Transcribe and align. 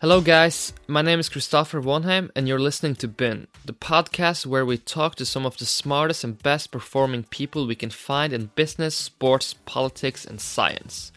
Hello, 0.00 0.22
guys. 0.22 0.72
My 0.86 1.02
name 1.02 1.20
is 1.20 1.28
Christopher 1.28 1.78
Wonheim, 1.78 2.30
and 2.34 2.48
you're 2.48 2.58
listening 2.58 2.94
to 2.94 3.06
Bin, 3.06 3.48
the 3.66 3.74
podcast 3.74 4.46
where 4.46 4.64
we 4.64 4.78
talk 4.78 5.14
to 5.16 5.26
some 5.26 5.44
of 5.44 5.58
the 5.58 5.66
smartest 5.66 6.24
and 6.24 6.42
best 6.42 6.70
performing 6.70 7.24
people 7.24 7.66
we 7.66 7.74
can 7.74 7.90
find 7.90 8.32
in 8.32 8.48
business, 8.54 8.94
sports, 8.94 9.52
politics, 9.66 10.24
and 10.24 10.40
science. 10.40 11.12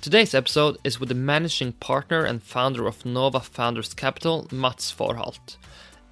Today's 0.00 0.34
episode 0.34 0.78
is 0.84 1.00
with 1.00 1.08
the 1.08 1.16
managing 1.16 1.72
partner 1.72 2.24
and 2.24 2.40
founder 2.40 2.86
of 2.86 3.04
Nova 3.04 3.40
Founders 3.40 3.92
Capital, 3.92 4.46
Mads 4.52 4.94
Faurholt. 4.96 5.56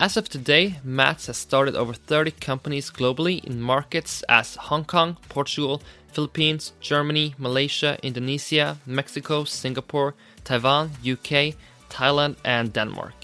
As 0.00 0.16
of 0.16 0.29
today, 0.29 0.80
Mats 0.82 1.29
has 1.29 1.36
started 1.36 1.77
over 1.77 1.95
30 1.95 2.32
companies 2.32 2.90
globally 2.90 3.45
in 3.45 3.61
markets 3.61 4.24
as 4.29 4.56
Hong 4.56 4.84
Kong, 4.84 5.16
Portugal, 5.29 5.80
Philippines, 6.08 6.72
Germany, 6.80 7.36
Malaysia, 7.38 8.00
Indonesia, 8.02 8.79
Mexico, 8.85 9.44
Singapore, 9.44 10.16
Taiwan, 10.43 10.90
UK, 11.08 11.54
Thailand, 11.89 12.36
and 12.45 12.72
Denmark. 12.72 13.14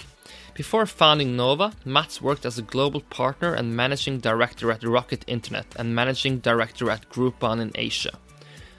Before 0.53 0.85
founding 0.85 1.35
Nova, 1.35 1.73
Mads 1.83 2.21
worked 2.21 2.45
as 2.45 2.59
a 2.59 2.61
global 2.61 3.01
partner 3.01 3.55
and 3.55 3.75
managing 3.75 4.19
director 4.19 4.71
at 4.71 4.83
Rocket 4.83 5.23
Internet 5.25 5.65
and 5.77 5.95
managing 5.95 6.39
director 6.39 6.91
at 6.91 7.09
Groupon 7.09 7.59
in 7.59 7.71
Asia. 7.73 8.19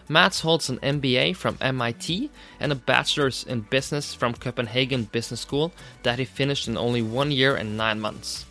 Mads 0.09 0.41
holds 0.41 0.69
an 0.69 0.79
MBA 0.79 1.35
from 1.35 1.59
MIT 1.61 2.31
and 2.61 2.71
a 2.71 2.77
bachelor's 2.77 3.43
in 3.43 3.63
business 3.63 4.15
from 4.15 4.35
Copenhagen 4.35 5.05
Business 5.05 5.41
School 5.41 5.73
that 6.03 6.19
he 6.19 6.25
finished 6.25 6.69
in 6.69 6.77
only 6.77 7.03
one 7.03 7.33
year 7.33 7.57
and 7.57 7.77
nine 7.77 8.01
months. 8.01 8.45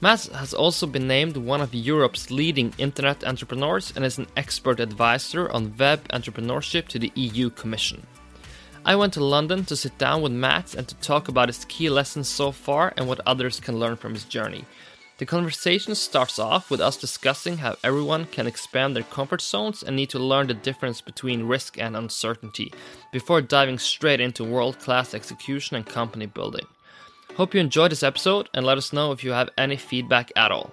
Mads 0.00 0.28
has 0.28 0.52
also 0.52 0.86
been 0.86 1.08
named 1.08 1.36
one 1.36 1.60
of 1.60 1.74
Europe's 1.74 2.30
leading 2.30 2.74
internet 2.78 3.24
entrepreneurs 3.24 3.92
and 3.96 4.04
is 4.04 4.18
an 4.18 4.26
expert 4.36 4.78
advisor 4.78 5.50
on 5.50 5.74
web 5.78 6.06
entrepreneurship 6.08 6.86
to 6.88 6.98
the 6.98 7.12
EU 7.14 7.48
Commission. 7.48 8.06
I 8.84 8.96
went 8.96 9.12
to 9.14 9.24
London 9.24 9.64
to 9.66 9.76
sit 9.76 9.98
down 9.98 10.22
with 10.22 10.32
Mads 10.32 10.74
and 10.74 10.86
to 10.88 10.94
talk 10.96 11.28
about 11.28 11.48
his 11.48 11.64
key 11.66 11.90
lessons 11.90 12.28
so 12.28 12.52
far 12.52 12.94
and 12.96 13.06
what 13.06 13.20
others 13.26 13.60
can 13.60 13.78
learn 13.78 13.96
from 13.96 14.14
his 14.14 14.24
journey. 14.24 14.64
The 15.18 15.26
conversation 15.26 15.96
starts 15.96 16.38
off 16.38 16.70
with 16.70 16.80
us 16.80 16.96
discussing 16.96 17.58
how 17.58 17.76
everyone 17.82 18.26
can 18.26 18.46
expand 18.46 18.94
their 18.94 19.02
comfort 19.02 19.42
zones 19.42 19.82
and 19.82 19.96
need 19.96 20.10
to 20.10 20.18
learn 20.20 20.46
the 20.46 20.54
difference 20.54 21.00
between 21.00 21.48
risk 21.48 21.76
and 21.76 21.96
uncertainty 21.96 22.72
before 23.12 23.40
diving 23.40 23.78
straight 23.78 24.20
into 24.20 24.44
world 24.44 24.78
class 24.78 25.14
execution 25.14 25.76
and 25.76 25.84
company 25.84 26.26
building. 26.26 26.66
Hope 27.34 27.52
you 27.52 27.60
enjoyed 27.60 27.90
this 27.90 28.04
episode 28.04 28.48
and 28.54 28.64
let 28.64 28.78
us 28.78 28.92
know 28.92 29.10
if 29.10 29.24
you 29.24 29.32
have 29.32 29.50
any 29.58 29.76
feedback 29.76 30.30
at 30.36 30.52
all. 30.52 30.72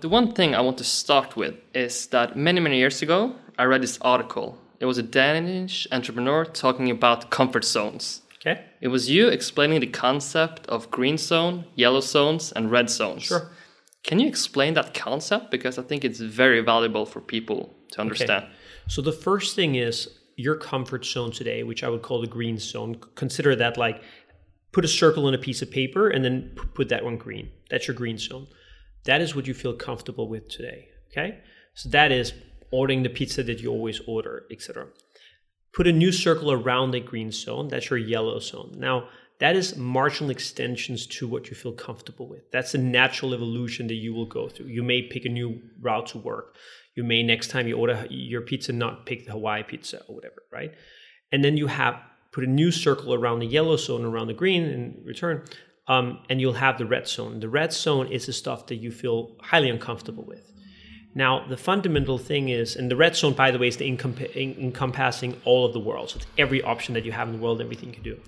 The 0.00 0.10
one 0.10 0.32
thing 0.32 0.54
I 0.54 0.60
want 0.60 0.78
to 0.78 0.84
start 0.84 1.36
with 1.36 1.54
is 1.72 2.06
that 2.08 2.36
many, 2.36 2.60
many 2.60 2.76
years 2.76 3.00
ago, 3.00 3.34
I 3.58 3.64
read 3.64 3.82
this 3.82 3.98
article. 4.02 4.58
It 4.82 4.86
was 4.86 4.98
a 4.98 5.02
Danish 5.04 5.86
entrepreneur 5.92 6.44
talking 6.44 6.90
about 6.90 7.30
comfort 7.30 7.64
zones. 7.64 8.22
Okay. 8.38 8.64
It 8.80 8.88
was 8.88 9.08
you 9.08 9.28
explaining 9.28 9.78
the 9.78 9.86
concept 9.86 10.66
of 10.66 10.90
green 10.90 11.18
zone, 11.18 11.66
yellow 11.76 12.00
zones, 12.00 12.50
and 12.50 12.68
red 12.68 12.90
zones. 12.90 13.22
Sure. 13.22 13.52
Can 14.02 14.18
you 14.18 14.26
explain 14.26 14.74
that 14.74 14.92
concept? 14.92 15.52
Because 15.52 15.78
I 15.78 15.82
think 15.82 16.04
it's 16.04 16.18
very 16.18 16.60
valuable 16.62 17.06
for 17.06 17.20
people 17.20 17.76
to 17.92 18.00
understand. 18.00 18.42
Okay. 18.42 18.52
So 18.88 19.02
the 19.02 19.12
first 19.12 19.54
thing 19.54 19.76
is 19.76 20.18
your 20.34 20.56
comfort 20.56 21.04
zone 21.04 21.30
today, 21.30 21.62
which 21.62 21.84
I 21.84 21.88
would 21.88 22.02
call 22.02 22.20
the 22.20 22.26
green 22.26 22.58
zone. 22.58 22.96
Consider 23.14 23.54
that 23.54 23.76
like 23.76 24.02
put 24.72 24.84
a 24.84 24.88
circle 24.88 25.28
in 25.28 25.34
a 25.34 25.38
piece 25.38 25.62
of 25.62 25.70
paper 25.70 26.08
and 26.08 26.24
then 26.24 26.56
put 26.74 26.88
that 26.88 27.04
one 27.04 27.18
green. 27.18 27.50
That's 27.70 27.86
your 27.86 27.94
green 27.94 28.18
zone. 28.18 28.48
That 29.04 29.20
is 29.20 29.36
what 29.36 29.46
you 29.46 29.54
feel 29.54 29.74
comfortable 29.74 30.28
with 30.28 30.48
today. 30.48 30.88
Okay. 31.12 31.38
So 31.74 31.88
that 31.90 32.10
is 32.10 32.32
ordering 32.72 33.02
the 33.02 33.08
pizza 33.08 33.42
that 33.44 33.60
you 33.60 33.70
always 33.70 34.00
order, 34.06 34.44
etc. 34.50 34.86
Put 35.72 35.86
a 35.86 35.92
new 35.92 36.10
circle 36.10 36.50
around 36.50 36.90
the 36.90 37.00
green 37.00 37.30
zone. 37.30 37.68
That's 37.68 37.90
your 37.90 37.98
yellow 37.98 38.38
zone. 38.40 38.74
Now, 38.76 39.08
that 39.38 39.56
is 39.56 39.76
marginal 39.76 40.30
extensions 40.30 41.06
to 41.06 41.26
what 41.26 41.48
you 41.48 41.56
feel 41.56 41.72
comfortable 41.72 42.28
with. 42.28 42.50
That's 42.52 42.74
a 42.74 42.78
natural 42.78 43.34
evolution 43.34 43.86
that 43.88 43.94
you 43.94 44.14
will 44.14 44.26
go 44.26 44.48
through. 44.48 44.66
You 44.66 44.82
may 44.82 45.02
pick 45.02 45.24
a 45.24 45.28
new 45.28 45.60
route 45.80 46.06
to 46.08 46.18
work. 46.18 46.56
You 46.94 47.04
may 47.04 47.22
next 47.22 47.48
time 47.48 47.66
you 47.66 47.76
order 47.76 48.06
your 48.10 48.42
pizza 48.42 48.72
not 48.72 49.06
pick 49.06 49.26
the 49.26 49.32
Hawaii 49.32 49.62
pizza 49.62 50.02
or 50.08 50.14
whatever, 50.14 50.42
right? 50.52 50.72
And 51.32 51.42
then 51.42 51.56
you 51.56 51.66
have 51.66 51.96
put 52.30 52.44
a 52.44 52.46
new 52.46 52.70
circle 52.70 53.14
around 53.14 53.40
the 53.40 53.46
yellow 53.46 53.76
zone 53.76 54.04
around 54.04 54.28
the 54.28 54.34
green 54.34 54.62
in 54.62 55.02
return, 55.04 55.42
um, 55.88 56.20
and 56.28 56.40
you'll 56.40 56.52
have 56.52 56.78
the 56.78 56.86
red 56.86 57.08
zone. 57.08 57.40
The 57.40 57.48
red 57.48 57.72
zone 57.72 58.12
is 58.12 58.26
the 58.26 58.32
stuff 58.32 58.66
that 58.68 58.76
you 58.76 58.92
feel 58.92 59.36
highly 59.40 59.70
uncomfortable 59.70 60.24
with. 60.24 60.51
Now, 61.14 61.46
the 61.46 61.56
fundamental 61.56 62.16
thing 62.16 62.48
is, 62.48 62.74
and 62.74 62.90
the 62.90 62.96
red 62.96 63.16
zone, 63.16 63.34
by 63.34 63.50
the 63.50 63.58
way, 63.58 63.68
is 63.68 63.76
the 63.76 63.90
encomp- 63.90 64.34
encompassing 64.34 65.40
all 65.44 65.66
of 65.66 65.72
the 65.72 65.80
world. 65.80 66.10
So 66.10 66.16
it's 66.16 66.26
every 66.38 66.62
option 66.62 66.94
that 66.94 67.04
you 67.04 67.12
have 67.12 67.28
in 67.28 67.34
the 67.34 67.42
world, 67.42 67.60
everything 67.60 67.90
you 67.90 67.94
can 67.94 68.02
do. 68.02 68.20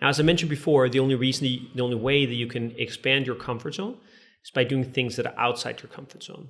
Now, 0.00 0.08
as 0.08 0.18
I 0.18 0.24
mentioned 0.24 0.50
before, 0.50 0.88
the 0.88 1.00
only 1.00 1.14
reason, 1.14 1.46
the 1.74 1.82
only 1.82 1.96
way 1.96 2.26
that 2.26 2.34
you 2.34 2.48
can 2.48 2.74
expand 2.76 3.26
your 3.26 3.36
comfort 3.36 3.76
zone 3.76 3.98
is 4.44 4.50
by 4.50 4.64
doing 4.64 4.84
things 4.84 5.16
that 5.16 5.26
are 5.26 5.38
outside 5.38 5.80
your 5.80 5.90
comfort 5.90 6.24
zone. 6.24 6.48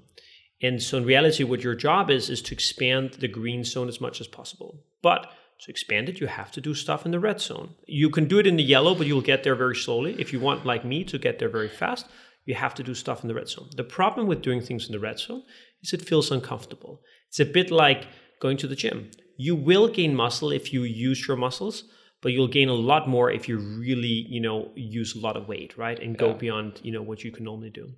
And 0.63 0.83
so, 0.83 0.97
in 0.97 1.05
reality, 1.05 1.45
what 1.45 1.63
your 1.63 1.75
job 1.75 2.11
is 2.11 2.31
is 2.31 2.41
to 2.43 2.55
expand 2.55 3.15
the 3.15 3.29
green 3.29 3.65
zone 3.65 3.89
as 3.89 4.01
much 4.01 4.21
as 4.21 4.27
possible. 4.27 4.83
But 5.03 5.31
to 5.61 5.71
expand 5.71 6.09
it, 6.09 6.21
you 6.21 6.27
have 6.27 6.51
to 6.53 6.61
do 6.61 6.75
stuff 6.75 7.05
in 7.05 7.13
the 7.13 7.21
red 7.21 7.41
zone. 7.41 7.75
You 7.87 8.09
can 8.09 8.27
do 8.27 8.39
it 8.39 8.47
in 8.47 8.57
the 8.57 8.63
yellow, 8.63 8.95
but 8.95 9.07
you'll 9.07 9.21
get 9.21 9.45
there 9.45 9.55
very 9.55 9.77
slowly. 9.77 10.17
If 10.19 10.33
you 10.33 10.41
want, 10.41 10.65
like 10.65 10.85
me, 10.85 11.05
to 11.05 11.19
get 11.19 11.39
there 11.39 11.49
very 11.49 11.69
fast, 11.69 12.07
you 12.45 12.55
have 12.55 12.75
to 12.75 12.83
do 12.83 12.95
stuff 12.95 13.23
in 13.23 13.29
the 13.29 13.35
red 13.35 13.49
zone. 13.49 13.69
The 13.77 13.85
problem 13.85 14.27
with 14.27 14.43
doing 14.43 14.61
things 14.61 14.87
in 14.87 14.93
the 14.93 14.99
red 14.99 15.19
zone 15.19 15.43
is 15.85 15.93
it 15.93 16.09
feels 16.09 16.31
uncomfortable. 16.31 17.01
It's 17.29 17.41
a 17.41 17.45
bit 17.45 17.71
like 17.71 18.07
going 18.41 18.57
to 18.59 18.67
the 18.67 18.77
gym. 18.77 19.11
You 19.37 19.55
will 19.55 19.89
gain 19.89 20.15
muscle 20.15 20.51
if 20.51 20.73
you 20.73 20.83
use 20.83 21.27
your 21.27 21.37
muscles, 21.37 21.85
but 22.23 22.33
you'll 22.33 22.49
gain 22.49 22.69
a 22.69 22.75
lot 22.75 23.09
more 23.09 23.31
if 23.31 23.49
you 23.49 23.59
really, 23.59 24.27
you 24.29 24.41
know, 24.41 24.71
use 24.75 25.15
a 25.15 25.21
lot 25.21 25.37
of 25.37 25.47
weight, 25.47 25.77
right? 25.77 25.99
And 25.99 26.17
go 26.17 26.29
yeah. 26.29 26.35
beyond, 26.35 26.81
you 26.83 26.93
know, 26.93 27.03
what 27.03 27.23
you 27.23 27.31
can 27.31 27.45
normally 27.45 27.71
do. 27.71 27.93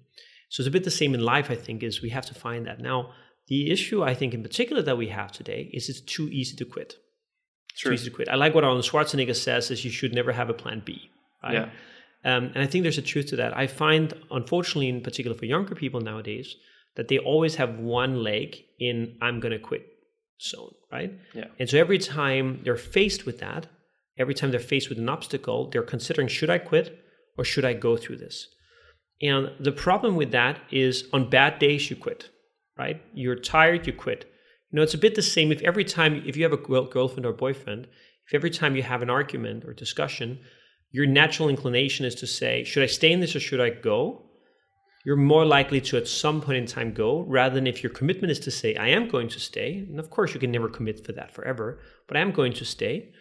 So 0.48 0.60
it's 0.60 0.68
a 0.68 0.70
bit 0.70 0.84
the 0.84 0.90
same 0.90 1.14
in 1.14 1.20
life, 1.20 1.50
I 1.50 1.54
think, 1.54 1.82
is 1.82 2.02
we 2.02 2.10
have 2.10 2.26
to 2.26 2.34
find 2.34 2.66
that. 2.66 2.80
Now, 2.80 3.12
the 3.48 3.70
issue 3.70 4.02
I 4.02 4.14
think 4.14 4.34
in 4.34 4.42
particular 4.42 4.82
that 4.82 4.98
we 4.98 5.08
have 5.08 5.30
today 5.30 5.70
is 5.72 5.88
it's 5.88 6.00
too 6.00 6.28
easy 6.28 6.56
to 6.56 6.64
quit. 6.64 6.96
It's 7.72 7.82
too 7.82 7.92
easy 7.92 8.10
to 8.10 8.16
quit. 8.16 8.28
I 8.28 8.36
like 8.36 8.54
what 8.54 8.64
Arnold 8.64 8.84
Schwarzenegger 8.84 9.36
says 9.36 9.70
is 9.70 9.84
you 9.84 9.90
should 9.90 10.14
never 10.14 10.32
have 10.32 10.50
a 10.50 10.54
plan 10.54 10.82
B. 10.84 11.10
Right? 11.42 11.54
Yeah. 11.54 11.68
Um, 12.24 12.50
and 12.54 12.58
I 12.58 12.66
think 12.66 12.82
there's 12.82 12.98
a 12.98 13.02
truth 13.02 13.26
to 13.26 13.36
that. 13.36 13.56
I 13.56 13.66
find, 13.66 14.12
unfortunately, 14.30 14.88
in 14.88 15.02
particular 15.02 15.36
for 15.36 15.44
younger 15.44 15.74
people 15.76 16.00
nowadays, 16.00 16.56
that 16.96 17.08
they 17.08 17.18
always 17.18 17.54
have 17.56 17.78
one 17.78 18.22
leg 18.22 18.56
in 18.78 19.16
I'm 19.22 19.40
going 19.40 19.52
to 19.52 19.58
quit 19.58 19.86
zone, 20.40 20.74
right? 20.90 21.12
Yeah. 21.34 21.46
And 21.58 21.68
so 21.68 21.78
every 21.78 21.98
time 21.98 22.60
they're 22.64 22.76
faced 22.76 23.26
with 23.26 23.38
that, 23.38 23.66
every 24.18 24.34
time 24.34 24.50
they're 24.50 24.60
faced 24.60 24.88
with 24.88 24.98
an 24.98 25.08
obstacle, 25.08 25.70
they're 25.70 25.82
considering 25.82 26.28
should 26.28 26.50
I 26.50 26.58
quit 26.58 26.98
or 27.38 27.44
should 27.44 27.64
I 27.64 27.74
go 27.74 27.96
through 27.96 28.16
this? 28.16 28.48
And 29.22 29.50
the 29.60 29.72
problem 29.72 30.16
with 30.16 30.32
that 30.32 30.60
is 30.70 31.04
on 31.12 31.30
bad 31.30 31.58
days 31.58 31.88
you 31.88 31.96
quit, 31.96 32.28
right? 32.78 33.00
You're 33.14 33.36
tired, 33.36 33.86
you 33.86 33.92
quit. 33.92 34.30
You 34.70 34.76
know, 34.76 34.82
it's 34.82 34.94
a 34.94 34.98
bit 34.98 35.14
the 35.14 35.22
same 35.22 35.52
if 35.52 35.62
every 35.62 35.84
time 35.84 36.22
if 36.26 36.36
you 36.36 36.42
have 36.42 36.52
a 36.52 36.56
girlfriend 36.56 37.24
or 37.24 37.32
boyfriend, 37.32 37.86
if 38.26 38.34
every 38.34 38.50
time 38.50 38.76
you 38.76 38.82
have 38.82 39.02
an 39.02 39.10
argument 39.10 39.64
or 39.64 39.72
discussion, 39.72 40.40
your 40.90 41.06
natural 41.06 41.48
inclination 41.48 42.04
is 42.04 42.14
to 42.16 42.26
say, 42.26 42.64
should 42.64 42.82
I 42.82 42.86
stay 42.86 43.12
in 43.12 43.20
this 43.20 43.36
or 43.36 43.40
should 43.40 43.60
I 43.60 43.70
go? 43.70 44.25
You're 45.06 45.14
more 45.14 45.44
likely 45.44 45.80
to 45.82 45.96
at 45.96 46.08
some 46.08 46.40
point 46.40 46.58
in 46.58 46.66
time 46.66 46.92
go 46.92 47.20
rather 47.28 47.54
than 47.54 47.68
if 47.68 47.80
your 47.80 47.92
commitment 47.92 48.32
is 48.32 48.40
to 48.40 48.50
say, 48.50 48.74
I 48.74 48.88
am 48.88 49.08
going 49.08 49.28
to 49.28 49.38
stay. 49.38 49.86
And 49.88 50.00
of 50.00 50.10
course, 50.10 50.34
you 50.34 50.40
can 50.40 50.50
never 50.50 50.68
commit 50.68 51.06
for 51.06 51.12
that 51.12 51.32
forever, 51.32 51.78
but 52.08 52.16
I 52.16 52.20
am 52.20 52.32
going 52.32 52.52
to 52.54 52.64
stay. 52.64 53.12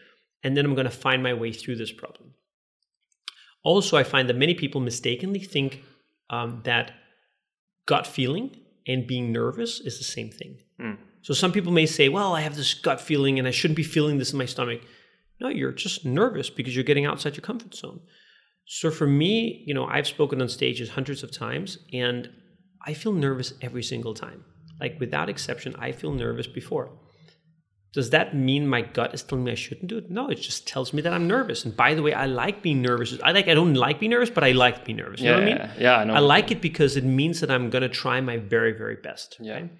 And 0.44 0.58
then 0.58 0.66
I'm 0.66 0.74
going 0.74 0.86
to 0.86 0.92
find 0.92 1.22
my 1.22 1.36
way 1.36 1.52
through 1.54 1.76
this 1.76 1.92
problem. 1.92 2.34
Also, 3.64 3.98
I 3.98 4.04
find 4.04 4.28
that 4.30 4.36
many 4.36 4.56
people 4.56 4.82
mistakenly 4.82 5.40
think 5.40 5.84
um, 6.32 6.62
that 6.64 6.92
gut 7.86 8.08
feeling 8.08 8.58
and 8.88 9.06
being 9.06 9.32
nervous 9.32 9.80
is 9.80 10.00
the 10.00 10.04
same 10.06 10.32
thing. 10.32 10.58
Mm. 10.82 10.98
So 11.22 11.36
some 11.36 11.52
people 11.52 11.72
may 11.72 11.86
say, 11.86 12.10
well, 12.10 12.34
I 12.34 12.42
have 12.42 12.56
this 12.56 12.74
gut 12.74 13.00
feeling 13.00 13.38
and 13.38 13.48
I 13.48 13.52
shouldn't 13.52 13.78
be 13.78 13.84
feeling 13.84 14.18
this 14.18 14.32
in 14.32 14.40
my 14.40 14.46
stomach. 14.46 14.82
No, 15.40 15.50
you're 15.50 15.72
just 15.72 16.04
nervous 16.04 16.50
because 16.50 16.74
you're 16.74 16.84
getting 16.84 17.06
outside 17.06 17.36
your 17.36 17.44
comfort 17.44 17.76
zone. 17.76 18.00
So 18.66 18.90
for 18.90 19.06
me, 19.08 19.64
you 19.66 19.74
know, 19.74 19.86
I've 19.86 20.08
spoken 20.08 20.42
on 20.42 20.50
stages 20.50 20.90
hundreds 20.90 21.24
of 21.24 21.32
times 21.32 21.78
and 21.94 22.30
I 22.86 22.94
feel 22.94 23.14
nervous 23.14 23.54
every 23.62 23.84
single 23.84 24.14
time. 24.14 24.44
Like 24.80 25.00
without 25.00 25.30
exception, 25.30 25.76
I 25.78 25.92
feel 25.92 26.12
nervous 26.12 26.48
before. 26.48 26.92
Does 27.94 28.10
that 28.10 28.36
mean 28.36 28.68
my 28.68 28.82
gut 28.82 29.14
is 29.14 29.24
telling 29.24 29.46
me 29.46 29.54
I 29.54 29.56
shouldn't 29.56 29.88
do 29.88 29.98
it? 29.98 30.12
No, 30.12 30.28
it 30.28 30.36
just 30.36 30.68
tells 30.68 30.92
me 30.92 31.02
that 31.04 31.14
I'm 31.14 31.28
nervous. 31.28 31.64
And 31.64 31.78
by 31.78 31.94
the 31.94 32.02
way, 32.02 32.14
I 32.14 32.26
like 32.26 32.62
being 32.62 32.82
nervous. 32.82 33.18
I 33.24 33.32
like 33.32 33.48
I 33.48 33.54
don't 33.54 33.76
like 33.76 34.02
being 34.02 34.10
nervous, 34.10 34.30
but 34.30 34.44
I 34.44 34.52
like 34.52 34.84
being 34.84 34.98
nervous. 34.98 35.22
You 35.22 35.28
yeah, 35.28 35.32
know 35.32 35.44
what 35.44 35.48
I 35.48 35.66
mean? 35.68 35.72
Yeah, 35.80 35.98
I 35.98 36.04
know. 36.04 36.14
I 36.16 36.20
like 36.20 36.52
it 36.52 36.60
because 36.60 36.98
it 36.98 37.06
means 37.06 37.40
that 37.40 37.50
I'm 37.50 37.70
gonna 37.70 37.88
try 37.88 38.20
my 38.20 38.36
very, 38.36 38.74
very 38.74 38.98
best. 38.98 39.38
Yeah. 39.40 39.54
Right? 39.54 39.72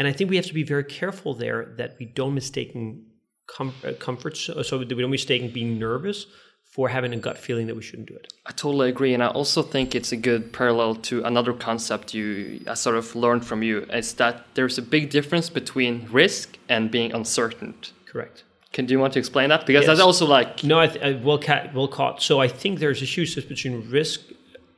And 0.00 0.08
I 0.08 0.12
think 0.12 0.30
we 0.30 0.36
have 0.36 0.46
to 0.46 0.54
be 0.54 0.64
very 0.64 0.82
careful 0.82 1.34
there 1.34 1.74
that 1.78 1.94
we 2.00 2.06
don't 2.06 2.34
mistaken 2.34 3.06
com- 3.46 3.74
uh, 3.86 3.92
comfort, 4.00 4.36
so, 4.36 4.60
so 4.62 4.78
we 4.78 4.86
don't 4.86 5.10
mistake 5.10 5.54
being 5.54 5.78
nervous 5.78 6.26
for 6.74 6.88
having 6.88 7.12
a 7.14 7.16
gut 7.16 7.38
feeling 7.38 7.68
that 7.68 7.76
we 7.76 7.82
shouldn't 7.82 8.08
do 8.08 8.16
it. 8.16 8.32
I 8.46 8.50
totally 8.50 8.88
agree, 8.88 9.14
and 9.14 9.22
I 9.22 9.28
also 9.28 9.62
think 9.62 9.94
it's 9.94 10.10
a 10.10 10.16
good 10.16 10.52
parallel 10.52 10.96
to 11.08 11.22
another 11.22 11.52
concept 11.52 12.12
you 12.14 12.60
I 12.66 12.74
sort 12.74 12.96
of 12.96 13.14
learned 13.14 13.44
from 13.46 13.62
you. 13.62 13.76
Is 14.00 14.14
that 14.14 14.34
there's 14.54 14.76
a 14.76 14.82
big 14.82 15.04
difference 15.10 15.48
between 15.60 16.08
risk 16.10 16.58
and 16.68 16.90
being 16.90 17.12
uncertain. 17.12 17.74
Correct. 18.06 18.42
Can 18.72 18.86
do 18.86 18.92
you 18.94 18.98
want 18.98 19.12
to 19.12 19.20
explain 19.20 19.48
that? 19.50 19.66
Because 19.66 19.82
Yes. 19.82 19.86
that's 19.90 20.00
also 20.10 20.26
like 20.26 20.64
No, 20.64 20.80
I 20.80 20.88
th- 20.88 21.02
I, 21.04 21.10
well, 21.26 21.38
ca- 21.38 21.68
well 21.72 21.86
caught. 21.98 22.20
So 22.28 22.40
I 22.40 22.48
think 22.48 22.80
there's 22.80 23.02
a 23.02 23.10
huge 23.16 23.28
difference 23.34 23.48
between 23.56 23.88
risk 23.88 24.20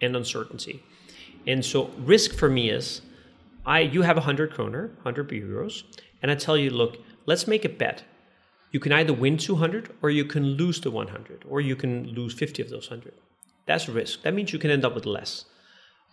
and 0.03 0.15
uncertainty. 0.15 0.83
And 1.47 1.65
so 1.65 1.79
risk 2.15 2.35
for 2.41 2.51
me 2.51 2.65
is, 2.79 3.01
I 3.65 3.81
you 3.95 4.03
have 4.03 4.19
a 4.19 4.21
100 4.21 4.53
kroner, 4.55 4.83
100 5.03 5.31
euros, 5.31 5.75
and 6.21 6.31
I 6.31 6.35
tell 6.35 6.59
you, 6.59 6.69
look, 6.69 6.93
let's 7.25 7.47
make 7.47 7.65
a 7.65 7.71
bet. 7.71 8.03
You 8.77 8.81
can 8.81 8.93
either 8.93 9.15
win 9.15 9.39
200 9.39 9.89
or 10.03 10.11
you 10.11 10.27
can 10.27 10.45
lose 10.45 10.83
the 10.83 10.91
100 10.91 11.47
or 11.49 11.63
you 11.63 11.75
can 11.77 12.09
lose 12.09 12.35
50 12.35 12.61
of 12.61 12.69
those 12.69 12.91
100. 12.91 13.15
That's 13.65 13.89
risk. 13.89 14.21
That 14.21 14.35
means 14.35 14.53
you 14.53 14.59
can 14.59 14.71
end 14.71 14.85
up 14.85 14.95
with 14.95 15.07
less. 15.07 15.47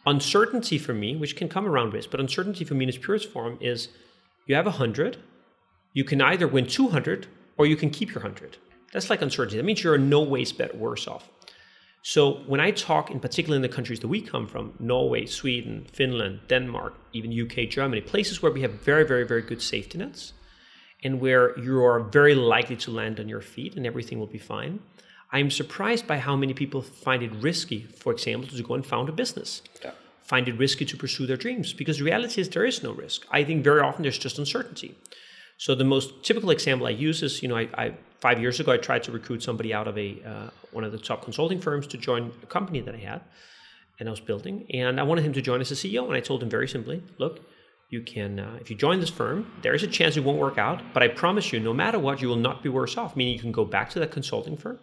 Uncertainty 0.06 0.78
for 0.78 0.94
me, 0.94 1.14
which 1.18 1.36
can 1.36 1.50
come 1.50 1.68
around 1.68 1.94
risk, 1.94 2.10
but 2.10 2.22
uncertainty 2.22 2.64
for 2.64 2.76
me 2.76 2.84
in 2.84 2.90
its 2.90 2.98
purest 2.98 3.30
form 3.30 3.58
is 3.60 3.90
you 4.48 4.56
have 4.56 4.66
100, 4.66 5.18
you 5.92 6.06
can 6.06 6.22
either 6.22 6.48
win 6.48 6.66
200 6.66 7.28
or 7.58 7.66
you 7.66 7.76
can 7.76 7.90
keep 7.90 8.14
your 8.14 8.24
100. 8.24 8.56
That's 8.94 9.10
like 9.10 9.22
uncertainty. 9.22 9.58
That 9.58 9.66
means 9.66 9.84
you're 9.84 9.98
no 9.98 10.22
ways 10.22 10.54
bet 10.54 10.74
worse 10.78 11.06
off. 11.06 11.28
So 12.02 12.44
when 12.48 12.62
I 12.62 12.72
talk, 12.72 13.12
in 13.12 13.20
particular 13.20 13.58
in 13.58 13.62
the 13.62 13.68
countries 13.68 14.00
that 14.00 14.08
we 14.08 14.22
come 14.22 14.48
from, 14.48 14.72
Norway, 14.80 15.26
Sweden, 15.26 15.86
Finland, 15.92 16.40
Denmark, 16.48 16.94
even 17.12 17.30
UK, 17.30 17.68
Germany, 17.70 18.00
places 18.00 18.42
where 18.42 18.54
we 18.54 18.62
have 18.62 18.72
very, 18.72 19.04
very, 19.04 19.28
very 19.28 19.42
good 19.42 19.62
safety 19.62 19.98
nets 19.98 20.32
and 21.04 21.20
where 21.20 21.58
you 21.60 21.84
are 21.84 22.00
very 22.00 22.36
likely 22.36 22.76
to 22.78 22.92
land 22.92 23.20
on 23.20 23.28
your 23.28 23.42
feet 23.42 23.76
and 23.76 23.86
everything 23.86 24.20
will 24.20 24.28
be 24.28 24.38
fine. 24.38 24.80
I'm 25.32 25.50
surprised 25.50 26.08
by 26.08 26.18
how 26.20 26.36
many 26.36 26.54
people 26.54 26.82
find 26.82 27.24
it 27.24 27.32
risky, 27.42 27.84
for 27.84 28.14
example, 28.14 28.48
to 28.50 28.64
go 28.64 28.76
and 28.76 28.86
found 28.86 29.10
a 29.10 29.12
business. 29.12 29.62
Find 30.22 30.48
it 30.48 30.58
risky 30.58 30.86
to 30.86 30.96
pursue 30.96 31.26
their 31.26 31.38
dreams 31.38 31.74
because 31.74 31.98
the 31.98 32.04
reality 32.04 32.40
is 32.40 32.50
there 32.50 32.66
is 32.66 32.84
no 32.84 32.94
risk. 32.94 33.26
I 33.32 33.44
think 33.44 33.64
very 33.64 33.82
often 33.82 34.04
there's 34.04 34.18
just 34.18 34.40
uncertainty. 34.40 34.96
So 35.58 35.76
the 35.76 35.84
most 35.84 36.24
typical 36.24 36.50
example 36.52 36.88
I 36.88 36.92
use 36.92 37.24
is, 37.24 37.42
you 37.42 37.50
know, 37.50 37.58
I, 37.58 37.70
I 37.78 37.94
five 38.20 38.40
years 38.40 38.60
ago 38.60 38.72
I 38.72 38.78
tried 38.78 39.04
to 39.04 39.12
recruit 39.12 39.44
somebody 39.44 39.74
out 39.74 39.88
of 39.88 39.98
a 39.98 40.22
uh, 40.26 40.50
one 40.72 40.84
of 40.84 40.92
the 40.92 40.98
top 40.98 41.24
consulting 41.24 41.60
firms 41.60 41.88
to 41.88 41.98
join 41.98 42.32
a 42.42 42.46
company 42.46 42.80
that 42.82 42.96
I 42.96 43.00
had, 43.00 43.22
and 44.00 44.08
I 44.08 44.12
was 44.12 44.20
building, 44.20 44.66
and 44.74 45.00
I 45.00 45.04
wanted 45.04 45.26
him 45.26 45.34
to 45.34 45.42
join 45.42 45.62
as 45.62 45.72
a 45.72 45.76
CEO, 45.76 46.06
and 46.06 46.16
I 46.16 46.20
told 46.20 46.42
him 46.42 46.50
very 46.50 46.68
simply, 46.68 47.04
look, 47.18 47.40
you 47.90 48.02
can 48.02 48.40
uh, 48.40 48.58
if 48.60 48.70
you 48.70 48.76
join 48.76 49.00
this 49.00 49.10
firm, 49.10 49.52
there 49.62 49.74
is 49.74 49.84
a 49.84 49.88
chance 49.88 50.18
it 50.18 50.24
won't 50.24 50.40
work 50.40 50.58
out, 50.58 50.82
but 50.94 51.04
I 51.04 51.08
promise 51.08 51.54
you, 51.54 51.60
no 51.60 51.74
matter 51.74 52.00
what, 52.00 52.22
you 52.22 52.28
will 52.28 52.36
not 52.36 52.64
be 52.64 52.70
worse 52.70 52.98
off. 52.98 53.16
Meaning 53.16 53.34
you 53.34 53.40
can 53.40 53.52
go 53.52 53.66
back 53.66 53.90
to 53.92 54.00
that 54.00 54.12
consulting 54.12 54.58
firm, 54.58 54.80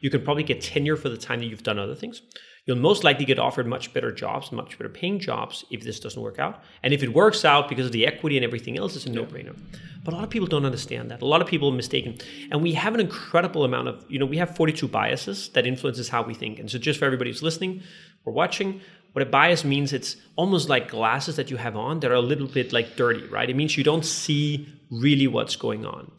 you 0.00 0.10
can 0.10 0.22
probably 0.22 0.42
get 0.42 0.60
tenure 0.60 0.96
for 0.96 1.08
the 1.08 1.16
time 1.16 1.40
that 1.40 1.46
you've 1.46 1.62
done 1.62 1.78
other 1.78 1.94
things. 1.94 2.22
You'll 2.64 2.76
most 2.76 3.02
likely 3.02 3.24
get 3.24 3.40
offered 3.40 3.66
much 3.66 3.92
better 3.92 4.12
jobs, 4.12 4.52
much 4.52 4.78
better 4.78 4.88
paying 4.88 5.18
jobs 5.18 5.64
if 5.70 5.82
this 5.82 5.98
doesn't 5.98 6.22
work 6.22 6.38
out. 6.38 6.62
And 6.84 6.94
if 6.94 7.02
it 7.02 7.12
works 7.12 7.44
out 7.44 7.68
because 7.68 7.86
of 7.86 7.92
the 7.92 8.06
equity 8.06 8.36
and 8.36 8.44
everything 8.44 8.78
else, 8.78 8.94
it's 8.94 9.06
a 9.06 9.10
no 9.10 9.24
brainer. 9.24 9.56
But 10.04 10.14
a 10.14 10.16
lot 10.16 10.22
of 10.22 10.30
people 10.30 10.46
don't 10.46 10.64
understand 10.64 11.10
that. 11.10 11.22
A 11.22 11.26
lot 11.26 11.42
of 11.42 11.48
people 11.48 11.70
are 11.70 11.76
mistaken. 11.76 12.18
And 12.52 12.62
we 12.62 12.74
have 12.74 12.94
an 12.94 13.00
incredible 13.00 13.64
amount 13.64 13.88
of, 13.88 14.04
you 14.08 14.20
know, 14.20 14.26
we 14.26 14.36
have 14.36 14.54
42 14.56 14.86
biases 14.86 15.48
that 15.50 15.66
influences 15.66 16.08
how 16.08 16.22
we 16.22 16.34
think. 16.34 16.60
And 16.60 16.70
so 16.70 16.78
just 16.78 17.00
for 17.00 17.04
everybody 17.04 17.30
who's 17.30 17.42
listening 17.42 17.82
or 18.24 18.32
watching, 18.32 18.80
what 19.12 19.22
a 19.22 19.26
bias 19.26 19.64
means, 19.64 19.92
it's 19.92 20.16
almost 20.36 20.68
like 20.68 20.90
glasses 20.90 21.36
that 21.36 21.50
you 21.50 21.58
have 21.58 21.76
on 21.76 22.00
that 22.00 22.10
are 22.10 22.14
a 22.14 22.20
little 22.20 22.46
bit 22.46 22.72
like 22.72 22.96
dirty, 22.96 23.26
right? 23.26 23.48
It 23.48 23.56
means 23.56 23.76
you 23.76 23.84
don't 23.84 24.04
see 24.04 24.68
really 24.90 25.26
what's 25.26 25.56
going 25.56 25.84
on. 25.84 26.10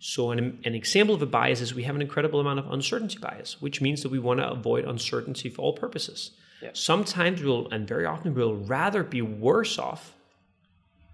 So, 0.00 0.32
an, 0.32 0.58
an 0.64 0.74
example 0.74 1.14
of 1.14 1.22
a 1.22 1.26
bias 1.26 1.60
is 1.60 1.74
we 1.74 1.84
have 1.84 1.94
an 1.94 2.02
incredible 2.02 2.40
amount 2.40 2.58
of 2.58 2.70
uncertainty 2.70 3.18
bias, 3.18 3.62
which 3.62 3.80
means 3.80 4.02
that 4.02 4.10
we 4.10 4.18
want 4.18 4.40
to 4.40 4.50
avoid 4.50 4.84
uncertainty 4.84 5.48
for 5.48 5.62
all 5.62 5.72
purposes. 5.72 6.32
Sometimes 6.72 7.42
we'll, 7.42 7.68
and 7.70 7.86
very 7.86 8.04
often 8.04 8.34
we'll 8.34 8.56
rather 8.56 9.02
be 9.02 9.22
worse 9.22 9.78
off 9.78 10.14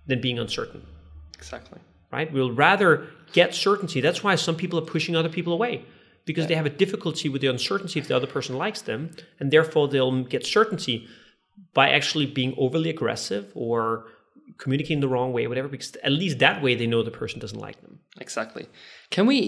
than 0.06 0.20
being 0.20 0.38
uncertain, 0.38 0.84
exactly. 1.34 1.78
right? 2.11 2.32
We'll 2.32 2.52
rather 2.52 3.08
get 3.32 3.55
certainty. 3.55 4.00
That's 4.00 4.25
why 4.25 4.34
some 4.37 4.56
people 4.56 4.78
are 4.78 4.84
pushing 4.84 5.14
other 5.14 5.28
people 5.28 5.52
away 5.52 5.84
because 6.31 6.47
they 6.47 6.55
have 6.55 6.67
a 6.67 6.77
difficulty 6.85 7.29
with 7.29 7.41
the 7.43 7.49
uncertainty 7.49 7.99
if 7.99 8.06
the 8.09 8.17
other 8.17 8.31
person 8.37 8.56
likes 8.65 8.82
them, 8.82 9.00
and 9.38 9.50
therefore 9.50 9.88
they'll 9.88 10.23
get 10.35 10.47
certainty 10.47 10.97
by 11.75 11.87
actually 11.91 12.27
being 12.27 12.55
overly 12.65 12.91
aggressive 12.91 13.50
or 13.55 14.06
communicating 14.59 15.00
the 15.00 15.09
wrong 15.09 15.32
way, 15.32 15.47
whatever. 15.47 15.69
Because 15.69 15.97
at 16.09 16.12
least 16.12 16.38
that 16.38 16.62
way 16.62 16.75
they 16.75 16.87
know 16.87 17.03
the 17.03 17.11
person 17.11 17.41
doesn't 17.41 17.59
like 17.59 17.81
them. 17.82 17.99
Exactly. 18.21 18.67
Can 19.11 19.27
we 19.27 19.41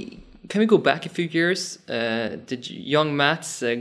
can 0.48 0.58
we 0.58 0.66
go 0.66 0.78
back 0.78 1.06
a 1.06 1.08
few 1.08 1.26
years? 1.26 1.78
Uh, 1.88 2.36
did 2.46 2.68
young 2.68 3.16
Mads 3.16 3.62
uh, 3.62 3.76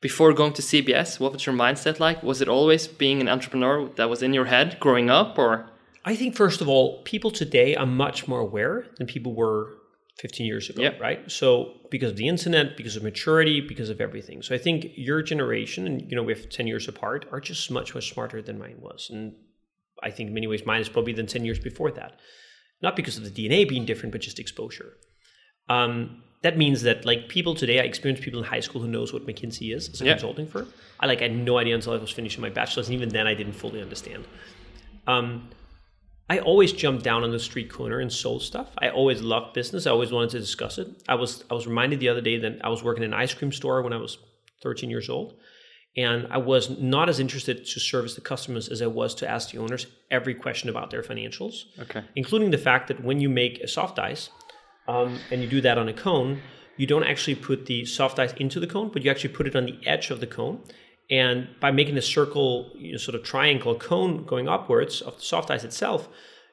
before 0.00 0.32
going 0.32 0.52
to 0.52 0.62
CBS? 0.62 1.18
What 1.18 1.32
was 1.32 1.44
your 1.46 1.54
mindset 1.54 1.98
like? 1.98 2.22
Was 2.22 2.40
it 2.40 2.48
always 2.48 2.86
being 2.86 3.20
an 3.20 3.28
entrepreneur 3.28 3.88
that 3.96 4.08
was 4.08 4.22
in 4.22 4.32
your 4.32 4.46
head 4.46 4.78
growing 4.78 5.10
up, 5.10 5.38
or 5.38 5.68
I 6.04 6.14
think 6.14 6.36
first 6.36 6.60
of 6.60 6.68
all, 6.68 7.02
people 7.02 7.30
today 7.30 7.74
are 7.74 7.86
much 7.86 8.28
more 8.28 8.40
aware 8.40 8.86
than 8.96 9.06
people 9.06 9.34
were 9.34 9.79
15 10.20 10.46
years 10.46 10.68
ago, 10.70 10.82
Yeah. 10.82 10.98
right? 10.98 11.20
So 11.30 11.48
because 11.90 12.10
of 12.12 12.16
the 12.16 12.28
internet, 12.28 12.76
because 12.76 12.96
of 12.96 13.02
maturity, 13.02 13.60
because 13.60 13.88
of 13.90 14.00
everything. 14.00 14.42
So 14.42 14.54
I 14.54 14.58
think 14.58 14.86
your 14.96 15.22
generation, 15.22 15.86
and 15.86 16.10
you 16.10 16.14
know, 16.16 16.22
we're 16.22 16.34
10 16.36 16.66
years 16.66 16.86
apart, 16.88 17.26
are 17.32 17.40
just 17.40 17.70
much 17.70 17.94
much 17.94 18.12
smarter 18.12 18.42
than 18.42 18.58
mine 18.58 18.78
was, 18.80 19.08
and 19.10 19.32
I 20.02 20.10
think 20.10 20.28
in 20.28 20.34
many 20.34 20.46
ways 20.46 20.64
mine 20.66 20.80
is 20.80 20.88
probably 20.88 21.12
than 21.14 21.26
10 21.26 21.44
years 21.44 21.58
before 21.58 21.90
that. 21.92 22.12
Not 22.82 22.96
because 22.96 23.16
of 23.18 23.24
the 23.24 23.30
DNA 23.30 23.68
being 23.68 23.84
different, 23.84 24.12
but 24.12 24.20
just 24.20 24.38
exposure. 24.38 24.90
Um, 25.68 26.22
that 26.42 26.56
means 26.56 26.82
that 26.82 27.04
like 27.04 27.28
people 27.28 27.54
today, 27.54 27.78
I 27.80 27.84
experienced 27.84 28.22
people 28.22 28.40
in 28.40 28.46
high 28.46 28.60
school 28.60 28.80
who 28.80 28.88
knows 28.88 29.12
what 29.12 29.26
McKinsey 29.26 29.74
is 29.76 29.88
as 29.90 30.00
a 30.00 30.04
Yeah. 30.04 30.12
consulting 30.14 30.46
firm. 30.46 30.72
I 30.98 31.06
like 31.06 31.20
I 31.20 31.28
had 31.28 31.36
no 31.36 31.58
idea 31.58 31.74
until 31.74 31.92
I 31.92 31.98
was 31.98 32.10
finishing 32.10 32.40
my 32.40 32.48
bachelor's, 32.50 32.86
and 32.88 32.94
even 32.94 33.10
then 33.10 33.26
I 33.26 33.34
didn't 33.34 33.52
fully 33.64 33.80
understand. 33.80 34.24
Um, 35.06 35.50
I 36.30 36.38
always 36.38 36.72
jumped 36.72 37.02
down 37.02 37.24
on 37.24 37.32
the 37.32 37.40
street 37.40 37.72
corner 37.72 37.98
and 37.98 38.12
sold 38.12 38.42
stuff. 38.42 38.68
I 38.78 38.90
always 38.90 39.20
loved 39.20 39.52
business. 39.52 39.84
I 39.84 39.90
always 39.90 40.12
wanted 40.12 40.30
to 40.30 40.38
discuss 40.38 40.78
it. 40.78 40.86
I 41.08 41.16
was 41.16 41.44
I 41.50 41.54
was 41.54 41.66
reminded 41.66 41.98
the 41.98 42.08
other 42.08 42.20
day 42.20 42.38
that 42.38 42.64
I 42.64 42.68
was 42.68 42.84
working 42.84 43.02
in 43.02 43.12
an 43.12 43.18
ice 43.18 43.34
cream 43.34 43.50
store 43.50 43.82
when 43.82 43.92
I 43.92 43.96
was 43.96 44.16
13 44.62 44.90
years 44.90 45.10
old, 45.10 45.34
and 45.96 46.28
I 46.30 46.38
was 46.38 46.70
not 46.78 47.08
as 47.08 47.18
interested 47.18 47.66
to 47.66 47.80
service 47.80 48.14
the 48.14 48.20
customers 48.20 48.68
as 48.68 48.80
I 48.80 48.86
was 48.86 49.12
to 49.16 49.28
ask 49.28 49.50
the 49.50 49.58
owners 49.58 49.88
every 50.08 50.34
question 50.34 50.68
about 50.68 50.92
their 50.92 51.02
financials, 51.02 51.64
okay? 51.80 52.04
including 52.14 52.52
the 52.52 52.58
fact 52.58 52.86
that 52.88 53.02
when 53.02 53.20
you 53.20 53.28
make 53.28 53.58
a 53.58 53.66
soft 53.66 53.98
ice 53.98 54.30
um, 54.86 55.18
and 55.32 55.42
you 55.42 55.48
do 55.48 55.60
that 55.62 55.78
on 55.78 55.88
a 55.88 55.92
cone, 55.92 56.40
you 56.76 56.86
don't 56.86 57.04
actually 57.04 57.34
put 57.34 57.66
the 57.66 57.84
soft 57.84 58.20
ice 58.20 58.34
into 58.34 58.60
the 58.60 58.68
cone, 58.68 58.88
but 58.92 59.02
you 59.02 59.10
actually 59.10 59.34
put 59.34 59.48
it 59.48 59.56
on 59.56 59.66
the 59.66 59.78
edge 59.84 60.10
of 60.10 60.20
the 60.20 60.28
cone. 60.28 60.62
And 61.10 61.48
by 61.58 61.70
making 61.72 61.96
a 61.98 62.02
circle, 62.02 62.70
you 62.76 62.92
know, 62.92 62.98
sort 62.98 63.14
of 63.16 63.22
triangle 63.24 63.74
cone 63.74 64.24
going 64.24 64.48
upwards 64.48 65.00
of 65.00 65.16
the 65.16 65.22
soft 65.22 65.50
ice 65.50 65.64
itself, 65.64 66.08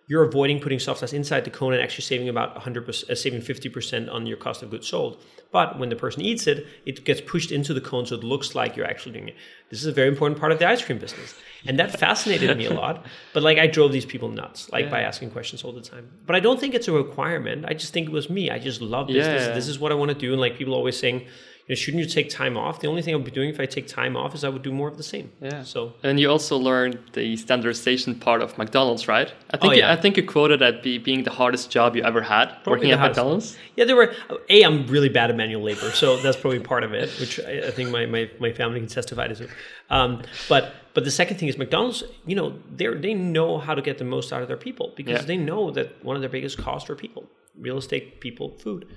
you're 0.09 0.23
avoiding 0.23 0.59
putting 0.61 0.79
soft 0.79 1.03
ice 1.03 1.11
inside 1.13 1.43
the 1.43 1.49
cone 1.49 1.73
and 1.73 1.81
actually 1.83 2.03
saving 2.03 2.29
about 2.29 2.55
100%, 2.55 3.09
uh, 3.09 3.13
saving 3.15 3.41
50% 3.41 4.11
on 4.11 4.25
your 4.25 4.37
cost 4.37 4.63
of 4.63 4.69
goods 4.71 4.87
sold. 4.87 5.21
But 5.51 5.77
when 5.77 5.89
the 5.89 5.95
person 5.97 6.21
eats 6.21 6.47
it, 6.47 6.65
it 6.85 7.03
gets 7.03 7.19
pushed 7.21 7.51
into 7.51 7.73
the 7.73 7.81
cone 7.81 8.05
so 8.05 8.15
it 8.15 8.23
looks 8.23 8.55
like 8.55 8.75
you're 8.75 8.85
actually 8.87 9.11
doing 9.11 9.27
it. 9.29 9.35
This 9.69 9.79
is 9.81 9.85
a 9.85 9.91
very 9.91 10.07
important 10.07 10.39
part 10.39 10.51
of 10.53 10.59
the 10.59 10.67
ice 10.67 10.81
cream 10.83 10.97
business. 10.97 11.35
And 11.65 11.77
that 11.77 11.99
fascinated 11.99 12.57
me 12.57 12.65
a 12.65 12.73
lot. 12.73 13.05
But 13.33 13.43
like 13.43 13.57
I 13.57 13.67
drove 13.67 13.91
these 13.91 14.05
people 14.05 14.29
nuts, 14.29 14.69
like 14.71 14.89
by 14.89 15.01
asking 15.01 15.31
questions 15.31 15.63
all 15.63 15.73
the 15.73 15.81
time. 15.81 16.09
But 16.25 16.35
I 16.35 16.39
don't 16.39 16.59
think 16.59 16.73
it's 16.73 16.87
a 16.87 16.93
requirement. 16.93 17.65
I 17.67 17.73
just 17.73 17.91
think 17.93 18.07
it 18.07 18.13
was 18.13 18.29
me. 18.29 18.49
I 18.49 18.59
just 18.59 18.81
love 18.81 19.07
this. 19.07 19.25
This, 19.25 19.47
Yeah. 19.47 19.53
this 19.53 19.67
is 19.67 19.77
what 19.77 19.91
I 19.91 19.95
want 19.95 20.09
to 20.11 20.17
do. 20.17 20.31
And 20.31 20.39
like 20.41 20.57
people 20.57 20.73
always 20.73 20.97
saying, 20.97 21.27
you 21.67 21.73
know, 21.73 21.75
shouldn't 21.75 22.01
you 22.03 22.09
take 22.09 22.29
time 22.29 22.55
off? 22.57 22.79
The 22.79 22.87
only 22.87 23.01
thing 23.01 23.13
I 23.13 23.17
would 23.17 23.25
be 23.25 23.31
doing 23.39 23.49
if 23.49 23.59
I 23.59 23.65
take 23.65 23.87
time 23.87 24.15
off 24.15 24.33
is 24.33 24.43
I 24.45 24.49
would 24.49 24.63
do 24.63 24.71
more 24.71 24.87
of 24.87 24.95
the 24.95 25.03
same. 25.03 25.31
Yeah. 25.41 25.63
So 25.63 25.93
And 26.01 26.17
you 26.19 26.29
also 26.29 26.55
learned 26.57 26.97
the 27.13 27.35
standardization 27.35 28.15
part 28.19 28.41
of 28.41 28.57
McDonald's, 28.57 29.07
right? 29.07 29.29
I 29.51 29.57
think 29.57 29.73
Oh, 29.73 29.75
yeah. 29.75 29.91
I 29.91 29.97
think 29.97 30.15
you 30.17 30.23
quoted 30.25 30.59
that 30.61 30.81
be, 30.81 30.97
being 30.97 31.23
the 31.23 31.31
hardest 31.31 31.69
job 31.69 31.95
you 31.97 32.03
ever 32.03 32.21
had 32.21 32.47
working 32.65 32.91
at 32.91 32.99
hardest. 32.99 33.17
McDonald's. 33.17 33.57
Yeah, 33.75 33.85
there 33.85 33.97
were. 33.97 34.13
A, 34.49 34.63
I'm 34.63 34.87
really 34.87 35.09
bad 35.09 35.29
at 35.29 35.35
manual 35.35 35.61
labor, 35.61 35.91
so 35.91 36.15
that's 36.23 36.37
probably 36.37 36.61
part 36.61 36.83
of 36.83 36.93
it, 36.93 37.09
which 37.19 37.39
I, 37.41 37.67
I 37.67 37.71
think 37.71 37.89
my, 37.91 38.05
my, 38.05 38.29
my 38.39 38.51
family 38.53 38.79
can 38.79 38.87
testify 38.87 39.27
to. 39.27 39.47
Um, 39.89 40.21
but 40.47 40.73
but 40.93 41.03
the 41.03 41.11
second 41.11 41.37
thing 41.37 41.49
is 41.49 41.57
McDonald's. 41.57 42.01
You 42.25 42.35
know, 42.37 42.49
they 42.73 42.87
they 43.05 43.13
know 43.13 43.57
how 43.57 43.75
to 43.75 43.81
get 43.81 43.97
the 43.97 44.05
most 44.05 44.31
out 44.33 44.41
of 44.41 44.47
their 44.47 44.57
people 44.67 44.93
because 44.95 45.19
Yeah. 45.19 45.25
they 45.31 45.37
know 45.37 45.71
that 45.71 45.87
one 46.03 46.15
of 46.15 46.21
their 46.21 46.29
biggest 46.37 46.57
costs 46.57 46.89
are 46.89 46.95
people, 46.95 47.25
real 47.59 47.77
estate, 47.77 48.21
people, 48.21 48.47
food. 48.57 48.87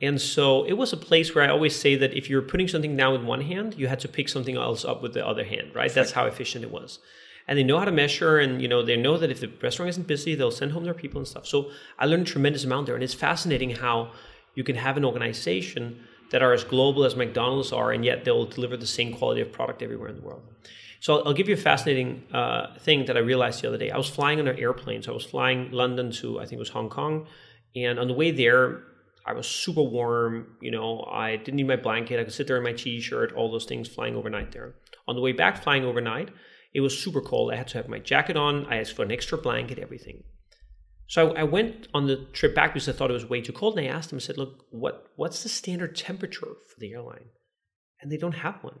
And 0.00 0.20
so 0.20 0.64
it 0.64 0.74
was 0.74 0.92
a 0.92 0.96
place 0.96 1.34
where 1.34 1.44
I 1.44 1.48
always 1.48 1.74
say 1.74 1.96
that 1.96 2.14
if 2.14 2.28
you're 2.28 2.42
putting 2.42 2.68
something 2.68 2.96
down 2.96 3.12
with 3.12 3.22
one 3.22 3.40
hand, 3.40 3.74
you 3.78 3.88
had 3.88 4.00
to 4.00 4.08
pick 4.08 4.28
something 4.28 4.56
else 4.56 4.84
up 4.84 5.02
with 5.02 5.14
the 5.14 5.26
other 5.26 5.44
hand, 5.44 5.74
right? 5.74 5.92
That's 5.92 6.12
how 6.12 6.26
efficient 6.26 6.64
it 6.64 6.70
was. 6.70 6.98
And 7.48 7.58
they 7.58 7.62
know 7.62 7.78
how 7.78 7.84
to 7.84 7.92
measure, 7.92 8.38
and 8.38 8.60
you 8.60 8.66
know 8.66 8.82
they 8.82 8.96
know 8.96 9.16
that 9.16 9.30
if 9.30 9.40
the 9.40 9.50
restaurant 9.62 9.88
isn't 9.90 10.06
busy, 10.06 10.34
they'll 10.34 10.50
send 10.50 10.72
home 10.72 10.84
their 10.84 10.94
people 10.94 11.18
and 11.18 11.28
stuff. 11.28 11.46
So 11.46 11.70
I 11.98 12.06
learned 12.06 12.26
a 12.26 12.30
tremendous 12.30 12.64
amount 12.64 12.86
there, 12.86 12.96
and 12.96 13.04
it's 13.04 13.14
fascinating 13.14 13.70
how 13.70 14.10
you 14.54 14.64
can 14.64 14.76
have 14.76 14.96
an 14.96 15.04
organization 15.04 16.00
that 16.32 16.42
are 16.42 16.52
as 16.52 16.64
global 16.64 17.04
as 17.04 17.14
McDonald's 17.14 17.72
are, 17.72 17.92
and 17.92 18.04
yet 18.04 18.24
they'll 18.24 18.46
deliver 18.46 18.76
the 18.76 18.86
same 18.86 19.14
quality 19.14 19.40
of 19.40 19.52
product 19.52 19.80
everywhere 19.80 20.08
in 20.08 20.16
the 20.16 20.22
world. 20.22 20.42
So 20.98 21.18
I'll, 21.18 21.28
I'll 21.28 21.34
give 21.34 21.48
you 21.48 21.54
a 21.54 21.58
fascinating 21.58 22.24
uh, 22.32 22.76
thing 22.80 23.04
that 23.04 23.16
I 23.16 23.20
realized 23.20 23.62
the 23.62 23.68
other 23.68 23.78
day. 23.78 23.92
I 23.92 23.96
was 23.96 24.08
flying 24.08 24.40
on 24.40 24.48
an 24.48 24.58
airplane, 24.58 25.02
so 25.02 25.12
I 25.12 25.14
was 25.14 25.24
flying 25.24 25.70
London 25.70 26.10
to 26.12 26.40
I 26.40 26.42
think 26.42 26.54
it 26.54 26.58
was 26.58 26.70
Hong 26.70 26.90
Kong, 26.90 27.28
and 27.76 28.00
on 28.00 28.08
the 28.08 28.14
way 28.14 28.32
there, 28.32 28.82
I 29.26 29.32
was 29.32 29.46
super 29.46 29.82
warm. 29.82 30.56
You 30.60 30.70
know, 30.70 31.06
I 31.10 31.36
didn't 31.36 31.56
need 31.56 31.66
my 31.66 31.76
blanket. 31.76 32.20
I 32.20 32.24
could 32.24 32.32
sit 32.32 32.46
there 32.46 32.58
in 32.58 32.62
my 32.62 32.72
t-shirt. 32.72 33.32
All 33.32 33.50
those 33.50 33.64
things 33.64 33.88
flying 33.88 34.14
overnight 34.14 34.52
there. 34.52 34.76
On 35.08 35.16
the 35.16 35.20
way 35.20 35.32
back, 35.32 35.62
flying 35.62 35.84
overnight, 35.84 36.30
it 36.72 36.80
was 36.80 36.96
super 36.96 37.20
cold. 37.20 37.52
I 37.52 37.56
had 37.56 37.68
to 37.68 37.78
have 37.78 37.88
my 37.88 37.98
jacket 37.98 38.36
on. 38.36 38.66
I 38.66 38.76
asked 38.76 38.94
for 38.94 39.02
an 39.02 39.10
extra 39.10 39.36
blanket, 39.36 39.78
everything. 39.78 40.22
So 41.08 41.34
I, 41.34 41.44
went 41.44 41.88
on 41.94 42.06
the 42.06 42.26
trip 42.32 42.54
back 42.54 42.74
because 42.74 42.88
I 42.88 42.92
thought 42.92 43.10
it 43.10 43.14
was 43.14 43.28
way 43.28 43.40
too 43.40 43.52
cold, 43.52 43.78
and 43.78 43.86
I 43.86 43.90
asked 43.90 44.10
them. 44.10 44.16
I 44.16 44.20
said, 44.20 44.38
"Look, 44.38 44.64
what 44.70 45.06
what's 45.16 45.42
the 45.42 45.48
standard 45.48 45.96
temperature 45.96 46.40
for 46.46 46.80
the 46.80 46.92
airline?" 46.92 47.30
And 48.00 48.10
they 48.10 48.16
don't 48.16 48.32
have 48.32 48.62
one. 48.62 48.80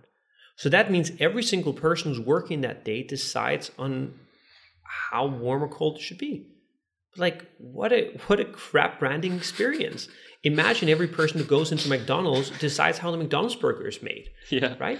So 0.56 0.68
that 0.68 0.90
means 0.90 1.12
every 1.20 1.42
single 1.42 1.72
person 1.72 2.10
who's 2.10 2.20
working 2.20 2.62
that 2.62 2.84
day 2.84 3.02
decides 3.02 3.70
on 3.78 4.18
how 5.10 5.26
warm 5.26 5.62
or 5.62 5.68
cold 5.68 5.96
it 5.96 6.02
should 6.02 6.18
be. 6.18 6.55
Like 7.16 7.46
what 7.58 7.92
a 7.92 8.18
what 8.26 8.40
a 8.40 8.44
crap 8.44 8.98
branding 8.98 9.34
experience. 9.34 10.08
Imagine 10.42 10.88
every 10.88 11.08
person 11.08 11.38
who 11.38 11.44
goes 11.44 11.72
into 11.72 11.88
McDonald's 11.88 12.50
decides 12.58 12.98
how 12.98 13.10
the 13.10 13.16
McDonald's 13.16 13.56
burger 13.56 13.88
is 13.88 14.02
made. 14.02 14.30
Yeah. 14.50 14.74
Right? 14.78 14.98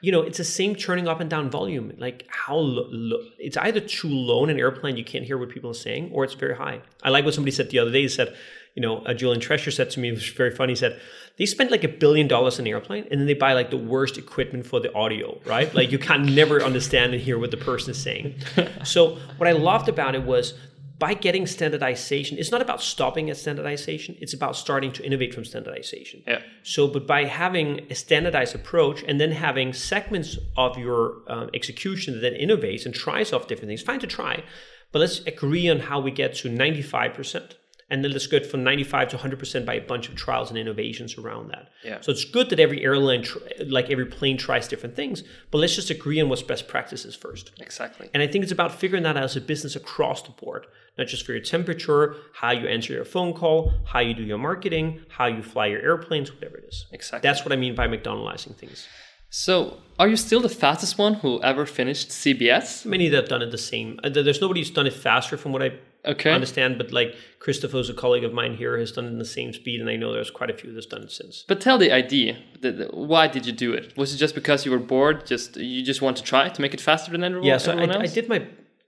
You 0.00 0.12
know, 0.12 0.22
it's 0.22 0.38
the 0.38 0.44
same 0.44 0.76
turning 0.76 1.08
up 1.08 1.20
and 1.20 1.28
down 1.28 1.50
volume. 1.50 1.92
Like 1.98 2.26
how 2.28 2.56
lo- 2.56 2.88
lo- 2.90 3.24
it's 3.38 3.56
either 3.56 3.80
too 3.80 4.08
low 4.08 4.44
in 4.44 4.50
an 4.50 4.58
airplane 4.58 4.96
you 4.96 5.04
can't 5.04 5.24
hear 5.24 5.38
what 5.38 5.48
people 5.50 5.70
are 5.70 5.74
saying, 5.74 6.10
or 6.12 6.24
it's 6.24 6.34
very 6.34 6.54
high. 6.56 6.82
I 7.02 7.10
like 7.10 7.24
what 7.24 7.34
somebody 7.34 7.50
said 7.50 7.70
the 7.70 7.80
other 7.80 7.90
day. 7.90 8.02
He 8.02 8.08
said, 8.08 8.36
you 8.74 8.82
know, 8.82 8.98
uh, 8.98 9.12
Julian 9.12 9.40
Treasure 9.40 9.72
said 9.72 9.90
to 9.90 10.00
me, 10.00 10.10
it 10.10 10.12
was 10.12 10.28
very 10.28 10.54
funny. 10.54 10.70
He 10.72 10.76
said, 10.76 11.00
they 11.36 11.46
spend 11.46 11.72
like 11.72 11.82
a 11.82 11.88
billion 11.88 12.28
dollars 12.28 12.60
on 12.60 12.66
an 12.66 12.72
airplane 12.72 13.06
and 13.10 13.20
then 13.20 13.26
they 13.26 13.34
buy 13.34 13.52
like 13.52 13.70
the 13.70 13.76
worst 13.76 14.18
equipment 14.18 14.66
for 14.66 14.78
the 14.78 14.94
audio, 14.94 15.40
right? 15.46 15.72
Like 15.74 15.90
you 15.90 15.98
can 15.98 16.32
never 16.32 16.62
understand 16.62 17.12
and 17.12 17.20
hear 17.20 17.38
what 17.38 17.50
the 17.50 17.56
person 17.56 17.90
is 17.90 18.00
saying. 18.00 18.36
so 18.84 19.16
what 19.36 19.48
I 19.48 19.52
loved 19.52 19.88
about 19.88 20.14
it 20.14 20.22
was 20.22 20.54
by 20.98 21.14
getting 21.14 21.46
standardization, 21.46 22.38
it's 22.38 22.50
not 22.50 22.60
about 22.60 22.82
stopping 22.82 23.30
at 23.30 23.36
standardization, 23.36 24.16
it's 24.20 24.34
about 24.34 24.56
starting 24.56 24.92
to 24.92 25.04
innovate 25.04 25.32
from 25.32 25.44
standardization. 25.44 26.22
Yeah. 26.26 26.40
So, 26.62 26.88
but 26.88 27.06
by 27.06 27.24
having 27.24 27.86
a 27.88 27.94
standardized 27.94 28.54
approach 28.54 29.04
and 29.04 29.20
then 29.20 29.30
having 29.30 29.72
segments 29.72 30.38
of 30.56 30.76
your 30.76 31.18
um, 31.28 31.50
execution 31.54 32.14
that 32.14 32.20
then 32.20 32.34
innovates 32.34 32.84
and 32.84 32.94
tries 32.94 33.32
off 33.32 33.46
different 33.46 33.68
things, 33.68 33.82
fine 33.82 34.00
to 34.00 34.08
try, 34.08 34.42
but 34.90 34.98
let's 34.98 35.20
agree 35.20 35.68
on 35.68 35.80
how 35.80 36.00
we 36.00 36.10
get 36.10 36.34
to 36.36 36.48
95% 36.48 37.52
and 37.90 38.04
then 38.04 38.12
let's 38.12 38.26
go 38.26 38.40
from 38.40 38.62
95 38.62 39.08
to 39.08 39.16
100% 39.16 39.64
by 39.64 39.74
a 39.74 39.80
bunch 39.80 40.08
of 40.08 40.14
trials 40.14 40.50
and 40.50 40.58
innovations 40.58 41.16
around 41.16 41.48
that. 41.48 41.70
Yeah. 41.82 42.00
So 42.00 42.12
it's 42.12 42.24
good 42.24 42.50
that 42.50 42.60
every 42.60 42.84
airline, 42.84 43.22
tr- 43.22 43.38
like 43.66 43.90
every 43.90 44.06
plane, 44.06 44.36
tries 44.36 44.68
different 44.68 44.94
things, 44.94 45.24
but 45.50 45.58
let's 45.58 45.74
just 45.74 45.88
agree 45.90 46.20
on 46.20 46.28
what's 46.28 46.42
best 46.42 46.68
practices 46.68 47.14
first. 47.14 47.52
Exactly. 47.58 48.10
And 48.12 48.22
I 48.22 48.26
think 48.26 48.42
it's 48.42 48.52
about 48.52 48.72
figuring 48.74 49.04
that 49.04 49.16
out 49.16 49.22
as 49.22 49.36
a 49.36 49.40
business 49.40 49.74
across 49.74 50.22
the 50.22 50.30
board, 50.30 50.66
not 50.98 51.06
just 51.06 51.24
for 51.24 51.32
your 51.32 51.40
temperature, 51.40 52.16
how 52.34 52.50
you 52.50 52.68
answer 52.68 52.92
your 52.92 53.04
phone 53.06 53.32
call, 53.32 53.72
how 53.86 54.00
you 54.00 54.12
do 54.12 54.22
your 54.22 54.38
marketing, 54.38 55.00
how 55.08 55.26
you 55.26 55.42
fly 55.42 55.66
your 55.66 55.80
airplanes, 55.80 56.32
whatever 56.32 56.58
it 56.58 56.64
is. 56.68 56.86
Exactly. 56.92 57.26
That's 57.26 57.44
what 57.44 57.52
I 57.52 57.56
mean 57.56 57.74
by 57.74 57.86
McDonaldizing 57.86 58.54
things. 58.54 58.86
So, 59.30 59.76
are 59.98 60.08
you 60.08 60.16
still 60.16 60.40
the 60.40 60.48
fastest 60.48 60.96
one 60.96 61.14
who 61.14 61.42
ever 61.42 61.66
finished 61.66 62.08
CBS? 62.08 62.86
Many 62.86 63.10
that 63.10 63.16
have 63.16 63.28
done 63.28 63.42
it 63.42 63.50
the 63.50 63.58
same. 63.58 64.00
Uh, 64.02 64.08
There's 64.08 64.40
nobody 64.40 64.60
who's 64.60 64.70
done 64.70 64.86
it 64.86 64.94
faster 64.94 65.36
from 65.36 65.52
what 65.52 65.62
I 65.62 65.72
Okay. 66.08 66.32
understand, 66.32 66.78
but 66.78 66.90
like 66.92 67.14
Christopher, 67.38 67.76
who's 67.78 67.90
a 67.90 67.94
colleague 67.94 68.24
of 68.24 68.32
mine 68.32 68.54
here, 68.56 68.78
has 68.78 68.92
done 68.92 69.04
it 69.04 69.08
in 69.08 69.18
the 69.18 69.24
same 69.24 69.52
speed, 69.52 69.80
and 69.80 69.88
I 69.90 69.96
know 69.96 70.12
there's 70.12 70.30
quite 70.30 70.50
a 70.50 70.54
few 70.54 70.72
that's 70.72 70.86
done 70.86 71.02
it 71.02 71.10
since. 71.12 71.44
But 71.46 71.60
tell 71.60 71.78
the 71.78 71.92
idea. 71.92 72.38
The, 72.60 72.72
the- 72.72 72.86
why 72.92 73.26
did 73.28 73.46
you 73.46 73.52
do 73.52 73.72
it? 73.74 73.96
Was 73.96 74.14
it 74.14 74.18
just 74.18 74.34
because 74.34 74.64
you 74.64 74.70
were 74.72 74.78
bored? 74.78 75.26
Just 75.26 75.56
you 75.56 75.82
just 75.84 76.00
want 76.02 76.16
to 76.16 76.22
try 76.22 76.48
to 76.48 76.60
make 76.62 76.74
it 76.74 76.80
faster 76.80 77.12
than 77.12 77.22
everyone, 77.24 77.46
Yeah, 77.46 77.58
so 77.58 77.72
everyone 77.72 77.96
I, 77.96 78.04
I 78.04 78.06
did 78.06 78.28
my 78.28 78.40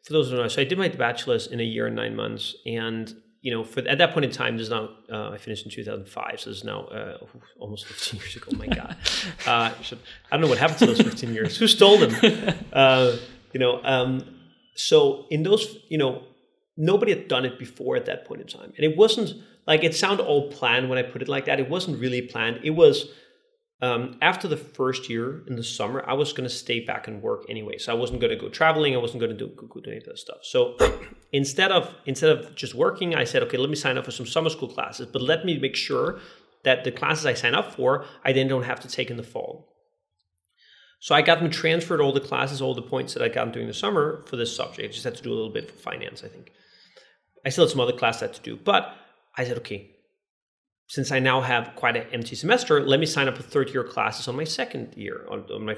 for 0.02 0.12
those 0.14 0.26
who 0.30 0.36
don't 0.36 0.44
know. 0.44 0.48
So 0.48 0.62
I 0.62 0.64
did 0.64 0.78
my 0.78 0.88
bachelor's 0.88 1.46
in 1.46 1.60
a 1.60 1.64
year 1.64 1.86
and 1.86 1.94
nine 1.96 2.16
months, 2.16 2.56
and 2.66 3.14
you 3.42 3.50
know, 3.52 3.64
for 3.64 3.80
at 3.88 3.96
that 3.98 4.12
point 4.12 4.24
in 4.26 4.30
time, 4.30 4.56
this 4.58 4.64
is 4.64 4.70
now 4.70 4.90
uh, 5.10 5.30
I 5.30 5.38
finished 5.38 5.64
in 5.64 5.70
2005, 5.70 6.40
so 6.40 6.50
this 6.50 6.58
is 6.58 6.64
now 6.64 6.84
uh, 6.86 7.16
almost 7.58 7.86
15 7.86 8.20
years 8.20 8.36
ago. 8.36 8.48
Oh 8.54 8.56
my 8.58 8.66
God, 8.66 8.96
uh, 9.46 9.70
I 9.78 9.82
should- 9.82 9.98
I 10.30 10.36
don't 10.36 10.42
know 10.42 10.48
what 10.48 10.58
happened 10.58 10.78
to 10.80 10.86
those 10.86 11.00
15 11.00 11.32
years. 11.34 11.56
Who 11.58 11.66
stole 11.66 11.98
them? 11.98 12.14
Uh, 12.72 13.16
you 13.52 13.58
know, 13.60 13.80
um, 13.82 14.24
so 14.74 15.26
in 15.30 15.42
those, 15.42 15.78
you 15.88 15.98
know, 15.98 16.22
nobody 16.80 17.12
had 17.12 17.28
done 17.28 17.44
it 17.44 17.58
before 17.58 17.96
at 17.96 18.06
that 18.06 18.26
point 18.26 18.40
in 18.40 18.46
time, 18.46 18.72
and 18.76 18.84
it 18.84 18.96
wasn't 18.96 19.34
like 19.66 19.84
it 19.84 19.94
sounded 19.94 20.24
all 20.24 20.50
planned 20.50 20.88
when 20.88 20.98
I 20.98 21.02
put 21.02 21.22
it 21.22 21.28
like 21.28 21.44
that. 21.44 21.60
It 21.60 21.68
wasn't 21.68 22.00
really 22.00 22.22
planned. 22.22 22.60
It 22.64 22.70
was 22.70 23.10
um, 23.82 24.18
after 24.20 24.46
the 24.46 24.56
first 24.56 25.08
year 25.08 25.42
in 25.46 25.56
the 25.56 25.62
summer, 25.62 26.04
I 26.06 26.12
was 26.12 26.32
going 26.32 26.48
to 26.48 26.54
stay 26.54 26.80
back 26.80 27.08
and 27.08 27.22
work 27.22 27.44
anyway. 27.48 27.78
So 27.78 27.92
I 27.92 27.94
wasn't 27.94 28.20
going 28.20 28.30
to 28.30 28.36
go 28.36 28.50
traveling. 28.50 28.94
I 28.94 28.98
wasn't 28.98 29.20
going 29.20 29.36
to 29.36 29.38
do, 29.38 29.48
do 29.48 29.90
any 29.90 29.98
of 29.98 30.04
that 30.04 30.18
stuff. 30.18 30.38
So 30.42 30.76
instead 31.32 31.72
of 31.72 31.94
instead 32.04 32.30
of 32.30 32.54
just 32.54 32.74
working, 32.74 33.14
I 33.14 33.24
said, 33.24 33.42
okay, 33.44 33.56
let 33.56 33.70
me 33.70 33.76
sign 33.76 33.96
up 33.96 34.04
for 34.04 34.10
some 34.10 34.26
summer 34.26 34.50
school 34.50 34.68
classes, 34.68 35.06
but 35.06 35.22
let 35.22 35.44
me 35.44 35.58
make 35.58 35.76
sure 35.76 36.18
that 36.64 36.84
the 36.84 36.92
classes 36.92 37.24
I 37.24 37.34
sign 37.34 37.54
up 37.54 37.74
for, 37.74 38.04
I 38.24 38.32
then 38.32 38.48
don't 38.48 38.64
have 38.64 38.80
to 38.80 38.88
take 38.88 39.10
in 39.10 39.16
the 39.16 39.22
fall. 39.22 39.68
So 41.00 41.14
I 41.14 41.22
got 41.22 41.40
them 41.40 41.50
transferred 41.50 42.02
all 42.02 42.12
the 42.12 42.20
classes, 42.20 42.60
all 42.60 42.74
the 42.74 42.82
points 42.82 43.14
that 43.14 43.22
I 43.22 43.28
got 43.28 43.50
during 43.52 43.66
the 43.66 43.74
summer 43.74 44.22
for 44.26 44.36
this 44.36 44.54
subject. 44.54 44.90
I 44.90 44.92
just 44.92 45.04
had 45.04 45.14
to 45.16 45.22
do 45.22 45.32
a 45.32 45.34
little 45.34 45.52
bit 45.52 45.70
for 45.70 45.78
finance, 45.78 46.22
I 46.22 46.28
think. 46.28 46.52
I 47.44 47.48
still 47.48 47.64
had 47.64 47.70
some 47.70 47.80
other 47.80 47.92
classes 47.92 48.22
I 48.22 48.26
had 48.26 48.34
to 48.34 48.42
do, 48.42 48.56
but 48.56 48.94
I 49.36 49.44
said, 49.44 49.58
okay, 49.58 49.90
since 50.88 51.12
I 51.12 51.20
now 51.20 51.40
have 51.40 51.76
quite 51.76 51.96
an 51.96 52.06
empty 52.12 52.34
semester, 52.34 52.80
let 52.80 52.98
me 52.98 53.06
sign 53.06 53.28
up 53.28 53.36
for 53.36 53.42
third 53.42 53.70
year 53.70 53.84
classes 53.84 54.26
on 54.26 54.36
my 54.36 54.44
second 54.44 54.94
year. 54.96 55.24
On, 55.30 55.44
on 55.52 55.64
my 55.64 55.76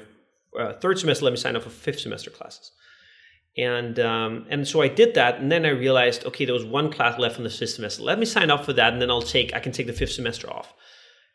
uh, 0.58 0.72
third 0.80 0.98
semester, 0.98 1.24
let 1.24 1.32
me 1.32 1.36
sign 1.36 1.54
up 1.54 1.62
for 1.62 1.70
fifth 1.70 2.00
semester 2.00 2.30
classes. 2.30 2.72
And 3.58 4.00
um, 4.00 4.46
and 4.48 4.66
so 4.66 4.80
I 4.80 4.88
did 4.88 5.12
that, 5.14 5.38
and 5.38 5.52
then 5.52 5.66
I 5.66 5.70
realized, 5.70 6.24
okay, 6.24 6.46
there 6.46 6.54
was 6.54 6.64
one 6.64 6.90
class 6.90 7.18
left 7.18 7.36
in 7.36 7.44
the 7.44 7.50
fifth 7.50 7.70
semester. 7.70 8.02
Let 8.02 8.18
me 8.18 8.24
sign 8.24 8.50
up 8.50 8.64
for 8.64 8.72
that, 8.72 8.94
and 8.94 9.02
then 9.02 9.10
I'll 9.10 9.20
take 9.20 9.54
I 9.54 9.60
can 9.60 9.72
take 9.72 9.86
the 9.86 9.92
fifth 9.92 10.12
semester 10.12 10.48
off. 10.50 10.72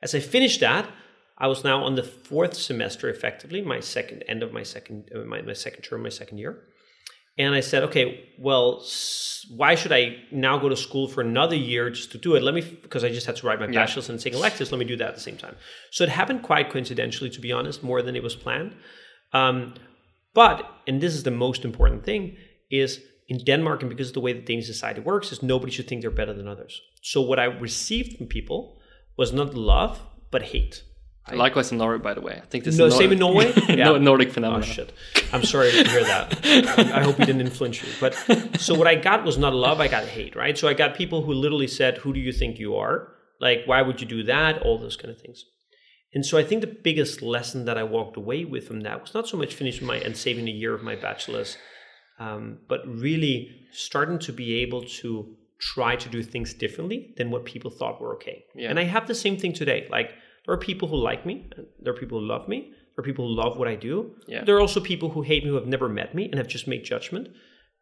As 0.02 0.16
I 0.16 0.20
finished 0.20 0.60
that, 0.62 0.90
I 1.38 1.46
was 1.46 1.64
now 1.64 1.84
on 1.84 1.94
the 1.94 2.02
fourth 2.02 2.56
semester, 2.56 3.10
effectively 3.10 3.62
my 3.62 3.80
second 3.80 4.24
end 4.28 4.42
of 4.42 4.52
my 4.52 4.64
second 4.64 5.12
uh, 5.16 5.20
my, 5.20 5.44
my 5.44 5.54
second 5.54 5.84
term, 5.84 6.02
my 6.02 6.10
second 6.10 6.40
year. 6.40 6.64
And 7.38 7.54
I 7.54 7.60
said, 7.60 7.84
okay, 7.84 8.30
well, 8.40 8.84
why 9.50 9.76
should 9.76 9.92
I 9.92 10.18
now 10.32 10.58
go 10.58 10.70
to 10.70 10.76
school 10.76 11.08
for 11.08 11.22
another 11.22 11.56
year 11.56 11.90
just 11.92 12.12
to 12.14 12.18
do 12.18 12.36
it? 12.36 12.42
Let 12.42 12.56
me, 12.56 12.62
because 12.62 13.04
I 13.04 13.10
just 13.10 13.28
had 13.28 13.36
to 13.38 13.48
write 13.48 13.60
my 13.60 13.68
bachelor's 13.68 14.10
and 14.10 14.20
take 14.20 14.34
electives. 14.34 14.72
Let 14.72 14.80
me 14.80 14.86
do 14.86 14.98
that 14.98 15.10
at 15.10 15.16
the 15.16 15.22
same 15.22 15.38
time. 15.38 15.56
So 15.92 16.04
it 16.04 16.10
happened 16.10 16.42
quite 16.42 16.72
coincidentally, 16.72 17.30
to 17.30 17.40
be 17.40 17.52
honest, 17.52 17.84
more 17.84 18.02
than 18.02 18.16
it 18.16 18.24
was 18.24 18.36
planned. 18.36 18.76
Um, 19.34 19.76
but, 20.34 20.66
and 20.88 21.00
this 21.00 21.14
is 21.14 21.24
the 21.24 21.32
most 21.32 21.64
important 21.64 22.04
thing, 22.04 22.38
is 22.72 23.02
in 23.28 23.38
Denmark, 23.44 23.82
and 23.82 23.90
because 23.90 24.10
of 24.10 24.14
the 24.14 24.20
way 24.22 24.34
the 24.34 24.42
Danish 24.42 24.68
society 24.68 25.02
works, 25.02 25.32
is 25.32 25.44
nobody 25.44 25.72
should 25.72 25.88
think 25.88 26.02
they're 26.02 26.12
better 26.12 26.34
than 26.34 26.48
others. 26.48 26.82
So 27.02 27.22
what 27.22 27.40
I 27.40 27.46
received 27.46 28.18
from 28.18 28.28
people 28.28 28.80
was 29.18 29.32
not 29.32 29.54
love, 29.54 30.02
but 30.32 30.44
hate. 30.44 30.84
Likewise 31.36 31.72
in 31.72 31.78
Norway, 31.78 31.98
by 32.00 32.14
the 32.14 32.22
way. 32.22 32.40
I 32.42 32.46
think 32.46 32.64
this 32.64 32.78
No, 32.78 32.86
is 32.86 32.96
same 32.98 33.12
in 33.12 33.20
Norway? 33.20 33.54
no, 33.70 33.76
Yeah. 33.94 33.98
Nordic 33.98 34.30
Oh 34.30 34.32
phenomenon. 34.34 34.64
shit! 34.64 34.94
I'm 35.34 35.44
sorry 35.44 35.72
to 35.72 35.84
hear 35.90 36.04
that. 36.04 36.46
I 36.94 37.04
hope 37.04 37.20
we 37.20 37.26
didn't 37.26 37.42
influence 37.42 37.82
you. 37.84 37.90
But 38.00 38.14
so 38.60 38.74
what 38.76 38.88
I 38.88 38.96
got 38.96 39.24
was 39.26 39.38
not 39.38 39.54
love; 39.54 39.80
I 39.82 39.88
got 39.88 40.06
hate. 40.06 40.36
Right. 40.36 40.58
So 40.58 40.68
I 40.68 40.74
got 40.74 40.96
people 40.96 41.24
who 41.24 41.34
literally 41.34 41.68
said, 41.68 41.98
"Who 42.00 42.14
do 42.14 42.20
you 42.20 42.32
think 42.32 42.60
you 42.60 42.76
are? 42.76 43.10
Like, 43.40 43.60
why 43.66 43.82
would 43.82 44.00
you 44.02 44.08
do 44.08 44.24
that? 44.24 44.62
All 44.62 44.78
those 44.80 44.96
kind 44.96 45.12
of 45.12 45.20
things." 45.20 45.44
And 46.14 46.26
so 46.26 46.38
I 46.38 46.44
think 46.44 46.62
the 46.62 46.68
biggest 46.90 47.22
lesson 47.22 47.66
that 47.66 47.78
I 47.78 47.84
walked 47.84 48.16
away 48.18 48.46
with 48.46 48.66
from 48.68 48.80
that 48.82 49.02
was 49.02 49.14
not 49.14 49.28
so 49.28 49.36
much 49.38 49.54
finishing 49.54 49.86
my 49.86 49.98
and 49.98 50.16
saving 50.16 50.48
a 50.48 50.52
year 50.52 50.74
of 50.74 50.82
my 50.82 50.96
bachelor's, 50.96 51.58
um, 52.20 52.60
but 52.70 52.80
really 52.88 53.50
starting 53.72 54.18
to 54.20 54.32
be 54.32 54.56
able 54.62 54.84
to 55.02 55.36
try 55.60 55.96
to 55.96 56.08
do 56.10 56.24
things 56.24 56.54
differently 56.54 57.14
than 57.18 57.30
what 57.32 57.44
people 57.44 57.70
thought 57.70 58.00
were 58.00 58.14
okay. 58.16 58.46
Yeah. 58.56 58.70
And 58.70 58.80
I 58.80 58.84
have 58.84 59.08
the 59.08 59.16
same 59.16 59.38
thing 59.38 59.54
today. 59.54 59.88
Like 59.92 60.12
there 60.48 60.56
are 60.56 60.58
people 60.58 60.88
who 60.88 60.96
like 60.96 61.26
me, 61.26 61.48
there 61.82 61.94
are 61.94 61.98
people 61.98 62.20
who 62.20 62.26
love 62.26 62.48
me, 62.48 62.72
there 62.96 63.04
are 63.04 63.06
people 63.06 63.28
who 63.28 63.36
love 63.36 63.58
what 63.58 63.68
I 63.68 63.76
do. 63.76 64.16
Yeah. 64.28 64.44
There 64.44 64.56
are 64.56 64.62
also 64.62 64.80
people 64.80 65.10
who 65.10 65.22
hate 65.22 65.44
me 65.44 65.50
who 65.50 65.56
have 65.56 65.68
never 65.68 65.88
met 65.88 66.16
me 66.16 66.26
and 66.26 66.36
have 66.36 66.48
just 66.48 66.68
made 66.68 66.84
judgment 66.84 67.28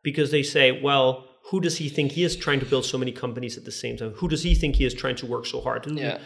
because 0.04 0.32
they 0.32 0.44
say, 0.44 0.82
well, 0.82 1.26
who 1.52 1.62
does 1.62 1.78
he 1.78 1.90
think 1.90 2.12
he 2.12 2.24
is 2.24 2.36
trying 2.36 2.60
to 2.60 2.66
build 2.66 2.86
so 2.86 2.98
many 2.98 3.12
companies 3.12 3.56
at 3.56 3.66
the 3.66 3.72
same 3.72 3.98
time? 3.98 4.14
Who 4.16 4.28
does 4.28 4.44
he 4.44 4.56
think 4.56 4.76
he 4.76 4.86
is 4.86 4.94
trying 4.96 5.16
to 5.18 5.28
work 5.28 5.46
so 5.46 5.62
hard? 5.62 5.86
Yeah. 5.86 6.18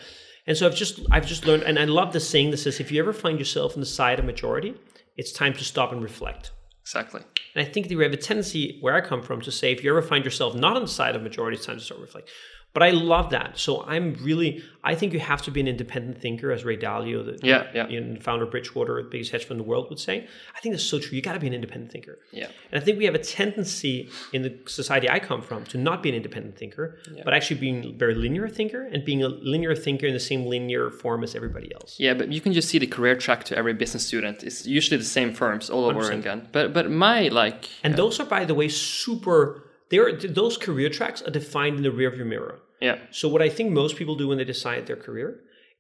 And 0.48 0.58
so 0.58 0.66
I've 0.66 0.76
just 0.76 1.02
I've 1.12 1.28
just 1.28 1.46
learned, 1.46 1.64
and 1.64 1.78
I 1.78 1.84
love 1.84 2.14
the 2.14 2.20
saying 2.20 2.52
that 2.52 2.58
says, 2.58 2.80
if 2.80 2.92
you 2.92 3.00
ever 3.00 3.14
find 3.14 3.38
yourself 3.38 3.74
on 3.74 3.82
the 3.82 3.86
side 3.86 4.18
of 4.18 4.26
majority, 4.26 4.76
it's 5.18 5.34
time 5.34 5.54
to 5.54 5.64
stop 5.64 5.92
and 5.92 6.02
reflect. 6.02 6.52
Exactly. 6.82 7.22
And 7.54 7.68
I 7.68 7.70
think 7.70 7.90
that 7.90 7.98
we 7.98 8.04
have 8.04 8.14
a 8.14 8.18
tendency 8.18 8.80
where 8.82 8.96
I 8.96 9.02
come 9.02 9.22
from 9.22 9.42
to 9.42 9.52
say, 9.52 9.72
if 9.72 9.84
you 9.84 9.92
ever 9.92 10.02
find 10.02 10.26
yourself 10.26 10.56
not 10.56 10.76
on 10.76 10.82
the 10.82 10.88
side 10.88 11.16
of 11.16 11.22
majority, 11.22 11.58
it's 11.58 11.66
time 11.66 11.78
to 11.78 11.84
start 11.84 12.02
reflect. 12.02 12.30
But 12.72 12.84
I 12.84 12.92
love 12.92 13.32
that. 13.32 13.58
So 13.58 13.84
I'm 13.86 14.14
really, 14.22 14.64
I 14.84 14.94
think 14.94 15.12
you 15.14 15.20
have 15.20 15.42
to 15.42 15.52
be 15.52 15.60
an 15.60 15.68
independent 15.68 16.22
thinker, 16.22 16.52
as 16.52 16.64
Ray 16.64 16.78
Dalio, 16.78 17.26
the 17.26 17.40
Yeah, 17.46 17.66
yeah. 17.74 18.20
founder 18.22 18.46
of 18.46 18.52
Bridgewater, 18.52 19.02
the 19.02 19.10
biggest 19.10 19.32
hedge 19.32 19.46
fund 19.46 19.60
in 19.60 19.66
the 19.66 19.70
world, 19.70 19.90
would 19.90 19.98
say. 20.00 20.28
I 20.56 20.60
think 20.60 20.74
that's 20.76 20.84
so 20.84 21.00
true. 21.00 21.16
You 21.16 21.24
got 21.24 21.34
to 21.34 21.40
be 21.40 21.48
an 21.48 21.54
independent 21.54 21.92
thinker. 21.92 22.20
Yeah. 22.32 22.46
And 22.72 22.80
I 22.80 22.86
think 22.86 23.00
we 23.00 23.06
have 23.06 23.16
a 23.16 23.20
tendency 23.20 24.10
in 24.34 24.44
the 24.44 24.56
society 24.68 25.10
I 25.10 25.18
come 25.18 25.42
from 25.42 25.64
to 25.66 25.80
not 25.80 26.04
be 26.04 26.10
an 26.10 26.16
independent 26.16 26.58
thinker, 26.60 27.00
but 27.26 27.34
actually 27.34 27.60
being 27.60 27.86
a 27.86 27.92
very 27.92 28.14
linear 28.14 28.48
thinker 28.48 28.84
and 28.86 29.04
being 29.04 29.24
a 29.24 29.30
linear 29.30 29.76
thinker 29.76 30.06
in 30.06 30.14
the 30.14 30.20
same 30.20 30.46
linear 30.46 30.92
form 30.92 31.24
as 31.24 31.34
everybody 31.34 31.74
else. 31.74 31.96
Yeah, 32.00 32.14
but 32.14 32.32
you 32.32 32.40
can 32.40 32.54
just 32.54 32.70
see 32.70 32.78
the 32.78 32.88
career 32.88 33.16
track 33.16 33.46
to 33.46 33.58
every 33.58 33.74
business 33.74 34.06
student. 34.06 34.44
It's 34.44 34.68
usually 34.68 34.98
the 34.98 35.04
same 35.06 35.34
firms 35.34 35.72
all 35.72 35.86
over 35.86 36.02
100%. 36.02 36.20
again. 36.20 36.48
But 36.52 36.74
but 36.74 36.92
my 36.92 37.30
like 37.30 37.68
And 37.84 37.96
those 37.96 38.20
are, 38.20 38.26
by 38.26 38.46
the 38.46 38.54
way, 38.54 38.68
super. 38.70 39.64
Those 39.92 40.58
career 40.58 40.90
tracks 40.90 41.22
are 41.22 41.32
defined 41.32 41.78
in 41.78 41.84
the 41.84 41.90
rearview 42.02 42.26
mirror. 42.26 42.60
yeah 42.82 42.98
So 43.12 43.28
what 43.34 43.42
I 43.42 43.50
think 43.50 43.72
most 43.72 43.96
people 44.00 44.16
do 44.16 44.28
when 44.30 44.38
they 44.38 44.46
decide 44.56 44.86
their 44.88 45.02
career 45.08 45.30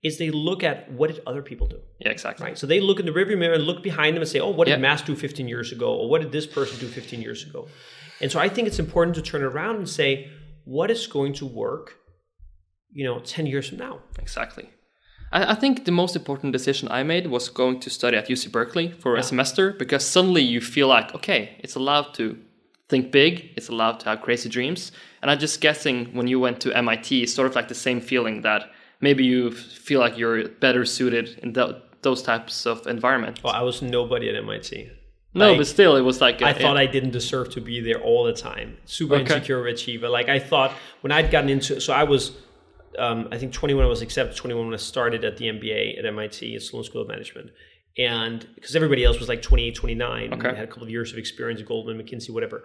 is 0.01 0.17
they 0.17 0.31
look 0.31 0.63
at 0.63 0.77
what 0.97 1.07
did 1.11 1.19
other 1.27 1.43
people 1.49 1.67
do, 1.67 1.79
yeah 1.99 2.11
exactly 2.17 2.45
right? 2.45 2.57
So 2.57 2.65
they 2.67 2.79
look 2.79 2.99
in 3.01 3.05
the 3.05 3.15
rearview 3.19 3.37
mirror 3.37 3.55
and 3.59 3.65
look 3.69 3.81
behind 3.83 4.11
them 4.15 4.21
and 4.25 4.31
say, 4.35 4.39
"Oh, 4.39 4.53
what 4.57 4.65
did 4.65 4.75
Yeah. 4.75 4.87
Mads 4.87 5.01
do 5.09 5.15
15 5.15 5.47
years 5.53 5.69
ago? 5.75 5.89
Or 5.99 6.05
what 6.11 6.19
did 6.23 6.31
this 6.37 6.47
person 6.57 6.75
do 6.83 6.87
15 6.87 7.21
years 7.27 7.41
ago?" 7.47 7.67
And 8.21 8.31
so 8.31 8.37
I 8.45 8.49
think 8.53 8.67
it's 8.69 8.79
important 8.79 9.13
to 9.19 9.23
turn 9.31 9.43
around 9.43 9.75
and 9.81 9.89
say, 9.99 10.09
what 10.65 10.91
is 10.91 11.07
going 11.07 11.33
to 11.33 11.45
work, 11.45 11.95
you 12.91 13.03
know, 13.03 13.19
10 13.19 13.47
years 13.47 13.69
from 13.69 13.79
now. 13.79 13.99
Exactly. 14.19 14.69
I, 15.31 15.51
I 15.53 15.55
think 15.55 15.85
the 15.85 15.91
most 15.91 16.15
important 16.15 16.53
decision 16.53 16.87
I 16.91 17.03
made 17.03 17.27
was 17.27 17.49
going 17.49 17.79
to 17.81 17.89
study 17.89 18.17
at 18.17 18.27
UC 18.29 18.51
Berkeley 18.51 18.91
for 18.91 19.15
a 19.15 19.23
semester 19.23 19.73
because 19.73 20.05
suddenly 20.05 20.43
you 20.43 20.61
feel 20.61 20.87
like, 20.87 21.15
okay, 21.15 21.57
it's 21.63 21.75
allowed 21.75 22.13
to 22.15 22.37
think 22.89 23.11
big, 23.11 23.51
it's 23.55 23.69
allowed 23.69 23.99
to 24.01 24.05
have 24.09 24.21
crazy 24.21 24.49
dreams. 24.49 24.91
And 25.21 25.29
I'm 25.31 25.39
just 25.39 25.61
guessing 25.61 26.05
when 26.13 26.27
you 26.27 26.39
went 26.39 26.59
to 26.61 26.73
MIT, 26.75 27.23
it's 27.23 27.33
sort 27.33 27.47
of 27.47 27.55
like 27.55 27.67
the 27.67 27.75
same 27.75 28.01
feeling 28.01 28.41
that 28.41 28.71
maybe 28.99 29.23
you 29.23 29.51
feel 29.51 29.99
like 29.99 30.17
you're 30.17 30.49
better 30.49 30.85
suited 30.85 31.39
in 31.43 31.53
th- 31.53 31.75
those 32.01 32.21
types 32.23 32.65
of 32.65 32.85
environments. 32.87 33.43
Well, 33.43 33.53
I 33.53 33.61
was 33.61 33.81
nobody 33.81 34.27
at 34.29 34.35
MIT. 34.35 34.89
no, 35.35 35.49
like, 35.49 35.57
but 35.59 35.67
still, 35.67 35.95
it 35.95 36.01
was 36.01 36.19
like 36.21 36.41
I 36.41 36.53
thought 36.53 36.77
I 36.77 36.85
didn't 36.87 37.11
deserve 37.11 37.49
to 37.51 37.61
be 37.61 37.79
there 37.81 38.01
all 38.01 38.23
the 38.23 38.33
time. 38.33 38.77
Super 38.85 39.15
Okay. 39.15 39.23
insecure 39.35 39.65
achiever. 39.67 40.09
Like 40.09 40.27
I 40.29 40.39
thought 40.39 40.71
when 41.01 41.11
I'd 41.11 41.29
gotten 41.31 41.49
into 41.49 41.79
so 41.79 41.93
I 41.93 42.03
was 42.03 42.31
um, 42.97 43.27
I 43.31 43.37
think 43.37 43.53
21 43.53 43.85
I 43.85 43.87
was 43.87 44.01
accepted, 44.01 44.35
21 44.35 44.65
when 44.65 44.73
I 44.73 44.77
started 44.77 45.23
at 45.23 45.37
the 45.37 45.45
MBA 45.45 45.99
at 45.99 46.05
MIT 46.05 46.55
at 46.55 46.61
Sloan 46.63 46.83
School 46.83 47.03
of 47.03 47.07
Management. 47.07 47.51
And 47.97 48.47
because 48.55 48.75
everybody 48.75 49.03
else 49.03 49.19
was 49.19 49.27
like 49.27 49.41
28, 49.41 49.75
29, 49.75 50.33
Okay. 50.33 50.47
and 50.49 50.57
had 50.57 50.67
a 50.67 50.71
couple 50.71 50.83
of 50.83 50.89
years 50.89 51.11
of 51.11 51.17
experience 51.17 51.59
at 51.59 51.67
Goldman, 51.67 51.97
McKinsey, 52.01 52.29
whatever. 52.29 52.63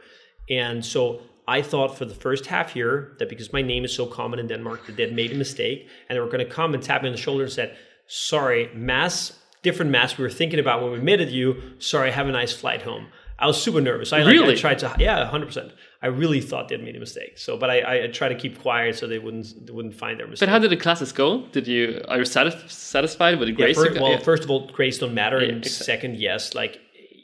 And 0.50 0.84
so 0.84 1.22
I 1.48 1.60
thought 1.62 1.96
for 1.98 2.04
the 2.04 2.14
first 2.14 2.46
half 2.46 2.76
year 2.76 3.16
that 3.18 3.28
because 3.28 3.52
my 3.52 3.62
name 3.62 3.84
is 3.84 3.92
so 3.94 4.06
common 4.06 4.38
in 4.38 4.46
Denmark 4.46 4.86
that 4.86 4.96
they'd 4.96 5.12
made 5.14 5.32
a 5.32 5.34
mistake 5.34 5.88
and 6.08 6.16
they 6.16 6.20
were 6.20 6.26
going 6.26 6.46
to 6.46 6.52
come 6.52 6.74
and 6.74 6.82
tap 6.82 7.02
me 7.02 7.08
on 7.08 7.12
the 7.14 7.20
shoulder 7.20 7.44
and 7.44 7.52
said, 7.52 7.76
sorry, 8.06 8.70
mass, 8.74 9.38
different 9.62 9.90
mass 9.90 10.16
we 10.18 10.22
were 10.24 10.30
thinking 10.30 10.60
about 10.60 10.82
when 10.82 10.92
we 10.92 10.98
admitted 10.98 11.30
you. 11.30 11.60
Sorry, 11.78 12.10
have 12.12 12.28
a 12.28 12.32
nice 12.32 12.52
flight 12.52 12.82
home. 12.82 13.08
I 13.38 13.46
was 13.46 13.60
super 13.60 13.80
nervous. 13.80 14.12
I, 14.12 14.18
like, 14.18 14.28
I 14.28 14.30
Really? 14.30 14.56
tried 14.56 14.78
to, 14.80 14.94
yeah, 14.98 15.28
100%. 15.30 15.72
I 16.04 16.08
really 16.08 16.40
thought 16.48 16.68
they'd 16.68 16.82
made 16.88 16.96
a 16.96 17.00
mistake. 17.00 17.38
So, 17.38 17.56
but 17.56 17.68
I, 17.70 18.04
I 18.04 18.06
tried 18.08 18.28
to 18.34 18.34
keep 18.44 18.54
quiet 18.60 18.94
so 18.98 19.06
they 19.06 19.18
wouldn't, 19.18 19.66
they 19.66 19.72
wouldn't 19.72 19.94
find 19.94 20.14
their 20.20 20.26
mistake. 20.26 20.46
But 20.46 20.52
how 20.52 20.58
did 20.58 20.70
the 20.70 20.76
classes 20.86 21.10
go? 21.12 21.28
Did 21.56 21.66
you 21.66 21.84
are 22.08 22.18
you 22.18 22.24
satisf- 22.24 22.70
satisfied 22.70 23.38
with 23.38 23.48
the 23.48 23.54
grades? 23.54 23.78
first, 23.78 23.98
well, 24.00 24.10
Yeah. 24.12 24.18
first 24.18 24.44
of 24.44 24.50
all, 24.50 24.60
grades 24.78 24.98
don't 24.98 25.14
matter, 25.14 25.40
Yeah, 25.40 25.48
and 25.50 25.58
exactly. 25.64 25.84
second, 25.92 26.12
yes, 26.28 26.54
like 26.54 26.74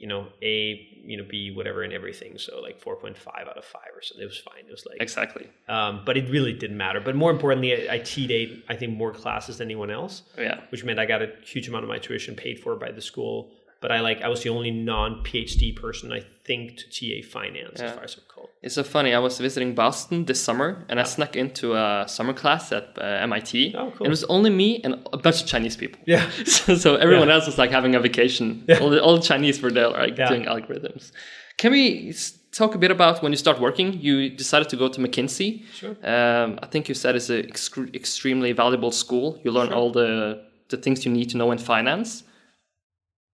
you 0.02 0.06
know, 0.06 0.22
A, 0.40 0.86
you 1.10 1.16
know, 1.18 1.24
B, 1.28 1.50
whatever, 1.50 1.82
and 1.82 1.92
everything. 1.92 2.38
So 2.38 2.58
like 2.66 2.76
four 2.80 2.96
point 2.96 3.18
five 3.18 3.44
out 3.50 3.58
of 3.58 3.64
five 3.66 3.90
or 3.94 4.00
something. 4.00 4.22
It 4.22 4.26
was 4.34 4.38
fine. 4.38 4.64
It 4.66 4.70
was 4.70 4.86
like, 4.86 4.96
exactly. 5.02 5.46
um, 5.68 6.02
but 6.06 6.16
it 6.16 6.30
really 6.30 6.54
didn't 6.54 6.78
matter. 6.78 7.00
But 7.00 7.16
more 7.16 7.30
importantly, 7.30 7.70
I, 7.90 7.94
I 7.96 7.98
TA'd 7.98 8.62
I 8.72 8.76
think 8.76 8.96
more 8.96 9.12
classes 9.12 9.58
than 9.58 9.66
anyone 9.66 9.90
else, 9.90 10.22
Yeah. 10.38 10.60
which 10.70 10.84
meant 10.84 10.98
I 10.98 11.04
got 11.14 11.20
a 11.20 11.28
huge 11.44 11.68
amount 11.68 11.84
of 11.84 11.90
my 11.90 11.98
tuition 11.98 12.34
paid 12.34 12.56
for 12.60 12.76
by 12.76 12.90
the 12.92 13.02
school. 13.02 13.50
But 13.80 13.90
I 13.92 14.00
like 14.00 14.20
I 14.22 14.28
was 14.28 14.42
the 14.42 14.50
only 14.50 14.70
non 14.70 15.22
PhD 15.24 15.74
person 15.74 16.12
I 16.12 16.20
think 16.44 16.76
to 16.78 16.84
TA 16.90 17.26
finance, 17.26 17.80
as 17.80 17.92
far 17.92 18.04
as 18.04 18.14
I 18.16 18.20
recall. 18.28 18.50
It's 18.62 18.74
so 18.74 18.82
funny. 18.84 19.14
I 19.14 19.18
was 19.18 19.38
visiting 19.38 19.74
Boston 19.74 20.26
this 20.26 20.38
summer, 20.42 20.84
and 20.90 21.00
I 21.00 21.04
snuck 21.04 21.34
into 21.34 21.74
a 21.74 22.04
summer 22.06 22.34
class 22.34 22.72
at 22.72 22.86
uh, 22.98 23.04
MIT. 23.28 23.74
Oh, 23.74 23.90
cool. 23.90 23.92
And 23.98 24.06
it 24.06 24.10
was 24.10 24.24
only 24.24 24.50
me 24.50 24.82
and 24.84 24.92
a 25.14 25.16
bunch 25.16 25.40
of 25.42 25.46
Chinese 25.48 25.76
people. 25.78 25.98
Yeah. 26.06 26.28
so, 26.44 26.74
so 26.74 26.96
everyone 26.96 27.28
Yeah. 27.28 27.34
else 27.36 27.46
was 27.46 27.56
like 27.56 27.70
having 27.70 27.94
a 27.94 28.00
vacation. 28.00 28.64
All, 28.80 28.90
the, 28.90 29.02
all 29.02 29.16
the 29.16 29.22
Chinese 29.22 29.62
were 29.62 29.70
there, 29.70 29.88
like 29.88 30.18
Yeah. 30.18 30.28
doing 30.28 30.44
algorithms. 30.44 31.10
Can 31.56 31.72
we 31.72 32.12
talk 32.52 32.74
a 32.74 32.78
bit 32.78 32.90
about 32.90 33.22
when 33.22 33.32
you 33.32 33.38
start 33.38 33.58
working? 33.60 33.94
You 33.98 34.28
decided 34.28 34.68
to 34.70 34.76
go 34.76 34.88
to 34.88 35.00
McKinsey. 35.00 35.62
Sure. 35.74 35.96
Um, 36.04 36.58
I 36.62 36.66
think 36.66 36.88
you 36.90 36.94
said 36.94 37.16
it's 37.16 37.30
an 37.30 37.46
extremely 37.94 38.52
valuable 38.52 38.90
school. 38.92 39.40
You 39.44 39.52
learn 39.52 39.68
Sure. 39.68 39.76
all 39.76 39.90
the 39.92 40.42
the 40.68 40.76
things 40.76 41.04
you 41.06 41.10
need 41.12 41.28
to 41.30 41.36
know 41.36 41.50
in 41.50 41.58
finance. 41.58 42.24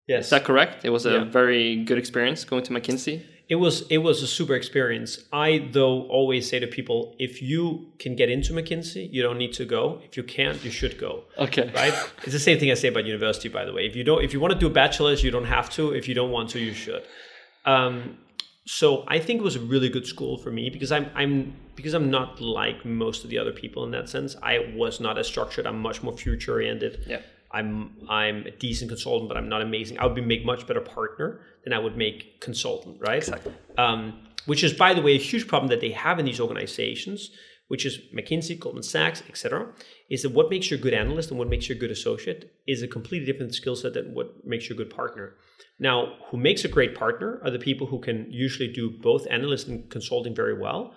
Yes. 0.07 0.25
Is 0.25 0.29
that 0.31 0.43
correct? 0.43 0.85
It 0.85 0.89
was 0.91 1.05
a 1.05 1.11
Yeah. 1.11 1.23
very 1.23 1.77
good 1.83 1.97
experience 1.97 2.43
going 2.45 2.63
to 2.63 2.71
McKinsey. 2.73 3.21
It 3.47 3.55
was 3.55 3.85
it 3.89 3.99
was 3.99 4.23
a 4.23 4.27
super 4.27 4.55
experience. 4.55 5.23
I 5.31 5.69
though 5.71 6.03
always 6.17 6.49
say 6.49 6.59
to 6.59 6.67
people, 6.67 7.15
if 7.19 7.41
you 7.43 7.91
can 7.99 8.15
get 8.15 8.29
into 8.29 8.53
McKinsey, 8.53 9.07
you 9.11 9.21
don't 9.21 9.37
need 9.37 9.53
to 9.53 9.65
go. 9.65 10.01
If 10.07 10.17
you 10.17 10.23
can't, 10.23 10.63
you 10.65 10.71
should 10.71 10.97
go. 10.97 11.23
Okay. 11.37 11.71
Right? 11.75 11.93
it's 12.23 12.33
the 12.33 12.39
same 12.39 12.57
thing 12.59 12.71
I 12.71 12.73
say 12.75 12.87
about 12.87 13.05
university, 13.05 13.49
by 13.49 13.63
the 13.65 13.73
way. 13.73 13.85
If 13.85 13.95
you 13.95 14.03
don't, 14.03 14.23
if 14.23 14.33
you 14.33 14.39
want 14.39 14.53
to 14.53 14.59
do 14.59 14.67
a 14.67 14.75
bachelor's, 14.83 15.23
you 15.23 15.29
don't 15.31 15.45
have 15.57 15.69
to. 15.77 15.91
If 15.93 16.07
you 16.07 16.15
don't 16.15 16.31
want 16.31 16.49
to, 16.51 16.59
you 16.59 16.73
should. 16.73 17.03
Um, 17.65 18.17
so 18.65 19.03
I 19.07 19.19
think 19.19 19.41
it 19.41 19.43
was 19.43 19.55
a 19.55 19.59
really 19.73 19.89
good 19.89 20.07
school 20.07 20.37
for 20.39 20.49
me 20.51 20.69
because 20.71 20.91
I'm 20.91 21.07
I'm 21.13 21.53
because 21.75 21.93
I'm 21.93 22.09
not 22.09 22.41
like 22.41 22.83
most 22.83 23.23
of 23.23 23.29
the 23.29 23.37
other 23.37 23.51
people 23.51 23.83
in 23.83 23.91
that 23.91 24.09
sense. 24.09 24.35
I 24.41 24.73
was 24.75 24.99
not 24.99 25.17
as 25.19 25.27
structured. 25.27 25.67
I'm 25.67 25.79
much 25.79 26.01
more 26.01 26.17
future 26.17 26.53
oriented. 26.53 27.03
Yeah. 27.07 27.21
I'm 27.51 27.95
I'm 28.09 28.45
a 28.47 28.51
decent 28.51 28.89
consultant, 28.89 29.29
but 29.29 29.37
I'm 29.37 29.49
not 29.49 29.61
amazing. 29.61 29.99
I 29.99 30.05
would 30.05 30.15
be 30.15 30.21
make 30.21 30.45
much 30.45 30.67
better 30.67 30.81
partner 30.81 31.41
than 31.63 31.73
I 31.73 31.79
would 31.79 31.97
make 31.97 32.41
consultant, 32.41 32.97
right? 32.99 33.17
Exactly. 33.17 33.53
Um, 33.77 34.21
which 34.45 34.63
is, 34.63 34.73
by 34.73 34.93
the 34.93 35.01
way, 35.01 35.15
a 35.15 35.19
huge 35.19 35.47
problem 35.47 35.69
that 35.69 35.81
they 35.81 35.91
have 35.91 36.19
in 36.19 36.25
these 36.25 36.39
organizations, 36.39 37.31
which 37.67 37.85
is 37.85 37.99
McKinsey, 38.15 38.59
Goldman 38.59 38.83
Sachs, 38.83 39.23
etc. 39.27 39.67
Is 40.09 40.21
that 40.21 40.33
what 40.33 40.49
makes 40.49 40.69
you 40.69 40.77
a 40.77 40.79
good 40.79 40.93
analyst 40.93 41.29
and 41.31 41.39
what 41.39 41.49
makes 41.49 41.67
you 41.67 41.75
a 41.75 41.79
good 41.79 41.91
associate 41.91 42.51
is 42.67 42.83
a 42.83 42.87
completely 42.87 43.25
different 43.25 43.55
skill 43.55 43.75
set 43.75 43.93
than 43.93 44.13
what 44.13 44.45
makes 44.45 44.69
you 44.69 44.75
a 44.75 44.77
good 44.77 44.89
partner. 44.89 45.35
Now, 45.79 46.13
who 46.29 46.37
makes 46.37 46.63
a 46.63 46.67
great 46.67 46.95
partner 46.95 47.41
are 47.43 47.51
the 47.51 47.59
people 47.59 47.87
who 47.87 47.99
can 47.99 48.27
usually 48.29 48.71
do 48.71 48.89
both 48.89 49.27
analyst 49.29 49.67
and 49.67 49.89
consulting 49.89 50.35
very 50.35 50.57
well, 50.57 50.93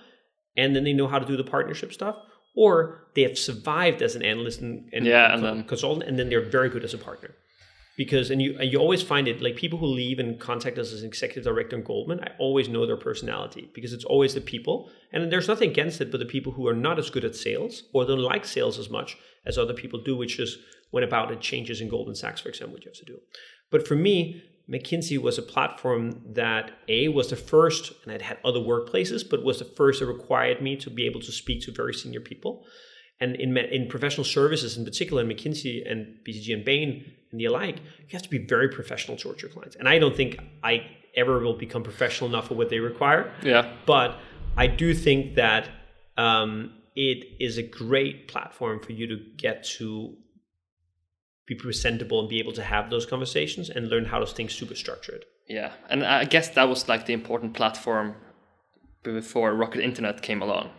and 0.57 0.77
then 0.77 0.85
they 0.85 0.93
know 0.93 1.09
how 1.09 1.19
to 1.19 1.27
do 1.27 1.37
the 1.37 1.45
partnership 1.45 1.93
stuff, 1.93 2.17
or 2.63 2.75
they 3.15 3.23
have 3.29 3.39
survived 3.39 4.01
as 4.07 4.13
an 4.19 4.23
analyst 4.33 4.61
and, 4.65 4.75
and, 4.95 5.07
Yeah, 5.07 5.33
and 5.33 5.41
then- 5.45 5.65
consultant, 5.73 6.05
and 6.09 6.15
then 6.19 6.29
they're 6.31 6.51
very 6.59 6.71
good 6.75 6.85
as 6.89 6.95
a 6.95 6.99
partner. 7.11 7.31
Because 8.03 8.31
and 8.33 8.41
you 8.45 8.51
and 8.61 8.67
you 8.73 8.79
always 8.79 9.03
find 9.13 9.27
it 9.33 9.37
like 9.45 9.57
people 9.65 9.79
who 9.83 9.87
leave 10.03 10.19
and 10.23 10.31
contact 10.51 10.77
us 10.83 10.93
as 10.93 11.01
an 11.03 11.09
executive 11.13 11.45
director 11.51 11.75
in 11.79 11.83
Goldman, 11.83 12.21
I 12.27 12.31
always 12.47 12.69
know 12.69 12.85
their 12.87 12.97
personality 13.11 13.65
because 13.77 13.93
it's 13.97 14.09
always 14.13 14.33
the 14.35 14.41
people, 14.55 14.75
and 15.13 15.33
there's 15.33 15.49
nothing 15.53 15.71
against 15.71 16.01
it, 16.01 16.09
but 16.13 16.19
the 16.25 16.33
people 16.37 16.53
who 16.57 16.65
are 16.71 16.79
not 16.87 16.97
as 17.03 17.11
good 17.15 17.25
at 17.31 17.35
sales 17.47 17.75
or 17.93 18.05
don't 18.05 18.29
like 18.33 18.45
sales 18.57 18.79
as 18.79 18.89
much 18.99 19.11
as 19.49 19.59
other 19.59 19.75
people 19.83 19.99
do, 20.11 20.15
which 20.23 20.39
is 20.45 20.51
when 20.93 21.03
about 21.11 21.33
it 21.35 21.41
changes 21.51 21.81
in 21.81 21.89
Goldman 21.95 22.15
Sachs, 22.23 22.41
for 22.41 22.51
example, 22.51 22.75
what 22.75 22.85
you 22.85 22.91
have 22.93 23.05
to 23.05 23.13
do. 23.13 23.19
But 23.73 23.83
for 23.89 23.97
me, 23.97 24.43
McKinsey 24.71 25.17
was 25.19 25.39
a 25.39 25.43
platform 25.43 26.21
that 26.35 26.73
A 26.89 27.09
was 27.09 27.31
the 27.31 27.37
first, 27.37 27.93
and 28.03 28.13
I'd 28.13 28.23
had 28.23 28.39
other 28.45 28.61
workplaces, 28.61 29.29
but 29.29 29.43
was 29.43 29.59
the 29.61 29.65
first 29.65 30.01
that 30.01 30.07
required 30.07 30.61
me 30.61 30.77
to 30.77 30.91
be 30.91 31.07
able 31.07 31.21
to 31.21 31.33
speak 31.33 31.63
to 31.63 31.73
very 31.73 31.95
senior 31.95 32.21
people. 32.21 32.67
And 33.21 33.35
in, 33.37 33.57
in 33.57 33.89
professional 33.89 34.25
services, 34.25 34.77
in 34.77 34.85
particular, 34.85 35.23
in 35.23 35.29
McKinsey 35.29 35.91
and 35.91 36.19
BCG 36.25 36.55
and 36.55 36.65
Bain 36.65 37.13
and 37.31 37.41
the 37.41 37.47
alike, 37.47 37.77
you 37.79 38.13
have 38.13 38.23
to 38.23 38.31
be 38.31 38.39
very 38.39 38.69
professional 38.69 39.17
towards 39.17 39.43
your 39.43 39.51
clients. 39.51 39.75
And 39.77 39.89
I 39.89 39.99
don't 39.99 40.15
think 40.15 40.39
I 40.63 40.87
ever 41.17 41.41
will 41.41 41.57
become 41.57 41.83
professional 41.83 42.29
enough 42.29 42.49
for 42.49 42.55
what 42.55 42.69
they 42.69 42.79
require. 42.79 43.33
Yeah. 43.43 43.73
But 43.87 44.19
I 44.57 44.67
do 44.67 44.95
think 44.95 45.35
that 45.37 45.69
um, 46.17 46.75
it 46.95 47.27
is 47.41 47.59
a 47.59 47.63
great 47.63 48.29
platform 48.29 48.81
for 48.81 48.93
you 48.93 49.07
to 49.07 49.17
get 49.37 49.65
to 49.65 50.17
be 51.49 51.55
presentable 51.55 52.21
and 52.21 52.29
be 52.29 52.39
able 52.39 52.53
to 52.53 52.63
have 52.63 52.91
those 52.91 53.07
conversations 53.07 53.71
and 53.71 53.89
learn 53.89 54.05
how 54.05 54.19
to 54.19 54.27
think 54.27 54.51
super 54.51 54.75
structured. 54.75 55.25
Yeah, 55.49 55.73
and 55.89 56.05
I 56.05 56.25
guess 56.25 56.51
that 56.51 56.69
was 56.69 56.89
like 56.89 57.07
the 57.07 57.15
important 57.15 57.55
platform 57.55 58.15
before 59.03 59.55
Rocket 59.55 59.81
Internet 59.81 60.21
came 60.23 60.43
along. 60.43 60.71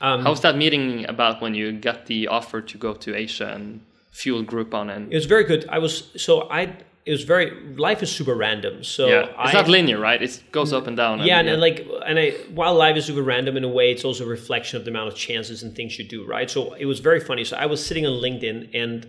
Um, 0.00 0.22
How 0.24 0.30
was 0.30 0.40
that 0.40 0.56
meeting 0.56 1.08
about 1.08 1.40
when 1.40 1.54
you 1.54 1.72
got 1.72 2.06
the 2.06 2.26
offer 2.26 2.60
to 2.60 2.78
go 2.78 2.94
to 2.94 3.14
Asia 3.14 3.52
and 3.54 3.80
fuel 4.10 4.44
Groupon 4.44 4.94
and 4.94 5.12
it 5.12 5.16
was 5.16 5.26
very 5.26 5.44
good. 5.44 5.66
I 5.68 5.78
was 5.78 6.10
so 6.16 6.48
I. 6.50 6.76
It 7.06 7.10
was 7.10 7.24
very 7.24 7.50
life 7.76 8.02
is 8.02 8.10
super 8.10 8.34
random. 8.34 8.82
So 8.82 9.06
yeah, 9.06 9.28
I, 9.36 9.44
it's 9.44 9.52
not 9.52 9.68
linear, 9.68 10.00
right? 10.00 10.22
It 10.22 10.42
goes 10.52 10.72
up 10.72 10.86
and 10.86 10.96
down. 10.96 11.20
yeah, 11.20 11.38
and, 11.38 11.48
and 11.50 11.60
like, 11.60 11.86
and 12.06 12.18
I, 12.18 12.30
while 12.54 12.74
life 12.74 12.96
is 12.96 13.04
super 13.04 13.22
random 13.22 13.58
in 13.58 13.64
a 13.64 13.68
way, 13.68 13.92
it's 13.92 14.06
also 14.06 14.24
a 14.24 14.26
reflection 14.26 14.78
of 14.78 14.86
the 14.86 14.90
amount 14.90 15.08
of 15.08 15.14
chances 15.14 15.62
and 15.62 15.76
things 15.76 15.98
you 15.98 16.08
do, 16.08 16.26
right? 16.26 16.48
So 16.50 16.72
it 16.72 16.86
was 16.86 17.00
very 17.00 17.20
funny. 17.20 17.44
So 17.44 17.58
I 17.58 17.66
was 17.66 17.84
sitting 17.84 18.06
on 18.06 18.14
LinkedIn, 18.22 18.70
and 18.72 19.06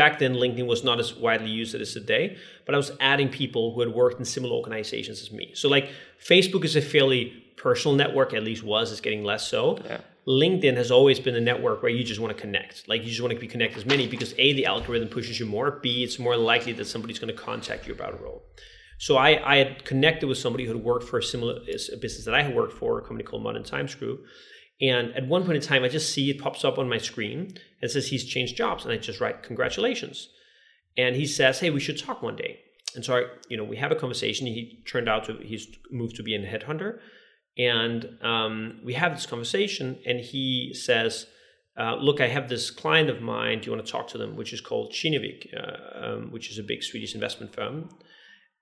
back 0.00 0.18
then 0.18 0.32
LinkedIn 0.32 0.66
was 0.66 0.82
not 0.82 0.98
as 0.98 1.14
widely 1.14 1.50
used 1.50 1.74
as 1.74 1.92
today, 1.92 2.38
but 2.64 2.74
I 2.74 2.78
was 2.78 2.90
adding 3.00 3.28
people 3.28 3.74
who 3.74 3.80
had 3.80 3.90
worked 4.02 4.18
in 4.18 4.24
similar 4.24 4.54
organizations 4.54 5.20
as 5.20 5.30
me. 5.30 5.50
So 5.52 5.68
like, 5.68 5.90
Facebook 6.30 6.64
is 6.64 6.74
a 6.74 6.80
fairly 6.80 7.20
personal 7.58 7.94
network, 7.94 8.32
at 8.32 8.42
least 8.42 8.62
was. 8.62 8.90
It's 8.92 9.02
getting 9.02 9.24
less 9.24 9.46
so. 9.46 9.62
Yeah. 9.84 10.00
LinkedIn 10.26 10.74
has 10.78 10.90
always 10.90 11.20
been 11.20 11.36
a 11.36 11.40
network 11.50 11.82
where 11.82 11.92
you 11.92 12.02
just 12.02 12.18
want 12.18 12.34
to 12.34 12.40
connect. 12.40 12.88
Like 12.88 13.02
you 13.02 13.08
just 13.08 13.20
want 13.20 13.34
to 13.34 13.38
be 13.38 13.46
connected 13.46 13.76
as 13.76 13.84
many 13.84 14.06
because 14.06 14.32
A, 14.38 14.54
the 14.54 14.64
algorithm 14.64 15.08
pushes 15.08 15.38
you 15.38 15.44
more. 15.44 15.70
B, 15.82 16.02
it's 16.02 16.18
more 16.18 16.34
likely 16.34 16.72
that 16.78 16.86
somebody's 16.86 17.18
going 17.18 17.34
to 17.36 17.42
contact 17.50 17.86
you 17.86 17.92
about 17.92 18.14
a 18.14 18.22
role. 18.22 18.42
So 18.96 19.18
I, 19.18 19.30
I 19.52 19.56
had 19.56 19.84
connected 19.84 20.28
with 20.28 20.38
somebody 20.38 20.64
who 20.64 20.72
had 20.72 20.82
worked 20.82 21.04
for 21.04 21.18
a 21.18 21.22
similar 21.22 21.56
a 21.56 21.96
business 22.04 22.24
that 22.24 22.34
I 22.34 22.42
had 22.42 22.54
worked 22.56 22.72
for, 22.72 22.98
a 22.98 23.02
company 23.02 23.24
called 23.24 23.42
Modern 23.42 23.64
Times 23.64 23.94
Group. 23.94 24.24
And 24.80 25.14
at 25.14 25.26
one 25.26 25.44
point 25.44 25.56
in 25.56 25.62
time, 25.62 25.84
I 25.84 25.88
just 25.88 26.12
see 26.12 26.30
it 26.30 26.40
pops 26.40 26.64
up 26.64 26.78
on 26.78 26.88
my 26.88 26.98
screen 26.98 27.54
and 27.82 27.90
says 27.90 28.08
he's 28.08 28.24
changed 28.24 28.56
jobs. 28.56 28.84
And 28.84 28.92
I 28.92 28.96
just 28.96 29.20
write, 29.20 29.42
congratulations. 29.42 30.28
And 30.96 31.16
he 31.16 31.26
says, 31.26 31.60
hey, 31.60 31.70
we 31.70 31.80
should 31.80 31.98
talk 31.98 32.22
one 32.22 32.36
day. 32.36 32.60
And 32.94 33.04
so, 33.04 33.16
I, 33.16 33.24
you 33.48 33.56
know, 33.56 33.64
we 33.64 33.76
have 33.76 33.92
a 33.92 33.96
conversation. 33.96 34.46
He 34.46 34.82
turned 34.86 35.08
out 35.08 35.24
to, 35.24 35.38
he's 35.42 35.66
moved 35.90 36.16
to 36.16 36.22
be 36.22 36.34
a 36.34 36.38
headhunter. 36.38 36.98
And 37.58 38.18
um, 38.22 38.80
we 38.84 38.94
have 38.94 39.14
this 39.14 39.26
conversation, 39.26 39.98
and 40.06 40.20
he 40.20 40.72
says, 40.72 41.26
uh, 41.78 41.96
"Look, 41.96 42.20
I 42.20 42.28
have 42.28 42.48
this 42.48 42.70
client 42.70 43.10
of 43.10 43.20
mine. 43.20 43.60
Do 43.60 43.66
you 43.66 43.72
want 43.72 43.84
to 43.84 43.92
talk 43.92 44.08
to 44.08 44.18
them?" 44.18 44.36
Which 44.36 44.52
is 44.52 44.60
called 44.60 44.92
Kinnevik, 44.92 45.48
uh, 45.54 46.04
um, 46.04 46.30
which 46.30 46.50
is 46.50 46.58
a 46.58 46.62
big 46.62 46.82
Swedish 46.82 47.14
investment 47.14 47.52
firm. 47.52 47.90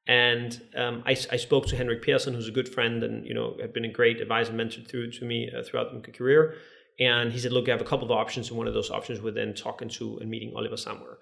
And 0.09 0.61
um, 0.75 1.03
I, 1.07 1.11
I, 1.11 1.37
spoke 1.37 1.67
to 1.67 1.77
Henrik 1.77 2.03
Persson, 2.03 2.33
who's 2.33 2.49
a 2.49 2.53
good 2.53 2.69
friend 2.69 3.05
and 3.05 3.27
you 3.27 3.35
know 3.35 3.57
had 3.61 3.75
been 3.75 3.85
a 3.85 3.93
great 3.93 4.23
advisor 4.23 4.49
and 4.49 4.57
mentor 4.57 4.81
through 4.81 5.11
to 5.13 5.25
me 5.27 5.51
uh, 5.55 5.63
throughout 5.63 5.95
my 5.95 6.01
career. 6.01 6.55
And 6.99 7.31
he 7.31 7.39
said, 7.39 7.53
"Look, 7.53 7.69
I 7.69 7.73
have 7.73 7.83
a 7.83 7.85
couple 7.85 8.07
of 8.07 8.11
options, 8.11 8.49
and 8.49 8.57
one 8.57 8.67
of 8.67 8.73
those 8.73 8.91
options 8.91 9.21
was 9.21 9.35
then 9.35 9.53
talking 9.55 9.91
to 9.91 10.17
and 10.19 10.31
meeting 10.31 10.53
Oliver 10.57 10.77
Samwer." 10.77 11.17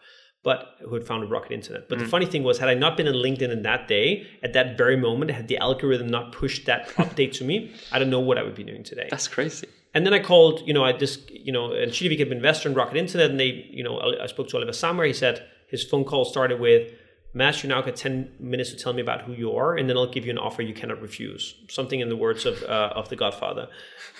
but 0.47 0.77
who 0.87 0.95
had 0.95 1.05
founded 1.05 1.29
Rocket 1.29 1.51
Internet. 1.51 1.89
But 1.89 1.99
mm. 1.99 2.03
the 2.03 2.07
funny 2.07 2.25
thing 2.25 2.45
was, 2.45 2.59
had 2.59 2.69
I 2.69 2.75
not 2.75 2.97
been 2.97 3.09
in 3.09 3.15
LinkedIn 3.15 3.51
in 3.51 3.63
that 3.63 3.89
day, 3.89 4.29
at 4.45 4.53
that 4.53 4.79
very 4.79 4.97
moment, 4.97 5.33
had 5.33 5.49
the 5.49 5.59
algorithm 5.59 6.07
not 6.07 6.31
pushed 6.31 6.67
that 6.67 6.87
update 6.91 7.33
to 7.39 7.45
me, 7.45 7.75
I 7.91 7.99
don't 7.99 8.11
know 8.11 8.21
what 8.21 8.39
I 8.39 8.45
would 8.45 8.55
be 8.55 8.63
doing 8.63 8.85
today. 8.85 9.09
That's 9.11 9.27
crazy. 9.27 9.67
And 9.93 10.07
then 10.07 10.15
I 10.15 10.21
called, 10.21 10.63
you 10.65 10.73
know, 10.73 10.85
I 10.85 10.93
just, 10.93 11.29
you 11.33 11.51
know, 11.51 11.73
and 11.73 11.91
Kinnevik 11.91 12.21
had 12.21 12.29
been 12.29 12.37
investor 12.37 12.69
in 12.69 12.77
Rocket 12.77 12.97
Internet, 12.97 13.33
and 13.33 13.41
they, 13.41 13.67
you 13.71 13.83
know, 13.83 14.01
I 14.23 14.27
spoke 14.27 14.47
to 14.51 14.57
Oliver 14.57 14.71
Samwer. 14.71 15.05
He 15.05 15.13
said 15.13 15.45
his 15.67 15.83
phone 15.83 16.05
call 16.05 16.25
started 16.25 16.61
with, 16.61 16.93
You 17.37 17.69
now 17.69 17.83
got 17.83 17.97
10 17.97 18.33
minutes 18.41 18.71
to 18.71 18.77
tell 18.77 18.95
me 18.95 19.03
about 19.03 19.23
who 19.23 19.33
you 19.33 19.55
are, 19.57 19.77
and 19.77 19.89
then 19.89 19.97
I'll 19.97 20.11
give 20.11 20.25
you 20.25 20.31
an 20.31 20.39
offer 20.39 20.63
you 20.63 20.73
cannot 20.73 21.03
refuse. 21.03 21.55
Something 21.69 22.01
in 22.01 22.09
the 22.09 22.17
words 22.17 22.47
of, 22.47 22.63
uh, 22.63 22.93
of 22.95 23.11
The 23.11 23.17
Godfather. 23.17 23.69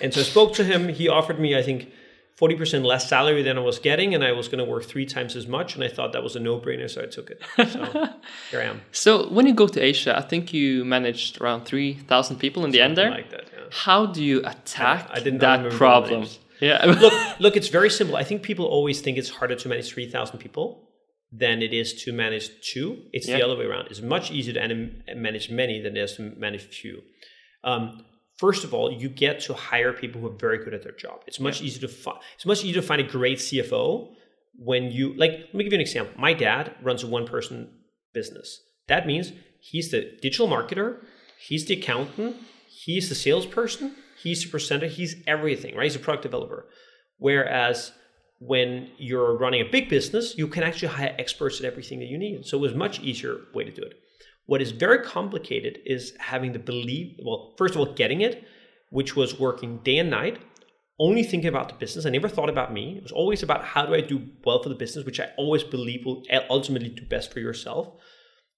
And 0.01 0.13
so 0.13 0.21
I 0.21 0.23
spoke 0.23 0.53
to 0.53 0.63
him. 0.63 0.87
He 0.89 1.09
offered 1.09 1.39
me, 1.39 1.57
I 1.57 1.63
think, 1.63 1.91
40% 2.39 2.85
less 2.85 3.09
salary 3.09 3.41
than 3.41 3.57
I 3.57 3.61
was 3.61 3.79
getting, 3.79 4.13
and 4.13 4.23
I 4.23 4.33
was 4.33 4.47
going 4.47 4.63
to 4.63 4.71
work 4.71 4.85
three 4.85 5.07
times 5.07 5.35
as 5.35 5.47
much. 5.47 5.73
And 5.73 5.83
I 5.83 5.87
thought 5.87 6.13
that 6.13 6.21
was 6.21 6.35
a 6.35 6.39
no 6.39 6.59
brainer, 6.59 6.87
so 6.87 7.01
I 7.01 7.07
took 7.07 7.31
it. 7.31 7.41
So 7.55 7.85
here 8.51 8.61
I 8.61 8.65
am. 8.65 8.81
So 8.91 9.27
when 9.29 9.47
you 9.47 9.55
go 9.55 9.67
to 9.67 9.79
Asia, 9.81 10.15
I 10.15 10.21
think 10.21 10.53
you 10.53 10.85
managed 10.85 11.41
around 11.41 11.65
3,000 11.65 12.37
people 12.37 12.65
in 12.65 12.71
the 12.71 12.81
end 12.81 12.95
there. 12.95 13.09
Like 13.09 13.31
that, 13.31 13.45
yeah. 13.51 13.63
How 13.71 14.05
do 14.05 14.23
you 14.23 14.45
attack 14.45 15.09
I, 15.09 15.17
I 15.17 15.19
that 15.21 15.71
problem? 15.71 16.27
Yeah. 16.59 16.85
look, 16.85 17.13
look, 17.39 17.57
it's 17.57 17.69
very 17.69 17.89
simple. 17.89 18.15
I 18.15 18.23
think 18.23 18.43
people 18.43 18.65
always 18.65 19.01
think 19.01 19.17
it's 19.17 19.29
harder 19.29 19.55
to 19.55 19.67
manage 19.67 19.91
3,000 19.91 20.37
people 20.37 20.86
than 21.31 21.61
it 21.61 21.73
is 21.73 21.93
to 22.03 22.13
manage 22.13 22.49
two. 22.61 23.03
It's 23.11 23.27
yeah. 23.27 23.37
the 23.37 23.45
other 23.45 23.57
way 23.57 23.65
around. 23.65 23.87
It's 23.89 24.01
much 24.01 24.31
easier 24.31 24.53
to 24.53 25.15
manage 25.15 25.49
many 25.49 25.81
than 25.81 25.97
it 25.97 25.99
is 25.99 26.15
to 26.15 26.33
manage 26.37 26.63
few. 26.63 27.01
Um, 27.63 28.05
first 28.37 28.63
of 28.63 28.73
all, 28.73 28.91
you 28.91 29.09
get 29.09 29.41
to 29.41 29.53
hire 29.53 29.91
people 29.91 30.21
who 30.21 30.27
are 30.27 30.37
very 30.37 30.63
good 30.63 30.73
at 30.73 30.83
their 30.83 30.93
job. 30.93 31.21
It's 31.27 31.39
much 31.39 31.59
yeah. 31.59 31.67
easier 31.67 31.81
to 31.81 31.93
find. 31.93 32.19
It's 32.35 32.45
much 32.45 32.63
easier 32.63 32.81
to 32.81 32.87
find 32.87 33.01
a 33.01 33.03
great 33.03 33.39
CFO 33.39 34.13
when 34.57 34.91
you 34.91 35.13
like. 35.15 35.31
Let 35.31 35.53
me 35.53 35.63
give 35.65 35.73
you 35.73 35.77
an 35.77 35.81
example. 35.81 36.13
My 36.17 36.33
dad 36.33 36.75
runs 36.81 37.03
a 37.03 37.07
one-person 37.07 37.69
business. 38.13 38.61
That 38.87 39.05
means 39.05 39.33
he's 39.59 39.91
the 39.91 40.17
digital 40.21 40.47
marketer, 40.47 41.03
he's 41.39 41.65
the 41.65 41.73
accountant, 41.73 42.37
he's 42.69 43.09
the 43.09 43.15
salesperson, 43.15 43.95
he's 44.23 44.43
the 44.43 44.49
presenter, 44.49 44.87
he's 44.87 45.15
everything. 45.27 45.75
Right? 45.75 45.83
He's 45.83 45.95
a 45.95 45.99
product 45.99 46.23
developer. 46.23 46.67
Whereas 47.17 47.91
when 48.39 48.91
you're 48.97 49.37
running 49.37 49.61
a 49.61 49.69
big 49.69 49.89
business, 49.89 50.37
you 50.37 50.47
can 50.47 50.63
actually 50.63 50.89
hire 50.89 51.15
experts 51.17 51.59
at 51.59 51.65
everything 51.65 51.99
that 51.99 52.07
you 52.07 52.17
need. 52.17 52.45
So 52.45 52.57
it 52.57 52.61
was 52.61 52.73
much 52.73 52.99
easier 52.99 53.37
way 53.53 53.63
to 53.63 53.71
do 53.71 53.81
it. 53.81 53.95
What 54.45 54.61
is 54.61 54.71
very 54.71 55.03
complicated 55.03 55.79
is 55.85 56.13
having 56.19 56.53
the 56.53 56.59
belief, 56.59 57.17
well, 57.23 57.53
first 57.57 57.75
of 57.75 57.79
all, 57.79 57.93
getting 57.93 58.21
it, 58.21 58.45
which 58.89 59.15
was 59.15 59.39
working 59.39 59.79
day 59.83 59.97
and 59.97 60.09
night, 60.09 60.39
only 60.99 61.23
thinking 61.23 61.49
about 61.49 61.69
the 61.69 61.75
business. 61.75 62.05
I 62.05 62.09
never 62.09 62.29
thought 62.29 62.49
about 62.49 62.73
me. 62.73 62.97
It 62.97 63.03
was 63.03 63.11
always 63.11 63.43
about 63.43 63.63
how 63.63 63.85
do 63.85 63.93
I 63.93 64.01
do 64.01 64.27
well 64.45 64.63
for 64.63 64.69
the 64.69 64.75
business, 64.75 65.05
which 65.05 65.19
I 65.19 65.29
always 65.37 65.63
believe 65.63 66.05
will 66.05 66.23
ultimately 66.49 66.89
do 66.89 67.05
best 67.05 67.33
for 67.33 67.39
yourself. 67.39 67.93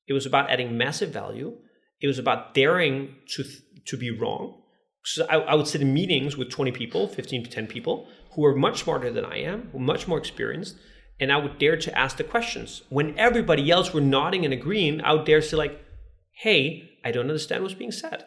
It 0.08 0.14
was 0.14 0.26
about 0.26 0.50
adding 0.50 0.78
massive 0.78 1.10
value. 1.10 1.58
It 2.02 2.08
was 2.08 2.20
about 2.20 2.54
daring 2.54 3.16
to 3.36 3.44
to 3.86 3.98
be 3.98 4.12
wrong. 4.12 4.62
So 5.04 5.26
I, 5.30 5.38
I 5.38 5.56
would 5.56 5.68
sit 5.68 5.82
in 5.82 5.94
meetings 5.94 6.38
with 6.38 6.50
20 6.50 6.72
people, 6.72 7.08
15 7.08 7.46
to 7.46 7.50
10 7.50 7.68
people, 7.68 8.08
who 8.40 8.46
are 8.46 8.56
much 8.56 8.84
smarter 8.84 9.12
than 9.12 9.26
I 9.26 9.40
am, 9.40 9.68
who 9.74 9.80
are 9.80 9.82
much 9.82 10.08
more 10.08 10.18
experienced, 10.18 10.78
and 11.20 11.30
I 11.30 11.36
would 11.36 11.60
dare 11.60 11.76
to 11.76 11.98
ask 11.98 12.16
the 12.16 12.24
questions. 12.24 12.84
When 12.88 13.20
everybody 13.20 13.70
else 13.70 13.94
were 13.94 14.00
nodding 14.00 14.46
and 14.46 14.54
agreeing, 14.54 15.02
I 15.02 15.12
would 15.12 15.26
dare 15.26 15.42
to 15.42 15.46
say 15.46 15.58
like, 15.58 15.84
"Hey, 16.32 16.90
I 17.04 17.12
don't 17.12 17.30
understand 17.30 17.64
what's 17.64 17.76
being 17.76 17.92
said." 17.92 18.24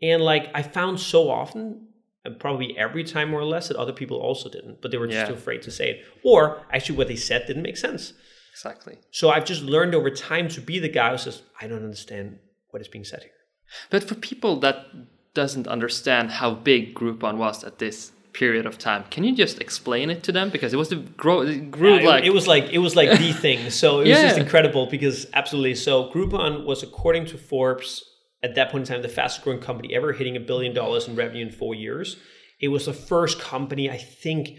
And 0.00 0.22
like 0.22 0.48
I 0.54 0.62
found 0.62 1.00
so 1.00 1.28
often, 1.28 1.88
and 2.24 2.38
probably 2.38 2.78
every 2.78 3.02
time 3.02 3.30
more 3.30 3.40
or 3.40 3.44
less, 3.44 3.66
that 3.66 3.76
other 3.76 3.92
people 3.92 4.18
also 4.18 4.48
didn't, 4.48 4.80
but 4.80 4.92
they 4.92 4.98
were 4.98 5.08
just 5.08 5.18
yeah. 5.18 5.26
too 5.26 5.34
afraid 5.34 5.62
to 5.62 5.72
say 5.72 5.90
it, 5.90 6.04
or 6.22 6.64
actually 6.72 6.96
what 6.96 7.08
they 7.08 7.16
said 7.16 7.48
didn't 7.48 7.64
make 7.64 7.76
sense. 7.76 8.12
Exactly. 8.52 8.98
So 9.10 9.30
I've 9.30 9.44
just 9.44 9.62
learned 9.62 9.96
over 9.96 10.10
time 10.10 10.46
to 10.50 10.60
be 10.60 10.78
the 10.78 10.88
guy 10.88 11.10
who 11.10 11.18
says, 11.18 11.42
"I 11.60 11.66
don't 11.66 11.82
understand 11.82 12.38
what 12.70 12.82
is 12.82 12.86
being 12.86 13.04
said 13.04 13.24
here." 13.24 13.40
But 13.90 14.04
for 14.04 14.14
people 14.14 14.60
that 14.60 14.86
doesn't 15.34 15.66
understand 15.66 16.30
how 16.30 16.54
big 16.54 16.94
Groupon 16.94 17.36
was 17.36 17.64
at 17.64 17.80
this 17.80 18.12
period 18.32 18.66
of 18.66 18.78
time. 18.78 19.04
Can 19.10 19.24
you 19.24 19.34
just 19.34 19.60
explain 19.60 20.10
it 20.10 20.22
to 20.24 20.32
them 20.32 20.50
because 20.50 20.72
it 20.72 20.76
was 20.76 20.88
the 20.88 20.96
grow 20.96 21.42
it 21.42 21.70
grew 21.70 21.96
yeah, 21.96 22.08
like 22.08 22.24
it, 22.24 22.30
was 22.30 22.46
like 22.46 22.70
it 22.70 22.78
was 22.78 22.96
like 22.96 23.18
the 23.18 23.32
thing. 23.44 23.70
So 23.70 23.96
it 23.96 24.08
was 24.08 24.08
yeah. 24.08 24.22
just 24.22 24.38
incredible 24.38 24.86
because 24.86 25.26
absolutely. 25.32 25.74
So 25.74 26.10
Groupon 26.10 26.64
was 26.64 26.82
according 26.82 27.26
to 27.26 27.38
Forbes 27.38 28.04
at 28.42 28.54
that 28.54 28.70
point 28.70 28.88
in 28.88 28.94
time 28.94 29.02
the 29.02 29.08
fastest 29.08 29.44
growing 29.44 29.60
company 29.60 29.94
ever, 29.94 30.12
hitting 30.12 30.36
a 30.36 30.40
billion 30.40 30.74
dollars 30.74 31.08
in 31.08 31.16
revenue 31.16 31.44
in 31.44 31.52
four 31.52 31.74
years. 31.74 32.16
It 32.60 32.68
was 32.68 32.86
the 32.86 32.92
first 32.92 33.40
company 33.40 33.90
I 33.90 33.98
think. 33.98 34.58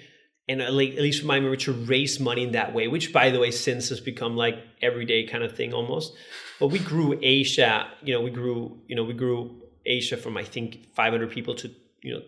And 0.50 0.60
uh, 0.60 0.66
at 0.66 0.74
least 0.74 1.20
from 1.20 1.28
my 1.28 1.40
memory, 1.40 1.58
to 1.58 1.72
raise 1.72 2.20
money 2.20 2.44
in 2.44 2.54
that 2.54 2.74
way, 2.74 2.88
which 2.88 3.14
by 3.14 3.30
the 3.30 3.40
way, 3.40 3.52
since 3.52 3.90
has 3.90 4.02
become 4.02 4.36
like 4.36 4.56
everyday 4.82 5.26
kind 5.26 5.44
of 5.44 5.56
thing 5.56 5.72
almost. 5.72 6.14
But 6.60 6.68
we 6.68 6.80
grew 6.80 7.18
Asia, 7.22 7.88
you 8.04 8.14
know, 8.14 8.22
we 8.22 8.32
grew, 8.32 8.82
you 8.88 8.96
know, 8.96 9.04
we 9.04 9.14
grew 9.14 9.62
Asia 9.86 10.18
from 10.18 10.38
I 10.38 10.44
think 10.44 10.94
500 10.94 11.30
people 11.32 11.56
to 11.56 11.72
you 12.02 12.14
know 12.14 12.22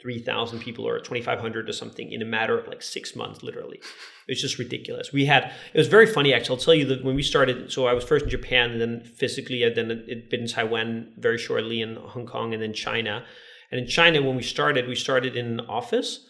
3,000 0.00 0.60
people 0.60 0.86
or 0.86 0.98
2,500 0.98 1.68
or 1.68 1.72
something 1.72 2.10
in 2.10 2.22
a 2.22 2.24
matter 2.24 2.58
of 2.58 2.66
like 2.66 2.82
six 2.82 3.14
months, 3.14 3.42
literally. 3.42 3.80
It's 4.28 4.40
just 4.40 4.58
ridiculous. 4.58 5.12
We 5.12 5.26
had, 5.26 5.52
it 5.74 5.78
was 5.78 5.88
very 5.88 6.06
funny 6.06 6.32
actually. 6.32 6.56
I'll 6.56 6.62
tell 6.62 6.74
you 6.74 6.86
that 6.86 7.04
when 7.04 7.14
we 7.14 7.22
started, 7.22 7.72
so 7.72 7.86
I 7.86 7.92
was 7.92 8.04
first 8.04 8.24
in 8.24 8.30
Japan 8.30 8.72
and 8.72 8.80
then 8.80 9.04
physically, 9.04 9.62
and 9.62 9.76
then 9.76 9.90
it 10.06 10.30
been 10.30 10.40
in 10.40 10.48
Taiwan 10.48 11.12
very 11.18 11.38
shortly, 11.38 11.82
in 11.82 11.96
Hong 11.96 12.26
Kong, 12.26 12.54
and 12.54 12.62
then 12.62 12.72
China. 12.72 13.24
And 13.70 13.80
in 13.80 13.86
China, 13.86 14.22
when 14.22 14.36
we 14.36 14.42
started, 14.42 14.88
we 14.88 14.94
started 14.94 15.36
in 15.36 15.46
an 15.46 15.60
office. 15.60 16.26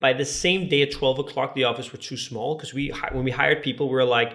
By 0.00 0.12
the 0.12 0.26
same 0.26 0.68
day 0.68 0.82
at 0.82 0.92
12 0.92 1.20
o'clock, 1.20 1.54
the 1.54 1.64
office 1.64 1.90
were 1.90 1.98
too 1.98 2.18
small 2.18 2.56
because 2.56 2.74
we, 2.74 2.92
when 3.12 3.24
we 3.24 3.30
hired 3.30 3.62
people, 3.62 3.88
we 3.88 3.94
were 3.94 4.04
like, 4.04 4.34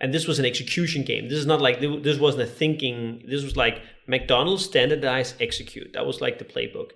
and 0.00 0.12
this 0.12 0.26
was 0.26 0.38
an 0.38 0.44
execution 0.44 1.02
game. 1.04 1.28
This 1.28 1.38
is 1.38 1.46
not 1.46 1.60
like, 1.60 1.80
this 1.80 2.18
wasn't 2.18 2.44
a 2.44 2.46
thinking, 2.46 3.22
this 3.28 3.44
was 3.44 3.56
like 3.56 3.82
McDonald's 4.06 4.64
standardize, 4.64 5.34
execute. 5.40 5.92
That 5.92 6.06
was 6.06 6.20
like 6.20 6.38
the 6.38 6.44
playbook. 6.44 6.90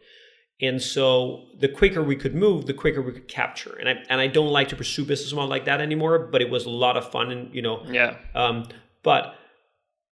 And 0.61 0.83
so 0.83 1.45
the 1.61 1.69
quicker 1.69 2.03
we 2.03 2.17
could 2.17 2.35
move, 2.35 2.67
the 2.67 2.75
quicker 2.75 3.01
we 3.01 3.13
could 3.13 3.29
capture. 3.29 3.77
And 3.79 3.89
I 3.89 4.03
and 4.09 4.21
I 4.21 4.27
don't 4.27 4.51
like 4.51 4.69
to 4.69 4.77
pursue 4.77 5.05
business 5.05 5.33
model 5.33 5.49
like 5.49 5.67
that 5.67 5.81
anymore, 5.81 6.19
but 6.19 6.43
it 6.43 6.51
was 6.51 6.67
a 6.67 6.71
lot 6.71 6.97
of 6.97 7.11
fun 7.11 7.31
and 7.31 7.55
you 7.55 7.63
know. 7.63 7.85
Yeah. 7.87 8.17
Um, 8.35 8.67
but 9.03 9.35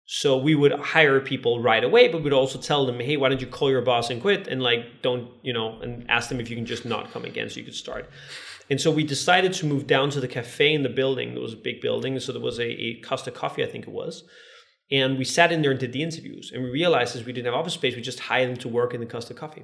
so 0.05 0.37
we 0.37 0.53
would 0.53 0.73
hire 0.73 1.21
people 1.21 1.61
right 1.61 1.83
away, 1.83 2.09
but 2.09 2.23
we'd 2.23 2.33
also 2.33 2.59
tell 2.59 2.85
them, 2.85 2.99
hey, 2.99 3.15
why 3.15 3.29
don't 3.29 3.39
you 3.39 3.47
call 3.47 3.71
your 3.71 3.81
boss 3.81 4.09
and 4.09 4.21
quit? 4.21 4.47
And 4.47 4.61
like 4.61 5.01
don't, 5.01 5.29
you 5.43 5.53
know, 5.53 5.79
and 5.81 6.09
ask 6.09 6.27
them 6.27 6.41
if 6.41 6.49
you 6.49 6.57
can 6.57 6.65
just 6.65 6.83
not 6.83 7.11
come 7.11 7.23
again 7.23 7.49
so 7.49 7.59
you 7.59 7.65
could 7.65 7.73
start. 7.73 8.09
And 8.69 8.79
so 8.79 8.91
we 8.91 9.03
decided 9.03 9.53
to 9.53 9.65
move 9.65 9.87
down 9.87 10.09
to 10.11 10.19
the 10.19 10.27
cafe 10.27 10.73
in 10.73 10.83
the 10.83 10.89
building. 10.89 11.35
It 11.35 11.41
was 11.41 11.53
a 11.53 11.57
big 11.57 11.79
building. 11.79 12.19
So 12.19 12.31
there 12.33 12.41
was 12.41 12.59
a, 12.59 12.65
a 12.65 13.01
Costa 13.01 13.31
Coffee, 13.31 13.63
I 13.63 13.67
think 13.67 13.87
it 13.87 13.93
was. 13.93 14.23
And 14.91 15.17
we 15.17 15.25
sat 15.25 15.51
in 15.51 15.61
there 15.61 15.71
and 15.71 15.79
did 15.79 15.93
the 15.93 16.03
interviews. 16.03 16.51
And 16.53 16.63
we 16.63 16.69
realized 16.69 17.15
as 17.15 17.25
we 17.25 17.31
didn't 17.31 17.45
have 17.45 17.55
office 17.55 17.73
space, 17.73 17.95
we 17.95 18.01
just 18.01 18.19
hired 18.19 18.49
them 18.49 18.57
to 18.57 18.67
work 18.67 18.93
in 18.93 18.99
the 18.99 19.05
Costa 19.05 19.33
Coffee. 19.33 19.63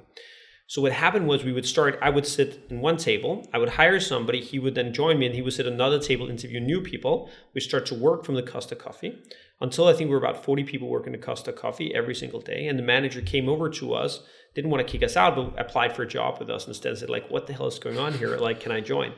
So 0.70 0.80
what 0.80 0.92
happened 0.92 1.26
was 1.26 1.42
we 1.42 1.52
would 1.52 1.66
start, 1.66 1.98
I 2.00 2.10
would 2.10 2.24
sit 2.24 2.66
in 2.70 2.80
one 2.80 2.96
table, 2.96 3.44
I 3.52 3.58
would 3.58 3.70
hire 3.70 3.98
somebody, 3.98 4.40
he 4.40 4.60
would 4.60 4.76
then 4.76 4.92
join 4.92 5.18
me 5.18 5.26
and 5.26 5.34
he 5.34 5.42
would 5.42 5.52
sit 5.52 5.66
at 5.66 5.72
another 5.72 5.98
table, 5.98 6.30
interview 6.30 6.60
new 6.60 6.80
people. 6.80 7.28
We 7.52 7.60
start 7.60 7.86
to 7.86 7.96
work 7.96 8.24
from 8.24 8.36
the 8.36 8.42
Costa 8.44 8.76
Coffee 8.76 9.20
until 9.60 9.88
I 9.88 9.94
think 9.94 10.10
we 10.10 10.14
were 10.14 10.24
about 10.24 10.44
40 10.44 10.62
people 10.62 10.86
working 10.86 11.12
at 11.12 11.22
Costa 11.22 11.52
Coffee 11.52 11.92
every 11.92 12.14
single 12.14 12.40
day. 12.40 12.68
And 12.68 12.78
the 12.78 12.84
manager 12.84 13.20
came 13.20 13.48
over 13.48 13.68
to 13.68 13.94
us, 13.94 14.22
didn't 14.54 14.70
want 14.70 14.86
to 14.86 14.92
kick 14.92 15.02
us 15.02 15.16
out, 15.16 15.34
but 15.34 15.58
applied 15.58 15.96
for 15.96 16.02
a 16.02 16.06
job 16.06 16.38
with 16.38 16.48
us 16.48 16.68
instead, 16.68 16.96
said 16.96 17.10
like, 17.10 17.28
what 17.32 17.48
the 17.48 17.52
hell 17.52 17.66
is 17.66 17.80
going 17.80 17.98
on 17.98 18.12
here? 18.12 18.36
Like, 18.36 18.60
can 18.60 18.70
I 18.70 18.80
join? 18.80 19.12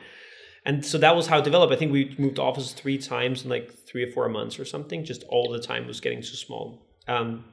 And 0.65 0.83
so 0.83 0.97
that 0.97 1.15
was 1.15 1.27
how 1.27 1.37
it 1.37 1.43
developed. 1.43 1.71
I 1.71 1.75
think 1.75 1.91
we 1.91 2.15
moved 2.17 2.39
offices 2.39 2.73
three 2.73 2.97
times 2.97 3.43
in 3.43 3.51
like 3.51 3.71
three 3.85 4.01
or 4.03 4.11
four 4.11 4.27
months 4.27 4.57
or 4.57 4.65
something. 4.65 5.05
Just 5.05 5.21
all 5.29 5.51
the 5.51 5.59
time 5.59 5.85
was 5.85 6.01
getting 6.01 6.23
too 6.23 6.35
small. 6.35 6.87
Um, 7.07 7.45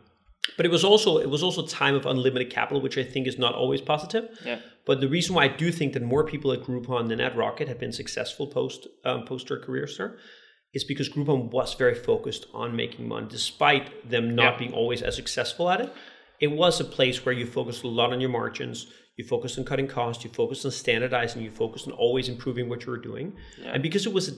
but 0.56 0.66
it 0.66 0.72
was 0.72 0.84
also 0.84 1.18
it 1.18 1.28
was 1.28 1.42
also 1.42 1.66
time 1.66 1.94
of 1.94 2.06
unlimited 2.06 2.50
capital, 2.50 2.80
which 2.80 2.98
I 2.98 3.04
think 3.04 3.26
is 3.26 3.38
not 3.38 3.54
always 3.54 3.80
positive. 3.80 4.28
Yeah. 4.44 4.60
But 4.86 5.00
the 5.00 5.08
reason 5.08 5.34
why 5.34 5.44
I 5.44 5.48
do 5.48 5.70
think 5.70 5.92
that 5.92 6.02
more 6.02 6.24
people 6.24 6.52
at 6.52 6.62
Groupon 6.62 7.08
than 7.08 7.20
at 7.20 7.36
Rocket 7.36 7.68
have 7.68 7.78
been 7.78 7.92
successful 7.92 8.46
post 8.46 8.86
um, 9.04 9.24
post 9.24 9.48
their 9.48 9.58
career 9.58 9.86
sir, 9.86 10.18
is 10.72 10.84
because 10.84 11.08
Groupon 11.08 11.50
was 11.50 11.74
very 11.74 11.94
focused 11.94 12.46
on 12.54 12.74
making 12.74 13.08
money, 13.08 13.26
despite 13.28 14.08
them 14.08 14.34
not 14.34 14.54
yeah. 14.54 14.58
being 14.58 14.72
always 14.72 15.02
as 15.02 15.16
successful 15.16 15.68
at 15.70 15.80
it. 15.80 15.92
It 16.40 16.52
was 16.52 16.80
a 16.80 16.84
place 16.84 17.24
where 17.24 17.34
you 17.34 17.44
focused 17.46 17.84
a 17.84 17.88
lot 17.88 18.12
on 18.12 18.20
your 18.20 18.30
margins 18.30 18.86
you 19.20 19.26
focused 19.26 19.58
on 19.58 19.64
cutting 19.66 19.86
costs, 19.86 20.24
you 20.24 20.30
focused 20.30 20.64
on 20.64 20.70
standardizing, 20.70 21.42
you 21.42 21.50
focused 21.50 21.86
on 21.86 21.92
always 21.92 22.26
improving 22.30 22.70
what 22.70 22.86
you 22.86 22.90
were 22.90 22.98
doing. 22.98 23.34
Yeah. 23.62 23.72
And 23.72 23.82
because 23.82 24.06
it 24.06 24.14
was 24.14 24.30
a 24.30 24.32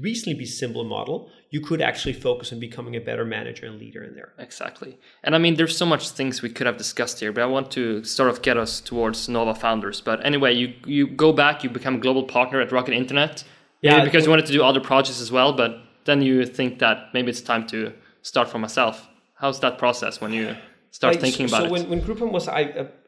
reasonably 0.00 0.46
simple 0.46 0.84
model, 0.84 1.28
you 1.52 1.60
could 1.60 1.82
actually 1.82 2.14
focus 2.14 2.50
on 2.50 2.58
becoming 2.58 2.96
a 2.96 3.00
better 3.00 3.26
manager 3.26 3.66
and 3.66 3.78
leader 3.78 4.02
in 4.02 4.14
there. 4.14 4.32
Exactly. 4.38 4.98
And 5.22 5.34
I 5.34 5.38
mean, 5.38 5.56
there's 5.56 5.76
so 5.76 5.84
much 5.84 6.08
things 6.08 6.40
we 6.40 6.48
could 6.48 6.66
have 6.66 6.78
discussed 6.78 7.20
here, 7.20 7.30
but 7.30 7.42
I 7.42 7.46
want 7.46 7.70
to 7.72 8.02
sort 8.04 8.30
of 8.30 8.40
get 8.40 8.56
us 8.56 8.80
towards 8.80 9.28
Nova 9.28 9.54
founders. 9.54 10.00
But 10.00 10.24
anyway, 10.24 10.54
you, 10.54 10.72
you 10.86 11.06
go 11.06 11.30
back, 11.30 11.62
you 11.62 11.68
become 11.68 11.96
a 11.96 11.98
global 11.98 12.24
partner 12.24 12.62
at 12.62 12.72
Rocket 12.72 12.94
Internet. 12.94 13.44
Yeah. 13.82 14.02
Because 14.02 14.24
you 14.24 14.30
wanted 14.30 14.46
to 14.46 14.52
do 14.52 14.64
other 14.64 14.80
projects 14.80 15.20
as 15.20 15.30
well, 15.30 15.52
but 15.52 15.76
then 16.06 16.22
you 16.22 16.46
think 16.46 16.78
that 16.78 17.12
maybe 17.12 17.28
it's 17.30 17.42
time 17.42 17.66
to 17.68 17.92
start 18.22 18.48
for 18.48 18.58
myself. 18.58 19.08
how's 19.34 19.60
that 19.60 19.76
process 19.76 20.20
when 20.22 20.32
you 20.32 20.56
start 20.90 21.14
Like, 21.14 21.20
thinking 21.20 21.48
so, 21.48 21.56
about 21.56 21.68
so 21.68 21.74
it? 21.74 21.80
So 21.80 21.88
when, 21.88 21.98
when 21.98 22.00
Groupon 22.06 22.30
was 22.32 22.48
I, 22.48 22.62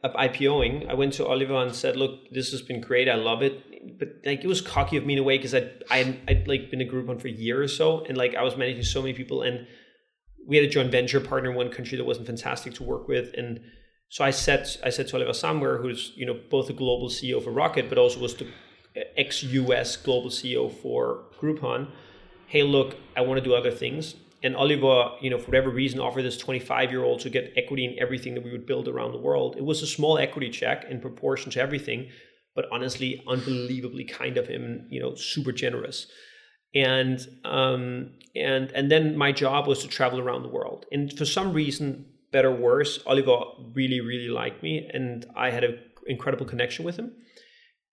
uh, 0.04 0.26
IPOing, 0.28 0.90
I 0.90 0.94
went 0.94 1.12
to 1.14 1.26
Oliver 1.26 1.54
and 1.54 1.74
said, 1.74 1.96
"Look, 1.96 2.12
this 2.30 2.50
has 2.50 2.60
been 2.60 2.80
great. 2.80 3.08
I 3.08 3.14
love 3.14 3.40
it." 3.42 3.54
But 3.98 4.08
like, 4.24 4.42
it 4.42 4.46
was 4.46 4.60
cocky 4.60 4.96
of 4.96 5.06
me 5.06 5.14
in 5.14 5.18
a 5.18 5.22
way 5.22 5.36
because 5.36 5.54
I 5.54 5.70
I 5.90 6.18
I'd 6.28 6.48
like 6.48 6.70
been 6.70 6.80
a 6.80 6.84
Groupon 6.84 7.20
for 7.20 7.28
a 7.28 7.32
year 7.32 7.62
or 7.62 7.68
so, 7.68 8.04
and 8.04 8.16
like 8.16 8.34
I 8.34 8.42
was 8.42 8.56
managing 8.56 8.84
so 8.84 9.00
many 9.00 9.14
people, 9.14 9.42
and 9.42 9.66
we 10.46 10.56
had 10.56 10.64
a 10.64 10.68
joint 10.68 10.90
venture 10.90 11.20
partner 11.20 11.50
in 11.50 11.56
one 11.56 11.70
country 11.70 11.96
that 11.96 12.04
wasn't 12.04 12.26
fantastic 12.26 12.74
to 12.74 12.82
work 12.82 13.08
with, 13.08 13.34
and 13.34 13.60
so 14.08 14.24
I 14.24 14.30
said 14.30 14.68
I 14.84 14.90
said 14.90 15.08
to 15.08 15.16
Oliver 15.16 15.32
Samwer, 15.32 15.80
who's 15.80 16.12
you 16.16 16.26
know 16.26 16.38
both 16.50 16.70
a 16.70 16.72
global 16.72 17.08
CEO 17.08 17.42
for 17.42 17.50
Rocket, 17.50 17.88
but 17.88 17.98
also 17.98 18.20
was 18.20 18.34
the 18.34 18.46
ex-US 19.16 19.96
global 19.96 20.30
CEO 20.30 20.72
for 20.72 21.24
Groupon. 21.40 21.90
Hey, 22.46 22.62
look, 22.62 22.96
I 23.16 23.22
want 23.22 23.38
to 23.38 23.44
do 23.44 23.54
other 23.54 23.70
things. 23.70 24.14
And 24.42 24.54
Oliver, 24.54 25.12
you 25.20 25.30
know, 25.30 25.38
for 25.38 25.46
whatever 25.46 25.70
reason, 25.70 25.98
offered 25.98 26.22
this 26.22 26.36
25 26.36 26.90
year 26.90 27.02
old 27.02 27.20
to 27.20 27.30
get 27.30 27.52
equity 27.56 27.86
in 27.86 27.98
everything 27.98 28.34
that 28.34 28.44
we 28.44 28.52
would 28.52 28.66
build 28.66 28.88
around 28.88 29.12
the 29.12 29.18
world. 29.18 29.56
It 29.56 29.64
was 29.64 29.82
a 29.82 29.86
small 29.86 30.18
equity 30.18 30.50
check 30.50 30.84
in 30.90 31.00
proportion 31.00 31.50
to 31.52 31.60
everything, 31.60 32.10
but 32.54 32.66
honestly, 32.70 33.22
unbelievably 33.26 34.04
kind 34.04 34.36
of 34.36 34.46
him, 34.46 34.86
you 34.90 35.00
know, 35.00 35.14
super 35.14 35.52
generous. 35.52 36.06
And 36.74 37.20
um, 37.44 38.10
and 38.34 38.70
and 38.72 38.90
then 38.90 39.16
my 39.16 39.32
job 39.32 39.66
was 39.66 39.80
to 39.82 39.88
travel 39.88 40.20
around 40.20 40.42
the 40.42 40.48
world. 40.48 40.86
And 40.90 41.16
for 41.16 41.24
some 41.24 41.52
reason, 41.52 42.06
better 42.32 42.50
or 42.50 42.56
worse, 42.56 42.98
Oliver 43.06 43.38
really, 43.74 44.00
really 44.00 44.28
liked 44.28 44.62
me, 44.62 44.88
and 44.92 45.24
I 45.36 45.50
had 45.50 45.62
an 45.62 45.78
incredible 46.06 46.46
connection 46.46 46.84
with 46.84 46.96
him. 46.96 47.12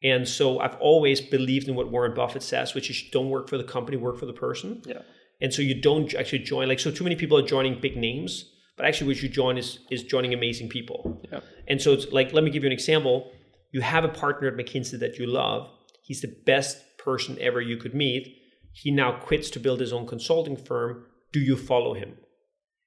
And 0.04 0.28
so 0.28 0.60
I've 0.60 0.76
always 0.80 1.22
believed 1.22 1.68
in 1.68 1.76
what 1.76 1.92
Warren 1.92 2.16
Buffett 2.16 2.42
says, 2.42 2.74
which 2.74 2.90
is 2.90 3.04
don't 3.12 3.30
work 3.30 3.48
for 3.48 3.58
the 3.58 3.64
company, 3.64 3.98
work 3.98 4.18
for 4.18 4.26
the 4.26 4.34
person. 4.34 4.82
yeah. 4.86 5.02
And 5.42 5.52
so 5.52 5.64
you 5.64 5.80
don't 5.82 6.14
actually 6.14 6.40
join 6.40 6.68
like 6.68 6.80
so 6.80 6.92
too 6.92 7.04
many 7.04 7.16
people 7.16 7.38
are 7.38 7.46
joining 7.46 7.82
big 7.82 7.98
names, 7.98 8.46
but 8.78 8.86
actually 8.86 9.08
what 9.08 9.24
you 9.24 9.30
join 9.30 9.58
is 9.58 9.80
is 9.90 10.04
joining 10.04 10.34
amazing 10.34 10.70
people. 10.70 11.20
Yeah. 11.32 11.40
And 11.68 11.82
so 11.82 11.94
it's 11.94 12.12
like 12.12 12.32
let 12.32 12.44
me 12.44 12.52
give 12.52 12.64
you 12.64 12.68
an 12.68 12.74
example. 12.74 13.32
You 13.72 13.82
have 13.82 14.04
a 14.04 14.10
partner 14.10 14.48
at 14.48 14.56
McKinsey 14.56 15.00
that 15.00 15.18
you 15.18 15.26
love. 15.26 15.70
He's 16.04 16.22
the 16.22 16.36
best 16.46 16.78
person 16.98 17.38
ever 17.40 17.62
you 17.62 17.78
could 17.78 17.94
meet. 17.94 18.38
He 18.74 18.92
now 18.92 19.14
quits 19.14 19.50
to 19.52 19.60
build 19.60 19.80
his 19.80 19.94
own 19.94 20.08
consulting 20.08 20.58
firm. 20.58 21.06
Do 21.32 21.40
you 21.40 21.56
follow 21.56 21.94
him? 21.94 22.18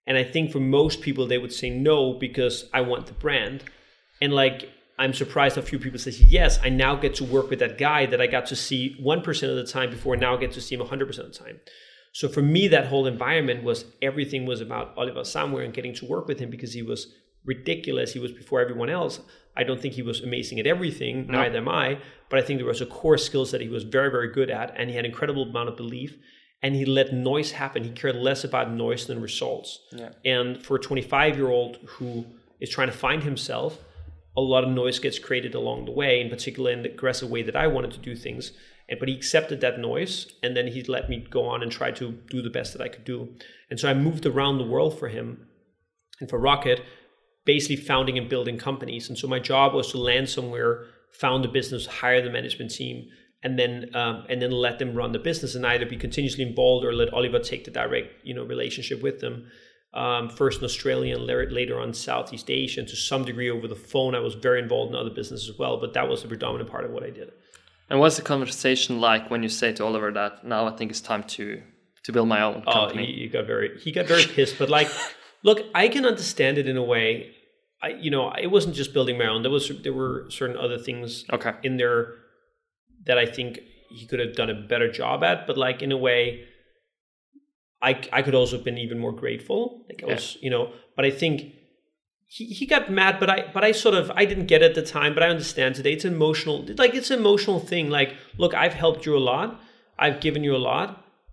And 0.07 0.19
I 0.19 0.25
think 0.25 0.53
for 0.53 0.61
most 0.61 1.01
people 1.01 1.27
they 1.27 1.39
would 1.39 1.53
say 1.53 1.71
no 1.71 2.13
because 2.13 2.69
I 2.73 2.83
want 2.83 3.07
the 3.07 3.13
brand. 3.15 3.65
And 4.21 4.33
like 4.33 4.69
I'm 4.99 5.13
surprised 5.13 5.57
a 5.57 5.63
few 5.63 5.79
people 5.79 5.99
say 5.99 6.13
yes. 6.13 6.59
I 6.63 6.69
now 6.69 6.95
get 6.95 7.15
to 7.17 7.25
work 7.25 7.51
with 7.51 7.59
that 7.59 7.79
guy 7.79 8.07
that 8.07 8.21
I 8.21 8.27
got 8.27 8.47
to 8.47 8.57
see 8.57 8.97
one 9.01 9.23
percent 9.23 9.51
of 9.51 9.57
the 9.57 9.71
time 9.71 9.91
before. 9.91 10.17
Now 10.17 10.37
I 10.37 10.41
get 10.41 10.53
to 10.53 10.61
see 10.61 10.75
him 10.75 10.81
100 10.81 11.07
percent 11.07 11.29
of 11.29 11.33
the 11.33 11.39
time. 11.39 11.61
So 12.13 12.29
for 12.29 12.43
me, 12.43 12.69
that 12.69 12.87
whole 12.87 13.09
environment 13.09 13.65
was 13.65 13.87
everything 14.01 14.47
was 14.47 14.61
about 14.61 14.97
Oliver 14.97 15.23
Samwer 15.23 15.65
and 15.65 15.75
getting 15.75 15.95
to 15.95 16.07
work 16.07 16.29
with 16.29 16.39
him 16.39 16.49
because 16.49 16.73
he 16.73 16.83
was 16.83 17.13
ridiculous. 17.45 18.13
He 18.13 18.19
was 18.19 18.33
before 18.33 18.61
everyone 18.61 18.91
else. 18.91 19.21
I 19.57 19.63
don't 19.65 19.81
think 19.81 19.95
he 19.95 20.03
was 20.03 20.21
amazing 20.21 20.59
at 20.59 20.67
everything, 20.67 21.27
No. 21.27 21.39
neither 21.41 21.59
am 21.59 21.69
I. 21.69 21.99
But 22.29 22.39
I 22.39 22.43
think 22.43 22.59
there 22.59 22.67
was 22.67 22.81
a 22.81 22.87
core 22.87 23.19
skills 23.19 23.51
that 23.53 23.61
he 23.61 23.69
was 23.69 23.85
very, 23.85 24.11
very 24.11 24.29
good 24.33 24.51
at, 24.51 24.75
and 24.77 24.91
he 24.91 24.97
had 24.97 25.05
incredible 25.05 25.43
amount 25.45 25.69
of 25.69 25.77
belief. 25.77 26.17
And 26.63 26.75
he 26.75 26.85
let 26.87 27.13
noise 27.13 27.53
happen. 27.53 27.85
He 27.85 27.91
cared 27.91 28.17
less 28.17 28.43
about 28.43 28.73
noise 28.73 29.07
than 29.07 29.21
results. 29.21 29.81
Yeah. 29.93 30.11
And 30.25 30.65
for 30.65 30.77
a 30.77 30.81
25 30.81 31.37
year 31.37 31.49
old 31.49 31.77
who 31.87 32.25
is 32.59 32.71
trying 32.71 32.89
to 32.89 32.97
find 32.97 33.23
himself, 33.23 33.79
a 34.37 34.41
lot 34.41 34.65
of 34.65 34.71
noise 34.71 34.99
gets 34.99 35.19
created 35.19 35.55
along 35.55 35.85
the 35.85 35.93
way, 35.93 36.21
in 36.21 36.31
particular 36.31 36.71
in 36.73 36.83
the 36.83 36.91
aggressive 36.91 37.31
way 37.31 37.43
that 37.43 37.55
I 37.55 37.67
wanted 37.67 37.93
to 37.93 37.99
do 37.99 38.17
things. 38.17 38.53
And 38.89 38.99
but 38.99 39.09
he 39.09 39.15
accepted 39.15 39.61
that 39.61 39.79
noise, 39.79 40.33
and 40.43 40.57
then 40.57 40.67
he 40.69 40.83
let 40.83 41.09
me 41.09 41.25
go 41.31 41.47
on 41.47 41.63
and 41.63 41.71
try 41.71 41.91
to 41.93 42.13
do 42.31 42.43
the 42.43 42.51
best 42.51 42.73
that 42.73 42.83
I 42.83 42.89
could 42.89 43.05
do. 43.05 43.29
And 43.71 43.79
so 43.79 43.89
I 43.89 43.95
moved 43.95 44.27
around 44.27 44.59
the 44.59 44.65
world 44.65 44.99
for 44.99 45.09
him, 45.09 45.47
and 46.21 46.29
for 46.29 46.39
Rocket, 46.39 46.83
basically 47.45 47.77
founding 47.77 48.17
and 48.19 48.29
building 48.29 48.59
companies. 48.59 49.09
And 49.09 49.19
so 49.19 49.27
my 49.29 49.39
job 49.39 49.75
was 49.75 49.91
to 49.93 49.99
land 49.99 50.29
somewhere, 50.29 50.85
found 51.13 51.45
a 51.45 51.49
business, 51.49 51.87
hire 51.87 52.23
the 52.23 52.31
management 52.31 52.71
team, 52.71 53.09
and 53.43 53.59
then 53.59 53.95
um, 53.95 54.25
and 54.31 54.41
then 54.41 54.51
let 54.51 54.79
them 54.79 54.95
run 54.95 55.13
the 55.13 55.19
business, 55.19 55.55
and 55.55 55.67
either 55.67 55.85
be 55.87 55.97
continuously 55.97 56.43
involved 56.45 56.85
or 56.85 56.93
let 56.93 57.13
Oliver 57.13 57.39
take 57.39 57.65
the 57.65 57.71
direct 57.71 58.09
you 58.25 58.35
know 58.35 58.45
relationship 58.45 59.03
with 59.03 59.21
them. 59.21 59.47
Um, 59.93 60.29
first 60.29 60.59
in 60.59 60.65
Australia 60.65 61.15
and 61.15 61.25
later- 61.25 61.79
on 61.79 61.95
Southeast 61.95 62.51
Asia, 62.51 62.81
and 62.81 62.89
to 62.89 62.97
some 62.97 63.25
degree 63.25 63.49
over 63.49 63.69
the 63.69 63.77
phone. 63.77 64.17
I 64.17 64.19
was 64.19 64.35
very 64.35 64.61
involved 64.61 64.91
in 64.93 64.99
other 64.99 65.11
businesses 65.11 65.51
as 65.51 65.57
well, 65.59 65.77
but 65.79 65.93
that 65.95 66.09
was 66.09 66.23
the 66.23 66.29
predominant 66.29 66.69
part 66.69 66.85
of 66.85 66.91
what 66.91 67.05
I 67.05 67.11
did. 67.11 67.31
And 67.89 68.01
what's 68.01 68.17
the 68.17 68.23
conversation 68.23 68.99
like 69.01 69.31
when 69.31 69.43
you 69.45 69.49
say 69.49 69.73
to 69.75 69.85
Oliver 69.85 70.11
that 70.11 70.45
now 70.45 70.67
I 70.67 70.71
think 70.77 70.91
it's 70.91 71.01
time 71.01 71.23
to 71.37 71.63
to 72.05 72.13
build 72.13 72.29
my 72.29 72.43
own 72.43 72.65
Oh, 72.67 72.73
company? 72.73 73.07
he, 73.07 73.13
he 73.23 73.29
got 73.29 73.47
very 73.47 73.79
he 73.79 73.93
got 73.93 74.07
very 74.07 74.25
pissed. 74.25 74.59
But 74.59 74.69
like, 74.71 74.89
look, 75.45 75.61
I 75.75 75.87
can 75.89 76.05
understand 76.07 76.59
it 76.59 76.67
in 76.67 76.77
a 76.77 76.83
way. 76.83 77.34
I 77.85 77.89
you 78.05 78.11
know 78.15 78.25
it 78.47 78.51
wasn't 78.57 78.75
just 78.81 78.91
building 78.97 79.17
my 79.23 79.29
own. 79.33 79.43
There 79.43 79.51
was 79.59 79.67
there 79.87 79.97
were 80.03 80.17
certain 80.39 80.57
other 80.65 80.79
things 80.89 81.25
okay. 81.37 81.53
in 81.63 81.77
there 81.83 82.01
that 83.07 83.19
I 83.25 83.27
think 83.37 83.51
he 83.99 84.07
could 84.09 84.21
have 84.25 84.35
done 84.41 84.51
a 84.57 84.59
better 84.73 84.91
job 85.01 85.23
at. 85.31 85.47
But 85.47 85.57
like 85.67 85.79
in 85.87 85.93
a 85.93 86.01
way, 86.09 86.21
I 87.89 87.91
I 88.19 88.23
could 88.25 88.35
also 88.41 88.57
have 88.57 88.65
been 88.65 88.79
even 88.87 88.99
more 89.05 89.13
grateful. 89.23 89.85
Like 89.89 90.01
I 90.03 90.07
Yeah. 90.07 90.15
was 90.15 90.27
you 90.45 90.51
know. 90.51 90.65
But 90.97 91.05
I 91.05 91.11
think. 91.11 91.37
He, 92.37 92.47
he 92.47 92.67
got 92.67 92.91
mad, 92.91 93.21
but 93.21 93.31
I 93.31 93.39
but 93.55 93.63
I 93.69 93.73
sort 93.73 93.95
of 93.95 94.11
I 94.21 94.25
didn't 94.25 94.47
get 94.47 94.61
it 94.63 94.71
at 94.71 94.75
the 94.75 94.83
time, 94.99 95.15
but 95.15 95.23
I 95.23 95.29
understand 95.29 95.71
today. 95.77 95.93
It's 95.93 96.07
emotional, 96.07 96.57
like 96.85 96.95
it's 96.99 97.11
an 97.13 97.19
emotional 97.21 97.61
thing. 97.61 97.91
Like, 97.91 98.11
look, 98.39 98.55
I've 98.55 98.75
helped 98.85 99.07
you 99.07 99.17
a 99.17 99.25
lot, 99.33 99.49
I've 100.05 100.19
given 100.27 100.43
you 100.43 100.57
a 100.57 100.63
lot, 100.73 100.89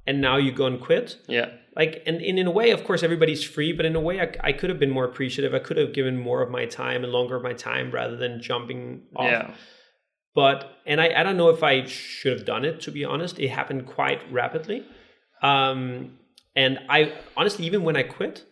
and 0.05 0.21
now 0.21 0.37
you 0.45 0.51
go 0.51 0.65
and 0.71 0.79
quit 0.79 1.07
Yeah. 1.27 1.49
Like 1.75 2.03
and, 2.05 2.17
and 2.21 2.37
in 2.39 2.47
a 2.47 2.51
way 2.51 2.71
of 2.71 2.83
course 2.83 3.01
everybody's 3.03 3.43
free 3.43 3.71
but 3.73 3.85
in 3.85 3.95
a 3.95 3.99
way 3.99 4.19
I, 4.19 4.31
I 4.49 4.51
could 4.51 4.69
have 4.69 4.79
been 4.79 4.89
more 4.91 5.05
appreciative 5.05 5.53
i 5.53 5.59
could 5.59 5.77
have 5.77 5.93
given 5.93 6.17
more 6.19 6.41
of 6.41 6.49
my 6.49 6.65
time 6.65 7.03
and 7.03 7.11
longer 7.13 7.35
of 7.35 7.43
my 7.43 7.53
time 7.53 7.91
rather 7.91 8.17
than 8.17 8.41
jumping 8.41 9.03
off 9.15 9.25
Yeah. 9.31 9.53
but 10.35 10.77
and 10.85 10.99
I, 10.99 11.19
I 11.19 11.23
don't 11.23 11.37
know 11.37 11.49
if 11.49 11.63
i 11.63 11.85
should 11.85 12.33
have 12.37 12.45
done 12.45 12.65
it 12.65 12.81
to 12.81 12.91
be 12.91 13.03
honest 13.05 13.39
it 13.39 13.49
happened 13.49 13.85
quite 13.85 14.19
rapidly 14.31 14.85
um, 15.41 16.17
and 16.55 16.79
i 16.89 17.13
honestly 17.37 17.65
even 17.65 17.83
when 17.83 17.95
i 17.95 18.03
quit 18.03 18.45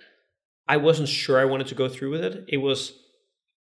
i 0.67 0.77
wasn't 0.77 1.10
sure 1.10 1.39
i 1.39 1.45
wanted 1.45 1.67
to 1.67 1.75
go 1.75 1.89
through 1.89 2.12
with 2.12 2.23
it 2.23 2.45
it 2.47 2.58
was 2.58 2.93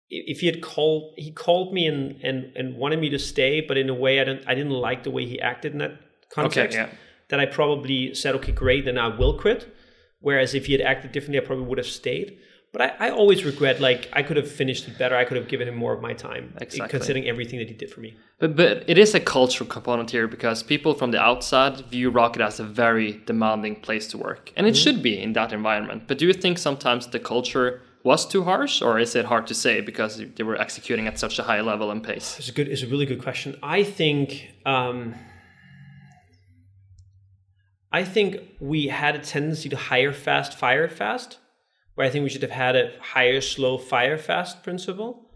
if 0.09 0.41
he 0.41 0.47
had 0.47 0.61
called 0.63 1.15
he 1.17 1.31
called 1.31 1.73
me 1.73 1.87
and 1.87 2.21
and 2.23 2.55
and 2.57 2.77
wanted 2.77 2.99
me 3.01 3.09
to 3.11 3.19
stay 3.19 3.61
but 3.61 3.77
in 3.77 3.89
a 3.89 3.95
way 3.95 4.21
i 4.21 4.25
didn't 4.25 4.45
i 4.49 4.55
didn't 4.55 4.73
like 4.89 5.03
the 5.05 5.11
way 5.11 5.25
he 5.27 5.41
acted 5.41 5.73
in 5.73 5.79
that 5.79 5.93
Okay. 6.35 6.43
context 6.43 6.79
Yeah. 6.79 6.89
That 7.33 7.41
I 7.41 7.47
probably 7.47 8.15
said, 8.15 8.35
okay, 8.35 8.53
great, 8.53 8.85
then 8.85 8.99
I 8.99 9.09
will 9.09 9.39
quit. 9.39 9.75
Whereas 10.21 10.55
if 10.55 10.67
he 10.67 10.73
had 10.73 10.83
acted 10.83 11.13
differently, 11.13 11.39
I 11.41 11.45
probably 11.47 11.65
would 11.65 11.79
have 11.79 11.87
stayed. 11.87 12.39
But 12.73 12.83
I, 12.83 13.07
I 13.07 13.11
always 13.11 13.43
regret, 13.43 13.81
like, 13.81 14.11
I 14.13 14.23
could 14.23 14.37
have 14.37 14.51
finished 14.51 14.87
it 14.87 14.99
better. 14.99 15.17
I 15.17 15.25
could 15.25 15.39
have 15.39 15.49
given 15.49 15.67
him 15.67 15.75
more 15.75 15.95
of 15.95 16.03
my 16.03 16.13
time, 16.13 16.53
Exactly. 16.61 16.91
considering 16.91 17.27
everything 17.27 17.59
that 17.59 17.69
he 17.69 17.75
did 17.75 17.91
for 17.91 18.01
me. 18.01 18.15
But 18.39 18.55
but 18.55 18.85
it 18.87 18.99
is 18.99 19.15
a 19.15 19.21
cultural 19.21 19.67
component 19.77 20.11
here 20.11 20.29
because 20.29 20.63
people 20.63 20.93
from 20.95 21.11
the 21.11 21.21
outside 21.21 21.75
view 21.95 22.11
Rocket 22.11 22.43
as 22.43 22.61
a 22.61 22.65
very 22.65 23.23
demanding 23.25 23.77
place 23.77 24.07
to 24.09 24.19
work, 24.19 24.53
and 24.57 24.67
it 24.67 24.77
should 24.77 25.03
be 25.03 25.15
in 25.19 25.33
that 25.33 25.53
environment. 25.53 26.01
But 26.09 26.19
do 26.19 26.27
you 26.27 26.35
think 26.35 26.59
sometimes 26.59 27.07
the 27.07 27.19
culture 27.19 27.81
was 28.05 28.27
too 28.27 28.43
harsh, 28.45 28.83
or 28.83 28.99
is 28.99 29.15
it 29.15 29.25
hard 29.25 29.47
to 29.47 29.55
say 29.55 29.81
because 29.81 30.13
they 30.37 30.45
were 30.45 30.59
executing 30.67 31.07
at 31.07 31.19
such 31.19 31.39
a 31.39 31.45
high 31.45 31.63
level 31.63 31.91
and 31.91 32.03
pace? 32.03 32.39
It's 32.39 32.51
a 32.51 32.53
good, 32.53 32.69
it's 32.69 32.83
a 32.83 32.91
really 32.93 33.07
good 33.07 33.23
question. 33.23 33.57
I 33.63 33.85
think, 33.85 34.53
um, 34.67 35.15
I 37.93 38.05
think 38.05 38.39
we 38.59 38.87
had 38.89 39.15
a 39.15 39.19
tendency 39.19 39.69
to 39.69 39.77
hire 39.77 40.13
fast, 40.13 40.59
fire 40.59 40.89
fast, 40.89 41.39
where 41.95 42.07
I 42.07 42.11
think 42.11 42.23
we 42.25 42.31
should 42.31 42.43
have 42.43 42.51
had 42.51 42.75
a 42.75 42.91
hire 43.01 43.41
slow, 43.41 43.77
fire 43.77 44.17
fast 44.17 44.63
principle. 44.63 45.29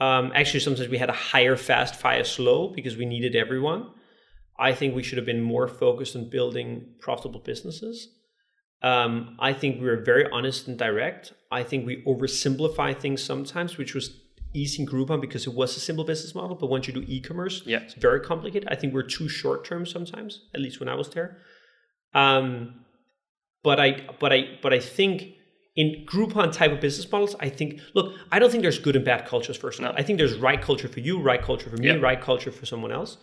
Um, 0.00 0.32
actually, 0.34 0.60
sometimes 0.60 0.88
we 0.88 0.96
had 0.96 1.10
a 1.10 1.14
hire 1.34 1.56
fast, 1.58 1.94
fire 1.94 2.24
slow 2.24 2.68
because 2.68 2.96
we 2.96 3.04
needed 3.04 3.36
everyone. 3.36 3.90
I 4.58 4.72
think 4.72 4.94
we 4.94 5.02
should 5.02 5.18
have 5.18 5.26
been 5.26 5.42
more 5.42 5.68
focused 5.68 6.16
on 6.16 6.30
building 6.30 6.86
profitable 7.00 7.40
businesses. 7.40 8.08
Um, 8.82 9.36
I 9.38 9.52
think 9.52 9.78
we 9.80 9.86
were 9.86 9.98
very 9.98 10.26
honest 10.32 10.68
and 10.68 10.78
direct. 10.78 11.34
I 11.50 11.62
think 11.64 11.84
we 11.86 12.02
oversimplify 12.04 12.98
things 12.98 13.22
sometimes, 13.22 13.76
which 13.76 13.94
was 13.94 14.18
easy 14.54 14.82
in 14.82 14.88
Groupon 14.88 15.20
because 15.20 15.46
it 15.46 15.52
was 15.54 15.76
a 15.76 15.80
simple 15.80 16.04
business 16.04 16.34
model. 16.34 16.56
But 16.56 16.68
once 16.70 16.86
you 16.88 16.94
do 16.94 17.04
e-commerce, 17.06 17.62
Yeah. 17.66 17.80
it's 17.80 17.94
very 17.94 18.20
complicated. 18.20 18.68
I 18.70 18.74
think 18.76 18.94
we're 18.94 19.02
too 19.02 19.28
short 19.28 19.66
term 19.66 19.84
sometimes, 19.84 20.46
at 20.54 20.60
least 20.60 20.80
when 20.80 20.88
I 20.88 20.94
was 20.94 21.10
there. 21.10 21.38
Um, 22.14 22.76
but 23.62 23.78
I, 23.78 24.06
but 24.18 24.32
I, 24.32 24.58
but 24.62 24.72
I 24.72 24.80
think 24.80 25.34
in 25.76 26.04
Groupon 26.06 26.52
type 26.52 26.72
of 26.72 26.80
business 26.80 27.10
models, 27.10 27.36
I 27.40 27.48
think 27.48 27.80
look, 27.94 28.14
I 28.32 28.38
don't 28.38 28.50
think 28.50 28.62
there's 28.62 28.78
good 28.78 28.96
and 28.96 29.04
bad 29.04 29.26
cultures. 29.26 29.56
First 29.56 29.78
of 29.78 29.84
all, 29.84 29.92
No. 29.92 29.98
I 29.98 30.02
think 30.02 30.18
there's 30.18 30.34
right 30.36 30.60
culture 30.60 30.88
for 30.88 31.00
you, 31.00 31.20
right 31.20 31.42
culture 31.42 31.70
for 31.70 31.76
me, 31.76 31.86
Yeah. 31.88 31.94
right 31.96 32.20
culture 32.20 32.50
for 32.50 32.66
someone 32.66 32.90
else, 32.92 33.18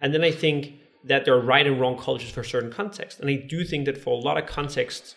and 0.00 0.14
then 0.14 0.22
I 0.22 0.30
think 0.30 0.74
that 1.04 1.24
there 1.24 1.34
are 1.34 1.40
right 1.40 1.66
and 1.66 1.80
wrong 1.80 1.96
cultures 1.98 2.30
for 2.30 2.44
certain 2.44 2.70
contexts. 2.70 3.18
And 3.20 3.30
I 3.30 3.36
do 3.36 3.64
think 3.64 3.86
that 3.86 3.96
for 3.96 4.10
a 4.12 4.20
lot 4.20 4.36
of 4.36 4.46
contexts, 4.46 5.14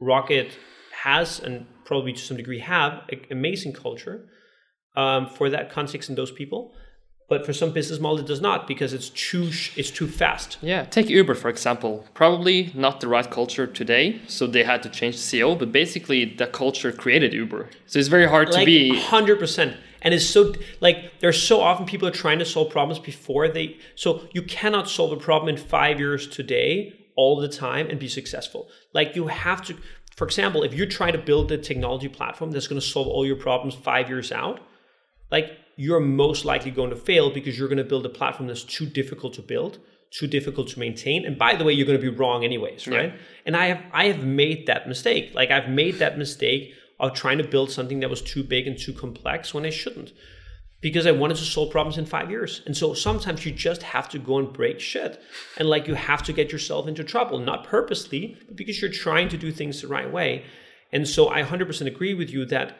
Rocket 0.00 0.56
has 1.02 1.38
and 1.38 1.66
probably 1.84 2.14
to 2.14 2.18
some 2.18 2.38
degree 2.38 2.58
have 2.60 3.02
a- 3.12 3.30
amazing 3.30 3.74
culture 3.74 4.28
um, 4.96 5.26
for 5.26 5.50
that 5.50 5.70
context 5.70 6.08
and 6.08 6.16
those 6.16 6.30
people. 6.30 6.72
But 7.30 7.46
for 7.46 7.52
some 7.52 7.70
business 7.70 8.00
models 8.00 8.20
it 8.20 8.26
does 8.26 8.40
not 8.40 8.66
because 8.66 8.92
it's 8.92 9.08
too 9.10 9.50
sh- 9.52 9.72
it's 9.78 9.90
too 9.90 10.08
fast. 10.08 10.58
Yeah, 10.60 10.84
take 10.84 11.08
Uber 11.08 11.34
for 11.36 11.48
example. 11.48 12.04
Probably 12.12 12.72
not 12.74 13.00
the 13.00 13.08
right 13.08 13.30
culture 13.30 13.66
today, 13.68 14.20
so 14.26 14.46
they 14.46 14.64
had 14.64 14.82
to 14.82 14.90
change 14.90 15.14
the 15.16 15.22
CEO. 15.22 15.58
But 15.58 15.70
basically, 15.72 16.24
the 16.24 16.48
culture 16.48 16.92
created 16.92 17.32
Uber, 17.32 17.70
so 17.86 17.98
it's 18.00 18.08
very 18.08 18.28
hard 18.28 18.50
like 18.50 18.60
to 18.60 18.66
be. 18.66 18.98
hundred 18.98 19.38
percent. 19.38 19.76
And 20.02 20.12
it's 20.12 20.26
so 20.26 20.54
like 20.80 20.96
there's 21.20 21.40
so 21.40 21.60
often 21.60 21.86
people 21.86 22.08
are 22.08 22.18
trying 22.24 22.40
to 22.40 22.44
solve 22.44 22.70
problems 22.70 22.98
before 22.98 23.48
they. 23.48 23.78
So 23.94 24.28
you 24.32 24.42
cannot 24.42 24.88
solve 24.88 25.12
a 25.12 25.16
problem 25.28 25.48
in 25.54 25.56
five 25.56 26.00
years 26.00 26.26
today 26.26 26.92
all 27.16 27.36
the 27.38 27.48
time 27.48 27.88
and 27.88 27.98
be 28.00 28.08
successful. 28.08 28.68
Like 28.92 29.14
you 29.14 29.28
have 29.28 29.62
to. 29.66 29.76
For 30.16 30.26
example, 30.26 30.64
if 30.64 30.74
you're 30.74 30.86
trying 30.98 31.12
to 31.12 31.18
build 31.18 31.50
a 31.52 31.56
technology 31.56 32.08
platform 32.08 32.50
that's 32.50 32.66
going 32.66 32.80
to 32.80 32.86
solve 32.86 33.06
all 33.06 33.24
your 33.24 33.36
problems 33.36 33.74
five 33.74 34.08
years 34.08 34.32
out, 34.32 34.60
like 35.30 35.56
you're 35.80 35.98
most 35.98 36.44
likely 36.44 36.70
going 36.70 36.90
to 36.90 36.96
fail 37.10 37.30
because 37.30 37.58
you're 37.58 37.72
going 37.74 37.84
to 37.84 37.90
build 37.92 38.04
a 38.04 38.10
platform 38.10 38.46
that's 38.46 38.64
too 38.64 38.84
difficult 38.84 39.32
to 39.32 39.42
build 39.42 39.78
too 40.10 40.26
difficult 40.26 40.68
to 40.68 40.78
maintain. 40.78 41.24
And 41.24 41.38
by 41.38 41.54
the 41.54 41.64
way 41.64 41.72
you're 41.72 41.86
going 41.86 41.98
to 41.98 42.10
be 42.10 42.16
wrong 42.16 42.44
anyways 42.44 42.86
right? 42.86 43.12
Yeah. 43.12 43.20
and 43.46 43.56
i 43.56 43.66
have 43.66 43.82
i 43.92 44.04
have 44.06 44.24
made 44.24 44.66
that 44.66 44.88
mistake. 44.88 45.32
Like 45.34 45.50
i've 45.50 45.68
made 45.68 45.96
that 46.00 46.18
mistake 46.18 46.74
of 46.98 47.14
trying 47.14 47.38
to 47.38 47.44
build 47.44 47.70
something 47.70 48.00
that 48.00 48.10
was 48.10 48.20
too 48.20 48.42
big 48.42 48.66
and 48.66 48.76
too 48.78 48.92
complex 48.92 49.54
when 49.54 49.64
i 49.64 49.70
shouldn't 49.70 50.12
because 50.82 51.06
i 51.06 51.12
wanted 51.12 51.38
to 51.38 51.44
solve 51.44 51.70
problems 51.70 51.96
in 51.96 52.04
five 52.06 52.30
years. 52.30 52.62
And 52.66 52.76
so 52.76 52.92
sometimes 52.92 53.46
you 53.46 53.52
just 53.52 53.82
have 53.94 54.08
to 54.10 54.18
go 54.18 54.38
and 54.38 54.52
break 54.52 54.80
shit 54.80 55.22
and 55.56 55.68
like 55.68 55.86
you 55.88 55.94
have 55.94 56.22
to 56.24 56.32
get 56.32 56.52
yourself 56.52 56.88
into 56.88 57.04
trouble 57.04 57.38
not 57.38 57.64
purposely 57.64 58.36
but 58.46 58.56
because 58.56 58.80
you're 58.80 58.98
trying 59.06 59.28
to 59.30 59.38
do 59.38 59.50
things 59.50 59.80
the 59.80 59.88
right 59.88 60.12
way. 60.12 60.44
And 60.92 61.08
so 61.08 61.30
i 61.30 61.42
100% 61.42 61.86
agree 61.86 62.14
with 62.14 62.30
you 62.30 62.44
that 62.46 62.76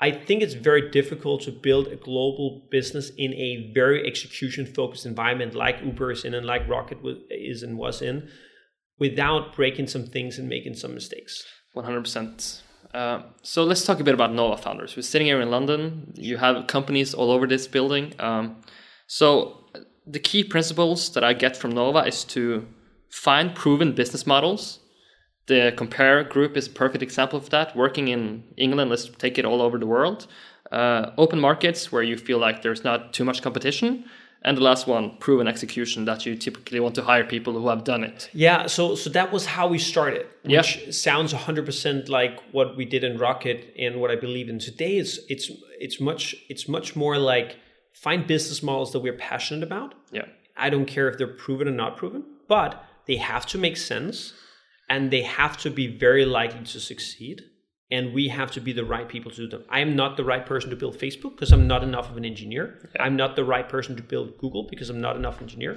I 0.00 0.10
think 0.10 0.42
it's 0.42 0.54
very 0.54 0.90
difficult 0.90 1.42
to 1.42 1.52
build 1.52 1.88
a 1.88 1.96
global 1.96 2.66
business 2.70 3.10
in 3.18 3.34
a 3.34 3.70
very 3.74 4.06
execution 4.06 4.64
focused 4.64 5.04
environment 5.04 5.54
like 5.54 5.82
Uber 5.84 6.12
is 6.12 6.24
in 6.24 6.32
and 6.32 6.46
like 6.46 6.66
Rocket 6.66 6.98
is 7.30 7.62
and 7.62 7.76
was 7.76 8.00
in 8.00 8.28
without 8.98 9.54
breaking 9.54 9.88
some 9.88 10.06
things 10.06 10.38
and 10.38 10.48
making 10.48 10.74
some 10.74 10.94
mistakes. 10.94 11.44
100%. 11.76 12.62
Uh, 12.94 13.22
so 13.42 13.62
let's 13.62 13.84
talk 13.84 14.00
a 14.00 14.04
bit 14.04 14.14
about 14.14 14.32
Nova 14.32 14.56
founders. 14.56 14.96
We're 14.96 15.02
sitting 15.02 15.26
here 15.26 15.40
in 15.40 15.50
London. 15.50 16.12
You 16.16 16.38
have 16.38 16.66
companies 16.66 17.14
all 17.14 17.30
over 17.30 17.46
this 17.46 17.68
building. 17.68 18.14
Um, 18.18 18.56
so 19.06 19.66
the 20.06 20.18
key 20.18 20.42
principles 20.42 21.10
that 21.10 21.22
I 21.22 21.34
get 21.34 21.56
from 21.56 21.72
Nova 21.72 22.00
is 22.00 22.24
to 22.24 22.66
find 23.10 23.54
proven 23.54 23.92
business 23.92 24.26
models 24.26 24.79
the 25.50 25.72
Compare 25.76 26.22
group 26.24 26.56
is 26.56 26.68
a 26.68 26.70
perfect 26.70 27.02
example 27.02 27.36
of 27.36 27.50
that. 27.50 27.76
Working 27.76 28.06
in 28.08 28.44
England, 28.56 28.88
let's 28.88 29.06
take 29.24 29.36
it 29.36 29.44
all 29.44 29.60
over 29.60 29.78
the 29.78 29.90
world. 29.96 30.28
Uh, 30.70 31.10
open 31.18 31.40
markets 31.40 31.90
where 31.92 32.04
you 32.04 32.16
feel 32.16 32.38
like 32.38 32.62
there's 32.62 32.84
not 32.84 33.12
too 33.12 33.24
much 33.24 33.42
competition. 33.42 34.04
And 34.42 34.56
the 34.56 34.62
last 34.62 34.86
one, 34.86 35.04
proven 35.18 35.48
execution, 35.48 36.04
that 36.04 36.24
you 36.24 36.36
typically 36.36 36.78
want 36.78 36.94
to 36.94 37.02
hire 37.02 37.24
people 37.24 37.52
who 37.58 37.68
have 37.68 37.82
done 37.84 38.02
it. 38.04 38.30
Yeah, 38.32 38.68
so 38.68 38.94
so 38.94 39.10
that 39.10 39.32
was 39.32 39.44
how 39.56 39.66
we 39.74 39.78
started, 39.78 40.24
which 40.44 40.70
yeah. 40.78 40.92
sounds 40.92 41.34
100% 41.34 42.08
like 42.08 42.34
what 42.52 42.68
we 42.78 42.84
did 42.94 43.02
in 43.04 43.18
Rocket 43.18 43.58
and 43.84 44.00
what 44.00 44.10
I 44.14 44.16
believe 44.26 44.48
in 44.48 44.58
today. 44.58 44.94
It's 45.02 45.18
it's 45.28 45.46
it's 45.86 45.98
much 46.00 46.22
it's 46.48 46.66
much 46.76 46.96
more 47.02 47.16
like 47.32 47.58
find 47.92 48.20
business 48.34 48.62
models 48.62 48.90
that 48.92 49.00
we're 49.00 49.20
passionate 49.32 49.64
about. 49.70 49.90
Yeah, 50.10 50.26
I 50.56 50.70
don't 50.70 50.88
care 50.94 51.06
if 51.10 51.18
they're 51.18 51.36
proven 51.44 51.66
or 51.68 51.76
not 51.84 51.92
proven, 51.98 52.22
but 52.48 52.70
they 53.06 53.16
have 53.16 53.44
to 53.52 53.58
make 53.58 53.76
sense 53.76 54.32
and 54.90 55.10
they 55.10 55.22
have 55.22 55.56
to 55.56 55.70
be 55.70 55.86
very 55.86 56.26
likely 56.26 56.64
to 56.64 56.80
succeed 56.80 57.40
and 57.92 58.12
we 58.12 58.28
have 58.28 58.50
to 58.52 58.60
be 58.60 58.72
the 58.72 58.84
right 58.84 59.08
people 59.08 59.30
to 59.30 59.36
do 59.36 59.48
them. 59.48 59.64
I 59.68 59.80
am 59.80 59.96
not 59.96 60.16
the 60.16 60.24
right 60.24 60.44
person 60.44 60.70
to 60.70 60.76
build 60.76 60.98
Facebook 60.98 61.32
because 61.32 61.52
I'm 61.52 61.66
not 61.66 61.82
enough 61.82 62.10
of 62.10 62.16
an 62.16 62.24
engineer. 62.24 62.90
I'm 63.00 63.16
not 63.16 63.34
the 63.34 63.44
right 63.44 63.68
person 63.68 63.96
to 63.96 64.02
build 64.02 64.38
Google 64.38 64.68
because 64.70 64.90
I'm 64.90 65.00
not 65.00 65.16
enough 65.16 65.40
engineer. 65.40 65.76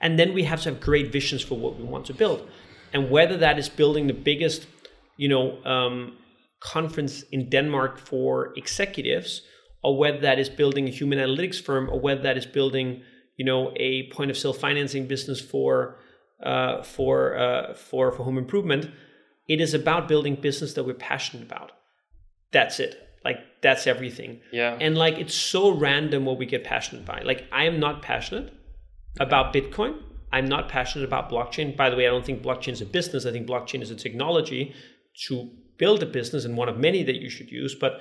And 0.00 0.18
then 0.18 0.32
we 0.32 0.44
have 0.44 0.62
to 0.62 0.70
have 0.70 0.80
great 0.80 1.12
visions 1.12 1.42
for 1.42 1.58
what 1.58 1.76
we 1.76 1.84
want 1.84 2.06
to 2.06 2.14
build. 2.14 2.48
And 2.92 3.10
whether 3.10 3.36
that 3.36 3.58
is 3.58 3.68
building 3.68 4.06
the 4.06 4.14
biggest, 4.14 4.66
you 5.18 5.28
know, 5.28 5.62
um, 5.64 6.16
conference 6.60 7.22
in 7.30 7.50
Denmark 7.50 7.98
for 7.98 8.52
executives, 8.56 9.42
or 9.82 9.96
whether 9.98 10.18
that 10.20 10.38
is 10.38 10.48
building 10.48 10.88
a 10.88 10.90
human 10.90 11.18
analytics 11.18 11.60
firm, 11.62 11.90
or 11.90 12.00
whether 12.00 12.22
that 12.22 12.36
is 12.38 12.46
building, 12.46 13.02
you 13.36 13.44
know, 13.44 13.72
a 13.76 14.08
point 14.10 14.30
of 14.30 14.36
sale 14.36 14.52
financing 14.52 15.06
business 15.06 15.40
for 15.40 15.99
uh, 16.42 16.82
for 16.82 17.36
uh, 17.36 17.74
for 17.74 18.12
for 18.12 18.24
home 18.24 18.38
improvement. 18.38 18.90
It 19.48 19.60
is 19.60 19.74
about 19.74 20.06
building 20.06 20.36
business 20.36 20.74
that 20.74 20.84
we're 20.84 20.94
passionate 20.94 21.44
about. 21.44 21.72
That's 22.52 22.78
it. 22.78 22.96
Like 23.24 23.38
that's 23.62 23.86
everything. 23.86 24.40
Yeah. 24.52 24.76
And 24.80 24.96
like 24.96 25.18
it's 25.18 25.34
so 25.34 25.70
random 25.70 26.24
what 26.24 26.38
we 26.38 26.46
get 26.46 26.64
passionate 26.64 27.04
by. 27.04 27.22
Like 27.22 27.44
I 27.52 27.64
am 27.64 27.78
not 27.78 28.02
passionate 28.02 28.52
about 29.18 29.52
Bitcoin. 29.52 30.00
I'm 30.32 30.46
not 30.46 30.68
passionate 30.68 31.04
about 31.04 31.30
blockchain. 31.30 31.76
By 31.76 31.90
the 31.90 31.96
way, 31.96 32.06
I 32.06 32.10
don't 32.10 32.24
think 32.24 32.42
blockchain 32.42 32.72
is 32.72 32.80
a 32.80 32.86
business. 32.86 33.26
I 33.26 33.32
think 33.32 33.48
blockchain 33.48 33.82
is 33.82 33.90
a 33.90 33.96
technology 33.96 34.74
to 35.26 35.50
build 35.76 36.02
a 36.02 36.06
business 36.06 36.44
and 36.44 36.56
one 36.56 36.68
of 36.68 36.78
many 36.78 37.02
that 37.02 37.16
you 37.16 37.28
should 37.28 37.50
use. 37.50 37.74
But 37.74 38.00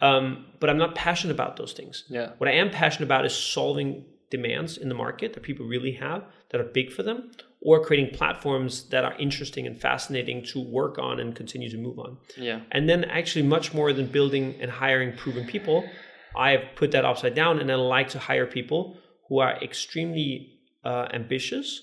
um, 0.00 0.46
but 0.60 0.70
I'm 0.70 0.78
not 0.78 0.94
passionate 0.94 1.32
about 1.32 1.56
those 1.56 1.72
things. 1.72 2.04
Yeah. 2.08 2.32
What 2.38 2.48
I 2.48 2.52
am 2.52 2.70
passionate 2.70 3.06
about 3.06 3.24
is 3.24 3.34
solving 3.34 4.04
demands 4.30 4.76
in 4.76 4.88
the 4.88 4.94
market 4.94 5.32
that 5.34 5.42
people 5.42 5.66
really 5.66 5.92
have 5.92 6.24
that 6.50 6.60
are 6.60 6.64
big 6.64 6.92
for 6.92 7.02
them 7.02 7.30
or 7.62 7.82
creating 7.82 8.14
platforms 8.14 8.88
that 8.90 9.04
are 9.04 9.14
interesting 9.18 9.66
and 9.66 9.80
fascinating 9.80 10.44
to 10.44 10.60
work 10.60 10.98
on 10.98 11.18
and 11.18 11.34
continue 11.34 11.70
to 11.70 11.78
move 11.78 11.98
on. 11.98 12.18
Yeah. 12.36 12.60
And 12.70 12.88
then 12.88 13.04
actually 13.04 13.42
much 13.42 13.72
more 13.74 13.92
than 13.92 14.06
building 14.06 14.54
and 14.60 14.70
hiring 14.70 15.16
proven 15.16 15.46
people, 15.46 15.88
I've 16.36 16.64
put 16.76 16.92
that 16.92 17.04
upside 17.04 17.34
down 17.34 17.58
and 17.58 17.70
I 17.72 17.76
like 17.76 18.10
to 18.10 18.18
hire 18.18 18.46
people 18.46 18.98
who 19.28 19.40
are 19.40 19.56
extremely 19.62 20.60
uh, 20.84 21.08
ambitious, 21.12 21.80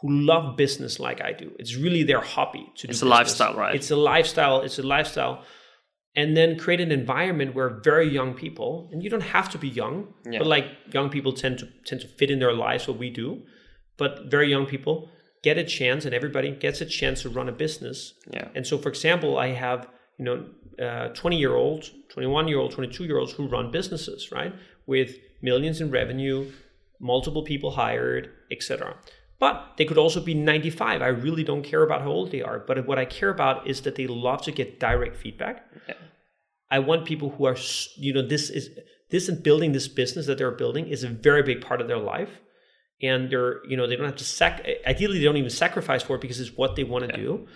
who 0.00 0.10
love 0.10 0.56
business 0.56 1.00
like 1.00 1.20
I 1.20 1.32
do. 1.32 1.52
It's 1.58 1.74
really 1.74 2.02
their 2.02 2.20
hobby 2.20 2.70
to 2.76 2.86
do. 2.86 2.90
It's 2.90 3.02
a 3.02 3.06
lifestyle, 3.06 3.54
right? 3.54 3.74
It's 3.74 3.90
a 3.90 3.96
lifestyle. 3.96 4.60
It's 4.60 4.78
a 4.78 4.82
lifestyle. 4.82 5.42
And 6.14 6.36
then 6.36 6.58
create 6.58 6.80
an 6.80 6.92
environment 6.92 7.54
where 7.54 7.80
very 7.82 8.08
young 8.08 8.32
people, 8.32 8.88
and 8.92 9.02
you 9.02 9.10
don't 9.10 9.22
have 9.22 9.50
to 9.50 9.58
be 9.58 9.68
young, 9.68 10.14
yeah. 10.24 10.38
but 10.38 10.46
like 10.46 10.66
young 10.92 11.10
people 11.10 11.32
tend 11.32 11.58
to 11.58 11.68
tend 11.84 12.00
to 12.02 12.08
fit 12.08 12.30
in 12.30 12.38
their 12.38 12.54
lives 12.54 12.88
what 12.88 12.96
we 12.98 13.10
do 13.10 13.42
but 13.96 14.26
very 14.26 14.48
young 14.48 14.66
people 14.66 15.08
get 15.42 15.58
a 15.58 15.64
chance 15.64 16.04
and 16.04 16.14
everybody 16.14 16.50
gets 16.50 16.80
a 16.80 16.86
chance 16.86 17.22
to 17.22 17.28
run 17.28 17.48
a 17.48 17.52
business. 17.52 18.14
Yeah. 18.30 18.48
And 18.54 18.66
so 18.66 18.78
for 18.78 18.88
example 18.88 19.38
i 19.38 19.48
have 19.48 19.88
you 20.18 20.24
know 20.24 20.44
uh, 20.84 21.08
20 21.08 21.38
year 21.38 21.54
olds 21.54 21.90
21 22.10 22.48
year 22.48 22.58
olds 22.58 22.74
22 22.74 23.04
year 23.04 23.18
olds 23.18 23.32
who 23.32 23.46
run 23.48 23.70
businesses 23.70 24.30
right 24.32 24.54
with 24.86 25.16
millions 25.42 25.80
in 25.80 25.90
revenue 25.90 26.50
multiple 27.00 27.42
people 27.42 27.70
hired 27.70 28.30
etc 28.50 28.94
but 29.38 29.74
they 29.76 29.84
could 29.84 29.98
also 29.98 30.20
be 30.20 30.34
95 30.34 31.02
i 31.02 31.06
really 31.06 31.44
don't 31.44 31.62
care 31.62 31.82
about 31.82 32.02
how 32.02 32.08
old 32.08 32.30
they 32.30 32.42
are 32.42 32.58
but 32.58 32.86
what 32.86 32.98
i 32.98 33.04
care 33.04 33.30
about 33.30 33.66
is 33.66 33.82
that 33.82 33.94
they 33.94 34.06
love 34.06 34.42
to 34.42 34.52
get 34.52 34.80
direct 34.80 35.16
feedback. 35.16 35.66
Yeah. 35.88 35.94
i 36.70 36.78
want 36.78 37.06
people 37.06 37.30
who 37.30 37.46
are 37.46 37.56
you 37.96 38.12
know 38.12 38.26
this 38.26 38.50
is 38.50 38.70
this 39.10 39.28
and 39.28 39.42
building 39.42 39.72
this 39.72 39.88
business 39.88 40.26
that 40.26 40.38
they're 40.38 40.50
building 40.50 40.88
is 40.88 41.04
a 41.04 41.08
very 41.08 41.42
big 41.42 41.60
part 41.60 41.80
of 41.80 41.88
their 41.88 41.98
life 41.98 42.40
and 43.02 43.30
they're 43.30 43.64
you 43.66 43.76
know 43.76 43.86
they 43.86 43.96
don't 43.96 44.06
have 44.06 44.16
to 44.16 44.24
sac 44.24 44.66
ideally 44.86 45.18
they 45.18 45.24
don't 45.24 45.36
even 45.36 45.50
sacrifice 45.50 46.02
for 46.02 46.16
it 46.16 46.20
because 46.20 46.40
it's 46.40 46.56
what 46.56 46.76
they 46.76 46.84
want 46.84 47.08
to 47.08 47.10
yeah. 47.10 47.24
do. 47.24 47.46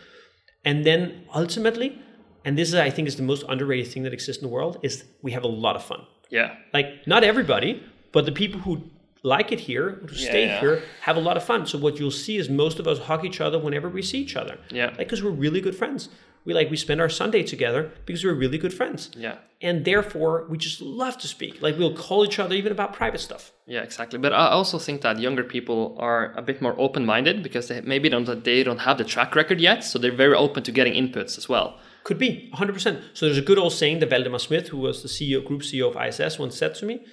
And 0.64 0.84
then 0.84 1.24
ultimately 1.34 1.98
and 2.44 2.56
this 2.56 2.68
is 2.68 2.74
i 2.74 2.90
think 2.90 3.08
is 3.08 3.16
the 3.16 3.22
most 3.22 3.44
underrated 3.48 3.92
thing 3.92 4.02
that 4.02 4.12
exists 4.12 4.42
in 4.42 4.48
the 4.48 4.52
world 4.52 4.78
is 4.82 5.04
we 5.22 5.32
have 5.32 5.44
a 5.44 5.48
lot 5.48 5.76
of 5.76 5.84
fun. 5.84 6.06
Yeah. 6.30 6.54
Like 6.72 7.06
not 7.06 7.24
everybody 7.24 7.82
but 8.12 8.26
the 8.26 8.32
people 8.32 8.60
who 8.60 8.82
like 9.22 9.52
it 9.52 9.60
here 9.60 10.00
who 10.08 10.14
stay 10.14 10.46
yeah. 10.46 10.60
here 10.60 10.82
have 11.02 11.16
a 11.16 11.20
lot 11.20 11.36
of 11.36 11.44
fun. 11.44 11.66
So 11.66 11.78
what 11.78 11.98
you'll 11.98 12.10
see 12.10 12.36
is 12.38 12.48
most 12.48 12.78
of 12.78 12.88
us 12.88 12.98
hug 12.98 13.24
each 13.24 13.40
other 13.40 13.58
whenever 13.58 13.88
we 13.88 14.02
see 14.02 14.18
each 14.18 14.36
other. 14.36 14.58
Yeah. 14.70 14.86
Like 14.86 14.98
because 14.98 15.22
we're 15.22 15.30
really 15.30 15.60
good 15.60 15.76
friends 15.76 16.08
we 16.44 16.54
like 16.54 16.70
we 16.70 16.76
spend 16.76 17.00
our 17.00 17.08
sunday 17.08 17.42
together 17.42 17.90
because 18.06 18.24
we're 18.24 18.34
really 18.34 18.58
good 18.58 18.72
friends. 18.72 19.10
Yeah. 19.16 19.36
And 19.62 19.84
therefore 19.84 20.46
we 20.48 20.56
just 20.56 20.80
love 20.80 21.18
to 21.18 21.28
speak. 21.28 21.60
Like 21.60 21.76
we'll 21.78 21.94
call 21.94 22.24
each 22.24 22.38
other 22.38 22.54
even 22.54 22.72
about 22.72 22.94
private 22.94 23.20
stuff. 23.20 23.52
Yeah 23.66 23.82
exactly. 23.82 24.18
But 24.18 24.32
i 24.32 24.48
also 24.48 24.78
think 24.78 25.02
that 25.02 25.18
younger 25.18 25.44
people 25.44 25.96
are 25.98 26.32
a 26.36 26.42
bit 26.42 26.62
more 26.62 26.74
open-minded 26.78 27.42
because 27.42 27.68
they 27.68 27.80
maybe 27.82 28.08
don't 28.08 28.44
they 28.44 28.62
don't 28.62 28.78
have 28.78 28.98
the 28.98 29.04
track 29.04 29.34
record 29.34 29.60
yet 29.60 29.84
so 29.84 29.98
they're 29.98 30.12
very 30.24 30.34
open 30.34 30.62
to 30.62 30.72
getting 30.72 30.94
inputs 30.94 31.36
as 31.36 31.48
well. 31.48 31.78
Could 32.04 32.18
be 32.18 32.50
100% 32.54 33.02
so 33.12 33.26
there's 33.26 33.38
a 33.38 33.42
good 33.42 33.58
old 33.58 33.72
saying 33.72 33.98
that 34.00 34.10
Waldemar 34.10 34.40
Schmidt 34.40 34.68
who 34.68 34.78
was 34.78 35.02
the 35.02 35.08
ceo 35.08 35.44
group 35.44 35.62
ceo 35.62 35.90
of 35.90 35.96
iss 36.08 36.38
once 36.38 36.56
said 36.56 36.74
to 36.76 36.86
me 36.86 37.04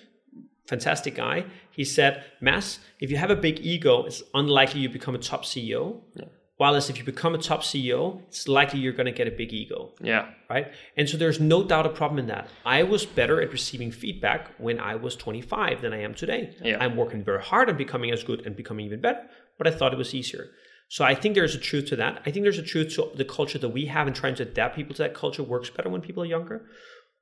fantastic 0.65 1.15
guy. 1.15 1.45
He 1.71 1.83
said 1.83 2.23
Mads 2.41 2.79
if 2.99 3.11
you 3.11 3.17
have 3.17 3.29
a 3.29 3.35
big 3.35 3.59
ego 3.59 4.05
it's 4.05 4.23
unlikely 4.33 4.79
you 4.79 4.89
become 4.89 5.15
a 5.15 5.19
top 5.19 5.43
ceo 5.43 6.01
yeah 6.15 6.25
Whereas 6.57 6.89
if 6.89 6.97
you 6.97 7.03
become 7.03 7.35
a 7.35 7.37
top 7.37 7.61
CEO, 7.61 8.21
it's 8.27 8.47
likely 8.47 8.79
you're 8.79 8.93
going 8.93 9.05
to 9.05 9.11
get 9.11 9.27
a 9.27 9.31
big 9.31 9.53
ego. 9.53 9.93
Yeah. 10.01 10.29
Right. 10.49 10.67
And 10.95 11.07
so 11.07 11.15
there's 11.15 11.39
no 11.39 11.63
doubt 11.63 11.85
a 11.85 11.89
problem 11.89 12.17
in 12.17 12.27
that. 12.27 12.47
I 12.65 12.81
was 12.83 13.05
better 13.05 13.39
at 13.41 13.51
receiving 13.51 13.91
feedback 13.91 14.49
when 14.57 14.79
I 14.79 14.95
was 14.95 15.15
25 15.15 15.81
than 15.81 15.93
I 15.93 16.01
am 16.01 16.15
today. 16.15 16.55
Yeah. 16.63 16.77
I'm 16.79 16.95
working 16.95 17.23
very 17.23 17.43
hard 17.43 17.69
on 17.69 17.77
becoming 17.77 18.11
as 18.11 18.23
good 18.23 18.45
and 18.45 18.55
becoming 18.55 18.87
even 18.87 19.01
better, 19.01 19.21
but 19.59 19.67
I 19.67 19.71
thought 19.71 19.93
it 19.93 19.97
was 19.97 20.15
easier. 20.15 20.49
So 20.89 21.05
I 21.05 21.13
think 21.13 21.35
there's 21.35 21.53
a 21.53 21.59
truth 21.59 21.87
to 21.87 21.95
that. 21.97 22.23
I 22.25 22.31
think 22.31 22.43
there's 22.43 22.57
a 22.57 22.63
truth 22.63 22.95
to 22.95 23.11
the 23.13 23.25
culture 23.25 23.59
that 23.59 23.69
we 23.69 23.85
have 23.85 24.07
and 24.07 24.15
trying 24.15 24.35
to 24.35 24.43
adapt 24.43 24.75
people 24.75 24.95
to 24.95 25.03
that 25.03 25.13
culture 25.13 25.43
works 25.43 25.69
better 25.69 25.89
when 25.89 26.01
people 26.01 26.23
are 26.23 26.27
younger. 26.27 26.65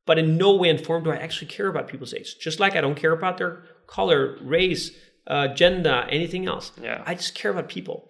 But 0.06 0.20
in 0.20 0.38
no 0.38 0.56
way 0.56 0.70
and 0.70 0.80
form 0.80 1.04
do 1.04 1.12
I 1.12 1.18
actually 1.18 1.48
care 1.48 1.68
about 1.68 1.88
people's 1.88 2.14
age. 2.14 2.38
Just 2.40 2.60
like 2.60 2.76
I 2.76 2.82
don't 2.82 2.96
care 2.96 3.12
about 3.12 3.38
their 3.38 3.64
color, 3.88 4.38
race, 4.42 4.92
uh, 5.28 5.48
gender, 5.50 6.06
anything 6.10 6.46
else. 6.46 6.72
Yeah. 6.82 7.04
I 7.06 7.16
just 7.16 7.34
care 7.34 7.52
about 7.52 7.68
people. 7.68 8.08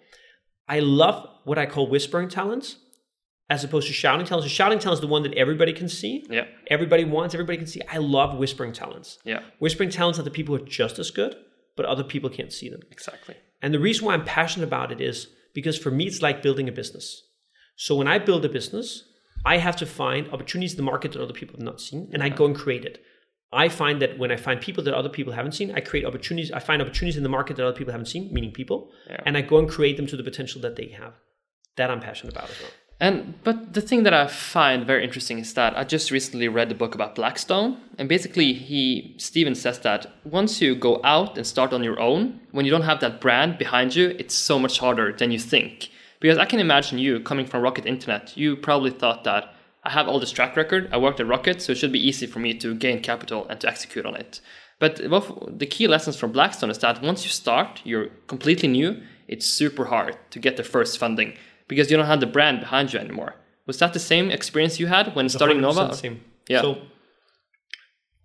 I 0.68 0.80
love 0.80 1.28
what 1.44 1.58
I 1.58 1.66
call 1.66 1.88
whispering 1.88 2.28
talents 2.28 2.76
as 3.48 3.62
opposed 3.62 3.86
to 3.86 3.92
shouting 3.92 4.26
talents. 4.26 4.46
So 4.46 4.54
shouting 4.54 4.78
talents 4.78 4.98
is 4.98 5.06
the 5.06 5.12
one 5.12 5.22
that 5.22 5.34
everybody 5.34 5.72
can 5.72 5.88
see. 5.88 6.24
Yeah. 6.28 6.46
Everybody 6.68 7.04
wants, 7.04 7.34
everybody 7.34 7.58
can 7.58 7.66
see. 7.66 7.80
I 7.90 7.98
love 7.98 8.36
whispering 8.36 8.72
talents. 8.72 9.18
Yeah. 9.24 9.40
Whispering 9.60 9.90
talents 9.90 10.18
are 10.18 10.24
the 10.24 10.30
people 10.30 10.56
who 10.56 10.62
are 10.62 10.66
just 10.66 10.98
as 10.98 11.10
good, 11.10 11.36
but 11.76 11.86
other 11.86 12.02
people 12.02 12.28
can't 12.28 12.52
see 12.52 12.68
them. 12.68 12.80
Exactly. 12.90 13.36
And 13.62 13.72
the 13.72 13.78
reason 13.78 14.04
why 14.04 14.14
I'm 14.14 14.24
passionate 14.24 14.66
about 14.66 14.90
it 14.90 15.00
is 15.00 15.28
because 15.54 15.78
for 15.78 15.90
me, 15.90 16.06
it's 16.06 16.22
like 16.22 16.42
building 16.42 16.68
a 16.68 16.72
business. 16.72 17.22
So 17.76 17.94
when 17.94 18.08
I 18.08 18.18
build 18.18 18.44
a 18.44 18.48
business, 18.48 19.04
I 19.44 19.58
have 19.58 19.76
to 19.76 19.86
find 19.86 20.28
opportunities 20.32 20.72
in 20.72 20.78
the 20.78 20.82
market 20.82 21.12
that 21.12 21.22
other 21.22 21.32
people 21.32 21.56
have 21.56 21.64
not 21.64 21.80
seen, 21.80 22.10
and 22.12 22.22
I 22.22 22.30
go 22.30 22.46
and 22.46 22.56
create 22.56 22.84
it. 22.84 23.00
I 23.52 23.68
find 23.68 24.02
that 24.02 24.18
when 24.18 24.30
I 24.32 24.36
find 24.36 24.60
people 24.60 24.82
that 24.84 24.94
other 24.94 25.08
people 25.08 25.32
haven't 25.32 25.52
seen, 25.52 25.70
I 25.72 25.80
create 25.80 26.04
opportunities. 26.04 26.50
I 26.50 26.58
find 26.58 26.82
opportunities 26.82 27.16
in 27.16 27.22
the 27.22 27.28
market 27.28 27.56
that 27.56 27.64
other 27.66 27.76
people 27.76 27.92
haven't 27.92 28.06
seen, 28.06 28.32
meaning 28.32 28.52
people, 28.52 28.90
Yeah. 29.08 29.20
and 29.24 29.36
I 29.36 29.42
go 29.42 29.58
and 29.58 29.68
create 29.68 29.96
them 29.96 30.06
to 30.08 30.16
the 30.16 30.24
potential 30.24 30.60
that 30.62 30.76
they 30.76 30.88
have. 31.00 31.14
That 31.76 31.90
I'm 31.90 32.00
passionate 32.00 32.34
about 32.34 32.50
as 32.50 32.60
well. 32.60 32.70
And 32.98 33.34
but 33.44 33.74
the 33.74 33.82
thing 33.82 34.04
that 34.04 34.14
I 34.14 34.26
find 34.26 34.86
very 34.86 35.04
interesting 35.04 35.38
is 35.38 35.52
that 35.54 35.76
I 35.76 35.84
just 35.84 36.10
recently 36.10 36.48
read 36.48 36.70
the 36.70 36.74
book 36.74 36.94
about 36.94 37.14
Blackstone, 37.14 37.76
and 37.98 38.08
basically 38.08 38.54
he 38.54 39.14
Stephen 39.18 39.54
says 39.54 39.78
that 39.80 40.06
once 40.24 40.62
you 40.62 40.74
go 40.74 41.00
out 41.04 41.36
and 41.36 41.46
start 41.46 41.72
on 41.74 41.84
your 41.84 42.00
own, 42.00 42.40
when 42.52 42.64
you 42.64 42.70
don't 42.70 42.82
have 42.90 43.00
that 43.00 43.20
brand 43.20 43.58
behind 43.58 43.94
you, 43.94 44.16
it's 44.18 44.34
so 44.34 44.58
much 44.58 44.78
harder 44.78 45.12
than 45.12 45.30
you 45.30 45.38
think. 45.38 45.90
Because 46.20 46.38
I 46.38 46.46
can 46.46 46.58
imagine 46.58 46.98
you 46.98 47.20
coming 47.20 47.44
from 47.46 47.60
Rocket 47.62 47.84
Internet, 47.84 48.34
you 48.36 48.56
probably 48.56 48.90
thought 48.90 49.24
that 49.24 49.52
I 49.86 49.90
have 49.90 50.08
all 50.08 50.18
this 50.18 50.32
track 50.32 50.56
record, 50.56 50.88
I 50.92 50.96
worked 50.98 51.20
at 51.20 51.28
Rocket, 51.28 51.62
so 51.62 51.72
it 51.72 51.78
should 51.78 51.92
be 51.92 52.08
easy 52.08 52.26
for 52.26 52.40
me 52.40 52.54
to 52.54 52.74
gain 52.74 53.00
capital 53.00 53.46
and 53.48 53.60
to 53.60 53.68
execute 53.68 54.04
on 54.04 54.16
it. 54.16 54.40
But 54.78 54.96
the 54.96 55.66
key 55.66 55.86
lessons 55.86 56.16
from 56.16 56.32
Blackstone 56.32 56.70
is 56.70 56.78
that 56.78 57.00
once 57.02 57.24
you 57.24 57.30
start, 57.30 57.80
you're 57.84 58.08
completely 58.26 58.68
new, 58.68 59.00
it's 59.28 59.46
super 59.46 59.86
hard 59.86 60.18
to 60.30 60.38
get 60.38 60.56
the 60.56 60.64
first 60.64 60.98
funding 60.98 61.36
because 61.68 61.90
you 61.90 61.96
don't 61.96 62.06
have 62.06 62.20
the 62.20 62.26
brand 62.26 62.60
behind 62.60 62.92
you 62.92 62.98
anymore. 62.98 63.36
Was 63.66 63.78
that 63.78 63.92
the 63.92 63.98
same 63.98 64.30
experience 64.30 64.78
you 64.78 64.88
had 64.88 65.14
when 65.14 65.28
starting 65.28 65.58
100% 65.58 65.60
Nova? 65.62 65.88
the 65.88 65.94
Same. 65.94 66.20
Yeah. 66.48 66.62
So 66.62 66.82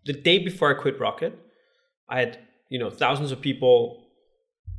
the 0.05 0.13
day 0.13 0.39
before 0.39 0.75
I 0.75 0.81
quit 0.81 0.99
Rocket, 0.99 1.37
I 2.09 2.19
had 2.19 2.39
you 2.69 2.79
know 2.79 2.89
thousands 2.89 3.31
of 3.31 3.39
people 3.41 4.03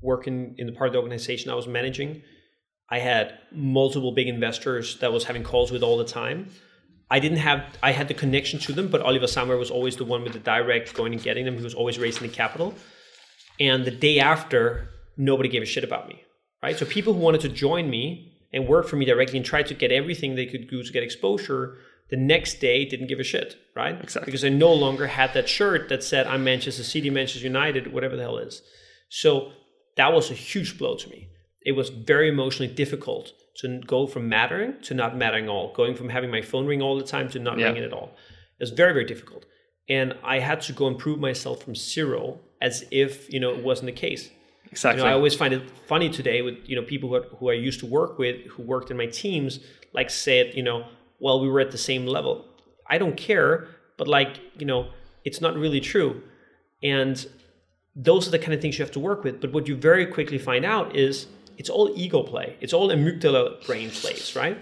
working 0.01 0.55
in 0.59 0.67
the 0.67 0.73
part 0.73 0.89
of 0.89 0.93
the 0.93 0.99
organization 0.99 1.51
I 1.51 1.55
was 1.55 1.67
managing. 1.67 2.23
I 2.91 2.99
had 2.99 3.39
multiple 3.51 4.13
big 4.13 4.29
investors 4.29 4.99
that 4.99 5.13
was 5.13 5.25
having 5.25 5.43
calls 5.43 5.71
with 5.73 5.83
all 5.83 5.97
the 5.97 6.05
time. 6.05 6.51
I 7.13 7.19
didn't 7.19 7.43
have 7.49 7.63
I 7.83 7.93
had 7.93 8.09
the 8.09 8.15
connection 8.15 8.59
to 8.61 8.73
them, 8.73 8.89
but 8.89 9.03
Oliver 9.03 9.27
Samwer 9.27 9.59
was 9.59 9.71
always 9.71 9.97
the 9.97 10.05
one 10.07 10.23
with 10.25 10.33
the 10.33 10.39
direct 10.39 10.95
going 10.95 11.13
and 11.13 11.23
getting 11.23 11.45
them. 11.45 11.59
He 11.59 11.63
was 11.63 11.75
always 11.75 11.99
raising 11.99 12.27
the 12.27 12.33
capital. 12.33 12.75
And 13.61 13.85
the 13.85 13.91
day 13.91 14.19
after, 14.19 14.89
nobody 15.19 15.51
gave 15.51 15.63
a 15.63 15.67
shit 15.67 15.85
about 15.85 16.09
me. 16.09 16.23
Right? 16.63 16.79
So 16.79 16.87
people 16.87 17.13
who 17.13 17.21
wanted 17.21 17.43
to 17.43 17.51
join 17.51 17.91
me 17.91 18.33
and 18.55 18.67
work 18.67 18.89
for 18.89 18.97
me 18.97 19.05
directly 19.05 19.37
and 19.37 19.45
try 19.45 19.63
to 19.63 19.75
get 19.75 19.93
everything 19.93 20.35
they 20.35 20.47
could 20.47 20.71
do 20.71 20.83
to 20.83 20.93
get 20.93 21.03
exposure, 21.03 21.77
the 22.09 22.17
next 22.17 22.61
day 22.61 22.87
didn't 22.87 23.09
give 23.09 23.21
a 23.21 23.25
shit, 23.25 23.57
right? 23.77 24.01
Exactly. 24.03 24.27
Because 24.31 24.45
I 24.45 24.49
no 24.49 24.73
longer 24.73 25.07
had 25.09 25.35
that 25.35 25.51
shirt 25.51 25.91
that 25.91 26.03
said 26.03 26.27
I'm 26.27 26.45
Manchester 26.45 26.83
City, 26.83 27.11
Manchester 27.11 27.47
United, 27.47 27.93
whatever 27.93 28.17
the 28.17 28.23
hell 28.23 28.39
it 28.39 28.49
is. 28.49 28.63
So 29.11 29.53
that 29.99 30.15
was 30.15 30.31
a 30.31 30.35
huge 30.35 30.79
blow 30.79 30.97
to 30.97 31.11
me. 31.11 31.29
It 31.67 31.73
was 31.73 31.91
very 31.91 32.31
emotionally 32.31 32.73
difficult 32.73 33.33
to 33.57 33.81
go 33.81 34.07
from 34.07 34.29
mattering 34.29 34.75
to 34.83 34.95
not 34.95 35.17
mattering 35.17 35.45
at 35.45 35.51
all, 35.51 35.73
going 35.75 35.95
from 35.95 36.09
having 36.09 36.31
my 36.31 36.43
phone 36.43 36.67
ring 36.67 36.81
all 36.81 36.97
the 36.97 37.05
time 37.05 37.29
to 37.31 37.39
not 37.39 37.59
Yeah. 37.59 37.67
ringing 37.67 37.85
at 37.85 37.93
all. 37.93 38.17
It's 38.59 38.71
very, 38.71 38.93
very 38.93 39.05
difficult. 39.05 39.45
And 39.89 40.15
I 40.23 40.39
had 40.39 40.61
to 40.63 40.73
go 40.73 40.87
and 40.87 40.99
prove 40.99 41.19
myself 41.19 41.63
from 41.63 41.75
zero 41.75 42.39
as 42.61 42.85
if, 42.91 43.31
you 43.33 43.41
know, 43.41 43.51
it 43.51 43.63
wasn't 43.63 43.87
the 43.87 43.93
case. 43.93 44.31
Exactly. 44.71 45.01
You 45.01 45.05
know, 45.05 45.11
I 45.11 45.15
always 45.15 45.35
find 45.35 45.53
it 45.53 45.63
funny 45.87 46.09
today 46.09 46.41
with 46.41 46.57
you 46.65 46.77
know 46.77 46.83
people 46.83 47.11
who, 47.11 47.17
are, 47.17 47.27
who 47.39 47.51
I 47.51 47.55
used 47.55 47.81
to 47.81 47.87
work 47.87 48.19
with 48.19 48.37
who 48.47 48.63
worked 48.63 48.91
in 48.91 48.97
my 48.97 49.07
teams, 49.07 49.61
like 49.93 50.09
said, 50.09 50.55
you 50.55 50.63
know, 50.63 50.87
well, 51.21 51.41
we 51.43 51.49
were 51.49 51.61
at 51.61 51.73
the 51.73 51.79
same 51.79 52.07
level. 52.07 52.47
I 52.89 52.97
don't 52.97 53.17
care, 53.17 53.69
but 53.99 54.09
like 54.09 54.41
you 54.59 54.65
know, 54.65 54.89
it's 55.25 55.43
not 55.43 55.57
really 55.57 55.81
true, 55.81 56.23
and 56.83 57.27
those 57.95 58.27
are 58.27 58.31
the 58.31 58.39
kind 58.39 58.55
of 58.55 58.63
things 58.63 58.79
you 58.79 58.85
have 58.85 58.93
to 58.93 59.01
work 59.01 59.25
with. 59.25 59.43
But 59.43 59.53
what 59.53 59.69
you 59.69 59.77
very 59.77 60.07
quickly 60.07 60.39
find 60.39 60.65
out 60.65 60.97
is 60.97 61.27
it's 61.59 61.71
all 61.71 61.93
ego 61.95 62.23
play. 62.23 62.57
It's 62.61 62.73
all 62.73 62.89
amygdala 62.89 63.65
brain 63.67 63.91
plays, 63.91 64.35
right? 64.37 64.59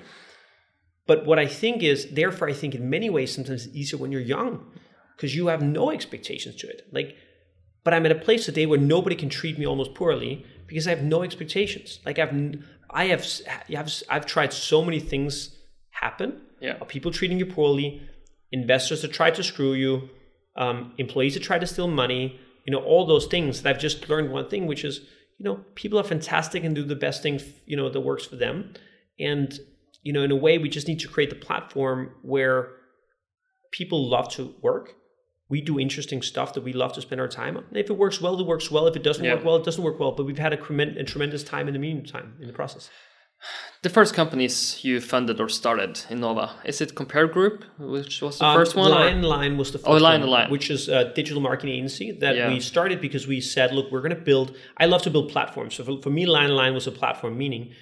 But 1.07 1.27
what 1.27 1.39
I 1.39 1.47
think 1.47 1.83
is, 1.83 2.11
therefore, 2.13 2.49
I 2.49 2.53
think 2.53 2.75
in 2.75 2.89
many 2.89 3.11
ways 3.11 3.35
sometimes 3.35 3.67
it's 3.67 3.75
easier 3.75 3.99
when 3.99 4.13
you're 4.13 4.21
young 4.21 4.65
because 5.17 5.35
you 5.35 5.49
have 5.49 5.63
no 5.63 5.91
expectations 5.91 6.57
to 6.57 6.69
it. 6.69 6.87
Like, 6.93 7.17
but 7.83 7.95
I'm 7.95 8.07
at 8.07 8.13
a 8.13 8.17
place 8.17 8.45
today 8.45 8.67
where 8.67 8.79
nobody 8.79 9.17
can 9.17 9.29
treat 9.29 9.59
me 9.59 9.67
almost 9.67 9.95
poorly 9.95 10.45
because 10.67 10.87
I 10.87 10.91
have 10.91 11.03
no 11.03 11.23
expectations. 11.23 11.99
Like 12.07 12.19
I've, 12.19 12.33
I 12.91 13.07
have, 13.07 13.27
I've, 13.77 13.93
I've 14.09 14.27
tried 14.27 14.53
so 14.53 14.85
many 14.85 15.01
things 15.01 15.57
happen. 15.91 16.41
Yeah. 16.61 16.75
People 16.89 17.11
treating 17.11 17.39
you 17.39 17.47
poorly, 17.47 18.03
investors 18.53 19.03
that 19.03 19.13
try 19.13 19.31
to 19.31 19.43
screw 19.43 19.73
you, 19.73 20.11
um, 20.57 20.93
employees 20.99 21.35
that 21.35 21.43
try 21.43 21.59
to 21.59 21.67
steal 21.67 21.89
money. 21.89 22.39
You 22.67 22.73
know 22.73 22.85
all 22.85 23.07
those 23.07 23.27
things. 23.27 23.63
That 23.63 23.75
I've 23.75 23.81
just 23.81 24.09
learned 24.09 24.31
one 24.31 24.49
thing, 24.49 24.67
which 24.67 24.85
is 24.85 25.01
you 25.41 25.45
know 25.47 25.57
people 25.75 25.99
are 25.99 26.05
fantastic 26.15 26.61
and 26.65 26.75
do 26.75 26.85
the 26.85 27.01
best 27.07 27.23
thing 27.25 27.41
you 27.71 27.77
know 27.79 27.89
that 27.89 28.01
works 28.01 28.27
for 28.27 28.37
them. 28.37 28.75
And 29.19 29.49
you 30.03 30.13
know 30.13 30.23
in 30.23 30.31
a 30.31 30.37
way 30.47 30.59
we 30.59 30.69
just 30.69 30.87
need 30.91 31.01
to 31.01 31.09
create 31.09 31.31
the 31.31 31.37
platform 31.49 31.99
where 32.23 32.59
people 33.79 34.01
love 34.17 34.29
to 34.37 34.55
work. 34.63 34.87
We 35.49 35.61
do 35.61 35.81
interesting 35.81 36.21
stuff 36.23 36.55
that 36.55 36.63
we 36.69 36.73
love 36.73 36.93
to 36.93 37.01
spend 37.01 37.21
our 37.21 37.27
time 37.43 37.57
on. 37.57 37.65
And 37.71 37.77
if 37.79 37.91
it 37.91 37.97
works 38.05 38.21
well, 38.21 38.39
it 38.39 38.47
works 38.47 38.71
well. 38.71 38.87
If 38.87 38.95
it 38.97 39.03
doesn't 39.03 39.25
Yeah. 39.25 39.35
work 39.35 39.45
well, 39.45 39.57
it 39.57 39.65
doesn't 39.65 39.83
work 39.83 39.99
well. 39.99 40.13
But 40.13 40.25
we've 40.27 40.39
had 40.47 40.53
a, 40.53 40.57
tremen- 40.57 40.97
a 41.01 41.03
tremendous 41.05 41.43
time 41.43 41.67
in 41.69 41.75
the 41.75 41.81
meantime 41.81 42.35
in 42.41 42.47
the 42.47 42.53
process. 42.53 42.89
The 43.83 43.89
first 43.89 44.13
companies 44.15 44.85
you 44.85 45.01
funded 45.01 45.41
or 45.41 45.49
started 45.49 46.01
in 46.11 46.21
Nova, 46.21 46.51
is 46.65 46.81
it 46.81 46.95
Compare 46.95 47.27
Group, 47.29 47.65
which 47.79 48.21
was 48.21 48.39
the 48.39 48.45
Um, 48.45 48.57
first 48.57 48.77
one? 48.77 48.91
or- 48.93 48.95
Line 48.95 49.23
Line 49.23 49.57
was 49.57 49.71
the 49.73 49.79
first 49.79 49.89
Oh, 49.89 49.97
Line 49.97 50.21
one, 50.21 50.31
Line. 50.31 50.51
which 50.51 50.71
is 50.71 50.89
a 50.89 51.13
digital 51.15 51.41
marketing 51.41 51.75
agency 51.77 52.13
that 52.21 52.37
Yeah. 52.37 52.49
we 52.53 52.61
started 52.61 53.01
because 53.01 53.27
we 53.27 53.41
said, 53.41 53.73
look, 53.75 53.91
we're 53.91 54.03
going 54.07 54.15
to 54.15 54.25
build. 54.33 54.55
I 54.77 54.87
love 54.87 55.03
to 55.03 55.11
build 55.11 55.31
platforms. 55.31 55.75
So 55.77 55.85
for, 55.85 56.01
for 56.03 56.11
me, 56.11 56.27
Line 56.27 56.51
Line 56.51 56.75
was 56.75 56.87
a 56.87 56.93
platform, 56.93 57.39
meaning 57.39 57.73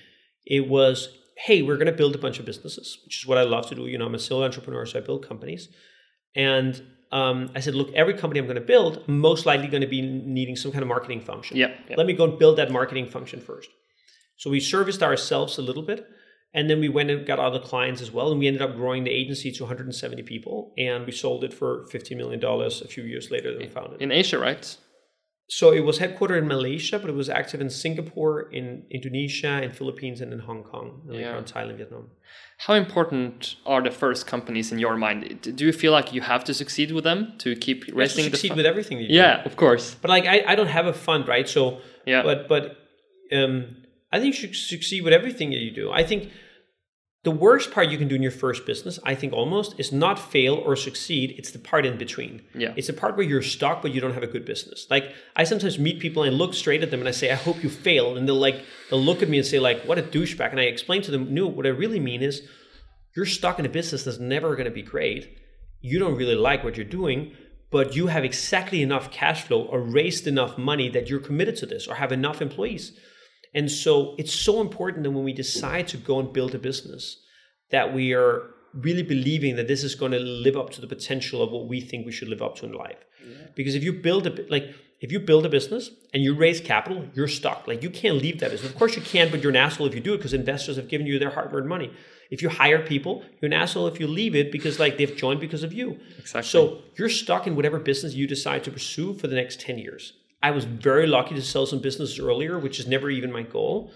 it 0.46 0.68
was, 0.68 1.08
hey, 1.36 1.62
we're 1.62 1.76
going 1.76 1.86
to 1.94 1.98
build 2.02 2.14
a 2.14 2.18
bunch 2.18 2.38
of 2.38 2.44
businesses, 2.46 2.98
which 3.04 3.16
is 3.20 3.26
what 3.26 3.38
I 3.38 3.42
love 3.42 3.68
to 3.70 3.74
do. 3.74 3.86
You 3.86 3.98
know, 3.98 4.06
I'm 4.06 4.14
a 4.14 4.18
serial 4.18 4.44
entrepreneur, 4.44 4.86
so 4.86 4.98
I 4.98 5.02
build 5.02 5.26
companies. 5.26 5.68
And 6.36 6.80
um, 7.10 7.50
I 7.56 7.60
said, 7.60 7.74
look, 7.74 7.92
every 7.94 8.14
company 8.14 8.38
I'm 8.38 8.46
going 8.46 8.56
to 8.66 8.70
build, 8.74 9.06
most 9.08 9.46
likely 9.46 9.66
going 9.66 9.80
to 9.80 9.86
be 9.88 10.02
needing 10.02 10.56
some 10.56 10.70
kind 10.72 10.82
of 10.82 10.88
marketing 10.88 11.20
function. 11.20 11.56
Yeah, 11.56 11.72
yeah. 11.88 11.96
Let 11.96 12.06
me 12.06 12.12
go 12.12 12.24
and 12.24 12.38
build 12.38 12.56
that 12.58 12.70
marketing 12.70 13.06
function 13.08 13.40
first. 13.40 13.68
So 14.38 14.50
we 14.50 14.60
serviced 14.60 15.02
ourselves 15.02 15.58
a 15.58 15.62
little 15.62 15.82
bit. 15.92 16.06
And 16.54 16.68
then 16.70 16.80
we 16.80 16.88
went 16.88 17.10
and 17.10 17.26
got 17.26 17.38
other 17.38 17.58
clients 17.60 18.00
as 18.00 18.10
well. 18.10 18.30
And 18.30 18.38
we 18.40 18.46
ended 18.46 18.62
up 18.62 18.74
growing 18.74 19.04
the 19.04 19.10
agency 19.10 19.52
to 19.52 19.64
170 19.64 20.22
people. 20.22 20.72
And 20.78 21.04
we 21.04 21.12
sold 21.12 21.44
it 21.44 21.52
for 21.52 21.84
$50 21.92 22.16
million 22.16 22.42
a 22.42 22.70
few 22.94 23.04
years 23.04 23.30
later 23.30 23.52
than 23.52 23.60
we 23.62 23.68
found 23.68 23.92
it. 23.92 24.00
in 24.00 24.10
Asia, 24.10 24.38
right? 24.38 24.64
So 25.50 25.72
it 25.72 25.80
was 25.80 25.98
headquartered 25.98 26.38
in 26.38 26.46
Malaysia, 26.46 26.98
but 26.98 27.08
it 27.08 27.14
was 27.14 27.28
active 27.30 27.60
in 27.62 27.70
Singapore, 27.70 28.50
in 28.52 28.84
Indonesia, 28.90 29.62
in 29.62 29.72
Philippines, 29.72 30.20
and 30.22 30.30
in 30.32 30.40
Hong 30.40 30.62
Kong, 30.62 31.00
and 31.06 31.14
later 31.16 31.30
Yeah. 31.30 31.36
on 31.40 31.44
Thailand, 31.44 31.76
Vietnam. 31.78 32.10
How 32.66 32.74
important 32.74 33.56
are 33.64 33.82
the 33.82 33.90
first 33.90 34.26
companies 34.26 34.72
in 34.72 34.78
your 34.78 34.96
mind? 34.96 35.22
Do 35.56 35.64
you 35.64 35.72
feel 35.72 35.92
like 35.92 36.12
you 36.12 36.20
have 36.20 36.44
to 36.44 36.52
succeed 36.52 36.92
with 36.92 37.04
them 37.04 37.20
to 37.38 37.48
keep 37.56 37.78
You 37.86 37.92
have 37.92 37.94
to 37.94 37.98
raising 38.00 38.24
the 38.30 38.36
succeed 38.36 38.56
with 38.56 38.66
everything 38.66 38.98
you 39.00 39.08
do. 39.08 39.14
Yeah, 39.14 39.42
of 39.50 39.56
course. 39.56 39.96
But 40.02 40.10
like 40.16 40.26
I, 40.26 40.44
I 40.52 40.54
don't 40.54 40.68
have 40.78 40.86
a 40.86 40.92
fund, 41.06 41.22
right? 41.28 41.48
So 41.48 41.62
Yeah. 42.04 42.22
but 42.28 42.38
but 42.52 42.62
um 43.38 43.54
I 44.10 44.18
think 44.18 44.34
you 44.34 44.40
should 44.40 44.56
succeed 44.56 45.02
with 45.02 45.12
everything 45.12 45.50
that 45.50 45.58
you 45.58 45.70
do. 45.70 45.90
I 45.90 46.02
think 46.02 46.30
the 47.24 47.30
worst 47.32 47.72
part 47.72 47.90
you 47.90 47.98
can 47.98 48.08
do 48.08 48.14
in 48.14 48.22
your 48.22 48.30
first 48.30 48.64
business, 48.64 48.98
I 49.04 49.14
think 49.14 49.32
almost, 49.32 49.78
is 49.78 49.92
not 49.92 50.18
fail 50.18 50.54
or 50.54 50.76
succeed. 50.76 51.34
It's 51.36 51.50
the 51.50 51.58
part 51.58 51.84
in 51.84 51.98
between. 51.98 52.42
Yeah. 52.54 52.72
It's 52.76 52.86
the 52.86 52.92
part 52.92 53.16
where 53.16 53.26
you're 53.26 53.42
stuck 53.42 53.82
but 53.82 53.92
you 53.92 54.00
don't 54.00 54.14
have 54.14 54.22
a 54.22 54.28
good 54.28 54.44
business. 54.44 54.86
Like 54.88 55.12
I 55.34 55.44
sometimes 55.44 55.78
meet 55.78 55.98
people 55.98 56.22
and 56.22 56.34
I 56.34 56.38
look 56.38 56.54
straight 56.54 56.82
at 56.82 56.90
them 56.90 57.00
and 57.00 57.08
I 57.08 57.12
say, 57.12 57.30
I 57.30 57.34
hope 57.34 57.62
you 57.62 57.68
fail. 57.68 58.16
And 58.16 58.26
they'll 58.26 58.36
like 58.36 58.64
they'll 58.88 59.02
look 59.02 59.22
at 59.22 59.28
me 59.28 59.38
and 59.38 59.46
say, 59.46 59.58
like, 59.58 59.82
what 59.82 59.98
a 59.98 60.02
douchebag. 60.02 60.52
And 60.52 60.60
I 60.60 60.64
explain 60.64 61.02
to 61.02 61.10
them, 61.10 61.34
no, 61.34 61.46
what 61.46 61.66
I 61.66 61.70
really 61.70 62.00
mean 62.00 62.22
is 62.22 62.42
you're 63.16 63.26
stuck 63.26 63.58
in 63.58 63.66
a 63.66 63.68
business 63.68 64.04
that's 64.04 64.18
never 64.18 64.54
gonna 64.54 64.70
be 64.70 64.82
great. 64.82 65.36
You 65.80 65.98
don't 65.98 66.16
really 66.16 66.36
like 66.36 66.62
what 66.62 66.76
you're 66.76 66.86
doing, 66.86 67.34
but 67.70 67.94
you 67.96 68.06
have 68.06 68.24
exactly 68.24 68.80
enough 68.80 69.10
cash 69.10 69.42
flow 69.42 69.62
or 69.62 69.82
raised 69.82 70.26
enough 70.26 70.56
money 70.56 70.88
that 70.90 71.10
you're 71.10 71.20
committed 71.20 71.56
to 71.56 71.66
this 71.66 71.86
or 71.86 71.96
have 71.96 72.12
enough 72.12 72.40
employees. 72.40 72.98
And 73.54 73.70
so 73.70 74.14
it's 74.18 74.32
so 74.32 74.60
important 74.60 75.04
that 75.04 75.10
when 75.10 75.24
we 75.24 75.32
decide 75.32 75.88
to 75.88 75.96
go 75.96 76.18
and 76.18 76.32
build 76.32 76.54
a 76.54 76.58
business, 76.58 77.16
that 77.70 77.94
we 77.94 78.14
are 78.14 78.42
really 78.74 79.02
believing 79.02 79.56
that 79.56 79.68
this 79.68 79.82
is 79.82 79.94
going 79.94 80.12
to 80.12 80.18
live 80.18 80.56
up 80.56 80.70
to 80.70 80.80
the 80.80 80.86
potential 80.86 81.42
of 81.42 81.50
what 81.50 81.66
we 81.66 81.80
think 81.80 82.06
we 82.06 82.12
should 82.12 82.28
live 82.28 82.42
up 82.42 82.56
to 82.56 82.66
in 82.66 82.72
life. 82.72 82.98
Because 83.54 83.74
if 83.74 83.82
you 83.82 83.92
build 83.92 84.26
a 84.26 84.46
like 84.48 84.74
if 85.00 85.12
you 85.12 85.20
build 85.20 85.46
a 85.46 85.48
business 85.48 85.90
and 86.12 86.22
you 86.22 86.34
raise 86.34 86.60
capital, 86.60 87.06
you're 87.14 87.28
stuck. 87.28 87.68
Like 87.68 87.82
you 87.82 87.90
can't 87.90 88.16
leave 88.16 88.40
that 88.40 88.50
business. 88.50 88.70
Of 88.70 88.76
course 88.76 88.96
you 88.96 89.02
can, 89.02 89.30
but 89.30 89.42
you're 89.42 89.50
an 89.50 89.56
asshole 89.56 89.86
if 89.86 89.94
you 89.94 90.00
do 90.00 90.14
it 90.14 90.16
because 90.18 90.34
investors 90.34 90.76
have 90.76 90.88
given 90.88 91.06
you 91.06 91.18
their 91.18 91.30
hard-earned 91.30 91.68
money. 91.68 91.92
If 92.30 92.42
you 92.42 92.48
hire 92.48 92.84
people, 92.84 93.22
you're 93.40 93.46
an 93.46 93.52
asshole 93.52 93.86
if 93.86 94.00
you 94.00 94.06
leave 94.06 94.34
it 94.34 94.50
because 94.50 94.78
like 94.78 94.98
they've 94.98 95.16
joined 95.16 95.40
because 95.40 95.62
of 95.62 95.72
you. 95.72 95.98
Exactly. 96.18 96.42
So 96.42 96.78
you're 96.96 97.08
stuck 97.08 97.46
in 97.46 97.54
whatever 97.54 97.78
business 97.78 98.14
you 98.14 98.26
decide 98.26 98.64
to 98.64 98.70
pursue 98.70 99.14
for 99.14 99.28
the 99.28 99.36
next 99.36 99.60
10 99.60 99.78
years. 99.78 100.14
I 100.42 100.50
was 100.52 100.64
very 100.64 101.06
lucky 101.06 101.34
to 101.34 101.42
sell 101.42 101.66
some 101.66 101.80
businesses 101.80 102.18
earlier, 102.18 102.58
which 102.58 102.78
is 102.78 102.86
never 102.86 103.10
even 103.10 103.32
my 103.32 103.42
goal. 103.42 103.92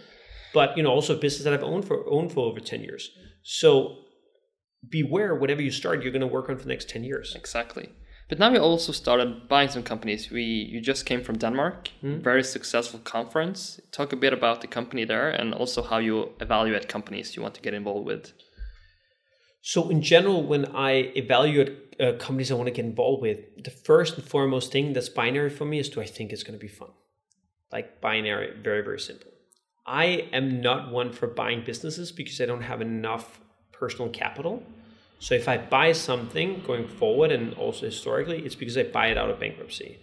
But 0.55 0.77
you 0.77 0.83
know, 0.83 0.91
also 0.91 1.17
a 1.17 1.21
business 1.21 1.45
that 1.45 1.55
I've 1.55 1.63
owned 1.63 1.85
for 1.85 2.05
owned 2.11 2.33
for 2.33 2.41
over 2.41 2.61
10 2.61 2.83
years. 2.83 3.11
So 3.43 3.99
beware 4.89 5.35
whatever 5.35 5.63
you 5.63 5.71
start, 5.71 6.03
you're 6.03 6.13
going 6.13 6.21
to 6.29 6.35
work 6.35 6.49
on 6.49 6.57
for 6.57 6.65
the 6.65 6.69
next 6.69 6.89
10 6.89 7.05
years. 7.05 7.35
Exactly. 7.37 7.89
But 8.29 8.39
now 8.39 8.51
you 8.53 8.59
also 8.61 8.93
started 8.93 9.49
buying 9.49 9.69
some 9.69 9.83
companies. 9.83 10.31
We 10.31 10.43
you 10.43 10.81
just 10.81 11.07
came 11.07 11.23
from 11.23 11.37
Denmark, 11.39 11.89
Hmm. 12.01 12.21
very 12.23 12.43
successful 12.43 13.01
conference. 13.05 13.81
Talk 13.93 14.13
a 14.13 14.17
bit 14.17 14.33
about 14.33 14.61
the 14.61 14.67
company 14.69 15.05
there 15.05 15.31
and 15.31 15.55
also 15.55 15.83
how 15.83 15.99
you 15.99 16.33
evaluate 16.41 16.89
companies 16.89 17.37
you 17.37 17.43
want 17.43 17.55
to 17.55 17.61
get 17.63 17.75
involved 17.75 18.07
with. 18.07 18.33
So, 19.65 19.91
in 19.91 20.03
general, 20.03 20.43
when 20.43 20.65
I 20.75 21.13
evaluate 21.15 21.92
uh, 22.03 22.13
companies 22.15 22.51
I 22.51 22.55
want 22.55 22.67
to 22.67 22.73
get 22.73 22.85
involved 22.85 23.23
with, 23.23 23.63
the 23.63 23.71
first 23.71 24.17
and 24.17 24.27
foremost 24.27 24.73
thing 24.73 24.93
that's 24.93 25.09
binary 25.09 25.51
for 25.51 25.65
me 25.65 25.79
is 25.79 25.89
do 25.89 26.01
I 26.01 26.07
think 26.07 26.33
it's 26.33 26.43
going 26.43 26.59
to 26.59 26.63
be 26.63 26.69
fun? 26.69 26.91
Like 27.71 28.01
binary, 28.01 28.53
very, 28.63 28.83
very 28.83 29.01
simple. 29.01 29.31
I 29.87 30.29
am 30.33 30.61
not 30.61 30.91
one 30.91 31.13
for 31.13 31.27
buying 31.27 31.65
businesses 31.65 32.13
because 32.13 32.41
I 32.41 32.47
don't 32.47 32.63
have 32.63 32.81
enough 32.81 33.41
personal 33.73 34.11
capital. 34.11 34.63
So, 35.19 35.35
if 35.35 35.49
I 35.49 35.57
buy 35.57 35.93
something 35.93 36.63
going 36.67 36.89
forward 36.89 37.31
and 37.31 37.55
also 37.55 37.87
historically, 37.87 38.45
it's 38.45 38.57
because 38.57 38.77
I 38.77 38.83
buy 38.83 39.07
it 39.09 39.19
out 39.19 39.31
of 39.31 39.39
bankruptcy. 39.39 39.99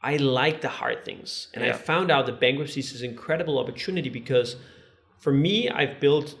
I 0.00 0.16
like 0.16 0.60
the 0.60 0.68
hard 0.68 1.04
things. 1.04 1.48
And 1.54 1.64
I 1.64 1.72
found 1.72 2.10
out 2.10 2.26
that 2.26 2.40
bankruptcy 2.40 2.80
is 2.80 3.02
an 3.02 3.10
incredible 3.10 3.58
opportunity 3.58 4.08
because 4.08 4.56
for 5.18 5.32
me, 5.32 5.68
I've 5.68 6.00
built 6.00 6.36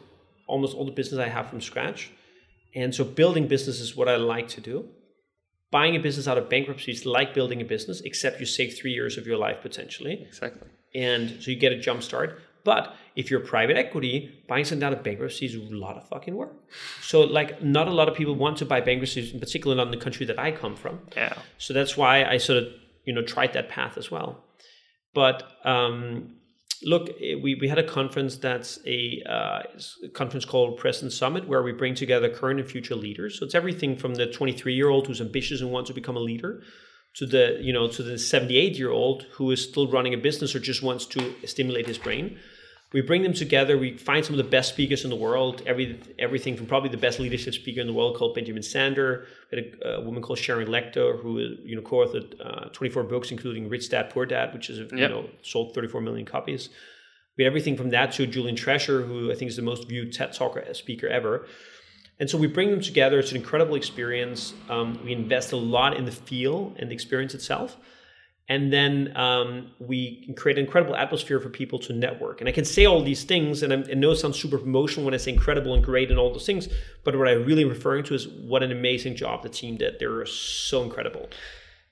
almost 0.48 0.76
all 0.76 0.84
the 0.84 0.92
business 0.92 1.20
I 1.20 1.28
have 1.28 1.48
from 1.48 1.60
scratch. 1.60 2.10
And 2.74 2.94
so 2.94 3.04
building 3.04 3.48
business 3.48 3.80
is 3.80 3.96
what 3.96 4.08
I 4.08 4.16
like 4.16 4.48
to 4.48 4.60
do. 4.60 4.88
Buying 5.70 5.96
a 5.96 5.98
business 5.98 6.28
out 6.28 6.38
of 6.38 6.48
bankruptcy 6.48 6.92
is 6.92 7.06
like 7.06 7.32
building 7.34 7.60
a 7.60 7.64
business, 7.64 8.00
except 8.02 8.40
you 8.40 8.46
save 8.46 8.76
three 8.76 8.92
years 8.92 9.16
of 9.16 9.26
your 9.26 9.38
life 9.38 9.58
potentially. 9.62 10.22
Exactly. 10.22 10.68
And 10.94 11.42
so 11.42 11.50
you 11.50 11.56
get 11.56 11.72
a 11.72 11.78
jump 11.78 12.02
start. 12.02 12.40
But 12.64 12.94
if 13.16 13.30
you're 13.30 13.40
private 13.40 13.76
equity, 13.76 14.44
buying 14.48 14.64
something 14.64 14.84
out 14.86 14.92
of 14.92 15.02
bankruptcy 15.02 15.46
is 15.46 15.54
a 15.54 15.60
lot 15.74 15.96
of 15.96 16.08
fucking 16.08 16.34
work. 16.34 16.54
So 17.00 17.22
like 17.22 17.62
not 17.62 17.88
a 17.88 17.90
lot 17.90 18.08
of 18.08 18.14
people 18.14 18.34
want 18.34 18.58
to 18.58 18.66
buy 18.66 18.80
bankruptcies, 18.80 19.32
in 19.32 19.40
particular 19.40 19.74
not 19.74 19.86
in 19.86 19.90
the 19.90 19.96
country 19.96 20.26
that 20.26 20.38
I 20.38 20.52
come 20.52 20.76
from. 20.76 21.00
Yeah. 21.16 21.34
So 21.58 21.74
that's 21.74 21.96
why 21.96 22.24
I 22.24 22.36
sort 22.36 22.62
of 22.62 22.68
you 23.04 23.12
know 23.12 23.22
tried 23.22 23.52
that 23.54 23.68
path 23.68 23.98
as 23.98 24.10
well. 24.10 24.44
But 25.14 25.42
um, 25.64 26.36
look, 26.84 27.10
eh, 27.20 27.34
we, 27.40 27.54
we 27.56 27.68
had 27.68 27.78
a 27.78 27.82
conference 27.82 28.36
that's 28.36 28.78
a, 28.86 29.22
uh, 29.28 29.62
a 30.04 30.08
conference 30.08 30.44
called 30.44 30.78
Present 30.78 31.12
Summit 31.12 31.48
where 31.48 31.62
we 31.62 31.72
bring 31.72 31.94
together 31.94 32.28
current 32.28 32.60
and 32.60 32.68
future 32.68 32.96
leaders. 32.96 33.38
So 33.38 33.46
it's 33.46 33.54
everything 33.54 33.96
from 33.96 34.14
the 34.14 34.26
23 34.26 34.74
year 34.74 34.88
old 34.88 35.06
who's 35.06 35.20
ambitious 35.20 35.60
and 35.60 35.70
wants 35.70 35.88
to 35.88 35.94
become 35.94 36.16
a 36.16 36.20
leader 36.20 36.62
to 37.14 37.26
the 37.26 37.58
you 37.60 37.72
know 37.72 37.88
to 37.88 38.02
the 38.02 38.18
78 38.18 38.78
year 38.78 38.90
old 38.90 39.24
who 39.32 39.50
is 39.50 39.62
still 39.62 39.86
running 39.86 40.14
a 40.14 40.16
business 40.16 40.54
or 40.54 40.60
just 40.60 40.82
wants 40.82 41.06
to 41.06 41.34
stimulate 41.44 41.86
his 41.86 41.98
brain 41.98 42.38
we 42.92 43.00
bring 43.00 43.22
them 43.22 43.32
together 43.32 43.78
we 43.78 43.96
find 43.96 44.24
some 44.24 44.34
of 44.34 44.44
the 44.44 44.50
best 44.50 44.68
speakers 44.70 45.04
in 45.04 45.10
the 45.10 45.16
world 45.16 45.62
every 45.66 46.00
everything 46.18 46.56
from 46.56 46.66
probably 46.66 46.88
the 46.88 46.96
best 46.96 47.18
leadership 47.18 47.54
speaker 47.54 47.80
in 47.80 47.86
the 47.86 47.92
world 47.92 48.16
called 48.16 48.34
Benjamin 48.34 48.62
Zander 48.62 49.26
we 49.50 49.58
had 49.58 49.74
a, 49.82 49.88
a 49.96 50.00
woman 50.00 50.22
called 50.22 50.38
Sharon 50.38 50.68
Lechter 50.68 51.20
who 51.20 51.38
you 51.64 51.76
know 51.76 51.82
co-authored 51.82 52.34
uh, 52.44 52.68
24 52.70 53.04
books 53.04 53.30
including 53.30 53.68
rich 53.68 53.88
dad 53.88 54.10
poor 54.10 54.26
dad 54.26 54.52
which 54.54 54.70
is 54.70 54.78
you 54.92 54.98
Yep. 54.98 55.10
know 55.10 55.28
sold 55.42 55.74
34 55.74 56.00
million 56.00 56.26
copies 56.26 56.68
we 57.36 57.44
had 57.44 57.50
everything 57.50 57.76
from 57.76 57.90
that 57.90 58.12
to 58.12 58.26
julian 58.26 58.56
treasure 58.56 59.02
who 59.02 59.32
i 59.32 59.34
think 59.34 59.48
is 59.50 59.56
the 59.56 59.62
most 59.62 59.88
viewed 59.88 60.12
ted 60.12 60.32
talker 60.32 60.62
speaker 60.74 61.08
ever 61.08 61.46
and 62.20 62.30
so 62.30 62.38
we 62.38 62.46
bring 62.46 62.70
them 62.70 62.80
together. 62.80 63.18
It's 63.18 63.32
an 63.32 63.38
incredible 63.38 63.74
experience. 63.74 64.54
Um, 64.68 65.00
we 65.04 65.12
invest 65.12 65.50
a 65.50 65.56
lot 65.56 65.96
in 65.96 66.04
the 66.04 66.12
feel 66.12 66.72
and 66.78 66.88
the 66.88 66.94
experience 66.94 67.34
itself. 67.34 67.76
And 68.52 68.70
then 68.70 69.16
um, 69.16 69.70
we 69.78 70.30
create 70.36 70.58
an 70.58 70.66
incredible 70.66 70.94
atmosphere 70.94 71.40
for 71.40 71.48
people 71.48 71.78
to 71.78 71.94
network. 71.94 72.40
And 72.40 72.48
I 72.50 72.52
can 72.52 72.66
say 72.66 72.84
all 72.84 73.02
these 73.02 73.24
things, 73.24 73.62
and 73.62 73.72
I 73.72 73.94
know 73.94 74.10
it 74.10 74.16
sounds 74.16 74.38
super 74.38 74.58
promotional 74.58 75.06
when 75.06 75.14
I 75.14 75.16
say 75.16 75.32
incredible 75.32 75.72
and 75.72 75.82
great 75.82 76.10
and 76.10 76.18
all 76.18 76.30
those 76.30 76.44
things, 76.44 76.68
but 77.02 77.16
what 77.16 77.28
I'm 77.28 77.46
really 77.46 77.64
referring 77.64 78.04
to 78.04 78.14
is 78.14 78.28
what 78.28 78.62
an 78.62 78.70
amazing 78.70 79.16
job 79.16 79.42
the 79.42 79.48
team 79.48 79.78
did. 79.78 79.98
They 79.98 80.06
were 80.06 80.26
so 80.26 80.82
incredible. 80.82 81.30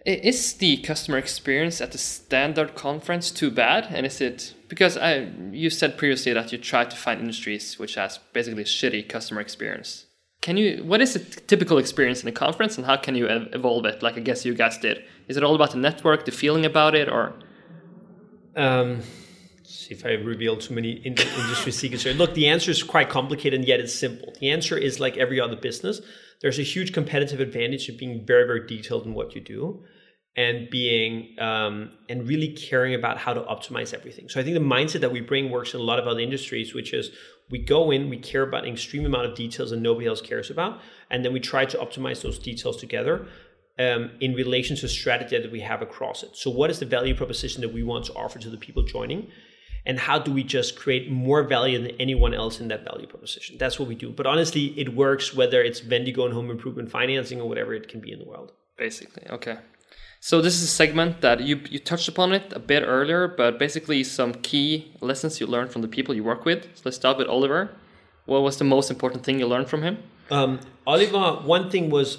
Is 0.05 0.53
the 0.53 0.77
customer 0.79 1.17
experience 1.17 1.81
at 1.81 1.93
the 1.93 1.99
standard 1.99 2.75
conference 2.75 3.31
too 3.31 3.51
bad? 3.51 3.87
And 3.89 4.05
is 4.05 4.21
it 4.21 4.53
because 4.69 4.99
I 4.99 5.31
you 5.53 5.71
said 5.71 5.97
previously 5.97 6.35
that 6.35 6.53
you 6.53 6.59
try 6.59 6.85
to 6.85 6.97
find 6.97 7.21
industries 7.21 7.79
which 7.79 7.95
has 7.95 8.19
basically 8.35 8.65
shitty 8.65 9.09
customer 9.09 9.41
experience? 9.41 10.07
Can 10.41 10.57
you 10.57 10.83
what 10.85 11.01
is 11.01 11.17
a 11.17 11.19
typical 11.19 11.79
experience 11.79 12.23
in 12.23 12.29
a 12.29 12.33
conference 12.33 12.79
and 12.79 12.87
how 12.87 12.97
can 12.97 13.15
you 13.15 13.29
ev- 13.29 13.49
evolve 13.53 13.85
it? 13.85 14.03
Like 14.03 14.17
I 14.17 14.21
guess 14.21 14.45
you 14.45 14.55
guys 14.55 14.79
did. 14.79 15.05
Is 15.29 15.37
it 15.37 15.43
all 15.43 15.55
about 15.55 15.73
the 15.73 15.79
network, 15.79 16.25
the 16.25 16.33
feeling 16.33 16.65
about 16.65 16.95
it, 16.95 17.09
or 17.09 17.35
Um, 18.57 19.03
see 19.63 19.95
if 19.95 20.05
I 20.05 20.13
reveal 20.13 20.57
too 20.57 20.75
many 20.75 20.93
in- 20.93 21.15
industry 21.15 21.73
secrets 21.73 22.05
here. 22.05 22.15
Look, 22.15 22.35
the 22.35 22.49
answer 22.49 22.71
is 22.71 22.83
quite 22.83 23.09
complicated 23.11 23.61
and 23.61 23.69
yet 23.69 23.81
it's 23.81 23.95
simple. 23.95 24.33
The 24.41 24.51
answer 24.51 24.77
is 24.77 24.99
like 24.99 25.17
every 25.19 25.41
other 25.41 25.57
business. 25.57 26.01
There's 26.41 26.59
a 26.59 26.63
huge 26.63 26.93
competitive 26.93 27.41
advantage 27.41 27.89
of 27.91 27.99
being 27.99 28.25
very, 28.27 28.47
very 28.47 28.67
detailed 28.67 29.05
in 29.05 29.13
what 29.13 29.35
you 29.35 29.43
do 29.43 29.85
and 30.37 30.71
being 30.71 31.37
um, 31.39 31.91
and 32.09 32.27
really 32.27 32.53
caring 32.53 32.95
about 32.95 33.19
how 33.19 33.35
to 33.35 33.41
optimize 33.43 33.93
everything. 33.93 34.29
So 34.29 34.41
I 34.41 34.43
think 34.43 34.55
the 34.55 34.61
mindset 34.61 35.01
that 35.01 35.13
we 35.13 35.21
bring 35.21 35.51
works 35.51 35.75
in 35.75 35.81
a 35.81 35.83
lot 35.83 35.99
of 35.99 36.07
other 36.07 36.21
industries, 36.21 36.73
which 36.73 36.95
is 36.95 37.11
we 37.51 37.59
go 37.59 37.91
in, 37.91 38.09
we 38.09 38.17
care 38.17 38.43
about 38.43 38.65
an 38.65 38.73
extreme 38.73 39.05
amount 39.05 39.27
of 39.27 39.35
details 39.35 39.71
that 39.71 39.79
nobody 39.79 40.07
else 40.07 40.21
cares 40.21 40.51
about, 40.51 40.81
and 41.11 41.25
then 41.25 41.33
we 41.33 41.41
try 41.41 41.65
to 41.65 41.77
optimize 41.79 42.23
those 42.23 42.39
details 42.39 42.77
together 42.77 43.27
um, 43.79 44.11
in 44.21 44.35
relation 44.35 44.77
to 44.77 44.89
strategy 44.89 45.39
that 45.39 45.51
we 45.51 45.61
have 45.61 45.83
across 45.83 46.23
it. 46.23 46.37
So, 46.37 46.51
what 46.51 46.71
is 46.71 46.79
the 46.79 46.87
value 46.87 47.15
proposition 47.15 47.61
that 47.63 47.73
we 47.73 47.83
want 47.83 48.05
to 48.07 48.15
offer 48.15 48.39
to 48.39 48.51
the 48.51 48.59
people 48.59 48.83
joining? 48.83 49.29
And 49.87 49.99
how 49.99 50.19
do 50.19 50.31
we 50.31 50.45
just 50.45 50.77
create 50.77 51.11
more 51.11 51.43
value 51.43 51.83
than 51.83 51.93
anyone 51.99 52.35
else 52.35 52.61
in 52.61 52.69
that 52.69 52.85
value 52.85 53.07
proposition? 53.07 53.57
That's 53.59 53.79
what 53.79 53.89
we 53.89 53.95
do. 53.95 54.11
But 54.11 54.27
honestly, 54.27 54.79
it 54.79 54.95
works 54.95 55.35
whether 55.35 55.63
it's 55.63 55.81
Vendigo 55.81 56.27
and 56.27 56.35
home 56.35 56.51
improvement 56.51 56.91
financing 56.91 57.41
or 57.41 57.49
whatever 57.49 57.73
it 57.73 57.89
can 57.89 58.01
be 58.01 58.13
in 58.13 58.19
the 58.19 58.27
world. 58.27 58.53
basically 58.77 59.25
okay? 59.31 59.59
So 60.23 60.43
this 60.43 60.55
is 60.55 60.63
a 60.63 60.67
segment 60.67 61.23
that 61.23 61.41
you 61.41 61.61
you 61.71 61.79
touched 61.79 62.07
upon 62.07 62.35
it 62.35 62.53
a 62.53 62.59
bit 62.59 62.83
earlier, 62.87 63.27
but 63.27 63.59
basically 63.59 64.05
some 64.05 64.35
key 64.35 64.93
lessons 65.01 65.41
you 65.41 65.47
learned 65.47 65.73
from 65.73 65.81
the 65.81 65.89
people 65.89 66.15
you 66.15 66.23
work 66.23 66.45
with. 66.45 66.65
So 66.75 66.83
let's 66.85 66.97
start 66.97 67.17
with 67.17 67.27
Oliver. 67.27 67.71
What 68.27 68.43
was 68.43 68.59
the 68.59 68.65
most 68.65 68.91
important 68.91 69.25
thing 69.25 69.41
you 69.41 69.47
learned 69.47 69.69
from 69.69 69.83
him? 69.83 69.97
Um, 70.31 70.61
Oliver, 70.87 71.41
one 71.47 71.71
thing 71.71 71.89
was 71.89 72.19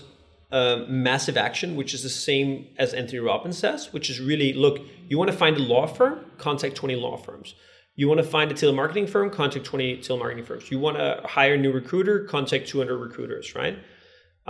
uh, 0.52 0.86
massive 0.88 1.38
action, 1.38 1.76
which 1.76 1.94
is 1.94 2.02
the 2.02 2.10
same 2.10 2.68
as 2.78 2.94
Anthony 2.96 3.20
Robbins 3.20 3.60
says, 3.60 3.94
which 3.94 4.10
is 4.10 4.20
really 4.20 4.52
look, 4.52 4.80
you 5.08 5.20
want 5.20 5.30
to 5.30 5.38
find 5.38 5.56
a 5.58 5.62
law 5.62 5.86
firm, 5.86 6.26
contact 6.40 6.76
20 6.76 6.96
law 6.96 7.18
firms. 7.18 7.54
You 7.96 8.08
want 8.08 8.18
to 8.18 8.26
find 8.26 8.52
a 8.52 8.56
telemarketing 8.56 9.08
firm, 9.10 9.30
contact 9.30 9.64
20 9.66 9.98
telemarketing 9.98 10.46
firms. 10.46 10.72
You 10.72 10.80
want 10.80 10.98
to 10.98 11.22
hire 11.24 11.54
a 11.54 11.58
new 11.58 11.72
recruiter, 11.72 12.26
contact 12.26 12.68
200 12.68 12.98
recruiters, 12.98 13.54
right? 13.54 13.78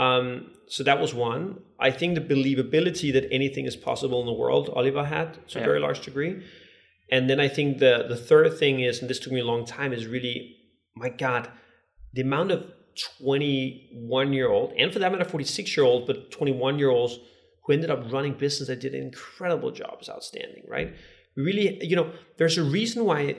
Um, 0.02 0.52
so 0.68 0.84
that 0.84 0.99
was 0.99 1.14
one. 1.14 1.60
I 1.80 1.91
think 1.91 2.16
the 2.16 2.22
believability 2.36 3.14
that 3.14 3.32
anything 3.32 3.66
is 3.66 3.76
possible 3.76 4.20
in 4.22 4.26
the 4.26 4.39
world, 4.43 4.72
Oliver 4.76 5.06
had 5.06 5.47
to 5.49 5.62
a 5.62 5.64
very 5.64 5.80
large 5.80 6.02
degree. 6.02 6.43
And 7.12 7.30
then 7.30 7.39
I 7.39 7.47
think 7.47 7.78
the 7.78 8.06
the 8.10 8.22
third 8.30 8.58
thing 8.58 8.80
is, 8.80 8.99
and 8.99 9.10
this 9.10 9.20
took 9.20 9.34
me 9.34 9.41
a 9.41 9.49
long 9.54 9.64
time, 9.66 9.93
is 9.93 10.08
really, 10.08 10.56
my 10.95 11.10
God, 11.10 11.52
the 12.14 12.22
amount 12.22 12.49
of 12.52 12.60
21 13.20 14.34
year 14.34 14.49
old, 14.49 14.74
and 14.78 14.91
for 14.91 14.99
that 14.99 15.12
matter, 15.12 15.26
46 15.26 15.78
year 15.78 15.86
old, 15.86 16.08
but 16.08 16.32
21 16.32 16.80
year 16.80 16.89
olds 16.89 17.20
who 17.64 17.74
ended 17.74 17.91
up 17.91 18.12
running 18.12 18.34
business 18.34 18.70
that 18.70 18.80
did 18.80 18.95
an 18.95 19.04
incredible 19.04 19.72
job 19.72 19.97
is 20.02 20.10
outstanding, 20.10 20.64
right? 20.68 20.95
We 21.36 21.43
really, 21.43 21.86
you 21.86 21.95
know, 21.95 22.12
there's 22.38 22.58
a 22.58 22.64
reason 22.64 23.06
why 23.06 23.36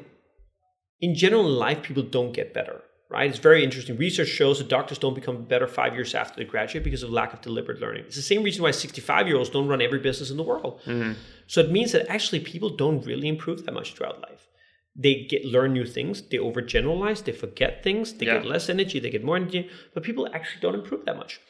in 1.00 1.14
general 1.16 1.46
in 1.48 1.54
life 1.66 1.82
people 1.82 2.04
don't 2.04 2.32
get 2.32 2.54
better 2.54 2.82
right? 3.12 3.28
It's 3.28 3.38
very 3.38 3.62
interesting. 3.62 3.96
Research 3.96 4.28
shows 4.28 4.58
that 4.58 4.68
doctors 4.68 4.98
don't 4.98 5.14
become 5.14 5.44
better 5.44 5.66
five 5.66 5.94
years 5.94 6.14
after 6.14 6.36
they 6.36 6.44
graduate 6.44 6.84
because 6.84 7.02
of 7.02 7.10
lack 7.10 7.32
of 7.32 7.40
deliberate 7.40 7.80
learning. 7.80 8.04
It's 8.06 8.16
the 8.16 8.22
same 8.22 8.42
reason 8.42 8.62
why 8.62 8.70
65 8.70 9.28
year 9.28 9.36
olds 9.36 9.50
don't 9.50 9.68
run 9.68 9.82
every 9.82 9.98
business 9.98 10.30
in 10.30 10.36
the 10.36 10.42
world. 10.42 10.80
Mm-hmm. 10.86 11.12
So 11.46 11.60
it 11.60 11.70
means 11.70 11.92
that 11.92 12.08
actually 12.08 12.40
people 12.40 12.70
don't 12.70 13.04
really 13.04 13.28
improve 13.28 13.64
that 13.64 13.72
much 13.72 13.94
throughout 13.94 14.20
life. 14.22 14.48
They 14.96 15.26
get 15.28 15.44
learn 15.44 15.72
new 15.72 15.86
things 15.86 16.20
they 16.20 16.36
overgeneralize 16.36 17.24
they 17.24 17.32
forget 17.32 17.82
things 17.82 18.12
they 18.12 18.26
get 18.26 18.44
less 18.44 18.68
energy 18.68 19.00
they 19.00 19.08
get 19.08 19.24
more 19.24 19.36
energy 19.36 19.70
but 19.94 20.02
people 20.02 20.28
actually 20.34 20.60
don't 20.60 20.74
improve 20.74 21.06
that 21.06 21.16
much. 21.16 21.40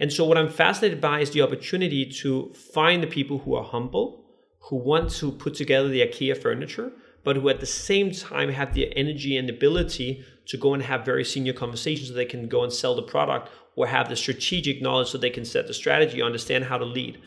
And 0.00 0.10
so 0.10 0.24
what 0.24 0.38
i'm 0.38 0.48
fascinated 0.48 1.00
by 1.00 1.20
is 1.20 1.30
the 1.30 1.42
opportunity 1.42 2.06
to 2.22 2.54
find 2.74 3.02
the 3.02 3.06
people 3.06 3.38
who 3.40 3.54
are 3.54 3.64
humble 3.64 4.24
who 4.68 4.76
want 4.76 5.10
to 5.10 5.30
put 5.30 5.54
together 5.54 5.88
the 5.88 6.00
ikea 6.00 6.40
furniture 6.40 6.90
but 7.26 7.34
who 7.34 7.48
at 7.48 7.58
the 7.58 7.66
same 7.66 8.12
time 8.12 8.50
have 8.50 8.72
the 8.72 8.96
energy 8.96 9.36
and 9.36 9.50
ability 9.50 10.24
to 10.46 10.56
go 10.56 10.74
and 10.74 10.84
have 10.84 11.04
very 11.04 11.24
senior 11.24 11.52
conversations 11.52 12.08
so 12.08 12.14
they 12.14 12.24
can 12.24 12.46
go 12.46 12.62
and 12.62 12.72
sell 12.72 12.94
the 12.94 13.02
product 13.02 13.50
or 13.74 13.88
have 13.88 14.08
the 14.08 14.14
strategic 14.14 14.80
knowledge 14.80 15.08
so 15.08 15.18
they 15.18 15.28
can 15.28 15.44
set 15.44 15.66
the 15.66 15.74
strategy 15.74 16.22
understand 16.22 16.62
how 16.64 16.78
to 16.78 16.84
lead 16.84 17.18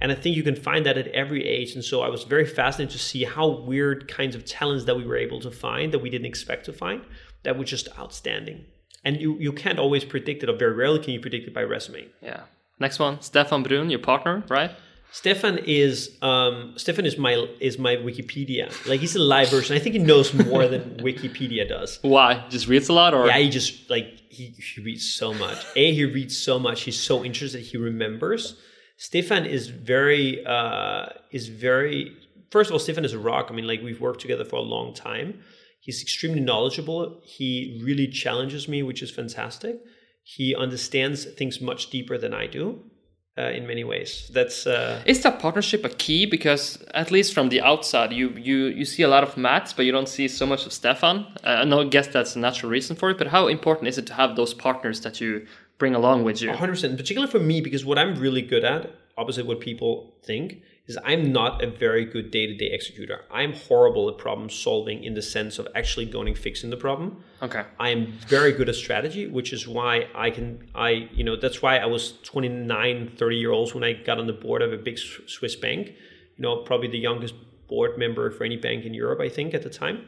And 0.00 0.12
I 0.12 0.14
think 0.14 0.36
you 0.36 0.42
can 0.42 0.56
find 0.56 0.86
that 0.86 0.96
at 0.96 1.08
every 1.08 1.46
age. 1.46 1.74
And 1.74 1.84
so 1.84 2.00
I 2.00 2.08
was 2.08 2.24
very 2.24 2.46
fascinated 2.46 2.92
to 2.92 2.98
see 2.98 3.24
how 3.24 3.48
weird 3.48 4.08
kinds 4.08 4.34
of 4.34 4.44
talents 4.44 4.84
that 4.84 4.96
we 4.96 5.04
were 5.04 5.16
able 5.16 5.40
to 5.40 5.50
find 5.50 5.92
that 5.92 5.98
we 5.98 6.10
didn't 6.10 6.26
expect 6.26 6.64
to 6.66 6.72
find 6.72 7.04
that 7.42 7.58
were 7.58 7.64
just 7.64 7.88
outstanding. 7.98 8.64
And 9.04 9.20
you, 9.20 9.36
you 9.38 9.52
can't 9.52 9.78
always 9.78 10.04
predict 10.04 10.42
it, 10.42 10.50
or 10.50 10.56
very 10.56 10.74
rarely 10.74 11.00
can 11.00 11.12
you 11.12 11.20
predict 11.20 11.48
it 11.48 11.54
by 11.54 11.62
resume. 11.62 12.08
Yeah. 12.22 12.42
Next 12.78 12.98
one, 12.98 13.20
Stefan 13.20 13.62
Brun, 13.62 13.90
your 13.90 13.98
partner, 13.98 14.44
right? 14.48 14.70
Stefan 15.12 15.58
is 15.58 16.16
um, 16.22 16.74
Stefan 16.76 17.04
is 17.04 17.18
my 17.18 17.46
is 17.58 17.78
my 17.78 17.96
Wikipedia. 17.96 18.70
Like 18.88 19.00
he's 19.00 19.16
a 19.16 19.18
live 19.18 19.50
version. 19.50 19.76
I 19.76 19.80
think 19.80 19.94
he 19.94 19.98
knows 19.98 20.32
more 20.32 20.68
than 20.68 20.82
Wikipedia 20.98 21.68
does. 21.68 21.98
Why? 22.02 22.44
Just 22.48 22.68
reads 22.68 22.88
a 22.88 22.92
lot, 22.92 23.12
or 23.12 23.26
Yeah, 23.26 23.38
he 23.38 23.50
just 23.50 23.90
like 23.90 24.20
he, 24.28 24.54
he 24.58 24.80
reads 24.80 25.08
so 25.12 25.34
much. 25.34 25.66
A 25.74 25.92
he 25.92 26.04
reads 26.04 26.36
so 26.36 26.58
much. 26.58 26.82
He's 26.82 26.98
so 26.98 27.24
interested. 27.24 27.60
He 27.60 27.76
remembers. 27.76 28.56
Stefan 28.96 29.46
is 29.46 29.68
very 29.68 30.44
uh, 30.46 31.06
is 31.32 31.48
very. 31.48 32.16
First 32.50 32.70
of 32.70 32.74
all, 32.74 32.80
Stefan 32.80 33.04
is 33.04 33.12
a 33.12 33.18
rock. 33.18 33.48
I 33.50 33.54
mean, 33.54 33.66
like 33.66 33.82
we've 33.82 34.00
worked 34.00 34.20
together 34.20 34.44
for 34.44 34.56
a 34.56 34.62
long 34.62 34.94
time. 34.94 35.40
He's 35.80 36.02
extremely 36.02 36.40
knowledgeable. 36.40 37.20
He 37.24 37.80
really 37.82 38.06
challenges 38.06 38.68
me, 38.68 38.82
which 38.82 39.02
is 39.02 39.10
fantastic. 39.10 39.80
He 40.22 40.54
understands 40.54 41.24
things 41.24 41.60
much 41.60 41.90
deeper 41.90 42.18
than 42.18 42.34
I 42.34 42.46
do. 42.46 42.89
Uh, 43.38 43.42
in 43.42 43.64
many 43.66 43.84
ways, 43.84 44.28
that's 44.34 44.66
uh, 44.66 45.00
is 45.06 45.22
that 45.22 45.38
partnership 45.38 45.84
a 45.84 45.88
key? 45.88 46.26
Because 46.26 46.84
at 46.94 47.10
least 47.12 47.32
from 47.32 47.48
the 47.48 47.60
outside, 47.60 48.12
you 48.12 48.30
you 48.30 48.66
you 48.66 48.84
see 48.84 49.04
a 49.04 49.08
lot 49.08 49.22
of 49.22 49.36
Mads, 49.36 49.72
but 49.72 49.86
you 49.86 49.92
don't 49.92 50.08
see 50.08 50.26
so 50.26 50.44
much 50.44 50.66
of 50.66 50.72
Stefan. 50.72 51.26
Uh, 51.44 51.64
I 51.64 51.84
guess 51.84 52.08
that's 52.08 52.34
a 52.34 52.40
natural 52.40 52.70
reason 52.70 52.96
for 52.96 53.08
it. 53.10 53.18
But 53.18 53.28
how 53.28 53.46
important 53.46 53.88
is 53.88 53.98
it 53.98 54.06
to 54.08 54.14
have 54.14 54.34
those 54.34 54.52
partners 54.52 55.00
that 55.02 55.20
you 55.20 55.46
bring 55.78 55.94
along 55.94 56.24
with 56.24 56.42
you? 56.42 56.50
100%, 56.50 56.96
particularly 56.96 57.30
for 57.30 57.40
me, 57.40 57.60
because 57.60 57.84
what 57.84 57.98
I'm 57.98 58.16
really 58.16 58.42
good 58.42 58.64
at, 58.64 58.90
opposite 59.16 59.46
what 59.46 59.60
people 59.60 60.12
think, 60.22 60.62
is 60.90 60.98
I'm 61.04 61.32
not 61.32 61.62
a 61.62 61.70
very 61.70 62.04
good 62.04 62.30
day 62.30 62.46
to 62.46 62.54
day 62.54 62.70
executor. 62.72 63.24
I'm 63.30 63.52
horrible 63.54 64.08
at 64.10 64.18
problem 64.18 64.50
solving 64.50 65.04
in 65.04 65.14
the 65.14 65.22
sense 65.22 65.58
of 65.58 65.68
actually 65.74 66.06
going 66.06 66.28
and 66.28 66.36
fixing 66.36 66.70
the 66.70 66.76
problem. 66.76 67.22
Okay. 67.40 67.62
I 67.78 67.90
am 67.90 68.12
very 68.26 68.52
good 68.52 68.68
at 68.68 68.74
strategy, 68.74 69.26
which 69.28 69.52
is 69.52 69.66
why 69.68 70.08
I 70.14 70.30
can, 70.30 70.68
I, 70.74 71.08
you 71.12 71.24
know, 71.24 71.36
that's 71.36 71.62
why 71.62 71.78
I 71.78 71.86
was 71.86 72.18
29, 72.24 73.12
30 73.16 73.36
year 73.36 73.52
olds 73.52 73.72
when 73.72 73.84
I 73.84 73.92
got 73.92 74.18
on 74.18 74.26
the 74.26 74.32
board 74.32 74.62
of 74.62 74.72
a 74.72 74.76
big 74.76 74.98
Swiss 74.98 75.54
bank, 75.54 75.88
you 76.36 76.42
know, 76.42 76.56
probably 76.58 76.88
the 76.88 76.98
youngest 76.98 77.34
board 77.68 77.96
member 77.96 78.30
for 78.32 78.42
any 78.44 78.56
bank 78.56 78.84
in 78.84 78.92
Europe, 78.92 79.20
I 79.20 79.28
think, 79.28 79.54
at 79.54 79.62
the 79.62 79.70
time. 79.70 80.06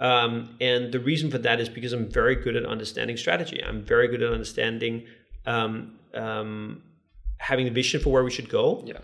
Um, 0.00 0.56
and 0.60 0.90
the 0.90 1.00
reason 1.00 1.30
for 1.30 1.38
that 1.38 1.60
is 1.60 1.68
because 1.68 1.92
I'm 1.92 2.10
very 2.10 2.34
good 2.34 2.56
at 2.56 2.64
understanding 2.64 3.16
strategy. 3.16 3.62
I'm 3.62 3.84
very 3.84 4.08
good 4.08 4.22
at 4.22 4.32
understanding, 4.32 5.06
um, 5.46 5.98
um, 6.14 6.82
having 7.38 7.68
a 7.68 7.70
vision 7.70 8.00
for 8.00 8.10
where 8.10 8.24
we 8.24 8.30
should 8.30 8.48
go. 8.48 8.82
Yeah 8.86 8.98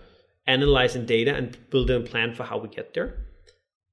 analyzing 0.46 1.06
data 1.06 1.34
and 1.34 1.56
building 1.70 2.02
a 2.02 2.04
plan 2.04 2.34
for 2.34 2.44
how 2.44 2.58
we 2.58 2.68
get 2.68 2.94
there. 2.94 3.26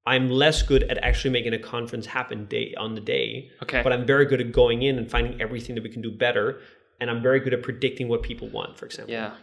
I'm 0.05 0.29
less 0.29 0.61
good 0.61 0.83
at 0.83 0.97
actually 0.99 1.31
making 1.31 1.53
a 1.53 1.59
conference 1.59 2.05
happen 2.05 2.45
day 2.45 2.73
on 2.77 2.95
the 2.95 3.01
day. 3.01 3.51
Okay. 3.61 3.81
But 3.83 3.91
I'm 3.91 4.05
very 4.05 4.25
good 4.25 4.39
at 4.39 4.53
going 4.53 4.81
in 4.83 4.97
and 4.97 5.11
finding 5.11 5.41
everything 5.41 5.75
that 5.75 5.83
we 5.83 5.89
can 5.89 6.01
do 6.01 6.11
better. 6.11 6.61
And 7.01 7.09
I'm 7.11 7.21
very 7.21 7.41
good 7.41 7.53
at 7.53 7.61
predicting 7.61 8.07
what 8.07 8.23
people 8.23 8.47
want, 8.47 8.77
for 8.77 8.85
example. 8.85 9.13
Yeah. 9.13 9.33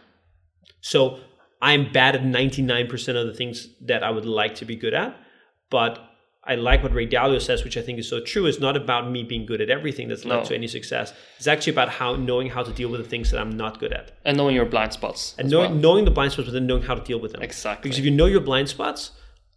So 0.81 1.19
I'm 1.61 1.91
bad 1.91 2.15
at 2.15 2.23
99% 2.23 2.91
of 3.15 3.27
the 3.27 3.33
things 3.33 3.67
that 3.81 4.03
I 4.03 4.09
would 4.09 4.25
like 4.25 4.55
to 4.55 4.65
be 4.65 4.75
good 4.75 4.95
at. 4.95 5.15
But 5.69 5.99
I 6.47 6.55
like 6.55 6.83
what 6.83 6.93
Ray 6.93 7.07
Dalio 7.07 7.41
says, 7.41 7.63
which 7.63 7.75
I 7.75 7.81
think 7.81 7.97
is 7.97 8.07
so 8.07 8.19
true. 8.19 8.45
It's 8.45 8.59
not 8.59 8.77
about 8.77 9.09
me 9.09 9.23
being 9.23 9.45
good 9.47 9.61
at 9.61 9.69
everything 9.71 10.07
that's 10.09 10.25
led 10.25 10.37
No. 10.37 10.43
to 10.45 10.53
any 10.55 10.67
success. 10.67 11.11
It's 11.37 11.47
actually 11.47 11.73
about 11.73 11.89
how 11.89 12.15
knowing 12.15 12.49
how 12.49 12.61
to 12.61 12.71
deal 12.71 12.89
with 12.89 13.01
the 13.01 13.09
things 13.09 13.31
that 13.31 13.39
I'm 13.41 13.57
not 13.57 13.79
good 13.79 13.91
at. 13.91 14.11
And 14.23 14.37
knowing 14.37 14.55
your 14.55 14.65
blind 14.65 14.93
spots. 14.93 15.33
And 15.39 15.49
knowing, 15.49 15.71
well. 15.71 15.79
knowing 15.79 16.05
the 16.05 16.11
blind 16.11 16.33
spots, 16.33 16.45
but 16.47 16.53
then 16.53 16.67
knowing 16.67 16.83
how 16.83 16.93
to 16.93 17.01
deal 17.03 17.19
with 17.19 17.31
them. 17.31 17.41
Exactly. 17.41 17.89
Because 17.89 17.97
if 17.99 18.05
you 18.05 18.11
know 18.11 18.27
your 18.27 18.41
blind 18.41 18.69
spots, 18.69 19.11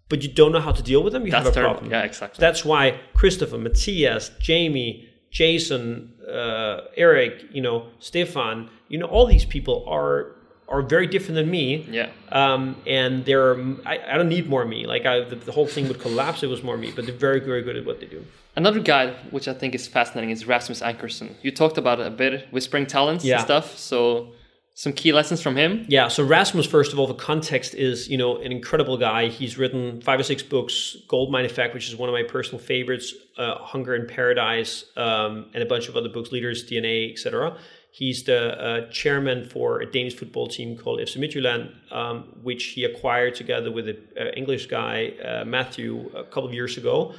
but 0.09 0.22
you 0.22 0.30
don't 0.30 0.53
know 0.53 0.61
how 0.61 0.72
to 0.72 0.82
deal 0.82 1.03
with 1.05 1.12
them, 1.12 1.26
you 1.26 1.30
That's 1.30 1.45
have 1.45 1.53
a 1.53 1.55
terrible. 1.55 1.74
problem. 1.74 1.93
Yeah, 1.93 2.05
exactly. 2.05 2.41
That's 2.41 2.64
why 2.64 2.99
Christopher, 3.12 3.59
Matthias, 3.59 4.30
Jamie, 4.41 5.07
Jason, 5.30 6.14
uh, 6.26 6.80
Eric, 6.97 7.45
you 7.53 7.61
know, 7.61 7.89
Stefan, 7.99 8.70
you 8.89 8.97
know, 8.97 9.07
all 9.07 9.26
these 9.26 9.45
people 9.45 9.84
are 9.86 10.36
are 10.69 10.83
very 10.83 11.07
different 11.07 11.35
than 11.37 11.51
me. 11.51 11.87
Yeah. 11.91 12.11
Um, 12.31 12.77
and 12.87 13.25
they're 13.25 13.55
I, 13.87 13.99
I 14.12 14.16
don't 14.19 14.29
need 14.29 14.49
more 14.49 14.64
me. 14.64 14.87
Like 14.87 15.07
I, 15.07 15.21
the, 15.21 15.37
the 15.37 15.53
whole 15.53 15.66
thing 15.66 15.89
would 15.89 16.01
collapse. 16.01 16.39
If 16.39 16.45
it 16.45 16.47
was 16.49 16.62
more 16.62 16.77
me, 16.77 16.93
but 16.95 17.07
they're 17.07 17.14
very 17.14 17.41
very 17.41 17.62
good 17.62 17.77
at 17.77 17.85
what 17.87 18.01
they 18.01 18.07
do. 18.07 18.25
Another 18.57 18.81
guy 18.81 19.12
which 19.31 19.47
I 19.49 19.55
think 19.55 19.75
is 19.75 19.87
fascinating 19.87 20.31
is 20.31 20.47
Rasmus 20.47 20.81
Ankerson. 20.81 21.35
You 21.43 21.51
talked 21.53 21.79
about 21.79 22.01
it 22.01 22.07
a 22.07 22.11
bit, 22.11 22.49
whispering 22.51 22.87
talents 22.87 23.25
Yeah. 23.25 23.37
and 23.37 23.45
stuff. 23.45 23.79
So 23.79 24.33
some 24.75 24.93
key 24.93 25.12
lessons 25.12 25.43
from 25.43 25.57
him. 25.57 25.85
Yeah, 25.89 26.07
so 26.07 26.23
Rasmus, 26.25 26.64
first 26.66 26.93
of 26.93 27.01
all, 27.01 27.09
the 27.09 27.14
context 27.14 27.75
is, 27.75 28.09
you 28.09 28.16
know, 28.16 28.37
an 28.37 28.53
incredible 28.53 28.97
guy. 28.97 29.27
He's 29.27 29.59
written 29.59 30.01
five 30.03 30.21
or 30.21 30.23
six 30.23 30.41
books, 30.41 30.97
Goldmine 31.09 31.45
Effect, 31.45 31.75
which 31.75 31.89
is 31.89 31.97
one 31.97 32.09
of 32.09 32.12
my 32.12 32.23
personal 32.23 32.61
favorites, 32.61 33.12
uh, 33.39 33.57
Hunger 33.57 33.97
in 33.97 34.07
Paradise, 34.07 34.85
um, 34.97 35.47
and 35.53 35.64
a 35.64 35.66
bunch 35.66 35.89
of 35.89 35.97
other 35.97 36.09
books, 36.09 36.31
Leaders, 36.31 36.64
DNA, 36.64 37.11
etc. 37.11 37.57
He's 37.99 38.22
the 38.22 38.40
uh, 38.40 38.90
chairman 38.90 39.49
for 39.49 39.80
a 39.80 39.90
Danish 39.90 40.14
football 40.14 40.46
team 40.46 40.76
called 40.76 41.01
FC 41.01 41.16
Midtjylland, 41.16 41.72
um, 41.92 42.28
which 42.44 42.66
he 42.66 42.84
acquired 42.84 43.34
together 43.34 43.72
with 43.72 43.88
an 43.88 43.99
uh, 44.16 44.26
English 44.36 44.66
guy, 44.66 45.14
uh, 45.24 45.44
Matthew, 45.44 46.09
a 46.14 46.22
couple 46.22 46.46
of 46.46 46.55
years 46.55 46.76
ago. 46.76 47.16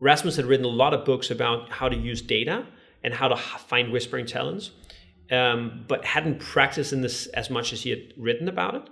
Rasmus 0.00 0.36
had 0.36 0.44
written 0.44 0.66
a 0.66 0.76
lot 0.82 0.92
of 0.92 1.06
books 1.06 1.30
about 1.30 1.70
how 1.70 1.88
to 1.88 1.96
use 1.96 2.20
data 2.20 2.66
and 3.02 3.14
how 3.14 3.28
to 3.28 3.36
find 3.36 3.92
whispering 3.92 4.26
talents, 4.26 4.72
um, 5.30 5.86
but 5.88 6.04
hadn't 6.04 6.38
practiced 6.38 6.92
in 6.92 7.00
this 7.00 7.26
as 7.28 7.48
much 7.48 7.72
as 7.72 7.84
he 7.84 7.88
had 7.88 8.12
written 8.18 8.46
about 8.46 8.74
it, 8.74 8.90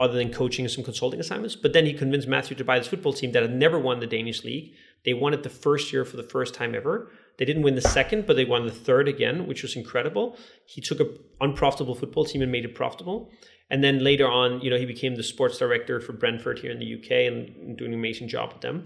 other 0.00 0.14
than 0.14 0.32
coaching 0.32 0.64
and 0.64 0.72
some 0.72 0.82
consulting 0.82 1.20
assignments. 1.20 1.56
But 1.56 1.74
then 1.74 1.84
he 1.84 1.92
convinced 1.92 2.26
Matthew 2.26 2.56
to 2.56 2.64
buy 2.64 2.78
this 2.78 2.88
football 2.88 3.12
team 3.12 3.32
that 3.32 3.42
had 3.42 3.54
never 3.54 3.78
won 3.78 4.00
the 4.00 4.06
Danish 4.06 4.44
league. 4.44 4.72
They 5.04 5.12
won 5.12 5.34
it 5.34 5.42
the 5.42 5.50
first 5.50 5.92
year 5.92 6.06
for 6.06 6.16
the 6.16 6.22
first 6.22 6.54
time 6.54 6.74
ever. 6.74 7.10
They 7.38 7.44
didn't 7.44 7.62
win 7.62 7.74
the 7.74 7.82
second, 7.82 8.26
but 8.26 8.36
they 8.36 8.44
won 8.44 8.64
the 8.64 8.72
third 8.72 9.08
again, 9.08 9.46
which 9.46 9.62
was 9.62 9.76
incredible. 9.76 10.36
He 10.64 10.80
took 10.80 11.00
a 11.00 11.06
unprofitable 11.40 11.94
football 11.94 12.24
team 12.24 12.42
and 12.42 12.50
made 12.50 12.64
it 12.64 12.74
profitable. 12.74 13.30
And 13.68 13.82
then 13.82 14.02
later 14.02 14.28
on, 14.28 14.60
you 14.60 14.70
know, 14.70 14.76
he 14.78 14.86
became 14.86 15.16
the 15.16 15.22
sports 15.22 15.58
director 15.58 16.00
for 16.00 16.12
Brentford 16.12 16.60
here 16.60 16.70
in 16.70 16.78
the 16.78 16.94
UK 16.94 17.10
and 17.30 17.76
doing 17.76 17.92
an 17.92 17.98
amazing 17.98 18.28
job 18.28 18.52
with 18.52 18.62
them. 18.62 18.84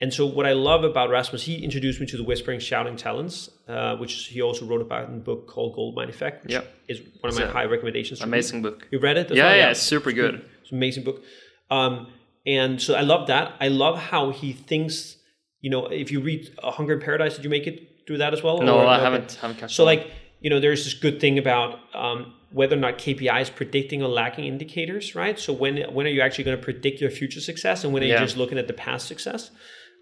And 0.00 0.12
so, 0.12 0.26
what 0.26 0.44
I 0.46 0.52
love 0.52 0.84
about 0.84 1.08
Rasmus, 1.10 1.44
he 1.44 1.62
introduced 1.64 2.00
me 2.00 2.06
to 2.08 2.16
the 2.18 2.22
whispering, 2.24 2.60
shouting 2.60 2.96
talents, 2.96 3.48
uh, 3.66 3.96
which 3.96 4.26
he 4.26 4.42
also 4.42 4.66
wrote 4.66 4.82
about 4.82 5.08
in 5.08 5.14
a 5.14 5.18
book 5.18 5.46
called 5.46 5.74
Goldmine 5.74 6.10
Effect, 6.10 6.44
which 6.44 6.52
Yep. 6.52 6.74
is 6.88 7.00
one 7.20 7.30
of 7.30 7.34
my 7.36 7.42
It's 7.44 7.50
a 7.50 7.52
high 7.52 7.64
recommendations. 7.64 8.20
Amazing 8.20 8.60
book. 8.62 8.86
You 8.90 8.98
read 8.98 9.16
it? 9.16 9.30
Yeah, 9.30 9.44
well? 9.46 9.56
yeah, 9.56 9.70
it's 9.70 9.80
super 9.80 10.12
good. 10.12 10.44
It's 10.60 10.70
an 10.70 10.76
amazing 10.76 11.04
book. 11.04 11.22
Um, 11.70 12.08
and 12.46 12.80
so 12.80 12.94
I 12.94 13.00
love 13.00 13.26
that. 13.28 13.54
I 13.58 13.68
love 13.68 13.98
how 13.98 14.30
he 14.30 14.52
thinks. 14.52 15.15
You 15.60 15.70
know, 15.70 15.86
if 15.86 16.10
you 16.10 16.20
read 16.20 16.50
A 16.62 16.70
Hunger 16.70 16.94
in 16.94 17.00
Paradise, 17.00 17.36
did 17.36 17.44
you 17.44 17.50
make 17.50 17.66
it 17.66 18.06
through 18.06 18.18
that 18.18 18.32
as 18.32 18.42
well? 18.42 18.60
No, 18.60 18.78
Or- 18.78 18.86
I 18.86 18.96
okay. 18.96 19.04
haven't 19.04 19.32
haven't 19.40 19.70
So 19.70 19.84
like 19.84 20.10
you 20.40 20.50
know, 20.50 20.60
there's 20.60 20.84
this 20.84 20.92
good 20.94 21.18
thing 21.18 21.38
about 21.38 21.78
um, 21.94 22.34
whether 22.52 22.76
or 22.76 22.78
not 22.78 22.98
KPI 22.98 23.40
is 23.40 23.48
predicting 23.50 24.02
or 24.02 24.08
lacking 24.08 24.44
indicators, 24.44 25.14
right? 25.14 25.38
So 25.38 25.52
when 25.52 25.78
when 25.94 26.06
are 26.06 26.10
you 26.10 26.20
actually 26.20 26.44
going 26.44 26.58
to 26.58 26.62
predict 26.62 27.00
your 27.00 27.10
future 27.10 27.40
success, 27.40 27.84
and 27.84 27.92
when 27.92 28.02
are 28.02 28.06
Yeah. 28.06 28.20
you 28.20 28.26
just 28.26 28.36
looking 28.36 28.58
at 28.58 28.66
the 28.66 28.74
past 28.74 29.06
success? 29.08 29.50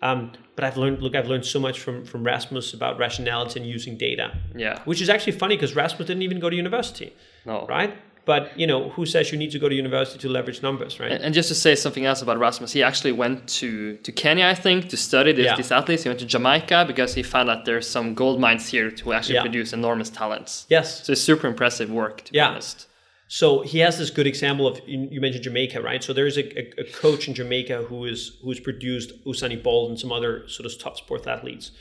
Um, 0.03 0.33
but 0.57 0.65
I've 0.65 0.77
learned, 0.77 1.01
look, 1.03 1.15
I've 1.15 1.29
learned 1.29 1.47
so 1.47 1.61
much 1.61 1.79
from 1.81 2.05
from 2.05 2.25
Rasmus 2.25 2.75
about 2.75 2.99
rationality 2.99 3.61
and 3.61 3.69
using 3.69 3.97
data, 3.97 4.37
yeah. 4.55 4.81
which 4.85 5.01
is 5.01 5.09
actually 5.09 5.33
funny 5.39 5.57
because 5.57 5.75
Rasmus 5.77 6.07
didn't 6.09 6.23
even 6.23 6.41
go 6.41 6.51
to 6.51 6.57
university, 6.57 7.13
No. 7.47 7.65
right? 7.69 7.97
But 8.27 8.59
you 8.59 8.67
know, 8.67 8.89
who 8.91 9.05
says 9.05 9.31
you 9.33 9.39
need 9.39 9.51
to 9.51 9.59
go 9.59 9.69
to 9.69 9.75
university 9.75 10.19
to 10.21 10.29
leverage 10.31 10.63
numbers, 10.63 10.99
right? 10.99 11.13
And, 11.13 11.23
and 11.25 11.35
just 11.35 11.49
to 11.51 11.55
say 11.55 11.75
something 11.75 12.07
else 12.07 12.23
about 12.23 12.39
Rasmus, 12.39 12.73
he 12.73 12.83
actually 12.83 13.13
went 13.13 13.47
to, 13.61 13.97
to 13.99 14.13
Kenya, 14.13 14.47
I 14.47 14.55
think, 14.55 14.89
to 14.89 14.97
study 14.97 15.33
this, 15.33 15.45
Yeah. 15.45 15.57
these 15.57 15.71
athletes. 15.71 16.05
He 16.05 16.09
went 16.09 16.21
to 16.21 16.27
Jamaica 16.27 16.85
because 16.87 17.15
he 17.15 17.23
found 17.23 17.49
that 17.51 17.65
there's 17.67 17.87
some 17.89 18.15
gold 18.15 18.41
mines 18.41 18.69
here 18.69 18.91
to 18.91 19.13
actually 19.13 19.35
Yeah. 19.37 19.43
produce 19.43 19.73
enormous 19.75 20.09
talents. 20.09 20.67
yes, 20.71 21.05
So 21.05 21.13
it's 21.13 21.21
super 21.21 21.47
impressive 21.47 21.91
work, 21.91 22.23
to 22.27 22.33
Yeah. 22.35 22.49
be 22.49 22.53
honest. 22.53 22.87
So 23.29 23.61
he 23.63 23.79
has 23.81 23.99
this 23.99 24.11
good 24.11 24.27
example 24.27 24.67
of 24.67 24.81
you 24.87 25.21
mentioned 25.21 25.45
Jamaica, 25.45 25.81
right? 25.83 26.03
So 26.05 26.13
there's 26.13 26.37
a, 26.39 26.45
a, 26.61 26.65
a 26.83 26.85
coach 26.93 27.27
in 27.29 27.35
Jamaica 27.35 27.77
who 27.89 28.05
is 28.05 28.39
who's 28.43 28.61
produced 28.61 29.09
Usain 29.27 29.61
Bolt 29.63 29.91
and 29.91 29.99
some 29.99 30.13
other 30.13 30.47
sort 30.47 30.67
of 30.67 30.79
top 30.79 30.97
sports 30.99 31.27
athletes, 31.27 31.73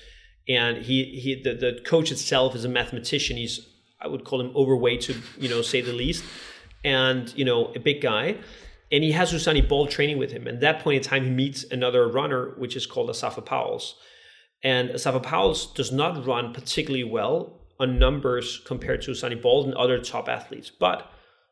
and 0.47 0.77
he 0.87 1.03
he 1.23 1.41
the, 1.45 1.53
the 1.53 1.79
coach 1.85 2.11
itself 2.11 2.55
is 2.55 2.63
a 2.65 2.69
mathematician. 2.69 3.37
He's 3.37 3.59
I 4.03 4.07
would 4.07 4.23
call 4.25 4.41
him 4.41 4.51
overweight 4.55 5.01
to 5.01 5.15
you 5.37 5.49
know 5.49 5.61
say 5.61 5.81
the 5.81 5.93
least, 5.93 6.23
and 6.83 7.33
you 7.37 7.45
know 7.45 7.71
a 7.75 7.79
big 7.79 8.01
guy, 8.01 8.37
and 8.91 9.03
he 9.03 9.11
has 9.11 9.33
Usain 9.33 9.67
Bolt 9.67 9.91
training 9.91 10.17
with 10.17 10.31
him. 10.31 10.47
And 10.47 10.55
at 10.55 10.61
that 10.61 10.83
point 10.83 10.97
in 10.97 11.03
time, 11.03 11.23
he 11.23 11.29
meets 11.29 11.63
another 11.71 12.07
runner, 12.07 12.53
which 12.57 12.75
is 12.75 12.85
called 12.85 13.09
Asafa 13.09 13.45
Powell's, 13.45 13.95
and 14.63 14.89
Asafa 14.89 15.21
Powell's 15.21 15.71
does 15.73 15.91
not 15.91 16.25
run 16.25 16.53
particularly 16.53 17.03
well 17.03 17.61
on 17.79 17.99
numbers 17.99 18.61
compared 18.65 19.01
to 19.03 19.11
Usain 19.11 19.41
Bolt 19.41 19.65
and 19.65 19.75
other 19.75 19.99
top 19.99 20.29
athletes, 20.29 20.69
but 20.69 21.09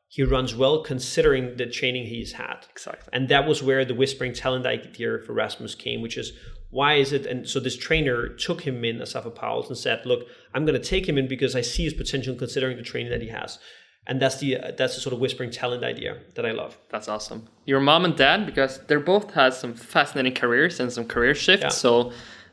he 0.07 0.23
runs 0.23 0.53
well 0.53 0.83
considering 0.83 1.55
the 1.55 1.65
training 1.65 2.05
he's 2.05 2.33
had. 2.33 2.65
Exactly. 2.69 3.09
And 3.13 3.29
that 3.29 3.47
was 3.47 3.63
where 3.63 3.85
the 3.85 3.95
whispering 3.95 4.33
talent 4.33 4.65
idea 4.65 5.19
for 5.25 5.31
Rasmus 5.31 5.73
came, 5.75 6.01
which 6.01 6.17
is 6.17 6.33
why 6.69 6.95
is 6.95 7.13
it? 7.13 7.25
And 7.25 7.47
so 7.47 7.59
this 7.61 7.77
trainer 7.77 8.27
took 8.27 8.61
him 8.61 8.83
in, 8.83 8.97
Asafa 8.97 9.33
Powell, 9.33 9.65
and 9.67 9.77
said, 9.77 10.05
look, 10.05 10.27
I'm 10.53 10.65
going 10.65 10.79
to 10.81 10.87
take 10.87 11.07
him 11.07 11.17
in 11.17 11.27
because 11.27 11.55
I 11.55 11.61
see 11.61 11.83
his 11.83 11.93
potential 11.93 12.35
considering 12.35 12.77
the 12.77 12.83
training 12.83 13.11
that 13.11 13.21
he 13.21 13.29
has. 13.29 13.59
and 14.07 14.19
that's 14.21 14.37
the 14.39 14.57
uh, 14.57 14.71
that's 14.77 14.95
the 14.95 15.01
sort 15.01 15.13
of 15.13 15.19
whispering 15.19 15.51
talent 15.51 15.83
idea 15.83 16.17
that 16.35 16.45
I 16.45 16.51
love. 16.51 16.77
That's 16.89 17.07
awesome. 17.07 17.47
Your 17.65 17.79
mom 17.79 18.03
and 18.05 18.15
dad, 18.15 18.45
because 18.45 18.79
they're 18.87 18.99
both 18.99 19.31
had 19.33 19.53
some 19.53 19.73
fascinating 19.75 20.33
careers 20.33 20.79
and 20.79 20.91
some 20.91 21.05
career 21.05 21.35
shifts. 21.35 21.63
Yeah. 21.63 21.69
So 21.69 22.11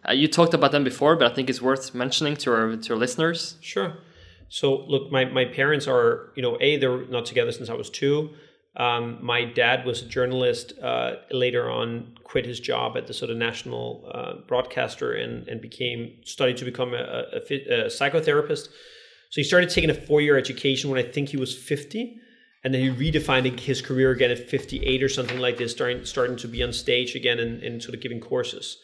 uh, 0.08 0.12
you 0.12 0.28
talked 0.28 0.54
about 0.54 0.72
them 0.72 0.84
before, 0.84 1.16
but 1.16 1.30
I 1.30 1.34
think 1.34 1.48
it's 1.50 1.62
worth 1.62 1.94
mentioning 1.94 2.36
to 2.42 2.52
our 2.52 2.76
to 2.76 2.92
our 2.92 2.98
listeners. 2.98 3.56
Sure. 3.60 3.90
So 4.50 4.66
look, 4.92 5.10
my 5.10 5.24
my 5.24 5.46
parents 5.46 5.86
are 5.88 6.08
you 6.36 6.42
know 6.42 6.54
a 6.60 6.76
they're 6.76 7.06
not 7.06 7.24
together 7.26 7.52
since 7.52 7.68
I 7.70 7.74
was 7.74 7.88
two. 7.90 8.30
Um, 8.78 9.18
my 9.20 9.44
dad 9.44 9.84
was 9.84 10.02
a 10.02 10.06
journalist. 10.06 10.72
Uh, 10.80 11.16
later 11.32 11.68
on, 11.68 12.16
quit 12.22 12.46
his 12.46 12.60
job 12.60 12.96
at 12.96 13.06
the 13.08 13.12
sort 13.12 13.30
of 13.30 13.36
national 13.36 14.08
uh, 14.14 14.34
broadcaster 14.46 15.12
and 15.12 15.48
and 15.48 15.60
became 15.60 16.12
studied 16.24 16.56
to 16.58 16.64
become 16.64 16.94
a, 16.94 17.24
a, 17.32 17.38
a 17.38 17.86
psychotherapist. 17.86 18.68
So 19.30 19.40
he 19.40 19.44
started 19.44 19.70
taking 19.70 19.90
a 19.90 19.94
four 19.94 20.20
year 20.20 20.38
education 20.38 20.90
when 20.90 21.04
I 21.04 21.10
think 21.10 21.28
he 21.30 21.36
was 21.36 21.56
fifty, 21.56 22.18
and 22.62 22.72
then 22.72 22.80
he 22.80 22.90
redefined 22.90 23.58
his 23.58 23.82
career 23.82 24.10
again 24.12 24.30
at 24.30 24.48
fifty 24.48 24.78
eight 24.86 25.02
or 25.02 25.08
something 25.08 25.38
like 25.38 25.56
this, 25.56 25.72
starting 25.72 26.04
starting 26.04 26.36
to 26.36 26.48
be 26.48 26.62
on 26.62 26.72
stage 26.72 27.16
again 27.16 27.38
and, 27.40 27.62
and 27.62 27.82
sort 27.82 27.94
of 27.94 28.00
giving 28.00 28.20
courses. 28.20 28.78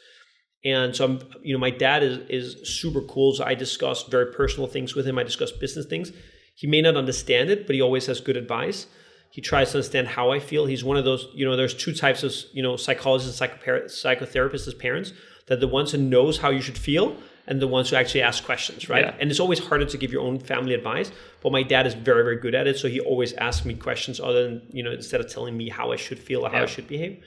And 0.64 0.96
so 0.96 1.04
I'm, 1.04 1.20
you 1.42 1.52
know, 1.52 1.60
my 1.60 1.70
dad 1.70 2.02
is 2.02 2.18
is 2.28 2.68
super 2.68 3.02
cool. 3.02 3.32
So 3.34 3.44
I 3.44 3.54
discuss 3.54 4.02
very 4.04 4.32
personal 4.32 4.66
things 4.66 4.94
with 4.96 5.06
him. 5.06 5.18
I 5.18 5.22
discuss 5.22 5.52
business 5.52 5.86
things. 5.86 6.10
He 6.56 6.66
may 6.66 6.82
not 6.82 6.96
understand 6.96 7.50
it, 7.50 7.66
but 7.66 7.76
he 7.76 7.82
always 7.82 8.06
has 8.06 8.20
good 8.20 8.36
advice. 8.36 8.86
He 9.34 9.40
tries 9.40 9.72
to 9.72 9.78
understand 9.78 10.06
how 10.06 10.30
I 10.30 10.38
feel. 10.38 10.64
He's 10.64 10.84
one 10.84 10.96
of 10.96 11.04
those, 11.04 11.26
you 11.34 11.44
know, 11.44 11.56
there's 11.56 11.74
two 11.74 11.92
types 11.92 12.22
of, 12.22 12.32
you 12.52 12.62
know, 12.62 12.76
psychologists 12.76 13.40
and 13.40 13.50
psychopar- 13.50 13.86
psychotherapists 13.86 14.68
as 14.68 14.74
parents. 14.74 15.12
That 15.46 15.58
the 15.58 15.66
ones 15.66 15.90
who 15.90 15.98
knows 15.98 16.38
how 16.38 16.50
you 16.50 16.60
should 16.60 16.78
feel 16.78 17.16
and 17.48 17.60
the 17.60 17.66
ones 17.66 17.90
who 17.90 17.96
actually 17.96 18.22
ask 18.22 18.44
questions, 18.44 18.88
right? 18.88 19.06
Yeah. 19.06 19.16
And 19.18 19.32
it's 19.32 19.40
always 19.40 19.58
harder 19.58 19.86
to 19.86 19.98
give 19.98 20.12
your 20.12 20.22
own 20.22 20.38
family 20.38 20.72
advice. 20.72 21.10
But 21.42 21.50
my 21.50 21.64
dad 21.64 21.84
is 21.84 21.94
very, 21.94 22.22
very 22.22 22.36
good 22.36 22.54
at 22.54 22.68
it. 22.68 22.78
So 22.78 22.86
he 22.86 23.00
always 23.00 23.32
asks 23.32 23.66
me 23.66 23.74
questions 23.74 24.20
other 24.20 24.44
than, 24.44 24.62
you 24.70 24.84
know, 24.84 24.92
instead 24.92 25.20
of 25.20 25.28
telling 25.28 25.56
me 25.56 25.68
how 25.68 25.90
I 25.90 25.96
should 25.96 26.20
feel 26.20 26.46
or 26.46 26.50
how 26.50 26.62
I 26.62 26.66
should 26.66 26.86
behave 26.86 27.20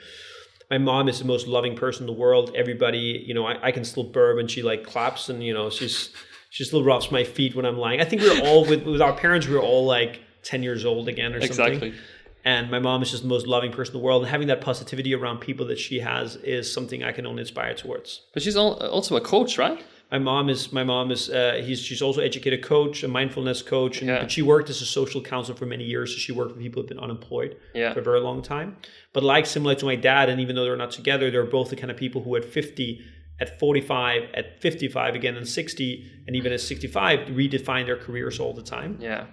my 0.69 0.77
mom 0.77 1.07
is 1.07 1.19
the 1.19 1.25
most 1.25 1.47
loving 1.47 1.75
person 1.75 2.03
in 2.03 2.07
the 2.07 2.19
world. 2.19 2.51
Everybody, 2.55 3.23
you 3.25 3.33
know, 3.33 3.45
I, 3.45 3.67
I 3.67 3.71
can 3.71 3.85
still 3.85 4.03
burp 4.03 4.39
and 4.39 4.49
she 4.49 4.63
like 4.63 4.83
claps 4.83 5.29
and 5.29 5.43
you 5.43 5.53
know 5.53 5.69
she's 5.69 6.09
she 6.49 6.63
still 6.63 6.83
rubs 6.83 7.11
my 7.11 7.23
feet 7.23 7.55
when 7.55 7.65
I'm 7.65 7.77
lying. 7.77 8.01
I 8.01 8.05
think 8.05 8.21
we 8.21 8.29
we're 8.29 8.47
all 8.47 8.65
with 8.65 8.83
with 8.83 9.01
our 9.01 9.13
parents. 9.13 9.47
We're 9.47 9.59
all 9.59 9.85
like 9.85 10.21
ten 10.51 10.61
years 10.67 10.83
old 10.91 11.05
again 11.13 11.31
or 11.35 11.41
something. 11.41 11.73
Exactly. 11.73 11.93
And 12.45 12.71
my 12.71 12.79
mom 12.79 13.01
is 13.03 13.09
just 13.11 13.23
the 13.23 13.29
most 13.29 13.45
loving 13.55 13.71
person 13.77 13.93
in 13.93 13.99
the 13.99 14.05
world. 14.05 14.21
And 14.23 14.31
having 14.31 14.47
that 14.47 14.61
positivity 14.61 15.13
around 15.13 15.37
people 15.39 15.65
that 15.71 15.79
she 15.79 15.99
has 15.99 16.35
is 16.37 16.71
something 16.77 16.99
I 17.03 17.11
can 17.11 17.25
only 17.25 17.43
aspire 17.43 17.73
towards. 17.73 18.09
But 18.33 18.41
she's 18.43 18.55
also 18.55 19.17
a 19.17 19.21
coach, 19.21 19.57
right? 19.57 19.79
My 20.11 20.19
mom 20.19 20.47
is 20.49 20.71
my 20.71 20.85
mom 20.93 21.11
is 21.11 21.29
uh, 21.29 21.61
he's 21.65 21.79
she's 21.87 22.01
also 22.01 22.21
educated 22.21 22.59
coach, 22.63 23.03
a 23.03 23.09
mindfulness 23.19 23.61
coach, 23.61 23.95
and 24.01 24.07
Yeah. 24.09 24.21
but 24.21 24.31
she 24.31 24.41
worked 24.53 24.69
as 24.69 24.79
a 24.81 24.85
social 24.85 25.21
counselor 25.21 25.57
for 25.57 25.65
many 25.65 25.83
years. 25.93 26.07
So 26.13 26.17
she 26.25 26.31
worked 26.31 26.51
with 26.53 26.61
people 26.65 26.77
who've 26.81 26.87
been 26.93 26.99
unemployed 27.07 27.51
Yeah. 27.75 27.91
for 27.93 27.99
a 27.99 28.03
very 28.11 28.21
long 28.29 28.39
time. 28.41 28.77
But 29.15 29.23
like 29.33 29.45
similar 29.45 29.75
to 29.81 29.85
my 29.91 29.97
dad, 30.11 30.29
and 30.29 30.39
even 30.39 30.55
though 30.55 30.63
they're 30.67 30.83
not 30.87 30.91
together, 31.01 31.25
they're 31.29 31.51
both 31.59 31.69
the 31.73 31.75
kind 31.81 31.91
of 31.91 31.97
people 31.97 32.19
who 32.23 32.31
at 32.37 32.45
50, 32.45 33.01
at 33.41 33.59
45, 33.59 34.21
at 34.39 34.61
55 34.61 35.13
again, 35.19 35.35
and 35.35 35.45
60, 35.47 36.05
and 36.25 36.35
even 36.37 36.53
at 36.53 36.61
65, 36.61 37.19
redefine 37.41 37.85
their 37.85 37.97
careers 38.05 38.39
all 38.39 38.53
the 38.53 38.63
time. 38.77 38.97
Yeah. 39.01 39.25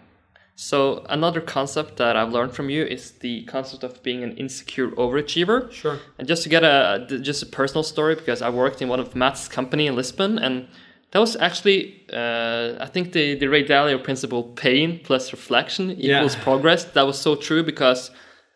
So 0.56 1.04
another 1.08 1.40
concept 1.40 1.96
that 1.96 2.16
I've 2.16 2.30
learned 2.32 2.52
from 2.54 2.70
you 2.70 2.84
is 2.84 3.12
the 3.12 3.42
concept 3.44 3.82
of 3.82 4.02
being 4.04 4.22
an 4.22 4.36
insecure 4.36 4.88
overachiever. 4.92 5.70
Sure. 5.72 5.98
And 6.18 6.28
just 6.28 6.44
to 6.44 6.48
get 6.48 6.62
a 6.62 7.06
just 7.22 7.42
a 7.42 7.46
personal 7.46 7.82
story, 7.82 8.14
because 8.14 8.40
I 8.40 8.50
worked 8.50 8.80
in 8.80 8.88
one 8.88 9.00
of 9.00 9.16
Mads' 9.16 9.48
company 9.48 9.86
in 9.88 9.96
Lisbon, 9.96 10.38
and 10.38 10.68
that 11.10 11.18
was 11.18 11.34
actually 11.36 12.04
uh, 12.12 12.76
I 12.80 12.86
think 12.86 13.12
the 13.12 13.34
the 13.34 13.48
Ray 13.48 13.64
Dalio 13.64 13.98
principle: 14.02 14.44
pain 14.54 15.00
plus 15.02 15.32
reflection 15.32 15.90
equals 15.90 16.34
Yeah. 16.36 16.42
progress. 16.44 16.84
That 16.84 17.06
was 17.06 17.18
so 17.18 17.34
true 17.34 17.64
because 17.64 18.12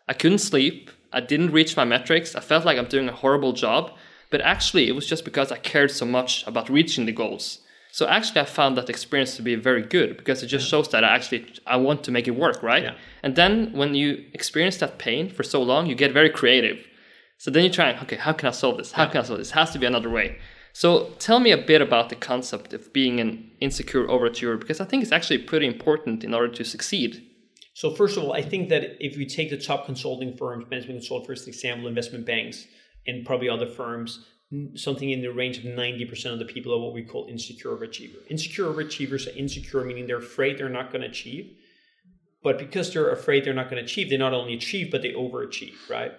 I 0.07 0.13
couldn't 0.13 0.39
sleep, 0.39 0.89
I 1.11 1.19
didn't 1.19 1.51
reach 1.51 1.75
my 1.75 1.83
metrics, 1.85 2.33
I 2.35 2.39
felt 2.39 2.63
like 2.65 2.77
I'm 2.77 2.87
doing 2.87 3.09
a 3.09 3.11
horrible 3.23 3.51
job, 3.53 3.91
but 4.31 4.39
actually 4.41 4.87
it 4.87 4.95
was 4.95 5.05
just 5.05 5.23
because 5.25 5.51
I 5.51 5.57
cared 5.57 5.91
so 5.91 6.05
much 6.05 6.47
about 6.47 6.69
reaching 6.69 7.05
the 7.05 7.11
goals. 7.11 7.59
So 7.91 8.07
actually, 8.07 8.41
I 8.41 8.45
found 8.45 8.77
that 8.77 8.89
experience 8.89 9.35
to 9.37 9.41
be 9.41 9.55
very 9.55 9.81
good 9.81 10.15
because 10.15 10.43
it 10.43 10.47
just 10.47 10.67
shows 10.67 10.89
that 10.89 11.03
I 11.03 11.15
actually 11.15 11.51
I 11.65 11.77
want 11.77 12.03
to 12.03 12.11
make 12.11 12.27
it 12.27 12.35
work, 12.35 12.61
right? 12.61 12.83
Yeah. 12.83 12.95
And 13.23 13.35
then 13.35 13.71
when 13.73 13.95
you 13.95 14.25
experience 14.33 14.77
that 14.77 14.99
pain 14.99 15.29
for 15.29 15.43
so 15.43 15.61
long, 15.61 15.87
you 15.87 15.95
get 15.95 16.13
very 16.13 16.29
creative. 16.29 16.85
So 17.37 17.49
then 17.49 17.63
you 17.63 17.69
try, 17.69 17.89
and 17.89 17.99
okay, 18.03 18.17
how 18.17 18.33
can 18.33 18.47
I 18.47 18.51
solve 18.51 18.77
this? 18.77 18.91
How 18.91 19.07
can 19.07 19.21
I 19.21 19.23
solve 19.23 19.39
this? 19.39 19.51
Has 19.51 19.71
to 19.71 19.79
be 19.79 19.85
another 19.85 20.09
way. 20.09 20.37
So 20.73 21.11
tell 21.19 21.39
me 21.39 21.51
a 21.51 21.57
bit 21.57 21.81
about 21.81 22.09
the 22.09 22.15
concept 22.15 22.73
of 22.73 22.93
being 22.93 23.19
an 23.19 23.51
insecure 23.59 24.05
overachiever 24.05 24.59
because 24.59 24.79
I 24.79 24.85
think 24.85 25.01
it's 25.03 25.11
actually 25.11 25.39
pretty 25.39 25.65
important 25.65 26.23
in 26.23 26.33
order 26.33 26.53
to 26.53 26.63
succeed. 26.63 27.25
So 27.73 27.95
first 27.95 28.17
of 28.17 28.23
all, 28.23 28.33
I 28.33 28.41
think 28.41 28.69
that 28.69 28.97
if 28.99 29.17
you 29.17 29.25
take 29.25 29.49
the 29.49 29.57
top 29.57 29.85
consulting 29.85 30.35
firms, 30.37 30.65
management 30.69 30.99
consult, 30.99 31.25
for 31.25 31.33
example, 31.33 31.87
investment 31.87 32.25
banks, 32.25 32.67
and 33.07 33.25
probably 33.25 33.49
other 33.49 33.67
firms, 33.67 34.25
something 34.75 35.11
in 35.11 35.21
the 35.21 35.31
range 35.31 35.59
of 35.59 35.63
90% 35.63 36.33
of 36.33 36.39
the 36.39 36.45
people 36.45 36.73
are 36.73 36.79
what 36.79 36.93
we 36.93 37.03
call 37.03 37.27
insecure 37.29 37.71
overachiever. 37.71 38.17
Insecure 38.29 38.65
overachievers 38.65 39.27
are 39.27 39.37
insecure, 39.37 39.83
meaning 39.83 40.07
they're 40.07 40.17
afraid 40.17 40.57
they're 40.57 40.69
not 40.69 40.91
going 40.91 41.01
to 41.01 41.07
achieve. 41.07 41.55
But 42.41 42.57
because 42.57 42.91
they're 42.91 43.11
afraid 43.11 43.43
they're 43.43 43.53
not 43.53 43.69
going 43.69 43.83
to 43.83 43.85
achieve, 43.85 44.09
they 44.09 44.17
not 44.17 44.33
only 44.33 44.53
achieve, 44.53 44.91
but 44.91 45.01
they 45.01 45.11
overachieve, 45.11 45.89
right? 45.89 46.13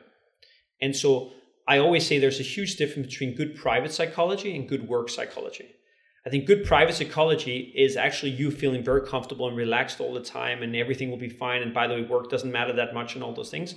And 0.81 0.95
so 0.95 1.33
I 1.67 1.79
always 1.79 2.07
say 2.07 2.19
there's 2.19 2.41
a 2.41 2.45
huge 2.45 2.77
difference 2.77 3.09
between 3.09 3.35
good 3.35 3.57
private 3.57 3.93
psychology 3.93 4.55
and 4.55 4.69
good 4.69 4.89
work 4.89 5.09
psychology. 5.09 5.69
I 6.27 6.31
think 6.31 6.47
good 6.47 6.65
private 6.65 6.95
psychology 6.95 7.73
is 7.75 7.97
actually 7.97 8.33
you 8.33 8.51
feeling 8.51 8.85
very 8.85 9.07
comfortable 9.07 9.49
and 9.49 9.57
relaxed 9.57 10.01
all 10.01 10.13
the 10.13 10.21
time 10.21 10.63
and 10.63 10.77
everything 10.77 11.11
will 11.11 11.17
be 11.17 11.31
fine. 11.31 11.63
And 11.63 11.73
by 11.73 11.87
the 11.87 11.95
way, 11.95 12.03
work 12.03 12.29
doesn't 12.29 12.53
matter 12.53 12.75
that 12.75 12.93
much 12.93 13.15
and 13.15 13.25
all 13.25 13.35
those 13.35 13.51
things. 13.51 13.75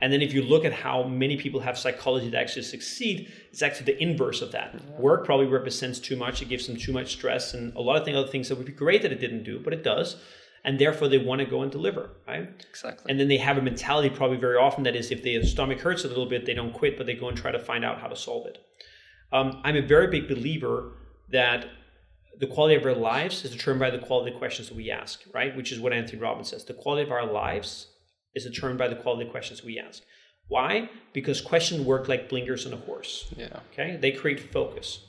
And 0.00 0.12
then 0.12 0.20
if 0.20 0.34
you 0.34 0.42
look 0.42 0.64
at 0.64 0.72
how 0.72 1.04
many 1.04 1.36
people 1.36 1.60
have 1.60 1.78
psychology 1.78 2.28
that 2.28 2.38
actually 2.38 2.62
succeed, 2.62 3.32
it's 3.50 3.62
actually 3.62 3.94
the 3.94 4.02
inverse 4.02 4.42
of 4.42 4.52
that. 4.52 4.78
Work 5.00 5.24
probably 5.24 5.46
represents 5.46 5.98
too 5.98 6.16
much, 6.16 6.42
it 6.42 6.48
gives 6.48 6.66
them 6.66 6.76
too 6.76 6.92
much 6.92 7.12
stress 7.12 7.54
and 7.54 7.74
a 7.74 7.80
lot 7.80 7.96
of 7.96 8.04
thing, 8.04 8.14
other 8.14 8.28
things 8.28 8.48
that 8.48 8.56
would 8.56 8.66
be 8.66 8.72
great 8.72 9.02
that 9.02 9.12
it 9.12 9.20
didn't 9.20 9.44
do, 9.44 9.58
but 9.58 9.72
it 9.72 9.82
does. 9.82 10.16
And 10.64 10.78
therefore 10.78 11.08
they 11.08 11.18
want 11.18 11.40
to 11.40 11.46
go 11.46 11.62
and 11.62 11.70
deliver, 11.72 12.10
right? 12.26 12.48
Exactly. 12.68 13.10
And 13.10 13.18
then 13.18 13.28
they 13.28 13.38
have 13.38 13.56
a 13.56 13.62
mentality 13.62 14.10
probably 14.10 14.36
very 14.36 14.56
often 14.56 14.84
that 14.84 14.96
is 14.96 15.10
if 15.10 15.22
their 15.22 15.42
stomach 15.44 15.80
hurts 15.80 16.04
a 16.04 16.08
little 16.08 16.26
bit, 16.26 16.44
they 16.44 16.54
don't 16.54 16.72
quit, 16.72 16.98
but 16.98 17.06
they 17.06 17.14
go 17.14 17.28
and 17.28 17.38
try 17.38 17.52
to 17.52 17.58
find 17.58 17.84
out 17.84 18.00
how 18.00 18.08
to 18.08 18.16
solve 18.16 18.46
it. 18.46 18.58
Um, 19.32 19.60
I'm 19.64 19.76
a 19.76 19.82
very 19.82 20.08
big 20.08 20.28
believer 20.28 20.92
that 21.30 21.66
the 22.38 22.46
quality 22.46 22.74
of 22.74 22.84
our 22.84 22.94
lives 22.94 23.44
is 23.44 23.50
determined 23.50 23.80
by 23.80 23.90
the 23.90 24.04
quality 24.04 24.32
of 24.32 24.38
questions 24.38 24.68
that 24.68 24.76
we 24.76 24.90
ask, 24.90 25.22
right? 25.32 25.56
Which 25.56 25.72
is 25.72 25.80
what 25.80 25.92
Anthony 25.92 26.20
Robbins 26.20 26.50
says. 26.50 26.64
The 26.64 26.74
quality 26.74 27.04
of 27.04 27.12
our 27.12 27.24
lives 27.24 27.86
is 28.36 28.44
determined 28.44 28.78
by 28.78 28.86
the 28.86 28.94
quality 28.94 29.24
of 29.24 29.32
questions 29.32 29.64
we 29.64 29.78
ask. 29.78 30.02
Why? 30.48 30.88
Because 31.12 31.40
questions 31.40 31.80
work 31.80 32.06
like 32.06 32.28
blinkers 32.28 32.66
on 32.66 32.72
a 32.72 32.76
horse. 32.76 33.34
yeah. 33.36 33.60
Okay, 33.72 33.96
they 34.00 34.12
create 34.12 34.52
focus. 34.52 35.04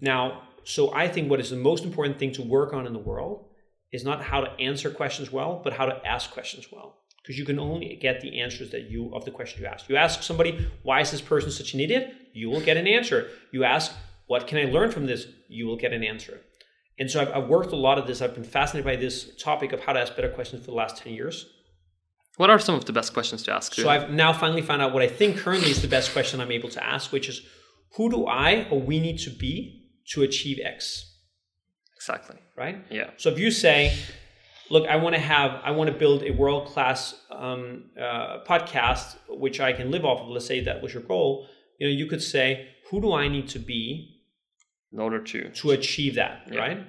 Now, 0.00 0.44
so 0.64 0.94
I 0.94 1.08
think 1.08 1.28
what 1.28 1.40
is 1.40 1.50
the 1.50 1.56
most 1.56 1.84
important 1.84 2.18
thing 2.18 2.32
to 2.32 2.42
work 2.42 2.72
on 2.72 2.86
in 2.86 2.94
the 2.94 2.98
world 2.98 3.44
is 3.92 4.04
not 4.04 4.22
how 4.22 4.40
to 4.40 4.50
answer 4.58 4.90
questions 4.90 5.30
well, 5.30 5.60
but 5.62 5.72
how 5.72 5.84
to 5.84 6.06
ask 6.06 6.30
questions 6.30 6.68
well. 6.72 6.96
Because 7.22 7.38
you 7.38 7.44
can 7.44 7.58
only 7.58 7.98
get 8.00 8.20
the 8.20 8.40
answers 8.40 8.70
that 8.70 8.90
you 8.90 9.10
of 9.14 9.24
the 9.24 9.30
question 9.30 9.60
you 9.60 9.68
ask. 9.68 9.88
You 9.88 9.96
ask 9.96 10.22
somebody, 10.22 10.66
why 10.82 11.00
is 11.00 11.10
this 11.10 11.20
person 11.20 11.50
such 11.50 11.74
an 11.74 11.80
idiot? 11.80 12.14
You 12.32 12.48
will 12.48 12.60
get 12.60 12.78
an 12.78 12.86
answer. 12.86 13.28
You 13.52 13.64
ask, 13.64 13.92
what 14.26 14.46
can 14.46 14.58
I 14.58 14.70
learn 14.70 14.90
from 14.90 15.06
this? 15.06 15.26
You 15.48 15.66
will 15.66 15.76
get 15.76 15.92
an 15.92 16.02
answer. 16.02 16.40
And 16.98 17.10
so 17.10 17.20
I've, 17.20 17.32
I've 17.34 17.48
worked 17.48 17.72
a 17.72 17.76
lot 17.76 17.98
of 17.98 18.06
this. 18.06 18.22
I've 18.22 18.34
been 18.34 18.44
fascinated 18.44 18.86
by 18.86 18.96
this 18.96 19.34
topic 19.36 19.72
of 19.72 19.80
how 19.80 19.92
to 19.92 20.00
ask 20.00 20.14
better 20.16 20.30
questions 20.30 20.64
for 20.64 20.70
the 20.70 20.76
last 20.76 20.96
10 20.98 21.12
years. 21.12 21.46
What 22.40 22.48
are 22.48 22.58
some 22.58 22.74
of 22.74 22.86
the 22.86 22.92
best 22.94 23.12
questions 23.12 23.42
to 23.42 23.52
ask? 23.52 23.74
So 23.74 23.90
I've 23.90 24.10
now 24.10 24.32
finally 24.32 24.62
found 24.62 24.80
out 24.80 24.94
what 24.94 25.02
I 25.02 25.08
think 25.08 25.36
currently 25.36 25.70
is 25.70 25.82
the 25.82 25.88
best 25.88 26.14
question 26.14 26.40
I'm 26.40 26.50
able 26.50 26.70
to 26.70 26.82
ask, 26.82 27.12
which 27.12 27.28
is 27.28 27.42
who 27.96 28.08
do 28.08 28.26
I 28.26 28.66
or 28.70 28.80
we 28.80 28.98
need 28.98 29.18
to 29.26 29.30
be 29.30 29.54
to 30.12 30.22
achieve 30.22 30.58
X? 30.64 31.06
exactly. 31.96 32.38
Right? 32.56 32.78
Yeah. 32.90 33.10
So 33.18 33.28
if 33.28 33.38
you 33.38 33.50
say, 33.50 33.94
look, 34.70 34.88
I 34.88 34.96
want 34.96 35.14
to 35.16 35.20
have, 35.20 35.60
I 35.62 35.72
want 35.72 35.92
to 35.92 35.96
build 35.98 36.22
a 36.22 36.30
world 36.30 36.68
class 36.68 37.14
um, 37.30 37.90
uh, 38.00 38.38
podcast 38.48 39.16
which 39.28 39.60
I 39.60 39.74
can 39.74 39.90
live 39.90 40.06
off 40.06 40.22
of. 40.22 40.28
Let's 40.28 40.46
say 40.46 40.64
that 40.64 40.80
was 40.80 40.94
your 40.94 41.02
goal. 41.02 41.46
You 41.78 41.88
know, 41.88 41.92
you 41.92 42.06
could 42.06 42.22
say, 42.22 42.68
who 42.88 43.02
do 43.02 43.12
I 43.12 43.28
need 43.28 43.48
to 43.48 43.58
be 43.58 44.16
In 44.94 44.98
order 44.98 45.20
to. 45.22 45.50
to 45.50 45.70
achieve 45.72 46.14
that? 46.14 46.44
Yeah. 46.50 46.58
Right? 46.58 46.86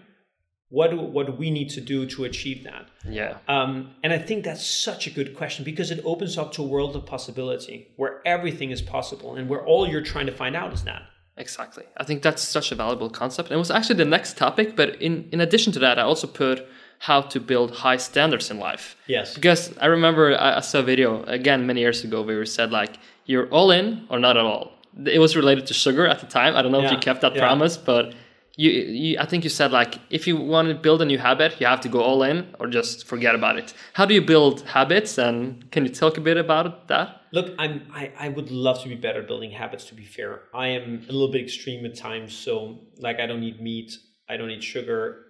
What 0.72 0.90
do, 0.92 0.98
what 0.98 1.26
do 1.28 1.34
we 1.34 1.52
need 1.52 1.70
to 1.72 1.82
do 1.82 2.06
to 2.08 2.24
achieve 2.24 2.64
that? 2.64 2.88
Yeah. 3.08 3.38
Um, 3.48 3.92
and 4.04 4.12
I 4.14 4.18
think 4.18 4.44
that's 4.46 4.66
such 4.66 5.06
a 5.06 5.10
good 5.12 5.36
question 5.36 5.64
because 5.66 5.92
it 5.92 6.02
opens 6.06 6.38
up 6.38 6.54
to 6.54 6.64
a 6.64 6.66
world 6.66 6.96
of 6.96 7.06
possibility 7.06 7.90
where 7.98 8.22
everything 8.26 8.72
is 8.72 8.82
possible 8.82 9.36
and 9.36 9.48
where 9.50 9.64
all 9.66 9.88
you're 9.88 10.02
trying 10.14 10.28
to 10.28 10.32
find 10.32 10.56
out 10.56 10.72
is 10.74 10.84
that. 10.86 11.04
Exactly. 11.38 11.84
I 11.98 12.04
think 12.04 12.22
that's 12.22 12.42
such 12.42 12.72
a 12.72 12.76
valuable 12.76 13.10
concept. 13.10 13.50
And 13.50 13.56
it 13.56 13.60
was 13.60 13.72
actually 13.72 13.96
the 13.98 14.06
next 14.06 14.38
topic, 14.38 14.76
but 14.76 15.02
in, 15.02 15.28
in 15.32 15.42
addition 15.42 15.74
to 15.74 15.80
that, 15.80 16.00
I 16.00 16.04
also 16.04 16.28
put 16.28 16.66
how 17.00 17.22
to 17.22 17.40
build 17.40 17.72
high 17.72 17.98
standards 17.98 18.52
in 18.52 18.60
life. 18.60 18.96
Yes. 19.08 19.34
Because 19.36 19.76
I 19.80 19.88
remember 19.88 20.38
I, 20.38 20.58
I 20.58 20.60
saw 20.62 20.80
a 20.80 20.84
video 20.84 21.24
again 21.24 21.66
many 21.66 21.82
years 21.82 22.04
ago 22.04 22.22
where 22.22 22.44
it 22.44 22.48
said 22.48 22.72
like 22.72 22.98
you're 23.26 23.48
all 23.50 23.72
in 23.72 24.06
or 24.10 24.20
not 24.20 24.38
at 24.38 24.46
all. 24.46 24.72
It 25.06 25.20
was 25.20 25.36
related 25.36 25.66
to 25.68 25.74
sugar 25.74 26.06
at 26.08 26.20
the 26.20 26.28
time. 26.28 26.56
I 26.56 26.62
don't 26.62 26.72
know 26.72 26.80
if 26.80 26.86
Yeah, 26.86 26.92
you 26.94 26.98
kept 27.00 27.22
that 27.22 27.34
yeah. 27.34 27.42
promise, 27.42 27.76
but 27.78 28.14
you, 28.56 28.70
you 28.72 29.20
I 29.20 29.26
think 29.26 29.44
you 29.44 29.50
said 29.50 29.72
like 29.72 30.00
if 30.10 30.28
you 30.28 30.36
want 30.38 30.68
to 30.70 30.76
build 30.76 31.02
a 31.02 31.06
new 31.06 31.18
habit, 31.18 31.60
you 31.60 31.68
have 31.68 31.82
to 31.82 31.90
go 31.90 32.02
all 32.02 32.24
in 32.24 32.54
or 32.60 32.68
just 32.68 33.08
forget 33.08 33.36
about 33.36 33.58
it. 33.58 33.74
How 33.94 34.06
do 34.06 34.14
you 34.14 34.22
build 34.22 34.62
habits 34.62 35.18
and 35.18 35.70
can 35.72 35.86
you 35.86 35.92
talk 35.92 36.18
a 36.18 36.22
bit 36.22 36.38
about 36.38 36.88
that? 36.90 37.22
Look, 37.32 37.56
I'm 37.58 37.88
I, 37.94 38.12
I 38.20 38.30
would 38.30 38.52
love 38.52 38.82
to 38.84 38.90
be 38.90 38.96
better 38.96 39.22
building 39.22 39.52
habits 39.52 39.86
to 39.86 39.96
be 39.96 40.04
fair. 40.04 40.42
I 40.54 40.68
am 40.68 41.06
a 41.08 41.12
little 41.12 41.32
bit 41.32 41.42
extreme 41.42 41.86
at 41.86 41.96
times, 41.96 42.34
so 42.36 42.80
like 42.98 43.20
I 43.20 43.26
don't 43.26 43.44
eat 43.44 43.62
meat, 43.62 43.94
I 44.30 44.36
don't 44.38 44.50
eat 44.52 44.64
sugar, 44.64 45.26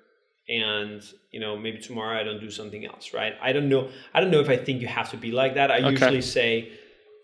and 0.49 1.03
you 1.31 1.39
know 1.39 1.57
maybe 1.57 1.77
tomorrow 1.77 2.19
I 2.19 2.23
don't 2.23 2.39
do 2.39 2.49
something 2.49 2.85
else, 2.85 3.13
right? 3.13 3.33
I 3.41 3.51
don't 3.53 3.69
know 3.69 3.89
I 4.13 4.19
don't 4.19 4.31
know 4.31 4.39
if 4.39 4.49
I 4.49 4.57
think 4.57 4.81
you 4.81 4.87
have 4.87 5.11
to 5.11 5.17
be 5.17 5.31
like 5.31 5.53
that. 5.55 5.69
I 5.71 5.77
Okay. 5.79 5.91
usually 5.91 6.21
say 6.21 6.71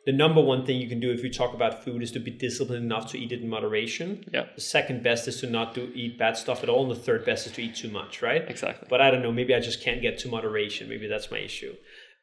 the 0.08 0.14
number 0.14 0.40
one 0.40 0.66
thing 0.66 0.80
you 0.80 0.88
can 0.88 1.02
do 1.02 1.12
if 1.12 1.22
you 1.22 1.30
talk 1.30 1.54
about 1.54 1.84
food 1.84 2.02
is 2.02 2.14
to 2.14 2.20
be 2.20 2.32
disciplined 2.32 2.82
enough 2.82 3.12
to 3.12 3.20
eat 3.20 3.34
it 3.34 3.42
in 3.42 3.50
moderation. 3.50 4.24
Yeah. 4.34 4.46
The 4.56 4.62
second 4.62 5.04
best 5.04 5.28
is 5.28 5.42
to 5.42 5.50
not 5.50 5.74
do 5.74 5.92
eat 5.94 6.18
bad 6.18 6.38
stuff 6.38 6.64
at 6.64 6.70
all, 6.70 6.84
and 6.84 6.90
the 6.90 7.04
third 7.04 7.26
best 7.26 7.46
is 7.46 7.52
to 7.52 7.62
eat 7.62 7.76
too 7.76 7.90
much, 7.90 8.22
right? 8.22 8.50
Exactly. 8.50 8.88
But 8.90 9.02
I 9.02 9.12
don't 9.12 9.22
know. 9.22 9.34
Maybe 9.34 9.54
I 9.54 9.60
just 9.60 9.84
can't 9.84 10.02
get 10.02 10.18
to 10.20 10.30
moderation. 10.30 10.88
Maybe 10.88 11.08
that's 11.08 11.30
my 11.30 11.40
issue. 11.40 11.76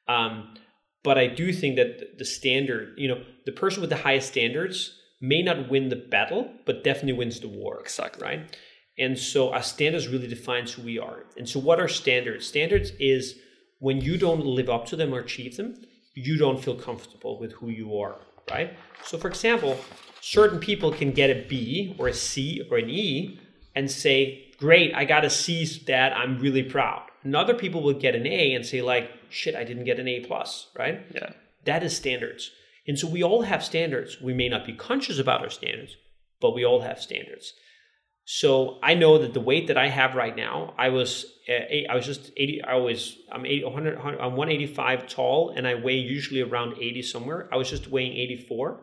Um, 0.08 0.54
but 1.02 1.18
I 1.18 1.26
do 1.26 1.52
think 1.52 1.76
that 1.76 2.16
the 2.16 2.24
standard, 2.24 2.94
you 2.96 3.06
know, 3.06 3.22
the 3.44 3.52
person 3.52 3.82
with 3.82 3.90
the 3.90 3.98
highest 3.98 4.28
standards 4.28 4.98
may 5.20 5.42
not 5.42 5.68
win 5.68 5.90
the 5.90 5.96
battle, 5.96 6.50
but 6.64 6.84
definitely 6.84 7.12
wins 7.12 7.40
the 7.40 7.48
war. 7.48 7.80
Exactly. 7.80 8.22
Right. 8.22 8.56
And 8.98 9.18
so 9.18 9.52
our 9.52 9.62
standards 9.62 10.08
really 10.08 10.28
defines 10.28 10.72
who 10.72 10.80
we 10.80 10.98
are. 10.98 11.26
And 11.36 11.46
so 11.46 11.60
what 11.60 11.80
are 11.80 11.88
standards? 11.88 12.46
Standards 12.46 12.92
is 12.98 13.34
when 13.78 14.00
you 14.00 14.16
don't 14.16 14.46
live 14.46 14.70
up 14.70 14.86
to 14.86 14.96
them 14.96 15.12
or 15.12 15.18
achieve 15.18 15.58
them, 15.58 15.74
you 16.14 16.36
don't 16.38 16.62
feel 16.62 16.76
comfortable 16.76 17.38
with 17.38 17.52
who 17.52 17.68
you 17.68 17.98
are. 17.98 18.16
Right. 18.50 18.76
So 19.04 19.18
for 19.18 19.28
example, 19.28 19.78
certain 20.20 20.58
people 20.58 20.92
can 20.92 21.12
get 21.12 21.30
a 21.30 21.46
B 21.48 21.94
or 21.98 22.08
a 22.08 22.14
C 22.14 22.66
or 22.70 22.78
an 22.78 22.90
E 22.90 23.40
and 23.74 23.90
say, 23.90 24.40
Great, 24.58 24.94
I 24.94 25.04
got 25.04 25.24
a 25.24 25.30
C, 25.30 25.64
that 25.86 26.16
I'm 26.16 26.38
really 26.38 26.62
proud. 26.62 27.02
And 27.22 27.34
other 27.34 27.54
people 27.54 27.82
will 27.82 27.94
get 27.94 28.14
an 28.14 28.26
A 28.26 28.54
and 28.54 28.64
say, 28.64 28.82
like, 28.82 29.10
shit, 29.30 29.56
I 29.56 29.64
didn't 29.64 29.84
get 29.84 29.98
an 29.98 30.06
A 30.06 30.20
plus, 30.20 30.68
right? 30.78 31.00
Yeah. 31.12 31.30
That 31.64 31.82
is 31.82 31.96
standards. 31.96 32.50
And 32.86 32.98
so 32.98 33.08
we 33.08 33.22
all 33.22 33.42
have 33.42 33.64
standards. 33.64 34.20
We 34.20 34.34
may 34.34 34.48
not 34.48 34.66
be 34.66 34.74
conscious 34.74 35.18
about 35.18 35.42
our 35.42 35.50
standards, 35.50 35.96
but 36.40 36.54
we 36.54 36.64
all 36.64 36.82
have 36.82 37.00
standards. 37.00 37.54
So 38.26 38.78
I 38.82 38.94
know 38.94 39.18
that 39.18 39.34
the 39.34 39.40
weight 39.40 39.66
that 39.66 39.76
I 39.76 39.88
have 39.88 40.14
right 40.14 40.34
now, 40.34 40.74
I 40.78 40.88
was 40.88 41.26
uh, 41.48 41.52
eight, 41.68 41.86
I 41.90 41.94
was 41.94 42.06
just 42.06 42.30
80 42.36 42.62
I 42.62 42.76
was 42.76 43.18
I'm 43.30 43.44
80, 43.44 43.64
100, 43.64 43.94
100 43.96 44.18
I'm 44.18 44.36
185 44.36 45.06
tall 45.08 45.50
and 45.50 45.68
I 45.68 45.74
weigh 45.74 45.98
usually 45.98 46.40
around 46.40 46.74
80 46.80 47.02
somewhere. 47.02 47.48
I 47.52 47.56
was 47.56 47.68
just 47.68 47.88
weighing 47.90 48.12
84. 48.12 48.80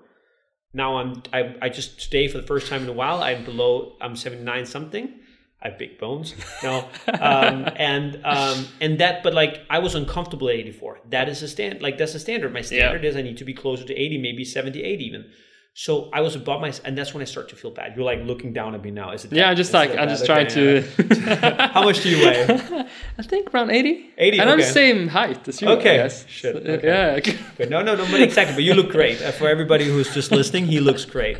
Now 0.73 0.97
I'm 0.97 1.23
I, 1.33 1.55
I 1.59 1.69
just 1.69 1.99
today 1.99 2.27
for 2.27 2.37
the 2.37 2.45
first 2.45 2.67
time 2.67 2.83
in 2.83 2.89
a 2.89 2.93
while 2.93 3.23
I'm 3.23 3.43
below 3.43 3.97
I'm 3.99 4.15
79 4.15 4.65
something. 4.67 5.17
I 5.63 5.69
have 5.69 5.77
big 5.77 5.99
bones 5.99 6.33
no, 6.63 6.87
um, 7.19 7.67
and 7.75 8.21
um, 8.23 8.67
and 8.79 8.99
that 8.99 9.23
but 9.23 9.33
like 9.33 9.61
I 9.71 9.79
was 9.79 9.95
uncomfortable 9.95 10.49
at 10.49 10.55
84. 10.55 11.01
That 11.09 11.29
is 11.29 11.41
a 11.41 11.47
stand 11.47 11.81
like 11.81 11.97
that's 11.97 12.13
a 12.13 12.19
standard. 12.19 12.53
My 12.53 12.61
standard 12.61 13.03
is 13.05 13.15
I 13.15 13.23
need 13.23 13.37
to 13.37 13.45
be 13.45 13.55
closer 13.55 13.85
to 13.85 13.93
80, 13.95 14.19
maybe 14.19 14.45
78 14.45 15.01
even. 15.01 15.31
So 15.73 16.09
I 16.11 16.19
was 16.19 16.35
above 16.35 16.59
my, 16.59 16.73
and 16.83 16.97
that's 16.97 17.13
when 17.13 17.21
I 17.21 17.25
start 17.25 17.47
to 17.49 17.55
feel 17.55 17.71
bad. 17.71 17.93
You're 17.95 18.03
like 18.03 18.19
looking 18.25 18.51
down 18.51 18.75
at 18.75 18.83
me 18.83 18.91
now. 18.91 19.11
Is 19.13 19.23
it? 19.23 19.31
Yeah, 19.31 19.49
I'm 19.49 19.55
just 19.55 19.71
like 19.73 19.95
I'm 19.97 20.09
just 20.09 20.25
trying 20.25 20.47
Okay, 20.47 20.81
to. 20.81 21.67
How 21.73 21.83
much 21.83 22.03
do 22.03 22.09
you 22.09 22.17
weigh? 22.25 22.85
I 23.17 23.23
think 23.23 23.53
around 23.53 23.71
80. 23.71 24.11
80, 24.17 24.39
And 24.39 24.49
I'm 24.49 24.57
the 24.59 24.65
same 24.65 25.07
height 25.07 25.47
as 25.47 25.61
you. 25.61 25.69
Okay. 25.69 25.95
Guess. 25.95 26.27
Shit, 26.27 26.55
So, 26.57 26.71
okay. 26.73 27.21
Yeah. 27.25 27.33
But 27.57 27.69
no, 27.69 27.81
no, 27.81 27.95
no, 27.95 28.05
but 28.11 28.21
exactly. 28.21 28.53
But 28.55 28.63
you 28.63 28.73
look 28.73 28.89
great. 28.89 29.21
Uh, 29.21 29.31
For 29.31 29.47
everybody 29.47 29.85
who's 29.85 30.13
just 30.13 30.31
listening, 30.31 30.65
he 30.67 30.81
looks 30.81 31.05
great. 31.05 31.37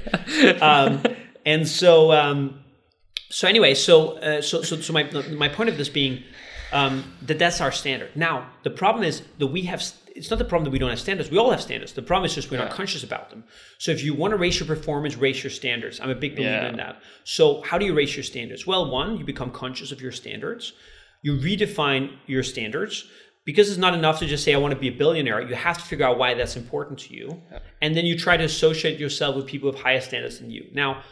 Um, 0.61 1.03
and 1.45 1.67
so, 1.67 2.13
um, 2.13 2.61
so 3.29 3.47
anyway, 3.49 3.73
so 3.73 4.17
uh, 4.19 4.41
so 4.41 4.61
so 4.61 4.77
so 4.79 4.93
my 4.93 5.03
my 5.31 5.49
point 5.49 5.69
of 5.69 5.77
this 5.77 5.89
being 5.89 6.23
um, 6.71 7.03
that 7.23 7.37
that's 7.37 7.59
our 7.59 7.71
standard. 7.73 8.15
Now 8.15 8.47
the 8.63 8.69
problem 8.69 9.03
is 9.03 9.23
that 9.39 9.47
we 9.47 9.63
have. 9.63 9.83
It's 10.15 10.29
not 10.29 10.39
the 10.39 10.45
problem 10.45 10.65
that 10.65 10.71
we 10.71 10.79
don't 10.79 10.89
have 10.89 10.99
standards. 10.99 11.31
We 11.31 11.37
all 11.37 11.51
have 11.51 11.61
standards. 11.61 11.93
The 11.93 12.01
problem 12.01 12.25
is 12.25 12.35
just 12.35 12.51
we're 12.51 12.57
not 12.57 12.71
conscious 12.71 13.03
about 13.03 13.29
them. 13.29 13.43
So 13.79 13.91
if 13.91 14.03
you 14.03 14.13
want 14.13 14.31
to 14.31 14.37
raise 14.37 14.59
your 14.59 14.67
performance, 14.67 15.15
raise 15.15 15.43
your 15.43 15.51
standards. 15.51 15.99
I'm 15.99 16.09
a 16.09 16.15
big 16.15 16.35
believer 16.35 16.51
Yeah. 16.51 16.69
in 16.69 16.77
that. 16.77 17.01
So 17.23 17.61
how 17.61 17.77
do 17.77 17.85
you 17.85 17.93
raise 17.93 18.15
your 18.15 18.23
standards? 18.23 18.67
Well, 18.67 18.91
one, 18.91 19.17
you 19.17 19.23
become 19.25 19.51
conscious 19.51 19.91
of 19.91 20.01
your 20.01 20.11
standards. 20.11 20.73
You 21.23 21.37
redefine 21.37 22.11
your 22.27 22.43
standards 22.43 23.05
because 23.45 23.69
it's 23.69 23.77
not 23.77 23.93
enough 23.93 24.19
to 24.19 24.25
just 24.25 24.43
say 24.43 24.53
I 24.53 24.57
want 24.57 24.73
to 24.73 24.79
be 24.79 24.89
a 24.89 24.97
billionaire. 25.03 25.41
You 25.41 25.55
have 25.55 25.77
to 25.77 25.83
figure 25.85 26.05
out 26.05 26.17
why 26.17 26.33
that's 26.33 26.55
important 26.57 26.99
to 26.99 27.13
you, 27.15 27.41
and 27.81 27.95
then 27.95 28.05
you 28.05 28.17
try 28.17 28.37
to 28.37 28.43
associate 28.43 28.99
yourself 28.99 29.35
with 29.35 29.45
people 29.47 29.71
with 29.71 29.79
higher 29.79 30.01
standards 30.01 30.39
than 30.39 30.51
you. 30.51 30.65
Now, 30.73 31.03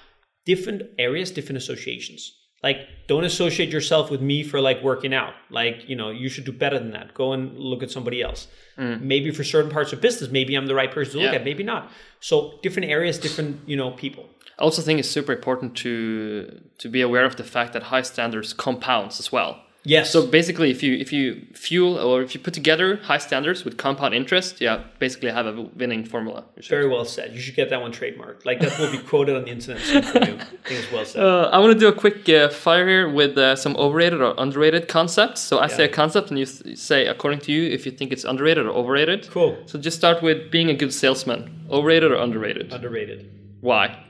different 0.46 0.84
areas, 0.98 1.32
different 1.32 1.58
associations. 1.58 2.36
Like, 2.62 2.88
don't 3.08 3.24
associate 3.24 3.70
yourself 3.70 4.12
with 4.12 4.22
me 4.22 4.44
for 4.44 4.60
like 4.60 4.84
working 4.84 5.14
out. 5.14 5.34
Like, 5.50 5.88
you 5.88 5.96
know, 5.96 6.10
you 6.10 6.28
should 6.30 6.46
do 6.46 6.52
better 6.52 6.78
than 6.78 6.92
that. 6.92 7.14
Go 7.14 7.32
and 7.34 7.58
look 7.58 7.82
at 7.84 7.90
somebody 7.90 8.22
else. 8.22 8.48
Mm. 8.78 9.02
Maybe 9.02 9.32
for 9.32 9.44
certain 9.44 9.72
parts 9.72 9.94
of 9.94 10.02
business, 10.02 10.30
maybe 10.30 10.56
I'm 10.56 10.68
the 10.68 10.76
right 10.76 10.92
person 10.92 11.14
to 11.14 11.20
look 11.20 11.32
Yeah. 11.34 11.40
at. 11.40 11.46
Maybe 11.46 11.64
not. 11.64 11.92
So 12.20 12.60
different 12.62 12.90
areas, 12.90 13.18
different 13.18 13.62
you 13.68 13.78
know 13.78 13.92
people. 13.92 14.30
I 14.58 14.62
also 14.64 14.82
think 14.82 15.00
it's 15.00 15.10
super 15.10 15.32
important 15.32 15.76
to 15.78 16.62
to 16.80 16.90
be 16.90 17.02
aware 17.02 17.26
of 17.26 17.36
the 17.38 17.44
fact 17.46 17.72
that 17.74 17.84
high 17.84 18.02
standards 18.04 18.54
compounds 18.54 19.20
as 19.20 19.32
well. 19.32 19.62
Yes. 19.84 20.12
So 20.12 20.28
basically, 20.28 20.72
if 20.72 20.84
you 20.84 20.94
if 20.98 21.14
you 21.14 21.48
fuel 21.54 21.98
or 21.98 22.22
if 22.22 22.36
you 22.36 22.42
put 22.42 22.54
together 22.54 22.98
high 22.98 23.18
standards 23.18 23.64
with 23.64 23.78
compound 23.78 24.14
interest, 24.14 24.60
yeah, 24.60 24.84
basically 25.00 25.32
have 25.32 25.46
a 25.46 25.62
winning 25.62 26.04
formula. 26.06 26.44
Very 26.68 26.88
well 26.88 27.06
said. 27.06 27.34
You 27.34 27.40
should 27.40 27.56
get 27.56 27.70
that 27.70 27.82
one 27.82 27.94
trademarked. 27.94 28.46
Like 28.46 28.60
that 28.60 28.78
will 28.78 28.92
be 28.92 28.98
quoted 28.98 29.38
on 29.38 29.44
the 29.44 29.52
internet. 29.52 29.82
soon 29.82 30.04
for 30.04 30.18
you. 30.18 30.36
I 30.36 30.44
think 30.44 30.84
it's 30.84 30.92
well 30.92 31.06
said. 31.06 31.24
Uh, 31.24 31.50
I 31.54 31.60
want 31.60 31.74
to 31.74 31.80
do 31.80 31.88
a 31.88 31.94
quick 31.94 32.28
uh, 32.28 32.50
fire 32.50 32.88
here 32.88 33.10
with 33.10 33.38
uh, 33.38 33.56
some 33.56 33.76
overrated 33.78 34.22
or 34.22 34.36
underrated 34.38 34.90
concepts. 34.90 35.40
So 35.40 35.60
I 35.60 35.68
say 35.68 35.86
a 35.86 35.90
concept, 35.90 36.30
and 36.30 36.38
you 36.38 36.46
say 36.46 37.08
according 37.08 37.40
to 37.42 37.52
you 37.52 37.72
if 37.72 37.86
you 37.86 37.92
think 37.92 38.12
it's 38.12 38.26
underrated 38.26 38.66
or 38.66 38.72
overrated. 38.72 39.30
Cool. 39.32 39.58
So 39.66 39.80
just 39.80 39.98
start 39.98 40.22
with 40.22 40.52
being 40.52 40.70
a 40.70 40.74
good 40.74 40.94
salesman. 40.94 41.56
Overrated 41.72 42.12
or 42.12 42.16
underrated? 42.16 42.74
Underrated. 42.74 43.32
Why? 43.62 44.04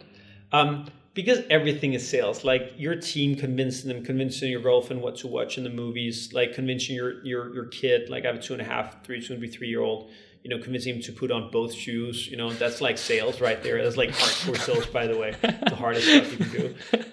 Um, 0.51 0.87
because 1.21 1.43
everything 1.49 1.93
is 1.93 2.07
sales. 2.07 2.45
Like 2.45 2.73
your 2.77 2.95
team 2.95 3.35
convincing 3.35 3.89
them, 3.89 4.05
convincing 4.05 4.49
your 4.49 4.61
girlfriend 4.61 5.01
what 5.01 5.17
to 5.17 5.27
watch 5.27 5.57
in 5.57 5.65
the 5.65 5.69
movies, 5.69 6.31
like 6.33 6.53
convincing 6.53 6.95
your 6.95 7.23
your 7.25 7.53
your 7.53 7.65
kid. 7.65 8.09
Like 8.09 8.23
I 8.23 8.27
have 8.27 8.37
a 8.37 8.41
two 8.41 8.53
and 8.53 8.61
a 8.61 8.65
half, 8.65 9.03
three, 9.03 9.21
soon 9.21 9.35
to 9.37 9.41
be 9.41 9.49
three 9.49 9.67
year 9.67 9.81
old. 9.81 10.09
You 10.43 10.49
know, 10.49 10.63
convincing 10.63 10.95
him 10.95 11.01
to 11.01 11.11
put 11.11 11.31
on 11.31 11.51
both 11.51 11.73
shoes. 11.73 12.27
You 12.27 12.37
know, 12.37 12.53
that's 12.53 12.79
like 12.79 12.97
sales 12.97 13.41
right 13.41 13.61
there. 13.61 13.83
That's 13.83 13.97
like 13.97 14.11
hardcore 14.11 14.57
sales, 14.65 14.85
by 14.85 15.05
the 15.05 15.17
way. 15.17 15.35
The 15.41 15.75
hardest 15.75 16.07
stuff 16.07 16.31
you 16.31 16.37
can 16.37 16.51
do. 16.51 16.75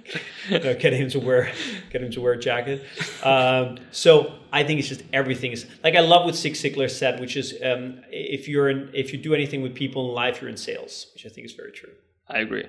You 0.48 0.60
know, 0.60 0.74
getting 0.74 1.02
him 1.02 1.10
to 1.10 1.18
wear, 1.18 1.52
get 1.90 2.04
him 2.04 2.12
to 2.12 2.20
wear 2.20 2.34
a 2.34 2.38
jacket. 2.38 2.84
Um, 3.24 3.78
so 3.90 4.38
I 4.52 4.62
think 4.62 4.78
it's 4.78 4.88
just 4.88 5.02
everything 5.12 5.50
is 5.50 5.66
like 5.82 5.96
I 5.96 6.00
love 6.00 6.24
what 6.24 6.36
Zig 6.36 6.52
Ziglar 6.52 6.88
said, 6.88 7.18
which 7.18 7.36
is 7.36 7.52
um, 7.64 8.00
if 8.12 8.46
you're 8.46 8.70
in, 8.70 8.88
if 8.94 9.12
you 9.12 9.18
do 9.18 9.34
anything 9.34 9.60
with 9.60 9.74
people 9.74 10.08
in 10.08 10.14
life, 10.14 10.40
you're 10.40 10.48
in 10.48 10.56
sales, 10.56 11.08
which 11.14 11.26
I 11.26 11.30
think 11.30 11.46
is 11.46 11.52
very 11.52 11.72
true. 11.72 11.90
I 12.28 12.38
agree. 12.38 12.66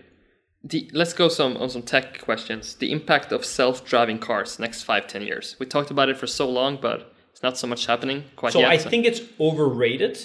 The, 0.70 0.90
let's 0.94 1.14
go 1.14 1.28
some 1.30 1.56
on 1.58 1.70
some 1.70 1.84
tech 1.84 2.20
questions. 2.22 2.76
The 2.76 2.92
impact 2.92 3.32
of 3.32 3.46
self-driving 3.46 4.20
cars 4.20 4.60
next 4.60 4.84
five, 4.84 5.08
ten 5.08 5.22
years. 5.22 5.56
We 5.60 5.66
talked 5.66 5.92
about 5.92 6.10
it 6.10 6.18
for 6.18 6.28
so 6.28 6.50
long, 6.50 6.78
but 6.82 7.14
it's 7.32 7.44
not 7.44 7.58
so 7.58 7.68
much 7.68 7.86
happening 7.86 8.24
quite 8.36 8.54
So 8.54 8.60
yet. 8.60 8.70
I 8.72 8.78
think 8.78 9.06
it's 9.06 9.22
overrated. 9.40 10.16